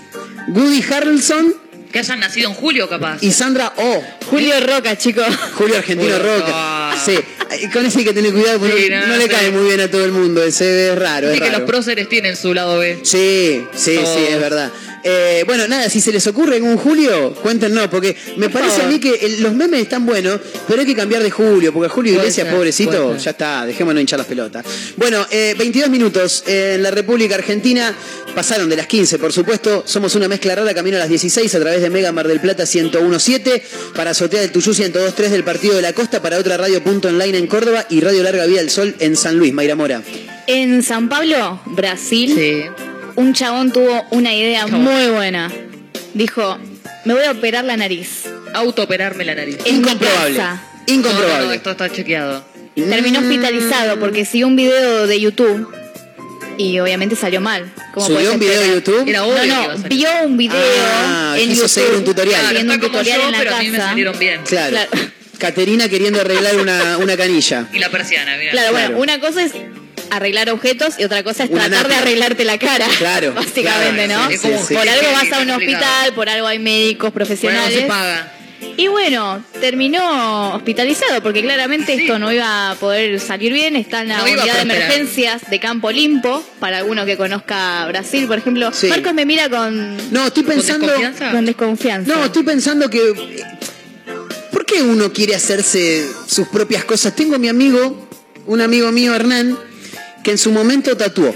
Woody 0.49 0.83
Harrelson 0.83 1.53
Que 1.93 1.99
hayan 1.99 2.19
nacido 2.19 2.49
en 2.49 2.55
julio, 2.55 2.89
capaz. 2.89 3.17
y 3.21 3.31
Sandra 3.31 3.73
Oh. 3.77 4.03
Julio 4.29 4.53
Roca, 4.65 4.97
chicos. 4.97 5.25
Julio 5.57 5.77
Argentino 5.77 6.15
Julio 6.17 6.37
Roca. 6.39 6.90
Sí, 7.05 7.67
con 7.73 7.85
ese 7.85 7.99
hay 7.99 8.05
que 8.05 8.13
tener 8.13 8.31
cuidado 8.31 8.59
porque 8.59 8.83
Sí, 8.85 8.89
no, 8.89 9.17
le 9.17 9.27
cae 9.27 9.51
muy 9.51 9.65
bien 9.65 9.79
a 9.81 9.89
todo 9.89 10.03
el 10.05 10.11
mundo. 10.11 10.43
Ese 10.43 10.89
es 10.91 10.97
raro, 10.99 11.29
es 11.29 11.41
que 11.41 11.49
los 11.51 11.61
próceres 11.61 12.07
tienen 12.09 12.35
su 12.35 12.53
lado 12.53 12.79
B. 12.79 12.99
Sí, 13.03 13.63
sí, 13.75 13.97
sí, 13.97 14.25
es 14.29 14.39
verdad. 14.39 14.71
Eh, 15.03 15.43
bueno, 15.47 15.67
nada, 15.67 15.89
si 15.89 15.99
se 15.99 16.11
les 16.11 16.27
ocurre 16.27 16.57
en 16.57 16.63
un 16.63 16.77
Julio, 16.77 17.33
cuéntenos, 17.41 17.87
porque 17.87 18.15
me 18.37 18.49
Por 18.49 18.61
parece 18.61 18.83
a 18.83 18.85
mí 18.87 18.99
que 18.99 19.15
el- 19.15 19.41
los 19.41 19.51
memes 19.51 19.81
están 19.81 20.05
buenos, 20.05 20.39
pero 20.67 20.81
hay 20.81 20.85
que 20.85 20.93
cambiar 20.95 21.23
de 21.23 21.31
Julio, 21.31 21.73
porque 21.73 21.89
Julio 21.89 22.13
Iglesias, 22.13 22.47
pobrecito, 22.53 23.17
ya 23.17 23.31
está, 23.31 23.65
dejémonos 23.65 23.99
hinchar 23.99 24.19
las 24.19 24.27
pelotas. 24.27 24.63
Bueno, 24.97 25.25
eh, 25.31 25.55
22 25.57 25.89
minutos 25.89 26.43
en 26.45 26.83
la 26.83 26.91
República 26.91 27.33
Argentina, 27.33 27.95
pasaron 28.35 28.69
de 28.69 28.75
las 28.77 28.85
15, 28.85 29.17
por 29.17 29.33
supuesto, 29.33 29.83
somos 29.87 30.13
una 30.13 30.27
mezcla 30.27 30.53
rara, 30.53 30.71
camino 30.75 30.97
a 30.97 30.99
las 30.99 31.09
16 31.09 31.53
a 31.55 31.59
través 31.59 31.81
de 31.81 31.89
Mega 31.89 32.11
Mar 32.11 32.27
del 32.27 32.39
Plata 32.39 32.65
1017, 32.71 33.63
para 33.95 34.11
Azotea 34.11 34.41
del 34.41 34.51
Tuyú 34.51 34.69
1023 34.71 35.31
del 35.31 35.43
Partido 35.43 35.75
de 35.75 35.81
la 35.81 35.93
Costa, 35.93 36.21
para 36.21 36.37
otra 36.37 36.57
radio 36.57 36.83
online 36.99 37.37
en 37.37 37.47
Córdoba 37.47 37.85
y 37.89 38.01
Radio 38.01 38.23
Larga 38.23 38.45
Vida 38.45 38.59
del 38.59 38.69
Sol 38.69 38.95
en 38.99 39.15
San 39.15 39.37
Luis, 39.37 39.53
Mayra 39.53 39.75
Mora. 39.75 40.01
En 40.47 40.83
San 40.83 41.07
Pablo, 41.09 41.61
Brasil, 41.67 42.33
Sí. 42.35 42.63
un 43.15 43.33
chabón 43.33 43.71
tuvo 43.71 44.03
una 44.11 44.33
idea 44.33 44.67
muy 44.67 45.07
buena. 45.07 45.49
Dijo, 46.13 46.57
me 47.05 47.13
voy 47.13 47.23
a 47.23 47.31
operar 47.31 47.63
la 47.63 47.77
nariz. 47.77 48.25
Autooperarme 48.53 49.23
la 49.23 49.35
nariz. 49.35 49.57
Incomprobable. 49.65 50.35
casa. 50.37 50.61
Incomprobable. 50.87 51.37
No, 51.39 51.45
no, 51.45 51.53
esto 51.53 51.71
está 51.71 51.89
chequeado. 51.89 52.43
Terminó 52.75 53.21
Mm. 53.21 53.23
hospitalizado 53.23 53.99
porque 53.99 54.25
siguió 54.25 54.47
un 54.47 54.55
video 54.57 55.07
de 55.07 55.19
YouTube 55.19 55.67
y 56.57 56.79
obviamente 56.79 57.15
salió 57.15 57.39
mal. 57.39 57.71
Como 57.93 58.07
¿Subió 58.07 58.33
un 58.33 58.39
video 58.39 58.61
de. 58.61 58.67
YouTube? 58.75 59.07
Era 59.07 59.23
obvio 59.25 59.45
No, 59.45 59.77
no, 59.77 59.83
vio 59.89 60.09
un 60.25 60.37
video 60.37 60.57
Ah, 60.57 61.35
en 61.37 61.49
quiso 61.49 61.61
YouTube. 61.63 61.69
seguir 61.69 61.93
un 61.95 62.03
tutorial. 62.03 62.41
Claro, 62.41 62.59
un 62.59 62.67
como 62.67 62.79
tutorial 62.81 63.19
yo, 63.19 63.25
en 63.25 63.31
la 63.31 63.37
pero 63.39 63.55
a 63.55 63.59
mí 63.59 63.69
me 63.69 63.77
casa. 63.77 63.89
salieron 63.89 64.19
bien. 64.19 64.41
Claro. 64.45 64.71
Claro. 64.71 64.89
Caterina 65.41 65.89
queriendo 65.89 66.21
arreglar 66.21 66.55
una, 66.57 66.97
una 66.99 67.17
canilla. 67.17 67.65
Y 67.73 67.79
la 67.79 67.89
persiana, 67.89 68.37
mira. 68.37 68.51
Claro, 68.51 68.69
Claro. 68.71 68.93
bueno, 68.95 69.01
una 69.01 69.19
cosa 69.19 69.43
es 69.43 69.53
arreglar 70.11 70.49
objetos 70.51 70.95
y 70.99 71.03
otra 71.03 71.23
cosa 71.23 71.45
es 71.45 71.49
Una 71.49 71.67
tratar 71.67 71.87
de 71.87 71.95
arreglarte 71.95 72.45
la 72.45 72.57
cara. 72.59 72.85
Claro, 72.99 73.33
Básicamente, 73.35 74.05
claro, 74.05 74.23
¿no? 74.25 74.29
sí, 74.29 74.37
sí, 74.37 74.49
sí. 74.67 74.73
Por 74.75 74.87
algo 74.87 75.01
Sí, 75.01 75.13
vas 75.13 75.31
a 75.33 75.41
un 75.41 75.47
complicado. 75.49 75.85
hospital, 75.85 76.13
por 76.13 76.29
algo 76.29 76.47
hay 76.47 76.59
médicos 76.59 76.99
Bueno, 76.99 77.09
no 77.09 77.13
profesionales. 77.15 77.79
se 77.79 77.85
paga. 77.87 78.31
Y 78.77 78.87
bueno, 78.87 79.43
terminó 79.59 80.53
hospitalizado 80.53 81.21
porque 81.23 81.41
claramente 81.41 81.95
Sí. 81.95 82.01
esto 82.03 82.19
no 82.19 82.31
iba 82.31 82.71
a 82.71 82.75
poder 82.75 83.19
salir 83.19 83.51
bien. 83.53 83.75
Está 83.75 84.01
en 84.01 84.09
la 84.09 84.17
No 84.19 84.27
iba 84.27 84.41
a 84.41 84.45
unidad 84.45 84.59
de 84.59 84.65
prosperar. 84.65 84.91
emergencias 84.91 85.49
de 85.49 85.59
Campo 85.59 85.91
Limpo, 85.91 86.43
para 86.59 86.77
alguno 86.77 87.05
que 87.05 87.17
conozca 87.17 87.85
Brasil, 87.87 88.27
por 88.27 88.37
ejemplo. 88.37 88.71
Sí. 88.71 88.87
Marcos 88.87 89.13
me 89.15 89.25
mira 89.25 89.49
con, 89.49 89.97
No, 90.13 90.27
estoy 90.27 90.43
pensando. 90.43 90.85
desconfianza? 90.87 91.31
con 91.31 91.45
desconfianza. 91.45 92.13
No, 92.15 92.25
estoy 92.25 92.43
pensando 92.43 92.89
que. 92.89 93.01
¿Por 94.61 94.67
qué 94.75 94.83
uno 94.83 95.11
quiere 95.11 95.33
hacerse 95.33 96.07
sus 96.27 96.47
propias 96.49 96.85
cosas? 96.85 97.15
Tengo 97.15 97.33
a 97.33 97.39
mi 97.39 97.47
amigo, 97.47 98.07
un 98.45 98.61
amigo 98.61 98.91
mío, 98.91 99.15
Hernán, 99.15 99.57
que 100.23 100.29
en 100.29 100.37
su 100.37 100.51
momento 100.51 100.95
tatuó. 100.95 101.33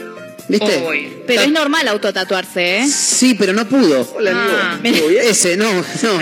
¿Viste? 0.48 1.24
Pero 1.26 1.42
Ta- 1.42 1.46
es 1.48 1.52
normal 1.52 1.88
autotatuarse, 1.88 2.82
¿eh? 2.82 2.88
Sí, 2.88 3.34
pero 3.34 3.52
no 3.54 3.68
pudo. 3.68 4.08
Hola, 4.16 4.74
amigo. 4.74 5.10
Ese, 5.20 5.58
no, 5.58 5.74
no. 5.74 6.20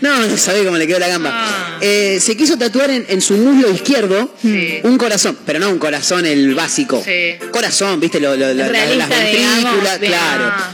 No, 0.00 0.26
no 0.26 0.36
sabe 0.38 0.64
cómo 0.64 0.78
le 0.78 0.86
quedó 0.86 0.98
la 1.00 1.08
gamba. 1.08 1.30
Ah. 1.34 1.78
Eh, 1.82 2.18
se 2.18 2.34
quiso 2.34 2.56
tatuar 2.56 2.88
en, 2.90 3.04
en 3.10 3.20
su 3.20 3.34
muslo 3.34 3.70
izquierdo 3.70 4.34
Sí. 4.40 4.78
un 4.84 4.96
corazón, 4.96 5.36
pero 5.44 5.58
no 5.58 5.68
un 5.68 5.78
corazón 5.78 6.24
el 6.24 6.54
básico. 6.54 7.02
Sí. 7.04 7.34
Corazón, 7.50 8.00
¿viste? 8.00 8.20
Lo- 8.20 8.34
lo- 8.36 8.54
la- 8.54 8.68
Realista, 8.68 9.06
las 9.06 9.08
ventrículas, 9.10 9.98
claro. 9.98 10.44
Ah. 10.46 10.70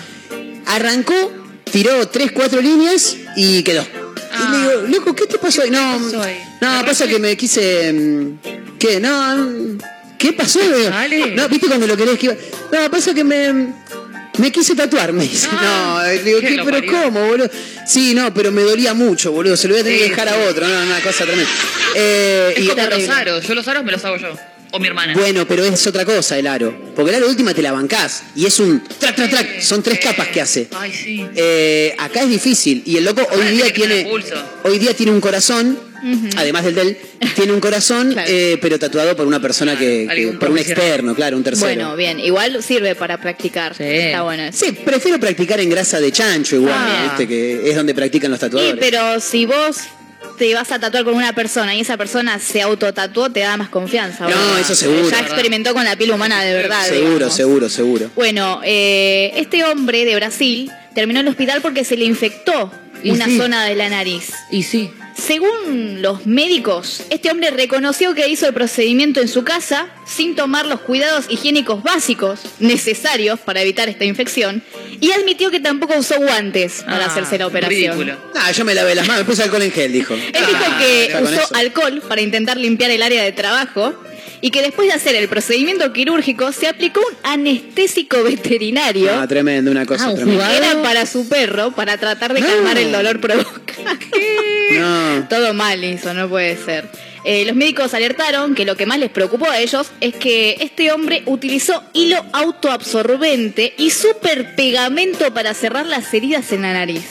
Arrancó, 0.66 1.32
tiró 1.72 2.06
tres, 2.06 2.30
cuatro 2.30 2.60
líneas 2.60 3.16
y 3.36 3.64
quedó. 3.64 3.84
Ah. 4.32 4.48
Y 4.48 4.52
le 4.52 4.68
digo, 4.68 4.98
loco, 4.98 5.14
¿qué 5.14 5.26
te 5.26 5.38
pasó? 5.38 5.62
ahí? 5.62 5.70
No, 5.70 5.98
no, 5.98 6.78
¿Me 6.78 6.84
pasa 6.84 7.06
que 7.06 7.18
me 7.18 7.36
quise. 7.36 7.92
mm, 7.92 8.38
¿Qué? 8.78 8.98
No, 9.00 9.36
mm, 9.36 9.78
¿qué 10.18 10.32
pasó? 10.32 10.60
Le 10.60 10.84
Dale. 10.90 11.30
No, 11.32 11.48
¿viste 11.48 11.66
cuando 11.66 11.86
lo 11.86 11.96
querés 11.96 12.18
que 12.18 12.26
iba? 12.26 12.34
No, 12.72 12.90
pasa 12.90 13.14
que 13.14 13.24
me. 13.24 13.72
Me 14.38 14.50
quise 14.50 14.74
tatuar, 14.74 15.12
me 15.12 15.24
dice. 15.24 15.46
no, 15.52 16.04
eh, 16.06 16.22
digo, 16.24 16.40
¿qué 16.40 16.58
pero 16.64 16.78
parió? 16.78 16.90
¿cómo, 16.90 17.26
boludo? 17.26 17.50
Sí, 17.86 18.14
no, 18.14 18.32
pero 18.32 18.50
me 18.50 18.62
dolía 18.62 18.94
mucho, 18.94 19.30
boludo. 19.30 19.58
Se 19.58 19.68
lo 19.68 19.74
voy 19.74 19.82
a 19.82 19.84
tener 19.84 19.98
Sí, 19.98 20.04
que 20.04 20.10
dejar 20.10 20.28
sí. 20.28 20.34
a 20.34 20.48
otro, 20.48 20.66
no, 20.66 20.82
una 20.86 21.00
cosa 21.02 21.24
tremenda. 21.24 21.50
Eh, 21.94 22.54
Es 22.56 22.64
y 22.64 22.68
como 22.68 22.82
los 22.82 23.08
aros. 23.10 23.46
Yo 23.46 23.54
los 23.54 23.68
aros 23.68 23.84
me 23.84 23.92
los 23.92 24.02
hago 24.06 24.16
yo. 24.16 24.34
O 24.72 24.78
mi 24.78 24.88
hermana. 24.88 25.14
Bueno, 25.14 25.46
pero 25.46 25.64
es 25.64 25.86
otra 25.86 26.04
cosa 26.04 26.38
el 26.38 26.46
aro. 26.46 26.74
Porque 26.96 27.10
el 27.10 27.16
aro 27.18 27.28
última 27.28 27.52
te 27.54 27.62
la 27.62 27.72
bancás. 27.72 28.22
Y 28.34 28.46
es 28.46 28.58
un 28.58 28.82
track, 28.98 29.14
track, 29.16 29.30
track. 29.30 29.60
Son 29.60 29.82
tres 29.82 29.98
capas 30.00 30.28
que 30.28 30.40
hace. 30.40 30.68
Ay, 30.72 30.92
sí. 30.92 31.24
Eh, 31.36 31.94
acá 31.98 32.22
es 32.22 32.30
difícil. 32.30 32.82
Y 32.86 32.96
el 32.96 33.04
loco 33.04 33.26
hoy 33.32 33.46
día 33.48 33.72
tiene. 33.72 34.06
Hoy 34.64 34.78
día 34.78 34.94
tiene 34.94 35.12
un 35.12 35.20
corazón. 35.20 35.78
Además 36.36 36.64
del 36.64 36.74
del, 36.74 36.96
tiene 37.36 37.52
un 37.52 37.60
corazón, 37.60 38.16
eh, 38.26 38.58
pero 38.60 38.76
tatuado 38.76 39.14
por 39.14 39.24
una 39.24 39.40
persona 39.40 39.78
que, 39.78 40.34
por 40.40 40.50
un 40.50 40.58
externo, 40.58 41.14
claro, 41.14 41.36
un 41.36 41.44
tercero. 41.44 41.68
Bueno, 41.68 41.94
bien, 41.94 42.18
igual 42.18 42.60
sirve 42.60 42.96
para 42.96 43.20
practicar. 43.20 43.80
Está 43.80 44.22
bueno 44.22 44.42
eso. 44.42 44.64
Sí, 44.66 44.72
prefiero 44.72 45.20
practicar 45.20 45.60
en 45.60 45.70
grasa 45.70 46.00
de 46.00 46.10
chancho 46.10 46.56
igual, 46.56 46.74
Ah. 46.76 47.04
¿viste? 47.16 47.28
que 47.28 47.70
es 47.70 47.76
donde 47.76 47.94
practican 47.94 48.32
los 48.32 48.40
Sí, 48.40 48.46
tatuadores. 48.46 48.78
pero 48.80 49.20
si 49.20 49.46
vos 49.46 49.76
te 50.42 50.52
vas 50.56 50.72
a 50.72 50.80
tatuar 50.80 51.04
con 51.04 51.14
una 51.14 51.32
persona 51.32 51.72
y 51.72 51.80
esa 51.82 51.96
persona 51.96 52.40
se 52.40 52.62
autotatuó, 52.62 53.30
te 53.30 53.38
da 53.38 53.56
más 53.56 53.68
confianza. 53.68 54.28
No, 54.28 54.58
eso 54.58 54.74
seguro. 54.74 55.08
Ya 55.08 55.20
experimentó 55.20 55.72
con 55.72 55.84
la 55.84 55.94
piel 55.94 56.10
humana 56.10 56.42
de 56.42 56.52
verdad. 56.52 56.84
seguro, 56.84 57.12
digamos. 57.12 57.34
seguro, 57.36 57.68
seguro. 57.68 58.10
Bueno, 58.16 58.60
eh, 58.64 59.30
este 59.36 59.62
hombre 59.62 60.04
de 60.04 60.16
Brasil 60.16 60.68
terminó 60.96 61.20
en 61.20 61.26
el 61.26 61.30
hospital 61.30 61.60
porque 61.62 61.84
se 61.84 61.96
le 61.96 62.06
infectó 62.06 62.72
Y 63.04 63.10
una 63.10 63.26
sí. 63.26 63.38
zona 63.38 63.64
de 63.64 63.76
la 63.76 63.88
nariz. 63.88 64.32
Y 64.50 64.64
sí. 64.64 64.90
Según 65.24 66.02
los 66.02 66.26
médicos, 66.26 67.04
este 67.10 67.30
hombre 67.30 67.50
reconoció 67.52 68.12
que 68.12 68.26
hizo 68.28 68.48
el 68.48 68.54
procedimiento 68.54 69.20
en 69.20 69.28
su 69.28 69.44
casa 69.44 69.86
sin 70.04 70.34
tomar 70.34 70.66
los 70.66 70.80
cuidados 70.80 71.26
higiénicos 71.28 71.80
básicos 71.84 72.40
necesarios 72.58 73.38
para 73.38 73.62
evitar 73.62 73.88
esta 73.88 74.04
infección 74.04 74.64
y 75.00 75.12
admitió 75.12 75.52
que 75.52 75.60
tampoco 75.60 75.96
usó 75.96 76.16
guantes 76.18 76.82
para 76.84 77.04
Ah, 77.04 77.08
hacerse 77.08 77.38
la 77.38 77.46
operación. 77.46 77.92
ridículo. 77.98 78.16
Ah, 78.34 78.50
yo 78.50 78.64
me 78.64 78.74
lavé 78.74 78.96
las 78.96 79.06
manos, 79.06 79.22
me 79.22 79.30
puse 79.30 79.44
alcohol 79.44 79.62
en 79.62 79.70
gel, 79.70 79.92
dijo. 79.92 80.12
Él 80.14 80.32
dijo 80.32 80.78
que 80.80 81.08
ya 81.12 81.20
con 81.20 81.32
usó 81.32 81.54
alcohol 81.54 82.02
para 82.08 82.20
intentar 82.20 82.56
limpiar 82.56 82.90
el 82.90 83.02
área 83.04 83.22
de 83.22 83.30
trabajo 83.30 83.94
y 84.40 84.50
que 84.50 84.62
después 84.62 84.88
de 84.88 84.94
hacer 84.94 85.14
el 85.14 85.28
procedimiento 85.28 85.92
quirúrgico 85.92 86.50
se 86.52 86.68
aplicó 86.68 87.00
un 87.00 87.16
anestésico 87.22 88.22
veterinario 88.22 89.10
Ah, 89.14 89.26
tremendo, 89.26 89.70
una 89.70 89.86
cosa 89.86 90.08
Ah, 90.08 90.14
tremenda. 90.14 90.48
que 90.48 90.56
era 90.56 90.82
para 90.82 91.06
su 91.06 91.28
perro 91.28 91.72
para 91.72 91.96
tratar 91.98 92.34
de 92.34 92.40
calmar 92.40 92.78
el 92.78 92.90
dolor 92.92 93.20
provocado. 93.20 93.62
No. 94.72 95.26
Todo 95.28 95.52
mal 95.52 95.84
hizo, 95.84 96.14
no 96.14 96.28
puede 96.30 96.56
ser. 96.56 96.88
Eh, 97.24 97.44
los 97.44 97.54
médicos 97.54 97.92
alertaron 97.94 98.54
que 98.54 98.64
lo 98.64 98.74
que 98.76 98.86
más 98.86 98.98
les 98.98 99.10
preocupó 99.10 99.50
a 99.50 99.58
ellos 99.60 99.88
es 100.00 100.14
que 100.14 100.56
este 100.60 100.90
hombre 100.92 101.22
utilizó 101.26 101.82
hilo 101.92 102.24
autoabsorbente 102.32 103.74
y 103.78 103.90
super 103.90 104.54
pegamento 104.56 105.32
para 105.34 105.54
cerrar 105.54 105.86
las 105.86 106.12
heridas 106.14 106.52
en 106.52 106.62
la 106.62 106.72
nariz. 106.72 107.04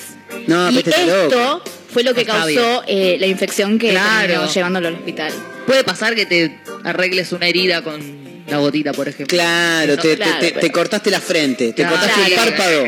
No, 0.48 0.70
y 0.72 0.78
este 0.80 0.90
está 0.90 1.02
esto 1.04 1.40
loco. 1.40 1.64
Fue 1.92 2.04
lo 2.04 2.14
que 2.14 2.26
causó 2.26 2.84
eh, 2.88 3.18
la 3.20 3.28
infección 3.28 3.78
que 3.80 3.90
Claro. 3.90 4.28
terminó 4.28 4.52
llevándolo 4.54 4.88
al 4.88 4.96
hospital. 4.96 5.34
Puede 5.68 5.84
pasar 5.84 6.16
que 6.16 6.26
te 6.26 6.60
arregles 6.84 7.32
una 7.32 7.48
herida 7.48 7.82
con 7.84 8.00
la 8.48 8.58
gotita, 8.58 8.92
por 8.94 9.08
ejemplo. 9.08 9.36
Claro, 9.38 9.96
te, 9.98 10.02
te- 10.10 10.18
Claro, 10.18 10.40
te- 10.40 10.48
pero- 10.50 10.60
te 10.62 10.72
cortaste 10.72 11.12
la 11.12 11.22
frente, 11.22 11.68
te 11.74 11.84
Claro. 11.84 11.98
cortaste 11.98 12.26
el 12.26 12.34
párpado. 12.34 12.86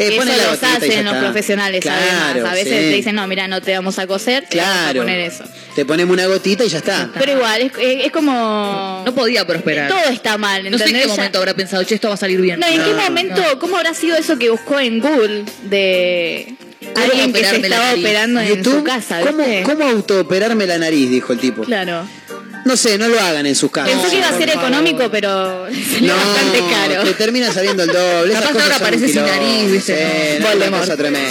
Eh, 0.00 0.16
Eso 0.16 0.24
los 0.24 0.62
hacen 0.62 1.04
los 1.04 1.16
profesionales 1.16 1.80
Claro, 1.82 2.00
además. 2.30 2.52
A 2.52 2.54
veces 2.54 2.68
sí. 2.72 2.90
te 2.90 2.96
dicen, 2.96 3.16
no, 3.16 3.26
mira, 3.26 3.48
no 3.48 3.60
te 3.60 3.72
vamos 3.74 3.98
a 3.98 4.06
coser, 4.06 4.46
te 4.48 4.58
vamos 4.58 4.72
a 4.76 4.82
Claro. 4.84 5.00
poner 5.00 5.18
eso. 5.20 5.42
Te 5.74 5.84
ponemos 5.84 6.12
una 6.14 6.26
gotita 6.28 6.64
y 6.64 6.68
ya 6.68 6.78
está. 6.78 7.10
Pero 7.18 7.32
igual, 7.32 7.62
es, 7.62 7.72
es- 7.80 8.06
es 8.06 8.12
como... 8.12 9.02
No 9.04 9.12
podía 9.12 9.44
prosperar. 9.44 9.88
Todo 9.88 10.04
está 10.12 10.38
mal, 10.38 10.70
No 10.70 10.78
sé 10.78 10.84
en 10.84 10.90
¿entendés? 10.90 11.02
qué 11.02 11.08
Ya- 11.08 11.14
momento 11.16 11.38
habrá 11.38 11.54
pensado, 11.54 11.82
che, 11.82 11.96
esto 11.96 12.06
va 12.08 12.14
a 12.14 12.16
salir 12.16 12.40
bien. 12.40 12.60
No, 12.60 12.66
¿en 12.68 12.80
qué 12.80 12.90
No, 12.92 12.96
momento, 13.02 13.42
cómo 13.58 13.76
habrá 13.76 13.92
sido 13.92 14.16
eso 14.16 14.38
que 14.38 14.50
buscó 14.50 14.78
en 14.78 15.00
Google 15.00 15.44
de 15.64 16.54
alguien 17.02 17.32
que 17.32 17.44
se 17.44 17.56
estaba 17.56 17.84
nariz? 17.86 18.04
operando 18.04 18.40
en 18.40 18.48
YouTube, 18.48 18.78
su 18.78 18.84
casa? 18.84 19.20
¿cómo, 19.20 19.38
¿viste? 19.38 19.62
¿Cómo 19.64 19.84
autooperarme 19.84 20.66
la 20.66 20.78
nariz? 20.78 21.10
Dijo 21.10 21.32
el 21.32 21.38
tipo. 21.38 21.62
Claro. 21.62 22.06
No 22.64 22.76
sé, 22.76 22.98
no 22.98 23.08
lo 23.08 23.18
hagan 23.18 23.46
en 23.46 23.54
sus 23.54 23.70
casas. 23.70 23.92
Pensó 23.92 24.10
que 24.10 24.16
iba 24.18 24.28
a 24.28 24.36
ser 24.36 24.50
económico, 24.50 25.08
pero 25.10 25.66
salió 25.92 26.12
No, 26.14 26.16
bastante 26.16 26.58
caro. 26.70 27.04
te 27.04 27.14
termina 27.14 27.52
saliendo 27.52 27.82
el 27.84 27.90
doble. 27.92 28.34
Capaz 28.34 28.60
ahora 28.62 28.76
aparece 28.76 29.08
sin 29.08 29.22
nariz, 29.24 29.70
¿viste? 29.72 30.38
Sí, 30.38 30.42
no, 30.42 30.66
una 30.66 30.78
cosa 30.78 30.96
tremenda. 30.96 31.30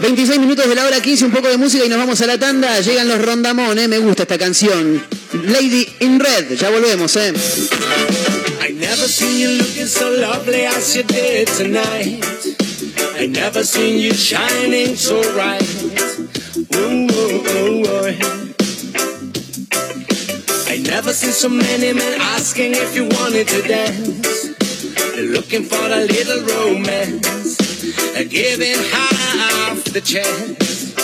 26 0.00 0.40
minutos 0.40 0.68
de 0.68 0.74
la 0.74 0.84
hora 0.84 1.00
15, 1.00 1.24
un 1.26 1.30
poco 1.32 1.48
de 1.48 1.56
música 1.56 1.84
y 1.84 1.88
nos 1.88 1.98
vamos 1.98 2.20
a 2.20 2.26
la 2.26 2.38
tanda. 2.38 2.80
Llegan 2.80 3.08
los 3.08 3.20
rondamones, 3.20 3.88
me 3.88 3.98
gusta 3.98 4.22
esta 4.22 4.36
canción. 4.38 5.02
Lady 5.44 5.88
in 6.00 6.18
Red, 6.20 6.54
ya 6.56 6.70
volvemos, 6.70 7.14
¿eh? 7.16 7.32
I 8.68 8.72
never 8.72 9.08
seen 9.08 9.38
you 9.38 9.50
looking 9.52 9.86
so 9.86 10.10
lovely 10.10 10.66
as 10.66 10.94
you 10.94 11.02
did 11.04 11.48
tonight. 11.56 12.24
I 13.16 13.26
never 13.26 13.64
seen 13.64 13.98
you 13.98 14.12
shining 14.12 14.96
so 14.96 15.22
bright. 15.32 15.62
Ooh, 16.74 17.08
ooh, 17.08 17.40
ooh. 17.56 17.86
I 20.68 20.82
never 20.84 21.14
seen 21.14 21.32
so 21.32 21.48
many 21.48 21.94
men 21.94 22.20
asking 22.20 22.72
if 22.74 22.94
you 22.94 23.04
wanted 23.04 23.48
to 23.48 23.62
dance. 23.62 24.48
They're 25.14 25.24
looking 25.24 25.62
for 25.62 25.80
a 25.80 26.04
little 26.04 26.42
romance, 26.44 27.58
uh, 28.14 28.24
giving 28.28 28.76
half 28.92 29.82
the 29.84 30.02
chance. 30.02 30.94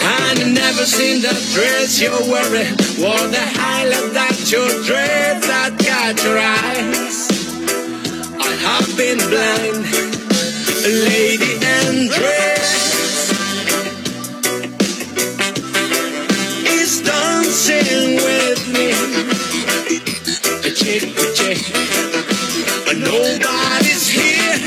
I 0.00 0.34
never 0.52 0.84
seen 0.86 1.22
the 1.22 1.34
dress 1.54 2.00
you're 2.00 2.12
wearing, 2.30 2.72
or 3.02 3.18
the 3.34 3.44
highlight 3.58 4.12
that 4.14 4.52
your 4.52 4.68
dress 4.84 5.44
that 5.48 5.76
got 5.84 6.22
your 6.22 6.38
eyes. 6.38 7.30
I 8.38 8.52
have 8.62 8.96
been 8.96 9.18
blind, 9.18 10.15
lady 10.88 11.58
and 11.62 12.10
dress. 12.10 13.32
Is 16.64 17.02
dancing 17.02 18.16
with 18.16 18.62
me, 18.72 18.92
A 20.64 20.70
chick 20.70 21.14
to 21.16 21.26
chick, 21.34 21.58
but 22.86 22.96
nobody's 22.98 24.08
here. 24.08 24.58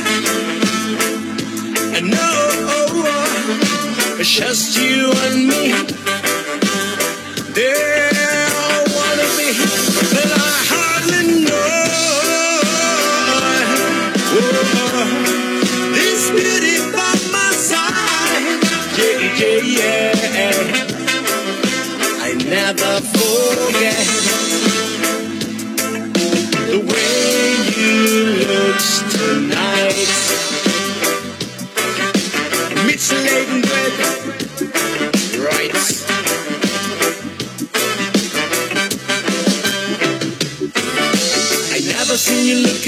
And 1.96 2.10
no, 2.12 2.18
oh, 2.20 2.68
oh, 2.70 3.04
oh. 3.08 4.18
it's 4.20 4.30
just 4.30 4.78
you 4.78 5.12
and 5.26 5.48
me. 5.48 5.74
There 7.54 8.09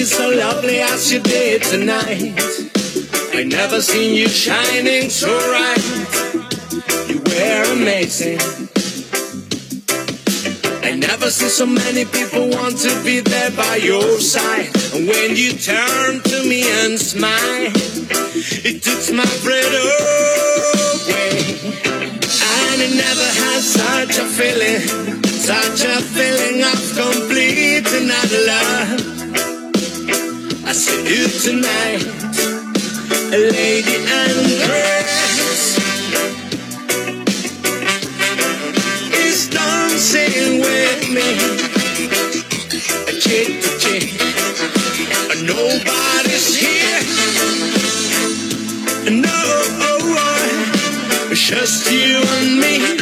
so 0.05 0.29
lovely 0.29 0.79
as 0.79 1.11
you 1.11 1.19
did 1.19 1.61
tonight. 1.61 2.33
I 3.33 3.43
never 3.43 3.81
seen 3.81 4.15
you 4.15 4.27
shining 4.27 5.09
so 5.09 5.27
bright. 5.27 5.83
You 7.09 7.19
were 7.19 7.73
amazing. 7.73 8.39
I 10.81 10.95
never 10.95 11.29
seen 11.29 11.49
so 11.49 11.65
many 11.65 12.05
people 12.05 12.49
want 12.49 12.77
to 12.79 13.03
be 13.03 13.19
there 13.19 13.51
by 13.51 13.75
your 13.75 14.19
side. 14.19 14.71
And 14.93 15.07
when 15.07 15.35
you 15.35 15.53
turn 15.53 16.21
to 16.21 16.37
me 16.49 16.63
and 16.83 16.97
smile, 16.97 17.71
it 18.63 18.81
took 18.81 19.13
my 19.13 19.29
breath 19.43 19.75
away. 19.85 20.21
And 22.65 22.81
I 22.81 22.89
never 22.95 23.29
had 23.43 23.61
such 23.61 24.17
a 24.17 24.25
feeling, 24.25 24.81
such 25.25 25.83
a 25.85 26.01
feeling 26.01 26.63
of 26.63 26.79
complete 26.95 27.87
and 27.93 28.11
utter 28.11 28.45
love. 28.47 29.20
I 30.71 30.73
see 30.73 31.03
you 31.03 31.27
tonight, 31.27 32.01
a 33.33 33.39
lady 33.51 33.97
undressed. 34.07 35.79
is 39.13 39.49
dancing 39.49 40.61
with 40.61 41.09
me. 41.11 41.27
A 43.05 43.19
chick 43.19 43.59
to 43.61 43.69
chick. 43.83 44.15
Nobody's 45.43 46.55
here. 46.55 47.01
No, 49.11 49.39
it's 51.31 51.41
just 51.49 51.91
you 51.91 52.23
and 52.39 52.59
me. 52.61 53.00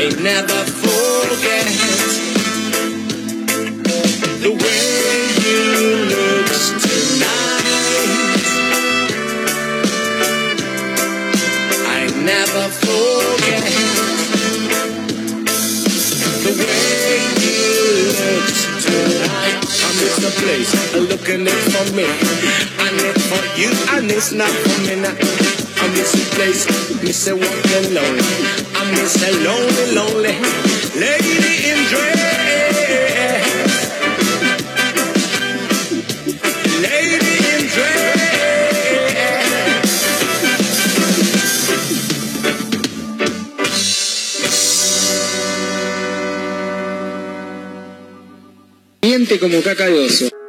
I 0.00 0.08
never 0.22 0.64
forget 0.64 1.66
the 4.40 4.48
way 4.48 4.86
you 5.44 5.60
look 6.08 6.48
tonight. 6.80 7.66
I 11.84 12.08
never 12.24 12.64
forget 12.80 13.64
the 16.44 16.52
way 16.56 17.20
you 17.44 17.60
look 18.16 18.48
tonight. 18.80 19.60
I 19.68 19.90
miss 20.00 20.16
the 20.16 20.30
place, 20.40 20.72
looking 20.96 21.46
it 21.46 21.60
for 21.68 21.86
me. 21.94 22.06
I 22.78 22.88
need 22.96 23.20
for 23.28 23.44
you, 23.60 23.70
and 23.98 24.10
it's 24.10 24.32
not 24.32 24.48
for 24.48 24.80
me 24.80 24.96
now. 25.02 25.49
I 25.82 25.88
miss 25.88 26.12
the 26.12 26.24
place, 26.36 26.66
miss 27.02 27.26
a 27.28 27.34
walking 27.34 27.94
lonely. 27.94 28.24
I 28.74 28.82
miss 28.92 29.16
a 29.22 29.30
lonely, 29.44 29.94
lonely 29.94 30.70
lady 31.00 31.70
in 31.70 31.78
dress. 31.88 32.20
Lady 36.82 37.32
in. 37.54 37.70
Miente 49.02 49.38
como 49.38 49.62
caca 49.62 49.86
de 49.86 50.06
oso. 50.06 50.39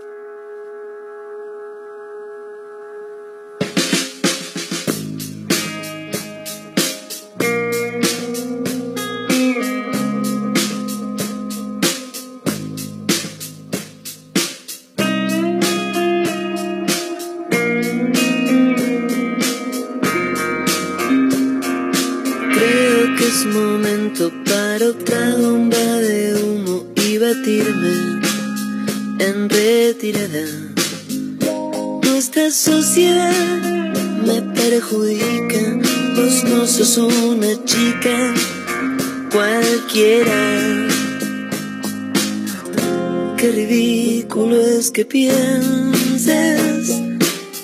Que 44.94 45.06
pienses 45.06 46.90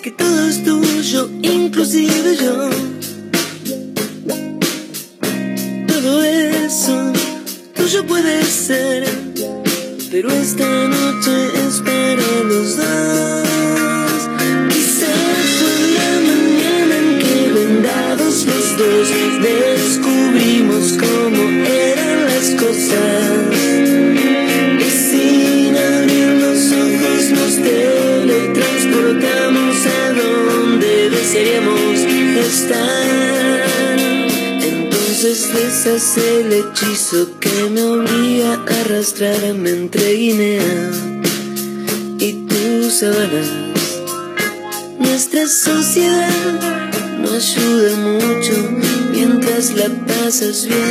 que 0.02 0.12
todo 0.12 0.48
es 0.48 0.64
tuyo, 0.64 1.30
inclusive 1.41 2.38
yo. 2.38 2.77
Que 37.39 37.69
me 37.69 37.84
obliga 37.84 38.53
a 38.53 38.81
arrastrarme 38.81 39.69
entre 39.69 40.13
Guinea 40.13 40.91
y 42.17 42.34
tus 42.47 42.93
sábanas. 42.93 43.51
Nuestra 44.97 45.47
sociedad 45.47 46.89
no 47.19 47.29
ayuda 47.29 47.95
mucho 47.97 48.53
mientras 49.11 49.71
la 49.75 49.89
pasas 50.07 50.65
bien. 50.65 50.86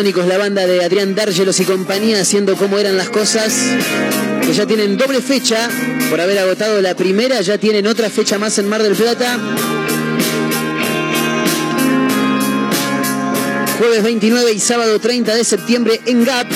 Babasónicos, 0.00 0.28
la 0.28 0.38
banda 0.38 0.66
de 0.66 0.82
Adrián 0.82 1.14
Dárgelos 1.14 1.60
y 1.60 1.64
compañía 1.64 2.22
haciendo 2.22 2.56
cómo 2.56 2.78
eran 2.78 2.96
las 2.96 3.10
cosas, 3.10 3.52
que 4.40 4.50
ya 4.54 4.64
tienen 4.64 4.96
doble 4.96 5.20
fecha, 5.20 5.68
por 6.08 6.18
haber 6.18 6.38
agotado 6.38 6.80
la 6.80 6.96
primera, 6.96 7.38
ya 7.42 7.58
tienen 7.58 7.86
otra 7.86 8.08
fecha 8.08 8.38
más 8.38 8.56
en 8.58 8.66
Mar 8.66 8.82
del 8.82 8.94
Plata. 8.94 9.38
Jueves 13.78 14.02
29 14.02 14.52
y 14.52 14.58
sábado 14.58 14.98
30 14.98 15.34
de 15.34 15.44
septiembre 15.44 16.00
en 16.06 16.24
GAP. 16.24 16.46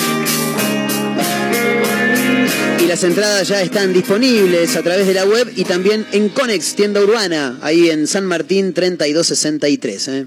Y 2.78 2.82
la 2.82 2.88
las 2.88 3.04
entradas 3.04 3.46
ya 3.46 3.60
están 3.60 3.92
disponibles 3.92 4.74
a 4.74 4.82
través 4.82 5.06
de 5.06 5.12
la 5.12 5.26
web 5.26 5.52
y 5.54 5.64
también 5.64 6.06
en 6.12 6.30
Conex, 6.30 6.76
tienda 6.76 7.02
urbana, 7.02 7.58
ahí 7.60 7.90
en 7.90 8.06
San 8.06 8.24
Martín 8.24 8.72
3263. 8.72 10.08
¿eh? 10.08 10.26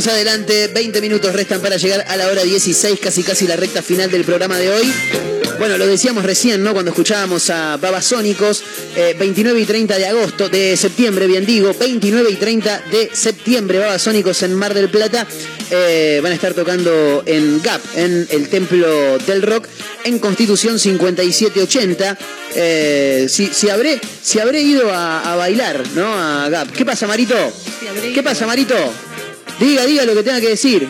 Seguimos 0.00 0.06
adelante. 0.06 0.68
20 0.68 1.00
minutos 1.02 1.34
restan 1.34 1.60
para 1.60 1.76
llegar 1.76 2.02
a 2.08 2.16
la 2.16 2.28
hora 2.28 2.42
16, 2.42 2.98
casi 2.98 3.22
casi 3.22 3.46
la 3.46 3.56
recta 3.56 3.82
final 3.82 4.10
del 4.10 4.24
programa 4.24 4.56
de 4.56 4.70
hoy. 4.70 4.90
Bueno, 5.58 5.76
lo 5.76 5.86
decíamos 5.86 6.24
recién, 6.24 6.62
¿no? 6.62 6.72
Cuando 6.72 6.92
escuchábamos 6.92 7.50
a 7.50 7.76
Babasónicos, 7.76 8.64
eh, 8.96 9.14
29 9.18 9.60
y 9.60 9.66
30 9.66 9.98
de 9.98 10.06
agosto, 10.06 10.48
de 10.48 10.78
septiembre, 10.78 11.26
bien 11.26 11.44
digo, 11.44 11.74
29 11.78 12.30
y 12.30 12.36
30 12.36 12.84
de 12.90 13.10
septiembre, 13.12 13.80
Babasónicos 13.80 14.42
en 14.42 14.54
Mar 14.54 14.72
del 14.72 14.88
Plata, 14.88 15.26
eh, 15.70 16.20
van 16.22 16.32
a 16.32 16.36
estar 16.36 16.54
tocando 16.54 17.22
en 17.26 17.60
GAP, 17.60 17.82
en 17.94 18.26
el 18.30 18.48
Templo 18.48 19.18
del 19.18 19.42
Rock, 19.42 19.68
en 20.04 20.18
Constitución 20.20 20.78
5780. 20.78 22.16
Eh, 22.54 23.26
si, 23.28 23.48
si, 23.48 23.68
habré, 23.68 24.00
si 24.22 24.38
habré 24.38 24.62
ido 24.62 24.90
a, 24.90 25.32
a 25.32 25.36
bailar, 25.36 25.82
¿no? 25.94 26.14
A 26.14 26.48
GAP. 26.48 26.70
¿Qué 26.72 26.86
pasa, 26.86 27.06
Marito? 27.06 27.36
¿Qué 28.14 28.22
pasa, 28.22 28.46
Marito? 28.46 28.74
Diga, 29.60 29.84
diga 29.84 30.04
lo 30.04 30.14
que 30.14 30.22
tenga 30.22 30.40
que 30.40 30.48
decir. 30.48 30.88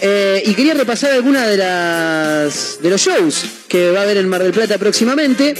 Eh, 0.00 0.42
y 0.46 0.54
quería 0.54 0.74
repasar 0.74 1.12
alguna 1.12 1.46
de 1.46 1.56
las 1.58 2.78
de 2.82 2.88
los 2.88 3.00
shows 3.00 3.44
que 3.68 3.90
va 3.90 4.00
a 4.00 4.02
haber 4.02 4.16
en 4.16 4.28
Mar 4.28 4.42
del 4.42 4.52
Plata 4.52 4.78
próximamente, 4.78 5.54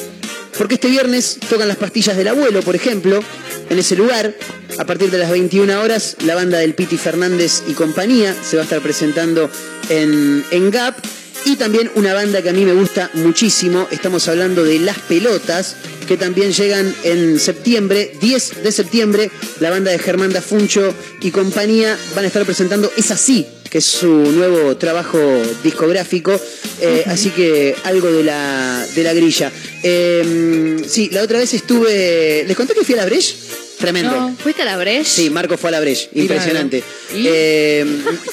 porque 0.57 0.75
este 0.75 0.89
viernes 0.89 1.39
tocan 1.49 1.69
las 1.69 1.77
pastillas 1.77 2.17
del 2.17 2.29
abuelo, 2.29 2.63
por 2.63 2.75
ejemplo, 2.75 3.23
en 3.69 3.79
ese 3.79 3.97
lugar. 3.97 4.35
A 4.79 4.85
partir 4.87 5.11
de 5.11 5.19
las 5.19 5.31
21 5.31 5.81
horas, 5.81 6.17
la 6.25 6.35
banda 6.35 6.59
del 6.59 6.75
Piti 6.75 6.97
Fernández 6.97 7.63
y 7.69 7.75
compañía 7.75 8.35
se 8.43 8.57
va 8.57 8.63
a 8.63 8.65
estar 8.65 8.81
presentando 8.81 9.51
en, 9.89 10.45
en 10.51 10.71
GAP. 10.71 10.97
Y 11.45 11.57
también 11.57 11.91
una 11.95 12.15
banda 12.15 12.43
que 12.43 12.51
a 12.51 12.53
mí 12.53 12.65
me 12.65 12.73
gusta 12.73 13.11
muchísimo, 13.15 13.89
estamos 13.91 14.29
hablando 14.29 14.63
de 14.63 14.79
Las 14.79 14.99
Pelotas, 14.99 15.77
que 16.07 16.17
también 16.17 16.53
llegan 16.53 16.95
en 17.03 17.39
septiembre, 17.41 18.13
10 18.21 18.63
de 18.63 18.73
septiembre, 18.73 19.31
la 19.61 19.71
banda 19.71 19.91
de 19.91 19.99
Germán 19.99 20.33
Dafuncho 20.33 20.95
y 21.21 21.31
compañía 21.31 21.97
van 22.15 22.25
a 22.25 22.27
estar 22.29 22.45
presentando 22.45 22.91
Es 22.97 23.11
Así, 23.11 23.47
que 23.71 23.79
es 23.79 23.85
su 23.85 24.09
nuevo 24.09 24.77
trabajo 24.77 25.19
discográfico, 25.63 26.39
eh, 26.81 27.05
así 27.07 27.31
que 27.31 27.75
algo 27.85 28.11
de 28.11 28.25
la, 28.25 28.87
de 28.95 29.03
la 29.03 29.15
grilla. 29.15 29.51
Eh, 29.83 30.83
sí, 30.87 31.09
la 31.13 31.23
otra 31.23 31.39
vez 31.39 31.55
estuve, 31.55 32.45
¿les 32.47 32.57
conté 32.57 32.75
que 32.75 32.85
fui 32.85 32.95
a 32.95 32.99
la 32.99 33.07
Breche? 33.07 33.37
Tremendo. 33.79 34.11
No, 34.11 34.37
¿Fuiste 34.37 34.63
a 34.63 34.67
la 34.67 34.77
Breche? 34.77 35.05
Sí, 35.05 35.31
Marco 35.31 35.57
fue 35.57 35.69
a 35.69 35.73
la 35.73 35.81
Breche, 35.81 36.11
Mirá, 36.13 36.35
impresionante. 36.35 36.83
¿y? 37.15 37.25
Eh, 37.27 37.87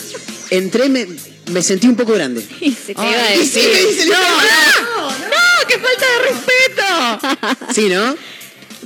entré, 0.49 0.89
me, 0.89 1.07
me 1.47 1.61
sentí 1.61 1.87
un 1.87 1.95
poco 1.95 2.13
grande. 2.13 2.43
Y 2.61 2.71
se 2.71 2.93
te 2.93 3.01
Ay, 3.01 3.11
iba 3.11 3.23
a 3.23 3.35
y 3.35 3.39
decir. 3.39 3.61
sí, 3.63 3.69
me 3.73 3.89
dice, 3.91 4.05
no, 4.07 4.13
no, 4.13 5.09
no, 5.09 5.09
no, 5.11 5.67
qué 5.67 5.79
falta 5.79 6.05
de 6.13 6.29
respeto. 6.29 7.65
Sí, 7.73 7.89
¿no? 7.89 8.15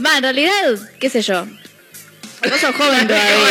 Va, 0.05 0.17
en 0.17 0.23
realidad, 0.23 0.89
qué 0.99 1.09
sé 1.09 1.21
yo. 1.21 1.45
Vos 2.49 2.59
sos 2.59 2.73
joven 2.75 3.07
todavía. 3.07 3.47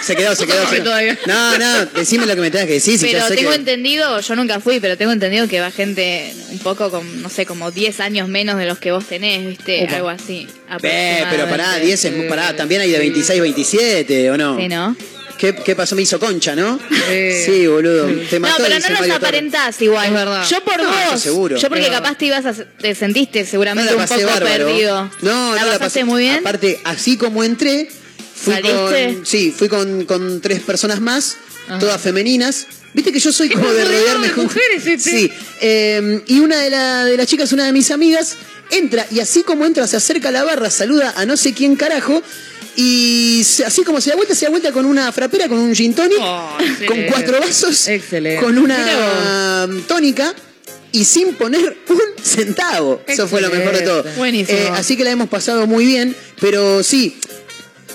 Se 0.00 0.14
quedó, 0.14 0.32
se 0.36 0.46
quedó. 0.46 0.68
se 0.70 0.76
quedó. 0.76 0.92
No, 1.26 1.58
no, 1.58 1.86
decime 1.86 2.24
lo 2.24 2.36
que 2.36 2.40
me 2.40 2.52
tengas 2.52 2.68
que 2.68 2.74
decir. 2.74 2.96
pero 3.00 3.26
tengo 3.26 3.50
que- 3.50 3.56
entendido, 3.56 4.20
yo 4.20 4.36
nunca 4.36 4.60
fui, 4.60 4.78
pero 4.78 4.96
tengo 4.96 5.10
entendido 5.10 5.48
que 5.48 5.58
va 5.60 5.72
gente 5.72 6.32
un 6.50 6.58
poco 6.60 6.88
con, 6.90 7.20
no 7.20 7.30
sé, 7.30 7.46
como 7.46 7.72
10 7.72 7.98
años 7.98 8.28
menos 8.28 8.56
de 8.58 8.66
los 8.66 8.78
que 8.78 8.92
vos 8.92 9.04
tenés, 9.06 9.44
¿viste? 9.44 9.82
Opa. 9.84 9.96
Algo 9.96 10.08
así. 10.10 10.46
Eh, 10.82 11.24
pero 11.30 11.48
pará, 11.48 11.74
aproximadamente. 11.74 11.86
10 11.86 12.04
es 12.04 12.12
muy 12.16 12.28
pará. 12.28 12.54
También 12.54 12.80
hay 12.82 12.90
de 12.92 12.98
26, 13.00 13.40
27, 13.40 14.30
¿o 14.30 14.36
no? 14.36 14.56
Sí, 14.56 14.68
¿no? 14.68 14.96
¿Qué, 15.38 15.54
qué 15.54 15.76
pasó? 15.76 15.94
Me 15.94 16.02
hizo 16.02 16.18
concha, 16.18 16.54
¿no? 16.56 16.78
Sí, 17.46 17.66
boludo. 17.66 18.06
Te 18.28 18.40
No, 18.40 18.48
mató, 18.48 18.56
pero 18.64 18.70
no 18.70 18.74
nos 18.74 18.90
Mario 18.90 18.98
Torres. 18.98 19.16
aparentás 19.16 19.80
igual. 19.82 20.44
Yo 20.50 20.64
por 20.64 20.82
No, 20.82 20.90
vos. 21.12 21.20
seguro. 21.20 21.56
Yo 21.56 21.68
porque 21.68 21.84
Es 21.84 21.90
verdad. 21.90 22.02
capaz 22.02 22.18
te 22.18 22.26
ibas 22.26 22.44
a, 22.46 22.52
te 22.54 22.94
sentiste 22.94 23.46
seguramente 23.46 23.92
No, 23.94 23.98
un 23.98 24.06
poco 24.08 24.20
bárbaro. 24.26 24.66
perdido. 24.66 25.10
No, 25.22 25.54
¿La 25.54 25.60
no 25.62 25.66
la 25.66 25.78
pasaste 25.78 25.78
pasé 25.84 26.04
muy 26.04 26.22
bien? 26.22 26.38
Aparte, 26.40 26.80
así 26.84 27.16
como 27.16 27.44
entré, 27.44 27.88
fui 28.34 28.54
¿Saliste? 28.54 29.14
con. 29.14 29.26
Sí, 29.26 29.54
fui 29.56 29.68
con, 29.68 30.04
con 30.06 30.40
tres 30.40 30.60
personas 30.60 31.00
más, 31.00 31.36
Ajá. 31.68 31.78
todas 31.78 32.00
femeninas. 32.00 32.66
Viste 32.94 33.12
que 33.12 33.20
yo 33.20 33.30
soy 33.30 33.48
como 33.48 33.70
de 33.72 33.84
rodearme 33.84 34.32
con 34.32 34.44
mujeres, 34.44 34.86
este. 34.86 35.10
Sí. 35.10 35.32
eh, 35.60 36.22
y 36.26 36.40
una 36.40 36.58
de, 36.58 36.70
la- 36.70 37.04
de 37.04 37.16
las 37.16 37.26
chicas, 37.26 37.52
una 37.52 37.64
de 37.66 37.72
mis 37.72 37.90
amigas, 37.92 38.34
entra 38.70 39.06
y 39.10 39.20
así 39.20 39.42
como 39.44 39.64
entra, 39.66 39.86
se 39.86 39.96
acerca 39.96 40.30
a 40.30 40.32
la 40.32 40.42
barra, 40.42 40.68
saluda 40.70 41.14
a 41.16 41.24
no 41.26 41.36
sé 41.36 41.52
quién 41.54 41.76
carajo. 41.76 42.22
Y 42.80 43.40
así 43.66 43.82
como 43.82 44.00
se 44.00 44.10
da 44.10 44.14
vuelta, 44.16 44.36
se 44.36 44.44
da 44.44 44.50
vuelta 44.52 44.70
con 44.70 44.84
una 44.84 45.10
frapera, 45.10 45.48
con 45.48 45.58
un 45.58 45.74
gin 45.74 45.94
tonic, 45.94 46.16
con 46.16 46.60
excelente. 46.64 47.06
cuatro 47.10 47.40
vasos, 47.40 47.88
Excelente. 47.88 48.40
con 48.40 48.56
una 48.56 49.66
tónica 49.88 50.32
y 50.92 51.04
sin 51.04 51.34
poner 51.34 51.76
un 51.88 52.00
centavo. 52.22 53.02
Eso 53.08 53.26
fue 53.26 53.40
lo 53.40 53.50
mejor 53.50 53.72
de 53.76 53.82
todo. 53.82 54.04
Buenísimo. 54.16 54.56
Eh, 54.56 54.68
así 54.74 54.96
que 54.96 55.02
la 55.02 55.10
hemos 55.10 55.28
pasado 55.28 55.66
muy 55.66 55.86
bien, 55.86 56.14
pero 56.40 56.84
sí. 56.84 57.16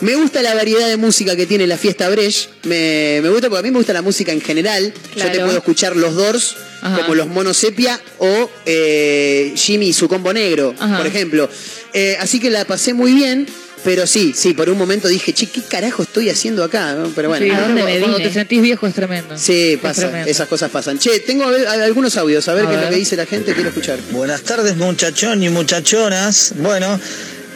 Me 0.02 0.16
gusta 0.16 0.42
la 0.42 0.54
variedad 0.54 0.90
de 0.90 0.98
música 0.98 1.34
que 1.38 1.46
tiene 1.46 1.66
la 1.66 1.78
fiesta 1.78 2.10
Breche. 2.10 2.50
Me, 2.64 3.22
me 3.24 3.30
gusta 3.30 3.48
porque 3.48 3.60
a 3.60 3.64
mí 3.64 3.72
me 3.72 3.78
gusta 3.78 3.94
la 3.94 4.02
música 4.02 4.34
en 4.34 4.42
general. 4.42 4.94
Yo 5.16 5.32
te 5.32 5.40
puedo 5.40 5.56
escuchar 5.56 5.96
los 5.96 6.16
Doors, 6.16 6.58
Ajá. 6.82 6.98
como 7.04 7.16
los 7.16 7.28
Mono 7.28 7.54
Sepia 7.54 8.02
o 8.18 8.50
eh, 8.66 9.54
Jimmy 9.56 9.90
y 9.90 9.94
su 9.94 10.10
combo 10.10 10.34
negro, 10.34 10.76
Ajá. 10.78 10.98
por 10.98 11.08
ejemplo. 11.08 11.50
Eh, 11.94 12.18
así 12.20 12.42
que 12.42 12.50
la 12.50 12.66
pasé 12.66 12.94
muy 12.94 13.14
bien. 13.14 13.48
Pero 13.84 14.08
sí, 14.08 14.34
sí, 14.36 14.54
por 14.54 14.70
un 14.70 14.78
momento 14.78 15.08
dije, 15.10 15.34
che, 15.34 15.48
¿qué 15.48 15.62
carajo 15.62 16.04
estoy 16.04 16.30
haciendo 16.30 16.64
acá? 16.64 16.94
¿no? 16.94 17.10
Pero 17.16 17.28
bueno. 17.30 17.46
Sí, 17.46 17.52
Ah, 17.52 17.60
cuando, 17.66 17.82
cuando 18.00 18.18
te 18.18 18.32
sentís 18.32 18.62
viejo 18.62 18.88
es 18.88 18.94
tremendo. 18.94 19.38
Sí, 19.38 19.74
Es 19.74 19.80
pasa, 19.80 20.02
tremendo. 20.04 20.30
esas 20.32 20.48
cosas 20.48 20.72
pasan. 20.72 20.98
Che, 21.00 21.20
tengo 21.20 21.44
a 21.44 21.52
ver- 21.52 21.68
a- 21.68 21.74
algunos 21.84 22.16
audios, 22.18 22.48
a 22.48 22.54
ver 22.54 22.66
A 22.66 22.70
qué 22.70 22.76
es 22.76 22.82
lo 22.82 22.90
que 22.90 22.96
dice 22.96 23.16
la 23.18 23.26
gente, 23.26 23.54
quiero 23.54 23.70
escuchar. 23.70 24.00
Buenas 24.12 24.42
tardes 24.44 24.78
muchachón 24.78 25.44
y 25.44 25.50
muchachonas. 25.50 26.54
Bueno, 26.58 26.98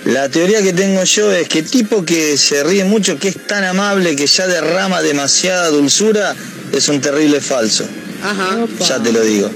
la 0.06 0.28
teoría 0.30 0.62
que 0.62 0.74
tengo 0.74 1.04
yo 1.06 1.32
es 1.32 1.48
que 1.48 1.64
tipo 1.64 2.04
que 2.04 2.38
se 2.38 2.62
ríe 2.64 2.84
mucho, 2.84 3.18
que 3.18 3.30
es 3.30 3.48
tan 3.48 3.64
amable, 3.64 4.16
que 4.18 4.28
ya 4.28 4.48
derrama 4.48 5.02
demasiada 5.02 5.70
dulzura, 5.70 6.36
es 6.74 6.90
un 6.90 7.00
terrible 7.00 7.40
falso. 7.40 7.86
Ajá. 8.22 8.66
Ya 8.86 9.02
te 9.02 9.14
lo 9.14 9.22
digo. 9.22 9.50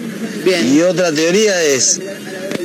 Bien. 0.45 0.73
Y 0.73 0.81
otra 0.83 1.11
teoría 1.11 1.61
es, 1.63 1.99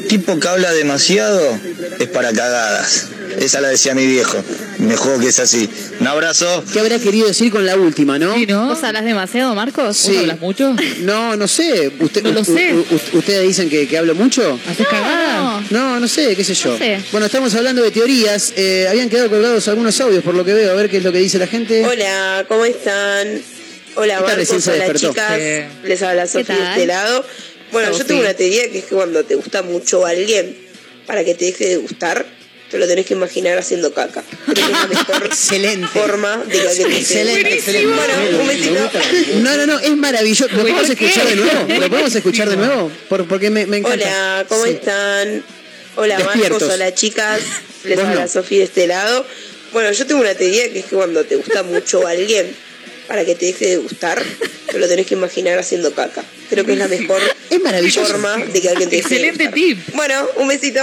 tipo 0.08 0.38
que 0.38 0.46
habla 0.46 0.72
demasiado 0.72 1.58
es 1.98 2.06
para 2.08 2.32
cagadas. 2.32 3.08
Esa 3.38 3.60
la 3.60 3.68
decía 3.68 3.94
mi 3.94 4.06
viejo. 4.06 4.42
Me 4.78 4.96
juego 4.96 5.20
que 5.20 5.28
es 5.28 5.38
así. 5.38 5.68
Un 6.00 6.06
abrazo. 6.06 6.64
¿Qué 6.72 6.80
habrá 6.80 6.98
querido 6.98 7.26
decir 7.28 7.50
con 7.50 7.64
la 7.66 7.76
última, 7.76 8.18
no? 8.18 8.34
¿Vos 8.66 8.82
hablas 8.82 9.04
demasiado, 9.04 9.54
Marcos? 9.54 9.96
Sí. 9.96 10.16
hablas 10.16 10.40
mucho? 10.40 10.74
No, 11.00 11.36
no 11.36 11.46
sé. 11.48 11.92
Usted, 12.00 12.22
No 12.22 12.32
lo 12.32 12.44
sé. 12.44 12.74
¿Ustedes 13.12 13.42
dicen 13.46 13.68
que, 13.68 13.86
que 13.86 13.98
hablo 13.98 14.14
mucho? 14.14 14.58
¿Haces 14.68 14.86
cagada? 14.86 15.62
No, 15.70 16.00
no 16.00 16.08
sé, 16.08 16.34
qué 16.34 16.44
sé 16.44 16.54
yo. 16.54 16.72
No 16.72 16.78
sé. 16.78 17.00
Bueno, 17.12 17.26
estamos 17.26 17.54
hablando 17.54 17.82
de 17.82 17.90
teorías. 17.90 18.52
Eh, 18.56 18.86
habían 18.88 19.08
quedado 19.08 19.28
colgados 19.28 19.66
algunos 19.68 20.00
audios, 20.00 20.22
por 20.22 20.34
lo 20.34 20.44
que 20.44 20.54
veo. 20.54 20.70
A 20.72 20.74
ver 20.74 20.88
qué 20.90 20.98
es 20.98 21.04
lo 21.04 21.12
que 21.12 21.18
dice 21.18 21.38
la 21.38 21.46
gente. 21.46 21.84
Hola, 21.86 22.44
¿cómo 22.48 22.64
están? 22.64 23.42
Hola, 23.96 24.20
Marcos, 24.20 24.62
se 24.62 24.70
hola 24.72 24.94
chicas. 24.94 25.38
Sí. 25.38 25.88
Les 25.88 26.02
habla 26.02 26.26
Sofía 26.26 26.54
de 26.54 26.70
este 26.72 26.86
lado. 26.86 27.24
Bueno, 27.72 27.96
yo 27.96 28.04
tengo 28.04 28.20
una 28.20 28.34
teoría 28.34 28.70
que 28.70 28.78
es 28.78 28.84
que 28.84 28.94
cuando 28.94 29.24
te 29.24 29.34
gusta 29.34 29.62
mucho 29.62 30.06
alguien, 30.06 30.56
para 31.06 31.24
que 31.24 31.34
te 31.34 31.46
deje 31.46 31.68
de 31.68 31.76
gustar, 31.78 32.26
te 32.70 32.78
lo 32.78 32.86
tenés 32.86 33.06
que 33.06 33.14
imaginar 33.14 33.58
haciendo 33.58 33.92
caca. 33.94 34.22
Creo 34.44 34.54
que 34.54 34.60
es 34.62 34.70
la 34.70 34.86
mejor 34.86 35.26
Excelente. 35.26 35.86
forma 35.88 36.36
de 36.38 36.50
que 36.52 36.62
deje 36.62 36.84
de 36.88 36.98
Excelente, 36.98 37.54
excelente. 37.54 37.92
Bueno, 37.94 38.40
un 38.40 38.46
besito. 38.48 38.90
No, 39.36 39.56
no, 39.56 39.66
no, 39.66 39.78
es 39.80 39.96
maravilloso. 39.96 40.48
¿Lo 40.52 40.62
podemos 40.62 40.88
escuchar 40.90 41.26
de 41.28 41.36
nuevo? 41.36 41.66
¿Lo 41.80 41.88
podemos 41.90 42.14
escuchar 42.16 42.50
de 42.50 42.56
nuevo? 42.56 42.90
Por- 43.08 43.26
porque 43.28 43.50
me, 43.50 43.66
me 43.66 43.78
encanta. 43.78 44.04
Hola, 44.06 44.46
¿cómo 44.48 44.64
Sí. 44.64 44.70
están? 44.70 45.44
Hola. 45.96 46.18
Marcos, 46.18 46.62
hola 46.62 46.94
chicas. 46.94 47.40
Les 47.84 47.98
habla 47.98 48.22
no. 48.22 48.28
Sofía 48.28 48.58
de 48.58 48.64
este 48.64 48.86
lado. 48.86 49.24
Bueno, 49.72 49.90
yo 49.92 50.06
tengo 50.06 50.20
una 50.20 50.34
teoría 50.34 50.70
que 50.72 50.80
es 50.80 50.84
que 50.86 50.96
cuando 50.96 51.24
te 51.24 51.36
gusta 51.36 51.62
mucho 51.62 52.06
alguien, 52.06 52.54
para 53.06 53.24
que 53.24 53.34
te 53.34 53.46
deje 53.46 53.66
de 53.70 53.76
gustar, 53.78 54.22
te 54.70 54.78
lo 54.78 54.88
tenés 54.88 55.06
que 55.06 55.14
imaginar 55.14 55.58
haciendo 55.58 55.92
caca. 55.94 56.24
Creo 56.50 56.64
que 56.64 56.72
es 56.72 56.78
la 56.78 56.88
mejor 56.88 57.20
Es 57.50 57.60
maravilloso. 57.60 58.06
forma 58.06 58.36
de 58.36 58.60
que 58.60 58.68
alguien 58.68 58.88
te 58.88 58.96
deje 58.96 59.08
de 59.08 59.14
Excelente 59.28 59.48
tip. 59.48 59.78
Bueno, 59.94 60.26
un 60.36 60.48
besito. 60.48 60.80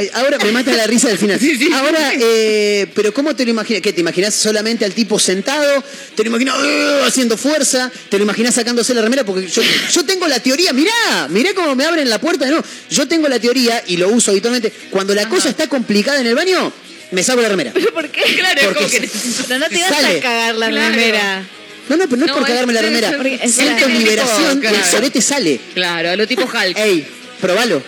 Eh, 0.00 0.10
Ahora 0.14 0.38
me 0.38 0.52
mata 0.52 0.72
la 0.76 0.86
risa 0.86 1.08
del 1.08 1.18
final. 1.18 1.40
Ahora, 1.74 2.12
eh, 2.20 2.86
pero 2.94 3.12
¿cómo 3.12 3.34
te 3.34 3.44
lo 3.44 3.50
imaginas? 3.50 3.82
¿Qué 3.82 3.92
te 3.92 4.00
imaginas 4.00 4.32
solamente 4.32 4.84
al 4.84 4.94
tipo 4.94 5.18
sentado? 5.18 5.82
¿Te 6.14 6.22
lo 6.22 6.28
imaginas 6.30 6.54
eh, 6.64 7.00
haciendo 7.04 7.36
fuerza? 7.36 7.90
¿Te 8.08 8.16
lo 8.18 8.22
imaginas 8.22 8.54
sacándose 8.54 8.94
la 8.94 9.02
remera? 9.02 9.24
Porque 9.24 9.48
yo, 9.48 9.60
yo 9.92 10.04
tengo 10.04 10.28
la 10.28 10.40
teoría, 10.40 10.72
mirá, 10.72 11.26
mirá 11.30 11.52
cómo 11.54 11.74
me 11.74 11.84
abren 11.84 12.08
la 12.08 12.20
puerta 12.20 12.46
nuevo. 12.46 12.64
Yo 12.90 13.08
tengo 13.08 13.26
la 13.26 13.40
teoría 13.40 13.82
y 13.88 13.96
lo 13.96 14.08
uso 14.08 14.30
habitualmente. 14.30 14.72
Cuando 14.90 15.14
la 15.16 15.28
cosa 15.28 15.48
está 15.48 15.66
complicada 15.68 16.20
en 16.20 16.28
el 16.28 16.36
baño, 16.36 16.72
me 17.10 17.22
saco 17.22 17.40
la 17.40 17.48
remera. 17.48 17.72
¿Por 17.94 18.08
qué? 18.10 18.22
Claro, 18.36 18.60
es 18.60 18.66
Porque 18.66 18.84
como 18.84 18.90
que 18.90 19.10
Pero 19.48 19.58
no 19.60 19.68
te 19.68 19.80
vas 19.80 19.90
Sale. 19.90 20.18
a 20.18 20.20
cagar 20.22 20.54
la 20.56 20.68
Claro. 20.68 20.90
remera. 20.94 21.42
No, 21.88 21.96
no, 21.96 22.04
pero 22.04 22.16
no 22.18 22.26
es 22.26 22.32
por 22.32 22.42
es- 22.42 22.48
cagarme 22.48 22.72
la 22.74 22.82
remera. 22.82 23.10
es 23.42 23.54
Siento 23.54 23.84
claro. 23.86 23.98
liberación 23.98 24.62
y 24.62 24.66
el 24.66 24.72
Claro. 24.72 24.90
sorete 24.90 25.22
sale. 25.22 25.60
Claro, 25.74 26.10
a 26.10 26.16
lo 26.16 26.26
tipo 26.26 26.42
Hulk. 26.42 26.76
Ey, 26.76 27.06
probalo. 27.40 27.82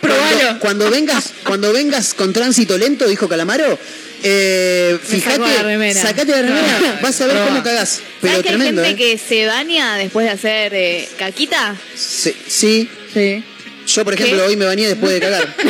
Probalo. 0.00 0.38
Cuando, 0.38 0.60
cuando 0.60 0.90
vengas, 0.90 1.32
cuando 1.44 1.72
vengas 1.72 2.14
con 2.14 2.32
tránsito 2.32 2.78
lento, 2.78 3.08
dijo 3.08 3.28
Calamaro, 3.28 3.76
eh, 4.22 4.96
fíjate, 5.02 5.36
saco 5.36 5.48
la 5.48 5.62
remera. 5.64 6.00
sacate 6.00 6.30
la 6.30 6.42
remera, 6.42 6.98
vas 7.02 7.20
a 7.20 7.26
ver 7.26 7.36
cómo 7.44 7.62
cagás. 7.62 8.00
Pero 8.20 8.34
¿Sabes 8.34 8.42
que 8.44 8.48
hay 8.50 8.56
tremendo, 8.56 8.84
gente 8.84 9.04
¿eh? 9.04 9.12
que 9.12 9.18
se 9.18 9.46
baña 9.46 9.96
después 9.96 10.26
de 10.26 10.32
hacer 10.32 10.74
eh, 10.74 11.08
caquita? 11.18 11.74
Sí, 11.96 12.34
sí. 12.46 12.88
Sí. 13.12 13.42
Yo, 13.86 14.04
por 14.04 14.14
ejemplo, 14.14 14.38
¿Qué? 14.38 14.42
hoy 14.48 14.56
me 14.56 14.64
bañé 14.64 14.88
después 14.88 15.12
de 15.12 15.20
cagar. 15.26 15.54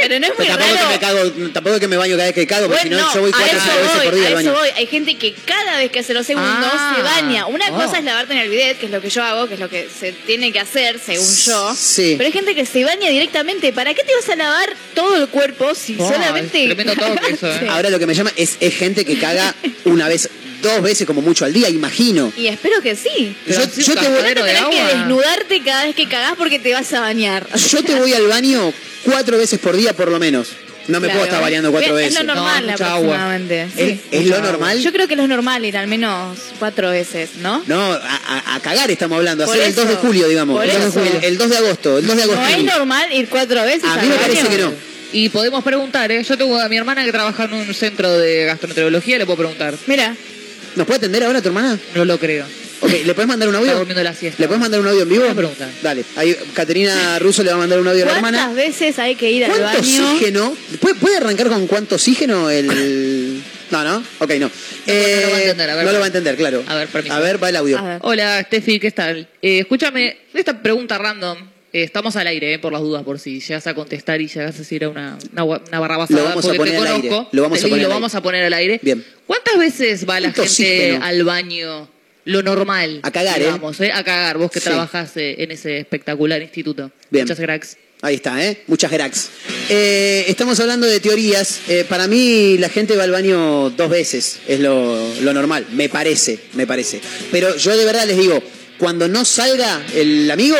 Pero 0.00 0.20
no 0.20 0.26
es 0.26 0.38
muy 0.38 0.46
Pero 0.46 0.58
tampoco, 0.58 0.74
es 0.74 0.80
que 0.80 0.86
me 0.92 0.98
cago, 1.00 1.50
tampoco 1.52 1.74
es 1.76 1.80
que 1.80 1.88
me 1.88 1.96
baño 1.96 2.14
cada 2.16 2.26
vez 2.26 2.34
que 2.34 2.46
cago, 2.46 2.66
porque 2.68 2.88
Bueno, 2.88 2.98
si 2.98 3.04
no, 3.06 3.14
yo 3.14 3.20
voy 3.22 3.30
cuatro 3.32 3.58
o 3.58 3.60
cinco 3.60 3.76
veces 3.76 3.96
voy, 3.96 4.04
por 4.06 4.14
día 4.14 4.24
a 4.24 4.26
al 4.26 4.32
eso 4.34 4.36
baño. 4.36 4.52
voy. 4.52 4.68
Hay 4.76 4.86
gente 4.86 5.14
que 5.16 5.34
cada 5.44 5.78
vez 5.78 5.90
que 5.90 5.98
hace 5.98 6.14
los 6.14 6.26
segundos 6.26 6.70
Ah. 6.72 6.94
se 6.96 7.02
baña. 7.02 7.46
Una 7.46 7.66
Oh. 7.72 7.74
cosa 7.82 7.98
es 7.98 8.04
lavarte 8.04 8.32
en 8.34 8.38
el 8.40 8.48
bidet, 8.50 8.78
que 8.78 8.86
es 8.86 8.92
lo 8.92 9.00
que 9.00 9.10
yo 9.10 9.22
hago, 9.24 9.48
que 9.48 9.54
es 9.54 9.60
lo 9.60 9.68
que 9.68 9.88
se 9.88 10.12
tiene 10.12 10.52
que 10.52 10.60
hacer, 10.60 11.00
según 11.04 11.26
yo. 11.44 11.74
Sí. 11.74 12.14
Pero 12.16 12.26
hay 12.26 12.32
gente 12.32 12.54
que 12.54 12.66
se 12.66 12.84
baña 12.84 13.08
directamente. 13.10 13.72
¿Para 13.72 13.94
qué 13.94 14.04
te 14.04 14.14
vas 14.14 14.28
a 14.28 14.36
lavar 14.36 14.68
todo 14.94 15.16
el 15.16 15.28
cuerpo 15.28 15.74
si 15.74 15.96
Oh, 15.98 16.08
solamente... 16.12 16.64
eso, 17.32 17.48
¿eh? 17.50 17.66
Ahora 17.68 17.90
lo 17.90 17.98
que 17.98 18.06
me 18.06 18.14
llama 18.14 18.32
es, 18.36 18.56
es 18.60 18.74
gente 18.76 19.04
que 19.04 19.18
caga 19.18 19.54
una 19.84 20.06
vez, 20.08 20.28
dos 20.66 20.82
veces 20.82 21.06
como 21.06 21.22
mucho 21.22 21.44
al 21.44 21.52
día, 21.52 21.68
imagino. 21.70 22.32
Y 22.36 22.48
espero 22.48 22.80
que 22.82 22.94
sí. 22.96 23.34
Pero 23.46 23.60
Yo- 23.64 23.94
te 23.94 24.08
voy- 24.08 24.22
de 24.22 24.34
Tenés 24.34 24.64
que 24.70 24.84
desnudarte 24.84 25.62
cada 25.62 25.84
vez 25.86 25.94
que 25.94 26.08
cagás 26.08 26.34
porque 26.36 26.58
te 26.58 26.72
vas 26.72 26.92
a 26.92 27.00
bañar. 27.00 27.46
Yo 27.70 27.82
te 27.82 27.94
voy 27.94 28.12
al 28.12 28.26
baño 28.26 28.72
cuatro 29.04 29.38
veces 29.38 29.58
por 29.58 29.76
día 29.76 29.92
por 29.94 30.10
lo 30.10 30.18
menos. 30.18 30.48
No 30.88 31.00
me 31.00 31.08
Claro. 31.08 31.14
puedo 31.18 31.24
estar 31.26 31.42
variando 31.42 31.72
cuatro 31.72 31.98
es, 31.98 32.04
veces. 32.04 32.20
Es 32.20 32.24
lo 32.26 32.32
normal 32.34 32.64
No, 32.66 32.70
mucha 32.72 32.86
agua. 32.86 32.98
aproximadamente. 33.16 33.62
¿Es, 33.62 33.70
sí. 33.98 34.00
es 34.12 34.26
lo 34.26 34.40
normal? 34.40 34.78
Yo 34.80 34.92
creo 34.92 35.08
que 35.08 35.16
lo 35.16 35.26
normal 35.26 35.64
ir 35.64 35.76
al 35.76 35.88
menos 35.88 36.38
cuatro 36.60 36.90
veces, 36.90 37.30
¿no? 37.40 37.60
No, 37.66 37.92
a, 37.92 37.96
a- 37.96 38.54
a 38.54 38.60
cagar 38.60 38.88
estamos 38.92 39.16
hablando, 39.18 39.42
hacer 39.44 39.62
el 39.62 39.74
2 39.74 39.88
de 39.88 39.94
julio, 39.96 40.28
digamos. 40.28 40.62
El 40.62 40.70
2 40.70 40.84
de 40.94 41.00
julio, 41.00 41.20
el 41.22 41.38
2 41.38 41.50
de 41.50 41.56
agosto, 41.56 41.98
el 41.98 42.06
2 42.06 42.16
de 42.16 42.22
agosto. 42.22 42.40
No 42.40 42.48
es 42.48 42.62
normal 42.64 43.12
ir 43.12 43.28
cuatro 43.28 43.64
veces 43.64 43.82
A 43.84 43.96
mí 43.96 44.06
me 44.08 44.14
parece 44.14 44.46
que 44.48 44.58
no. 44.58 44.72
Y 45.12 45.28
podemos 45.30 45.64
preguntar, 45.64 46.12
¿eh? 46.12 46.22
Yo 46.22 46.36
tengo 46.38 46.56
a 46.56 46.68
mi 46.68 46.76
hermana 46.76 47.04
que 47.04 47.10
trabaja 47.10 47.44
en 47.44 47.54
un 47.54 47.74
centro 47.74 48.16
de 48.18 48.44
gastroenterología, 48.44 49.18
le 49.18 49.26
puedo 49.26 49.38
preguntar. 49.38 49.74
Mira, 49.88 50.14
¿Nos 50.76 50.86
puede 50.86 50.98
atender 50.98 51.24
ahora 51.24 51.40
tu 51.42 51.48
hermana? 51.48 51.78
No 51.94 52.04
lo 52.04 52.18
creo. 52.18 52.44
Ok, 52.80 52.90
¿le 53.04 53.14
puedes 53.14 53.26
mandar 53.26 53.48
un 53.48 53.54
audio? 53.54 53.68
Está 53.68 53.78
durmiendo 53.78 54.02
la 54.02 54.14
siesta. 54.14 54.40
¿Le 54.40 54.46
puedes 54.46 54.60
mandar 54.60 54.80
un 54.80 54.86
audio 54.86 55.02
en 55.02 55.08
vivo? 55.08 55.22
Voy 55.22 55.30
a 55.32 55.34
preguntar. 55.34 55.68
Dale, 55.82 56.04
ahí 56.16 56.36
Caterina 56.52 57.18
Russo 57.18 57.42
le 57.42 57.48
va 57.50 57.56
a 57.56 57.58
mandar 57.58 57.80
un 57.80 57.88
audio 57.88 58.02
a 58.04 58.06
la 58.06 58.20
¿cuántas 58.20 58.42
hermana. 58.42 58.54
veces 58.54 58.98
hay 58.98 59.14
que 59.14 59.30
ir 59.30 59.44
al 59.46 59.50
¿Cuánto 59.52 59.66
baño? 59.66 59.78
oxígeno? 60.12 60.56
¿Puede, 60.80 60.94
puede 60.96 61.16
arrancar 61.16 61.48
con 61.48 61.66
cuánto 61.66 61.94
oxígeno 61.96 62.50
el...? 62.50 63.42
No, 63.68 63.82
no, 63.82 64.00
ok, 64.20 64.30
no. 64.38 64.48
Eh, 64.86 65.22
no 65.24 65.26
lo 65.26 65.30
va 65.32 65.36
a 65.36 65.40
entender, 65.40 65.70
a 65.70 65.74
ver. 65.74 65.84
no 65.86 65.90
lo 65.92 65.98
va 65.98 66.04
a 66.04 66.06
entender, 66.06 66.36
claro. 66.36 66.62
A 66.68 66.76
ver, 66.76 66.86
permiso. 66.86 67.14
A 67.16 67.18
ver, 67.18 67.42
va 67.42 67.48
el 67.48 67.56
audio. 67.56 67.98
Hola, 68.02 68.40
Steffi, 68.46 68.78
¿qué 68.78 68.92
tal? 68.92 69.28
Eh, 69.42 69.58
escúchame, 69.58 70.18
esta 70.32 70.62
pregunta 70.62 70.96
random. 70.98 71.36
Eh, 71.76 71.82
estamos 71.82 72.16
al 72.16 72.26
aire, 72.26 72.54
eh, 72.54 72.58
por 72.58 72.72
las 72.72 72.80
dudas, 72.82 73.02
por 73.04 73.18
si 73.18 73.40
llegas 73.40 73.66
a 73.66 73.74
contestar 73.74 74.20
y 74.20 74.28
llegas 74.28 74.54
a 74.54 74.58
decir 74.58 74.86
una, 74.86 75.18
una, 75.32 75.42
gua- 75.44 75.62
una 75.68 75.80
barrabasada. 75.80 76.20
Lo 76.20 76.28
vamos 76.28 76.44
a 76.44 76.54
poner 76.54 76.74
te 76.74 76.76
al 76.78 76.86
aire. 76.94 77.10
Lo 77.32 77.42
vamos 77.42 77.58
a 77.58 77.68
poner 77.68 77.78
lo 77.82 77.86
al 77.88 77.92
vamos 77.92 78.14
a 78.14 78.22
poner 78.22 78.44
al 78.44 78.52
aire. 78.54 78.80
Bien. 78.82 79.04
¿Cuántas 79.26 79.58
veces 79.58 80.08
va 80.08 80.20
la 80.20 80.32
¿Cuánto 80.32 80.52
gente 80.54 80.98
al 81.02 81.24
baño? 81.24 81.88
Lo 82.24 82.42
normal. 82.42 83.00
A 83.04 83.10
cagar, 83.12 83.40
¿eh? 83.40 83.44
digamos, 83.44 83.80
¿eh? 83.80 83.92
A 83.92 84.02
cagar, 84.02 84.38
vos 84.38 84.50
que 84.50 84.58
Sí. 84.58 84.64
trabajas 84.64 85.16
eh, 85.16 85.36
en 85.38 85.52
ese 85.52 85.78
espectacular 85.78 86.42
instituto. 86.42 86.90
Bien. 87.10 87.24
Muchas 87.24 87.38
gracias. 87.38 87.76
Ahí 88.02 88.16
está, 88.16 88.44
¿eh? 88.44 88.62
Muchas 88.66 88.90
gracias. 88.90 89.30
Eh, 89.70 90.24
estamos 90.28 90.58
hablando 90.60 90.86
de 90.86 90.98
teorías. 91.00 91.60
Eh, 91.68 91.84
para 91.88 92.06
mí 92.08 92.58
la 92.58 92.68
gente 92.68 92.96
va 92.96 93.04
al 93.04 93.10
baño 93.12 93.70
dos 93.70 93.88
veces, 93.88 94.40
es 94.48 94.60
lo, 94.60 94.98
lo 95.22 95.32
normal, 95.32 95.66
me 95.72 95.88
parece, 95.88 96.38
me 96.54 96.66
parece. 96.66 97.00
Pero 97.30 97.56
yo 97.56 97.76
de 97.76 97.84
verdad 97.84 98.06
les 98.06 98.18
digo, 98.18 98.42
cuando 98.78 99.08
no 99.08 99.24
salga 99.24 99.80
el 99.94 100.30
amigo, 100.30 100.56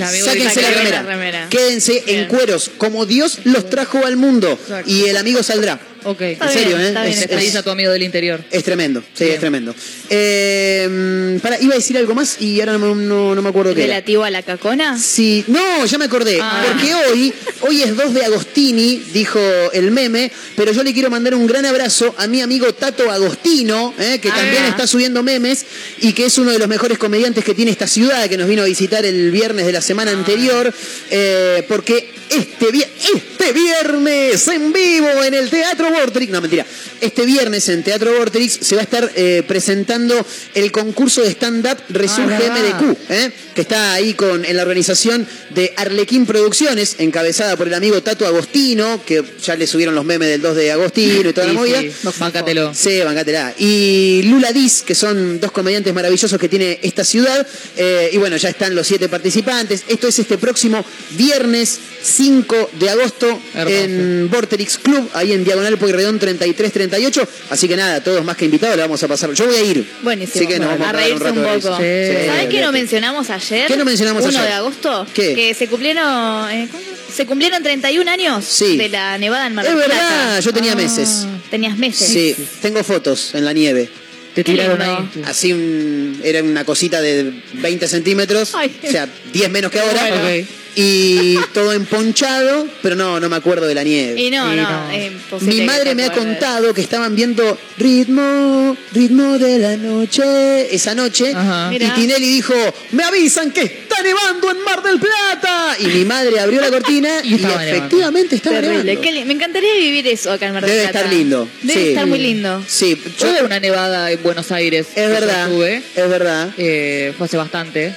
Sáquense 0.00 0.60
remera. 0.60 1.02
la 1.02 1.02
remera. 1.02 1.46
Quédense 1.50 2.02
en 2.06 2.28
cueros, 2.28 2.70
como 2.78 3.06
Dios 3.06 3.40
los 3.44 3.68
trajo 3.70 4.04
al 4.04 4.16
mundo. 4.16 4.58
Y 4.86 5.04
el 5.04 5.16
amigo 5.16 5.42
saldrá. 5.42 5.80
Ok. 6.04 6.20
En 6.20 6.38
serio, 6.52 6.78
¿eh? 6.78 6.88
Está 6.88 7.04
bien, 7.04 7.18
Es- 7.48 7.56
a 7.56 7.62
tu 7.62 7.70
amigo 7.70 7.90
del 7.92 8.02
interior. 8.02 8.42
Es 8.50 8.64
tremendo, 8.64 9.02
sí, 9.14 9.24
Bien. 9.24 9.34
es 9.34 9.40
tremendo. 9.40 9.74
Eh, 10.10 11.38
para, 11.42 11.60
iba 11.60 11.74
a 11.74 11.76
decir 11.76 11.96
algo 11.98 12.14
más 12.14 12.40
y 12.40 12.60
ahora 12.60 12.78
no, 12.78 12.94
no- 12.94 13.34
no 13.34 13.42
me 13.42 13.48
acuerdo 13.48 13.74
qué. 13.74 13.84
era. 13.84 13.94
¿Relativo 13.94 14.24
a 14.24 14.30
la 14.30 14.42
cacona? 14.42 14.98
Sí, 14.98 15.44
no, 15.48 15.84
ya 15.86 15.98
me 15.98 16.06
acordé. 16.06 16.38
Ah. 16.40 16.64
Porque 16.66 16.94
hoy, 16.94 17.32
hoy 17.62 17.82
es 17.82 17.96
2 17.96 18.14
de 18.14 18.24
Agostini, 18.24 19.02
dijo 19.12 19.40
el 19.72 19.90
meme, 19.90 20.30
pero 20.56 20.72
yo 20.72 20.82
le 20.82 20.92
quiero 20.92 21.10
mandar 21.10 21.34
un 21.34 21.46
gran 21.46 21.64
abrazo 21.66 22.14
a 22.18 22.26
mi 22.26 22.40
amigo 22.40 22.72
Tato 22.74 23.10
Agostino, 23.10 23.94
eh, 23.98 24.18
que 24.20 24.28
Ah. 24.30 24.34
también 24.36 24.64
está 24.64 24.86
subiendo 24.86 25.22
memes 25.22 25.64
y 26.00 26.12
que 26.12 26.26
es 26.26 26.38
uno 26.38 26.50
de 26.50 26.58
los 26.58 26.68
mejores 26.68 26.98
comediantes 26.98 27.44
que 27.44 27.54
tiene 27.54 27.70
esta 27.70 27.86
ciudad, 27.86 28.28
que 28.28 28.36
nos 28.36 28.48
vino 28.48 28.62
a 28.62 28.66
visitar 28.66 29.04
el 29.04 29.30
viernes 29.30 29.66
de 29.66 29.72
la 29.72 29.80
semana 29.80 30.10
Ah. 30.10 30.14
anterior, 30.14 30.72
eh, 31.10 31.64
porque 31.68 32.10
este, 32.30 32.70
vi- 32.70 32.82
este 33.14 33.52
viernes 33.52 34.48
en 34.48 34.72
vivo 34.72 35.08
en 35.22 35.34
el 35.34 35.50
Teatro 35.50 35.90
Vorterix, 35.92 36.32
no 36.32 36.40
mentira, 36.40 36.66
este 37.00 37.24
viernes 37.26 37.68
en 37.68 37.82
Teatro 37.82 38.12
Vorterix 38.18 38.58
se 38.62 38.74
va 38.74 38.80
a 38.80 38.84
estar 38.84 39.10
eh, 39.14 39.42
presentando 39.46 40.24
el 40.54 40.72
concurso 40.72 41.22
de 41.22 41.30
stand-up 41.30 41.78
Resurge 41.90 42.32
Ah. 42.48 42.78
MDQ. 42.80 42.96
¿eh? 43.10 43.30
que 43.54 43.60
está 43.60 43.92
ahí 43.92 44.14
con, 44.14 44.44
en 44.46 44.56
la 44.56 44.62
organización 44.62 45.26
de 45.50 45.74
Arlequín 45.76 46.24
Producciones, 46.24 46.96
encabezada 46.98 47.54
por 47.56 47.66
el 47.68 47.74
amigo 47.74 48.02
Tato 48.02 48.26
Agostino, 48.26 49.02
que 49.04 49.22
ya 49.44 49.56
le 49.56 49.66
subieron 49.66 49.94
los 49.94 50.06
memes 50.06 50.28
del 50.28 50.40
2 50.40 50.56
de 50.56 50.72
Agostino 50.72 51.28
y 51.28 51.32
toda 51.34 51.48
la 51.48 51.52
movida. 51.52 51.80
sí, 51.82 51.92
bancátelo. 52.18 52.72
Sí, 52.74 53.00
bancátela. 53.00 53.52
Y 53.58 54.22
Lula 54.24 54.52
Diz, 54.52 54.82
que 54.82 54.94
son 54.94 55.38
dos 55.38 55.52
comediantes 55.52 55.92
maravillosos 55.92 56.40
que 56.40 56.48
tiene 56.48 56.78
esta 56.82 57.04
ciudad. 57.04 57.46
Eh, 57.76 58.08
y 58.12 58.16
bueno, 58.16 58.38
ya 58.38 58.48
están 58.48 58.74
los 58.74 58.86
siete 58.86 59.10
participantes. 59.10 59.82
Esto 59.86 60.08
es 60.08 60.18
este 60.18 60.38
próximo 60.38 60.82
viernes 61.10 61.78
5 62.02 62.70
de 62.80 62.90
agosto 62.90 63.40
en 63.54 64.28
Vorterix 64.30 64.78
Club, 64.78 65.08
ahí 65.14 65.32
en 65.32 65.44
Diagonal 65.44 65.78
Pueyrredón 65.78 66.18
3338. 66.18 67.28
Así 67.50 67.68
que 67.68 67.76
nada, 67.76 68.02
todos 68.02 68.24
más 68.24 68.36
que 68.36 68.44
invitados, 68.46 68.76
le 68.76 68.82
vamos 68.82 69.02
a 69.02 69.08
pasar. 69.08 69.32
Yo 69.32 69.46
voy 69.46 69.56
a 69.56 69.62
ir. 69.62 69.86
Buenísimo. 70.02 70.34
Así 70.36 70.46
que 70.46 70.58
nos 70.58 70.68
vamos 70.68 70.86
a 70.86 70.90
a 70.90 70.92
un 70.92 70.96
reírse 70.98 71.14
un, 71.14 71.20
rato 71.22 71.40
de 71.40 71.46
poco. 71.46 71.56
risa. 71.56 71.76
Sí, 71.78 72.26
¿Sabés 72.26 72.46
qué 72.48 72.60
no 72.60 72.72
mencionamos 72.72 73.30
ayer? 73.30 73.66
¿Qué 73.68 73.76
no 73.76 73.84
mencionamos 73.84 74.22
1 74.24 74.30
ayer? 74.38 74.42
de 74.50 74.54
agosto. 74.54 75.06
¿Qué? 75.14 75.34
Que 75.34 75.54
se 75.54 75.68
cumplieron. 75.68 76.50
eh, 76.50 76.68
¿cuándo? 76.70 76.88
Se 77.14 77.26
cumplieron 77.26 77.62
31 77.62 78.08
años 78.10 78.44
Sí. 78.44 78.76
de 78.78 78.88
la 78.88 79.18
nevada 79.18 79.46
en 79.46 79.54
Mar 79.54 79.66
Es 79.66 79.70
del 79.72 79.80
verdad, 79.80 79.96
Plata. 79.98 80.40
yo 80.40 80.52
tenía 80.52 80.72
Ah, 80.72 80.76
meses. 80.76 81.26
Tenías 81.50 81.76
meses. 81.76 82.08
Sí, 82.08 82.34
tengo 82.62 82.82
fotos 82.82 83.34
en 83.34 83.44
la 83.44 83.52
nieve. 83.52 83.88
Te 84.34 84.42
tiraron 84.42 84.80
ahí. 84.80 84.96
Así 85.26 85.52
un- 85.52 86.18
era 86.24 86.42
una 86.42 86.64
cosita 86.64 87.02
de 87.02 87.30
20 87.52 87.86
centímetros, 87.86 88.54
Ay. 88.54 88.74
o 88.82 88.90
sea, 88.90 89.06
10 89.30 89.50
menos 89.50 89.70
que 89.70 89.78
ahora. 89.78 90.00
Bueno. 90.08 90.16
Ok. 90.42 90.48
Y 90.74 91.36
todo 91.52 91.72
emponchado, 91.72 92.66
pero 92.82 92.96
no, 92.96 93.20
no 93.20 93.28
me 93.28 93.36
acuerdo 93.36 93.66
de 93.66 93.74
la 93.74 93.82
nieve. 93.84 94.20
Y 94.20 94.30
no, 94.30 94.54
no, 94.54 94.62
no. 94.62 94.90
es 94.90 95.12
imposible 95.12 95.54
Mi 95.54 95.60
madre 95.66 95.94
me 95.94 96.04
ha 96.04 96.12
contado 96.12 96.72
que 96.72 96.80
estaban 96.80 97.14
viendo 97.14 97.58
ritmo, 97.78 98.76
ritmo 98.92 99.38
de 99.38 99.58
la 99.58 99.76
noche, 99.76 100.74
esa 100.74 100.94
noche. 100.94 101.32
Ajá. 101.34 101.66
Y 101.70 101.78
Mirá. 101.78 101.94
Tinelli 101.94 102.26
dijo, 102.26 102.54
me 102.92 103.04
avisan 103.04 103.50
que 103.50 103.62
está 103.62 104.02
nevando 104.02 104.50
en 104.50 104.64
Mar 104.64 104.82
del 104.82 104.98
Plata. 104.98 105.76
Y 105.78 105.86
mi 105.88 106.04
madre 106.04 106.40
abrió 106.40 106.60
la 106.60 106.70
cortina 106.70 107.10
Y 107.24 107.34
estaba 107.34 107.66
efectivamente 107.66 108.36
estaba 108.36 108.60
Terrible. 108.60 108.94
nevando. 108.94 109.26
Me 109.26 109.32
encantaría 109.34 109.74
vivir 109.74 110.06
eso 110.08 110.32
acá 110.32 110.46
en 110.46 110.54
Mar 110.54 110.62
del 110.64 110.70
Debe 110.70 110.82
Plata. 110.84 110.98
estar 111.00 111.14
lindo. 111.14 111.48
Debe 111.62 111.80
Sí. 111.82 111.88
estar 111.90 112.06
muy 112.06 112.18
lindo. 112.18 112.64
Sí, 112.66 112.98
Yo 113.18 113.44
una 113.44 113.60
nevada 113.60 114.10
en 114.10 114.22
Buenos 114.22 114.50
Aires. 114.52 114.86
es 114.94 115.08
verdad, 115.08 115.48
Estuve, 115.48 115.76
es 115.96 116.08
verdad, 116.08 116.50
fue 116.54 117.26
hace 117.26 117.36
bastante. 117.36 117.94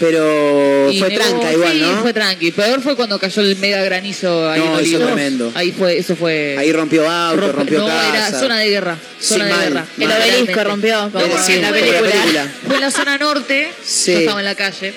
Pero 0.00 0.90
Y 0.90 0.98
fue 0.98 1.08
nevó- 1.10 1.16
tranca 1.20 1.52
igual, 1.52 1.72
sí, 1.72 1.80
¿no? 1.80 2.02
fue 2.02 2.12
tranqui. 2.12 2.50
Peor 2.52 2.80
fue 2.82 2.96
cuando 2.96 3.18
cayó 3.18 3.42
el 3.42 3.56
mega 3.56 3.82
granizo 3.82 4.50
ahí 4.50 4.60
No, 4.60 4.78
en 4.78 4.84
eso 4.84 4.98
tremendo. 4.98 5.52
Ahí 5.54 5.72
fue, 5.72 5.98
eso 5.98 6.16
fue. 6.16 6.56
Ahí 6.58 6.72
rompió 6.72 7.08
auto, 7.10 7.42
rompe- 7.42 7.52
rompió 7.52 7.78
no, 7.78 7.86
casa. 7.86 8.28
era 8.28 8.38
zona 8.40 8.58
de 8.58 8.68
guerra. 8.70 8.96
Zona 9.20 9.44
Sí, 9.44 9.50
de 9.50 9.56
mal, 9.56 9.68
guerra. 9.68 9.86
El 9.98 10.08
mal. 10.08 10.16
obelisco 10.16 10.40
Literalmente. 10.40 10.64
rompió, 10.64 11.10
como 11.12 11.24
Era 11.24 11.46
en 11.54 11.62
la 11.62 11.70
la 11.70 11.76
película. 11.76 12.00
película. 12.10 12.48
Fue 12.66 12.74
en 12.76 12.80
la 12.80 12.90
zona 12.90 13.18
norte. 13.18 13.72
Sí. 13.84 14.12
Yo 14.12 14.18
estaba 14.20 14.40
en 14.40 14.44
la 14.46 14.54
calle. 14.54 14.94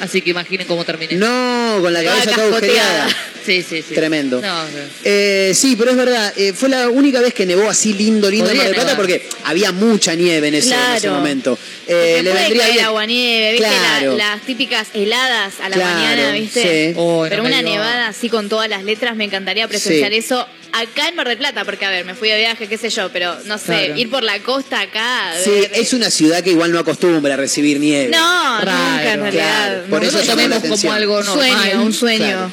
Así 0.00 0.22
que 0.22 0.30
imaginen 0.30 0.66
cómo 0.66 0.84
terminé. 0.84 1.14
No, 1.14 1.78
con 1.80 1.92
la 1.92 2.04
cabeza 2.04 2.30
toda 2.30 2.50
cascoteada. 2.50 3.08
Sí, 3.48 3.62
sí, 3.62 3.82
sí. 3.88 3.94
Tremendo. 3.94 4.42
No, 4.42 4.62
no. 4.64 4.68
Eh, 5.04 5.52
sí, 5.54 5.74
pero 5.74 5.92
es 5.92 5.96
verdad, 5.96 6.34
eh, 6.36 6.52
fue 6.52 6.68
la 6.68 6.90
única 6.90 7.20
vez 7.22 7.32
que 7.32 7.46
nevó 7.46 7.66
así 7.70 7.94
lindo, 7.94 8.28
lindo 8.30 8.50
en 8.50 8.56
Mar 8.58 8.66
del 8.66 8.74
Plata 8.74 8.90
nevar. 8.90 8.96
porque 9.00 9.26
había 9.44 9.72
mucha 9.72 10.14
nieve 10.14 10.48
en 10.48 10.54
ese, 10.56 10.74
en 10.74 10.80
ese 10.96 11.00
Claro. 11.06 11.16
momento. 11.16 11.58
Eh, 11.86 12.20
le 12.22 12.30
puede 12.30 12.42
vendría 12.42 12.62
caer 12.64 12.72
bien. 12.74 12.84
aguanieve, 12.84 13.52
¿viste? 13.52 13.66
Claro. 13.68 14.16
La- 14.18 14.34
las 14.34 14.42
típicas 14.42 14.88
heladas 14.92 15.54
a 15.62 15.70
la 15.70 15.76
Claro, 15.76 15.94
mañana, 15.94 16.32
¿viste? 16.32 16.90
sí. 16.90 16.94
Oh, 16.98 17.24
Pero 17.26 17.42
una 17.42 17.62
nevada 17.62 18.08
así 18.08 18.28
con 18.28 18.50
todas 18.50 18.68
las 18.68 18.84
letras, 18.84 19.16
me 19.16 19.24
encantaría 19.24 19.66
presenciar 19.66 20.12
Sí. 20.12 20.18
eso 20.18 20.46
acá 20.72 21.08
en 21.08 21.16
Mar 21.16 21.26
del 21.26 21.38
Plata, 21.38 21.64
porque 21.64 21.86
a 21.86 21.90
ver, 21.90 22.04
me 22.04 22.14
fui 22.14 22.28
de 22.28 22.36
viaje, 22.36 22.66
qué 22.68 22.76
sé 22.76 22.90
yo, 22.90 23.08
pero 23.10 23.34
no 23.46 23.56
sé, 23.56 23.64
Claro. 23.86 23.96
ir 23.96 24.10
por 24.10 24.22
la 24.24 24.38
costa 24.40 24.80
acá. 24.82 25.32
Sí, 25.42 25.48
ver- 25.48 25.70
es 25.72 25.94
una 25.94 26.10
ciudad 26.10 26.42
que 26.44 26.50
igual 26.50 26.70
no 26.70 26.78
acostumbra 26.80 27.32
a 27.32 27.36
recibir 27.38 27.80
nieve. 27.80 28.10
No, 28.14 28.60
Raro. 28.60 28.72
nunca 28.72 29.12
en 29.14 29.20
realidad. 29.22 29.66
Claro, 29.68 29.82
por 29.88 30.02
No, 30.02 30.08
eso 30.20 30.36
vemos 30.36 30.58
como 30.82 30.92
algo 30.92 31.18
un 31.20 31.24
normal. 31.24 31.48
sueño, 31.62 31.82
un 31.82 31.92
sueño. 31.94 32.18
Claro. 32.26 32.50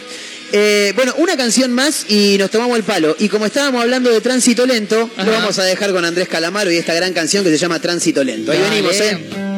Eh, 0.52 0.94
bueno, 0.96 1.14
una 1.18 1.36
canción 1.36 1.72
más 1.74 2.06
y 2.10 2.38
nos 2.38 2.52
tomamos 2.52 2.78
el 2.78 2.84
palo. 2.84 3.16
Y 3.20 3.30
como 3.30 3.46
estábamos 3.46 3.82
hablando 3.82 4.10
de 4.12 4.22
tránsito 4.22 4.66
lento, 4.66 5.10
Ajá. 5.16 5.26
lo 5.26 5.32
vamos 5.32 5.58
a 5.60 5.64
dejar 5.64 5.92
con 5.92 6.06
Andrés 6.06 6.28
Calamaro 6.28 6.72
y 6.72 6.78
esta 6.78 6.94
gran 6.94 7.14
canción 7.14 7.44
que 7.44 7.50
se 7.50 7.58
llama 7.58 7.80
Tránsito 7.80 8.24
Lento. 8.24 8.52
Ahí 8.52 8.60
Dale. 8.60 8.70
venimos, 8.70 8.96
¿eh? 9.02 9.55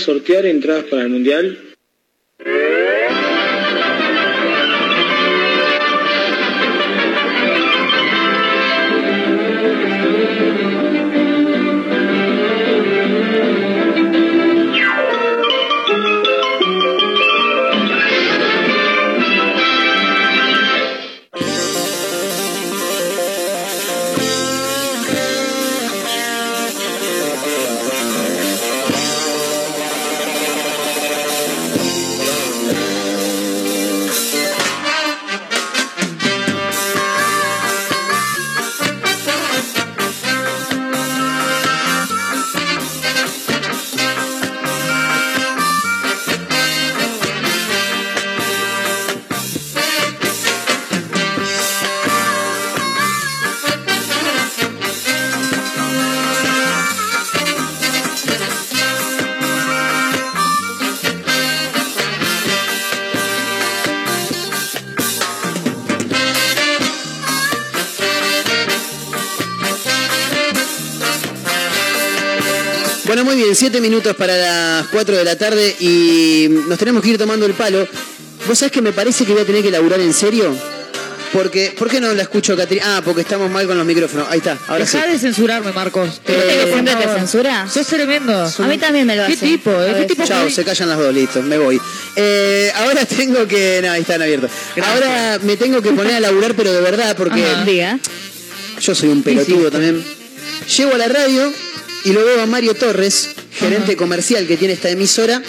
Sortear 0.00 0.46
entradas 0.46 0.84
para 0.84 1.02
el 1.02 1.08
Mundial? 1.10 1.69
Bueno, 73.60 73.72
muy 73.72 73.72
bien, 73.72 73.72
siete 73.72 73.80
minutos 73.80 74.16
para 74.16 74.36
las 74.36 74.86
4 74.88 75.16
de 75.18 75.24
la 75.24 75.36
tarde 75.36 75.76
y 75.80 76.46
nos 76.66 76.78
tenemos 76.78 77.02
que 77.02 77.10
ir 77.10 77.18
tomando 77.18 77.44
el 77.46 77.52
palo. 77.52 77.86
¿Vos 78.48 78.58
sabés 78.58 78.72
que 78.72 78.80
me 78.80 78.92
parece 78.92 79.26
que 79.26 79.32
voy 79.32 79.42
a 79.42 79.44
tener 79.44 79.62
que 79.62 79.70
laburar 79.70 80.00
en 80.00 80.14
serio? 80.14 80.54
Porque, 81.32 81.72
¿Por 81.78 81.88
qué 81.88 82.00
no 82.00 82.12
la 82.12 82.22
escucho, 82.22 82.56
Catrina? 82.56 82.96
Ah, 82.96 83.02
porque 83.04 83.20
estamos 83.20 83.50
mal 83.50 83.66
con 83.66 83.76
los 83.76 83.86
micrófonos. 83.86 84.26
Ahí 84.30 84.38
está, 84.38 84.56
ahora 84.66 84.84
sí. 84.86 84.96
Deja 84.96 85.10
de 85.12 85.18
censurarme, 85.18 85.72
Marcos. 85.72 86.20
¿Te 86.24 86.32
Eh, 86.32 86.72
siempre 86.72 86.94
te 86.96 87.04
censura? 87.18 87.68
Sos 87.68 87.86
tremendo. 87.86 88.32
A 88.58 88.62
mí 88.66 88.78
también 88.78 89.06
me 89.06 89.14
lo 89.14 89.26
¿Qué 89.26 89.34
hace. 89.34 89.46
tipo? 89.46 89.70
A 89.70 89.86
eh? 89.88 89.94
¿Qué 90.00 90.06
tipo? 90.06 90.24
Chao, 90.26 90.48
se 90.50 90.64
callan 90.64 90.88
las 90.88 90.98
dos, 90.98 91.14
listo, 91.14 91.42
me 91.42 91.58
voy. 91.58 91.80
Eh, 92.16 92.72
ahora 92.76 93.04
tengo 93.04 93.46
que. 93.46 93.80
No, 93.82 93.92
ahí 93.92 94.00
están 94.00 94.20
abiertos. 94.22 94.50
Ahora 94.82 95.38
me 95.42 95.56
tengo 95.56 95.80
que 95.82 95.92
poner 95.92 96.14
a 96.14 96.20
laburar, 96.20 96.54
pero 96.54 96.72
de 96.72 96.80
verdad, 96.80 97.14
porque 97.16 97.44
Ajá. 97.44 97.64
Diga. 97.64 97.98
yo 98.80 98.94
soy 98.94 99.10
un 99.10 99.22
pelotudo 99.22 99.70
también. 99.70 100.02
Llego 100.76 100.94
a 100.94 100.98
la 100.98 101.06
radio 101.08 101.52
y 102.04 102.12
lo 102.12 102.24
veo 102.24 102.42
a 102.42 102.46
Mario 102.46 102.74
Torres, 102.74 103.28
gerente 103.60 103.96
comercial 103.96 104.46
que 104.46 104.56
tiene 104.56 104.74
esta 104.74 104.90
emisora, 104.90 105.42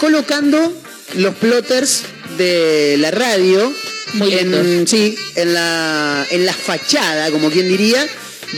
colocando 0.00 0.72
los 1.16 1.34
plotters 1.36 2.02
de 2.36 2.96
la 2.98 3.10
radio 3.10 3.72
Muy 4.14 4.34
en, 4.34 4.86
sí, 4.86 5.16
en 5.36 5.54
la, 5.54 6.26
en 6.30 6.44
la 6.44 6.52
fachada, 6.52 7.30
como 7.30 7.50
quien 7.50 7.68
diría, 7.68 8.06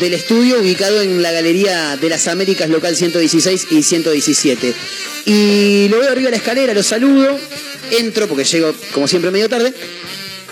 del 0.00 0.14
estudio 0.14 0.60
ubicado 0.60 1.00
en 1.02 1.22
la 1.22 1.30
Galería 1.32 1.96
de 1.96 2.08
las 2.08 2.26
Américas 2.28 2.68
local 2.68 2.96
116 2.96 3.68
y 3.70 3.82
117. 3.82 4.74
Y 5.26 5.88
lo 5.90 5.98
veo 6.00 6.10
arriba 6.10 6.26
de 6.26 6.30
la 6.32 6.36
escalera, 6.38 6.74
lo 6.74 6.82
saludo, 6.82 7.38
entro 7.90 8.26
porque 8.26 8.44
llego 8.44 8.74
como 8.92 9.06
siempre 9.06 9.30
medio 9.30 9.48
tarde. 9.48 9.72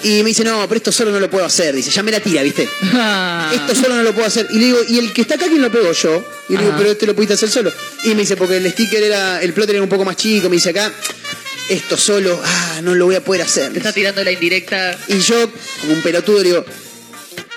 Y 0.05 0.23
me 0.24 0.31
dice, 0.31 0.43
no, 0.43 0.66
pero 0.66 0.79
esto 0.79 0.91
solo 0.91 1.12
no 1.12 1.20
lo 1.20 1.31
puedo 1.31 1.45
hacer. 1.45 1.74
Dice, 1.74 1.91
ya 1.91 2.03
me 2.03 2.11
la 2.11 2.19
tira, 2.19 2.43
¿viste? 2.43 2.65
Esto 3.55 3.74
solo 3.74 3.95
no 3.95 4.03
lo 4.03 4.12
puedo 4.12 4.27
hacer. 4.27 4.49
Y 4.51 4.59
le 4.59 4.65
digo, 4.65 4.79
¿y 4.89 4.99
el 4.99 5.12
que 5.12 5.23
está 5.23 5.35
acá 5.37 5.47
quién 5.47 5.62
lo 5.62 5.70
pegó 5.70 5.93
yo? 5.93 6.24
Y 6.53 6.57
le 6.57 6.65
digo, 6.65 6.74
pero 6.77 6.91
este 6.91 7.07
lo 7.07 7.15
pudiste 7.15 7.33
hacer 7.33 7.49
solo. 7.49 7.73
Y 8.05 8.11
me 8.11 8.20
dice, 8.20 8.37
porque 8.37 8.59
el 8.59 8.70
sticker 8.70 9.03
era, 9.03 9.41
el 9.41 9.55
plotter 9.55 9.77
era 9.77 9.83
un 9.83 9.89
poco 9.89 10.05
más 10.05 10.16
chico. 10.16 10.51
Me 10.51 10.57
dice 10.57 10.69
acá, 10.69 10.93
esto 11.70 11.97
solo, 11.97 12.39
ah, 12.45 12.81
no 12.83 12.95
lo 12.95 13.07
voy 13.07 13.15
a 13.15 13.24
poder 13.24 13.41
hacer. 13.41 13.73
Te 13.73 13.79
está 13.79 13.91
tirando 13.91 14.23
la 14.23 14.33
indirecta. 14.33 14.99
Y 15.09 15.19
yo, 15.20 15.51
como 15.81 15.95
un 15.95 16.03
pelotudo, 16.03 16.43
le 16.43 16.45
digo, 16.51 16.65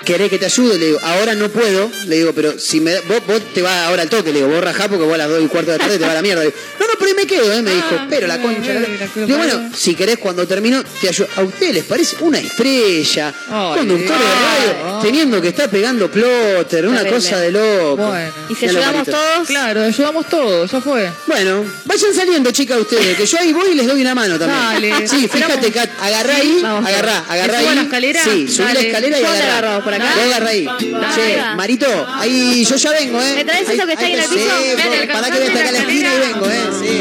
¿querés 0.06 0.30
que 0.30 0.38
te 0.38 0.46
ayude? 0.46 0.78
Le 0.78 0.86
digo, 0.86 0.98
ahora 1.02 1.34
no 1.34 1.50
puedo. 1.50 1.90
Le 2.06 2.16
digo, 2.16 2.32
pero 2.32 2.58
si 2.58 2.80
me 2.80 2.92
da- 2.92 3.00
vos, 3.06 3.18
vos 3.26 3.42
te 3.52 3.60
vas 3.60 3.86
ahora 3.88 4.02
al 4.02 4.08
toque. 4.08 4.32
Le 4.32 4.38
digo, 4.40 4.48
vos 4.48 4.64
rajá 4.64 4.88
porque 4.88 5.04
vos 5.04 5.14
a 5.14 5.18
las 5.18 5.28
2 5.28 5.42
y 5.44 5.48
cuarto 5.48 5.72
de 5.72 5.76
la 5.78 5.84
tarde 5.84 5.98
te 5.98 6.04
va 6.06 6.12
a 6.12 6.14
la 6.14 6.22
mierda. 6.22 6.42
Le 6.44 6.46
digo, 6.50 6.58
no, 6.80 6.86
no, 6.86 6.92
pero 6.98 7.08
ahí 7.10 7.14
me 7.14 7.26
quedo, 7.26 7.52
¿eh? 7.52 7.60
Me 7.62 7.74
dijo, 7.74 8.00
pero 8.08 8.26
la 8.26 8.40
concha. 8.40 8.72
la- 8.72 8.80
Le 8.80 9.26
digo, 9.26 9.36
bueno, 9.38 9.70
si 9.76 9.94
querés 9.94 10.18
cuando 10.18 10.46
termino, 10.46 10.82
te 11.00 11.08
ayudo. 11.10 11.28
¿A 11.36 11.42
ustedes 11.42 11.74
les 11.74 11.84
parece 11.84 12.16
una 12.20 12.38
estrella? 12.38 13.34
Ay, 13.50 13.78
conductor 13.78 14.16
de 14.18 14.24
radio, 14.24 15.00
teniendo 15.02 15.42
que 15.42 15.48
estar 15.48 15.68
pegando 15.68 16.10
plotter, 16.10 16.86
una 16.86 17.04
cosa 17.06 17.38
de 17.40 17.50
loco. 17.50 17.96
Bueno. 18.06 18.32
¿Y 18.48 18.54
si 18.54 18.66
ayudamos 18.66 19.06
todos? 19.06 19.46
Claro, 19.46 19.82
ayudamos 19.82 20.26
todos, 20.28 20.70
ya 20.70 20.80
fue. 20.80 21.10
Bueno, 21.26 21.64
vayan 21.84 22.14
saliendo, 22.14 22.50
chicas, 22.52 22.78
ustedes, 22.78 23.16
que 23.16 23.26
yo 23.26 23.38
ahí 23.38 23.52
voy 23.52 23.70
y 23.72 23.74
les 23.74 23.86
doy 23.86 24.00
una 24.00 24.14
mano 24.14 24.38
también. 24.38 24.92
Dale. 24.92 25.08
Sí, 25.08 25.28
fíjate, 25.28 25.70
Kat, 25.72 25.90
agarrá 26.00 26.36
ahí, 26.36 26.62
agarrá, 26.64 27.24
agarrá 27.28 27.60
¿Me 27.60 27.68
ahí. 27.68 27.74
la 27.74 27.82
escalera? 27.82 28.24
Sí, 28.24 28.48
subí 28.48 28.72
la 28.72 28.80
escalera 28.80 29.18
y 29.18 29.22
¿Dónde 29.22 29.42
agarrá. 29.42 29.76
¿Por 29.96 30.06
acá? 30.06 30.14
Vos 30.16 30.26
agarrá 30.26 30.50
ahí. 30.50 30.68
Che. 31.14 31.56
Marito, 31.56 31.86
ahí 32.18 32.64
yo 32.64 32.76
ya 32.76 32.92
vengo, 32.92 33.20
¿eh? 33.20 33.32
¿Me 33.36 33.44
traes 33.44 33.68
eso 33.68 33.86
que 33.86 33.92
está 33.92 34.04
ahí 34.04 34.12
en 34.12 34.20
el 34.20 34.26
sí, 34.26 34.34
piso? 34.34 35.12
Para 35.12 35.30
que 35.30 35.38
voy 35.38 35.48
hasta 35.48 35.60
acá 35.60 35.68
a 35.68 35.72
la 35.72 35.78
esquina 35.78 36.14
y 36.14 36.18
vengo, 36.18 36.46
¿eh? 36.50 36.60
Sí. 36.78 37.00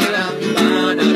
En 0.92 1.00
el 1.00 1.16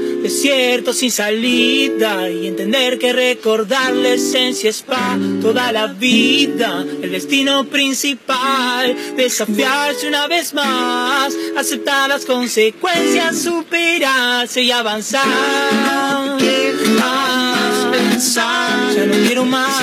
desierto 0.31 0.93
sin 0.93 1.11
salida 1.11 2.29
y 2.29 2.47
entender 2.47 2.97
que 2.97 3.11
recordar 3.11 3.93
la 3.93 4.13
esencia 4.13 4.69
es 4.69 4.81
para 4.81 5.19
toda 5.41 5.73
la 5.73 5.87
vida. 5.87 6.85
El 7.01 7.11
destino 7.11 7.65
principal, 7.65 8.95
desafiarse 9.17 10.07
una 10.07 10.27
vez 10.27 10.53
más, 10.53 11.33
aceptar 11.57 12.07
las 12.07 12.25
consecuencias, 12.25 13.41
superarse 13.41 14.61
y 14.61 14.71
avanzar. 14.71 15.27
No 15.27 16.37
quiero 16.37 16.89
más 16.91 17.87
pensar, 17.91 18.95
ya 18.95 19.05
no 19.07 19.13
quiero 19.27 19.43
más. 19.43 19.81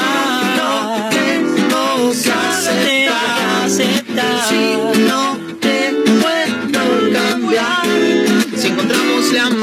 No 0.56 1.10
tengo 1.10 2.10
que 2.10 2.32
aceptar, 2.32 3.64
aceptar. 3.66 4.48
Si 4.48 5.00
no 5.02 5.27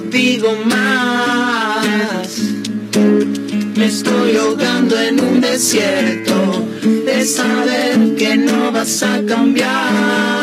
digo 0.00 0.54
más. 0.64 2.38
Me 3.76 3.86
estoy 3.86 4.36
ahogando 4.36 5.00
en 5.00 5.20
un 5.20 5.40
desierto 5.40 6.66
de 6.82 7.24
saber 7.24 8.14
que 8.16 8.36
no 8.36 8.72
vas 8.72 9.02
a 9.02 9.22
cambiar. 9.26 10.38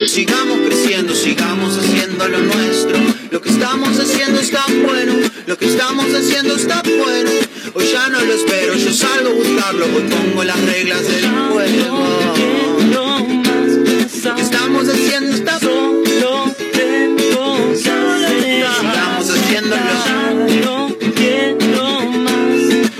Sigamos 0.00 0.58
creciendo, 0.66 1.14
sigamos 1.14 1.78
haciendo 1.78 2.28
lo 2.28 2.38
nuestro. 2.38 2.98
Lo 3.30 3.40
que 3.40 3.48
estamos 3.48 3.98
haciendo 3.98 4.40
está 4.40 4.64
bueno, 4.86 5.14
lo 5.46 5.58
que 5.58 5.66
estamos 5.66 6.06
haciendo 6.14 6.54
está 6.54 6.82
bueno. 6.82 7.30
Hoy 7.72 7.86
ya 7.90 8.08
no 8.08 8.20
lo 8.20 8.34
espero, 8.34 8.74
yo 8.74 8.92
salgo 8.92 9.30
a 9.30 9.32
buscarlo, 9.32 9.86
hoy 9.86 10.02
pongo 10.02 10.44
las 10.44 10.60
reglas 10.60 11.02
del 11.08 11.26
juego. 11.26 12.34
Lo 12.92 14.34
que 14.34 14.42
estamos 14.42 14.86
haciendo 14.88 15.34
está 15.34 15.58
solo 15.58 16.54
tengo 16.72 17.74
Sigamos 17.74 19.30
haciéndolo. 19.30 19.82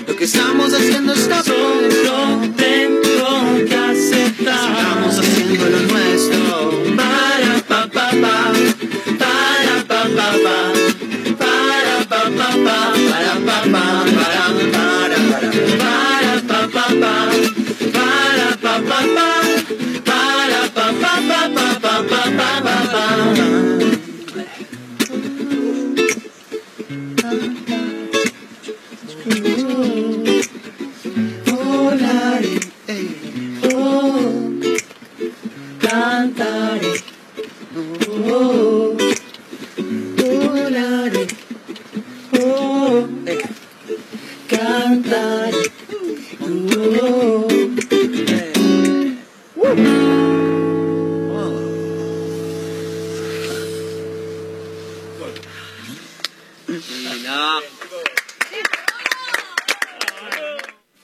Lo 0.07 0.16
que 0.16 0.24
estamos 0.24 0.73
haciendo 0.73 1.12
está 1.12 1.43
solo 1.45 2.41
tengo 2.57 3.66
que 3.69 3.77
aceptar. 3.77 4.77
Sigamos 4.77 5.19
haciendo 5.19 5.69
lo 5.69 5.81
nuestro. 5.81 6.85
Para 6.97 7.59
pa 7.69 7.86
pa 7.91 8.11
pa, 8.11 8.53
para 9.19 9.85
pa 9.86 10.09
pa 10.19 10.44
somebody. 36.36 36.98
Oh, 37.77 37.97
oh, 38.27 38.97
oh, 40.19 40.70
daddy. 40.70 41.27
Oh, 42.35 43.09
oh, 43.27 43.43
cantar. 44.48 45.52
Oh, 46.40 47.02
oh. 47.02 47.48
Woo. 49.56 50.05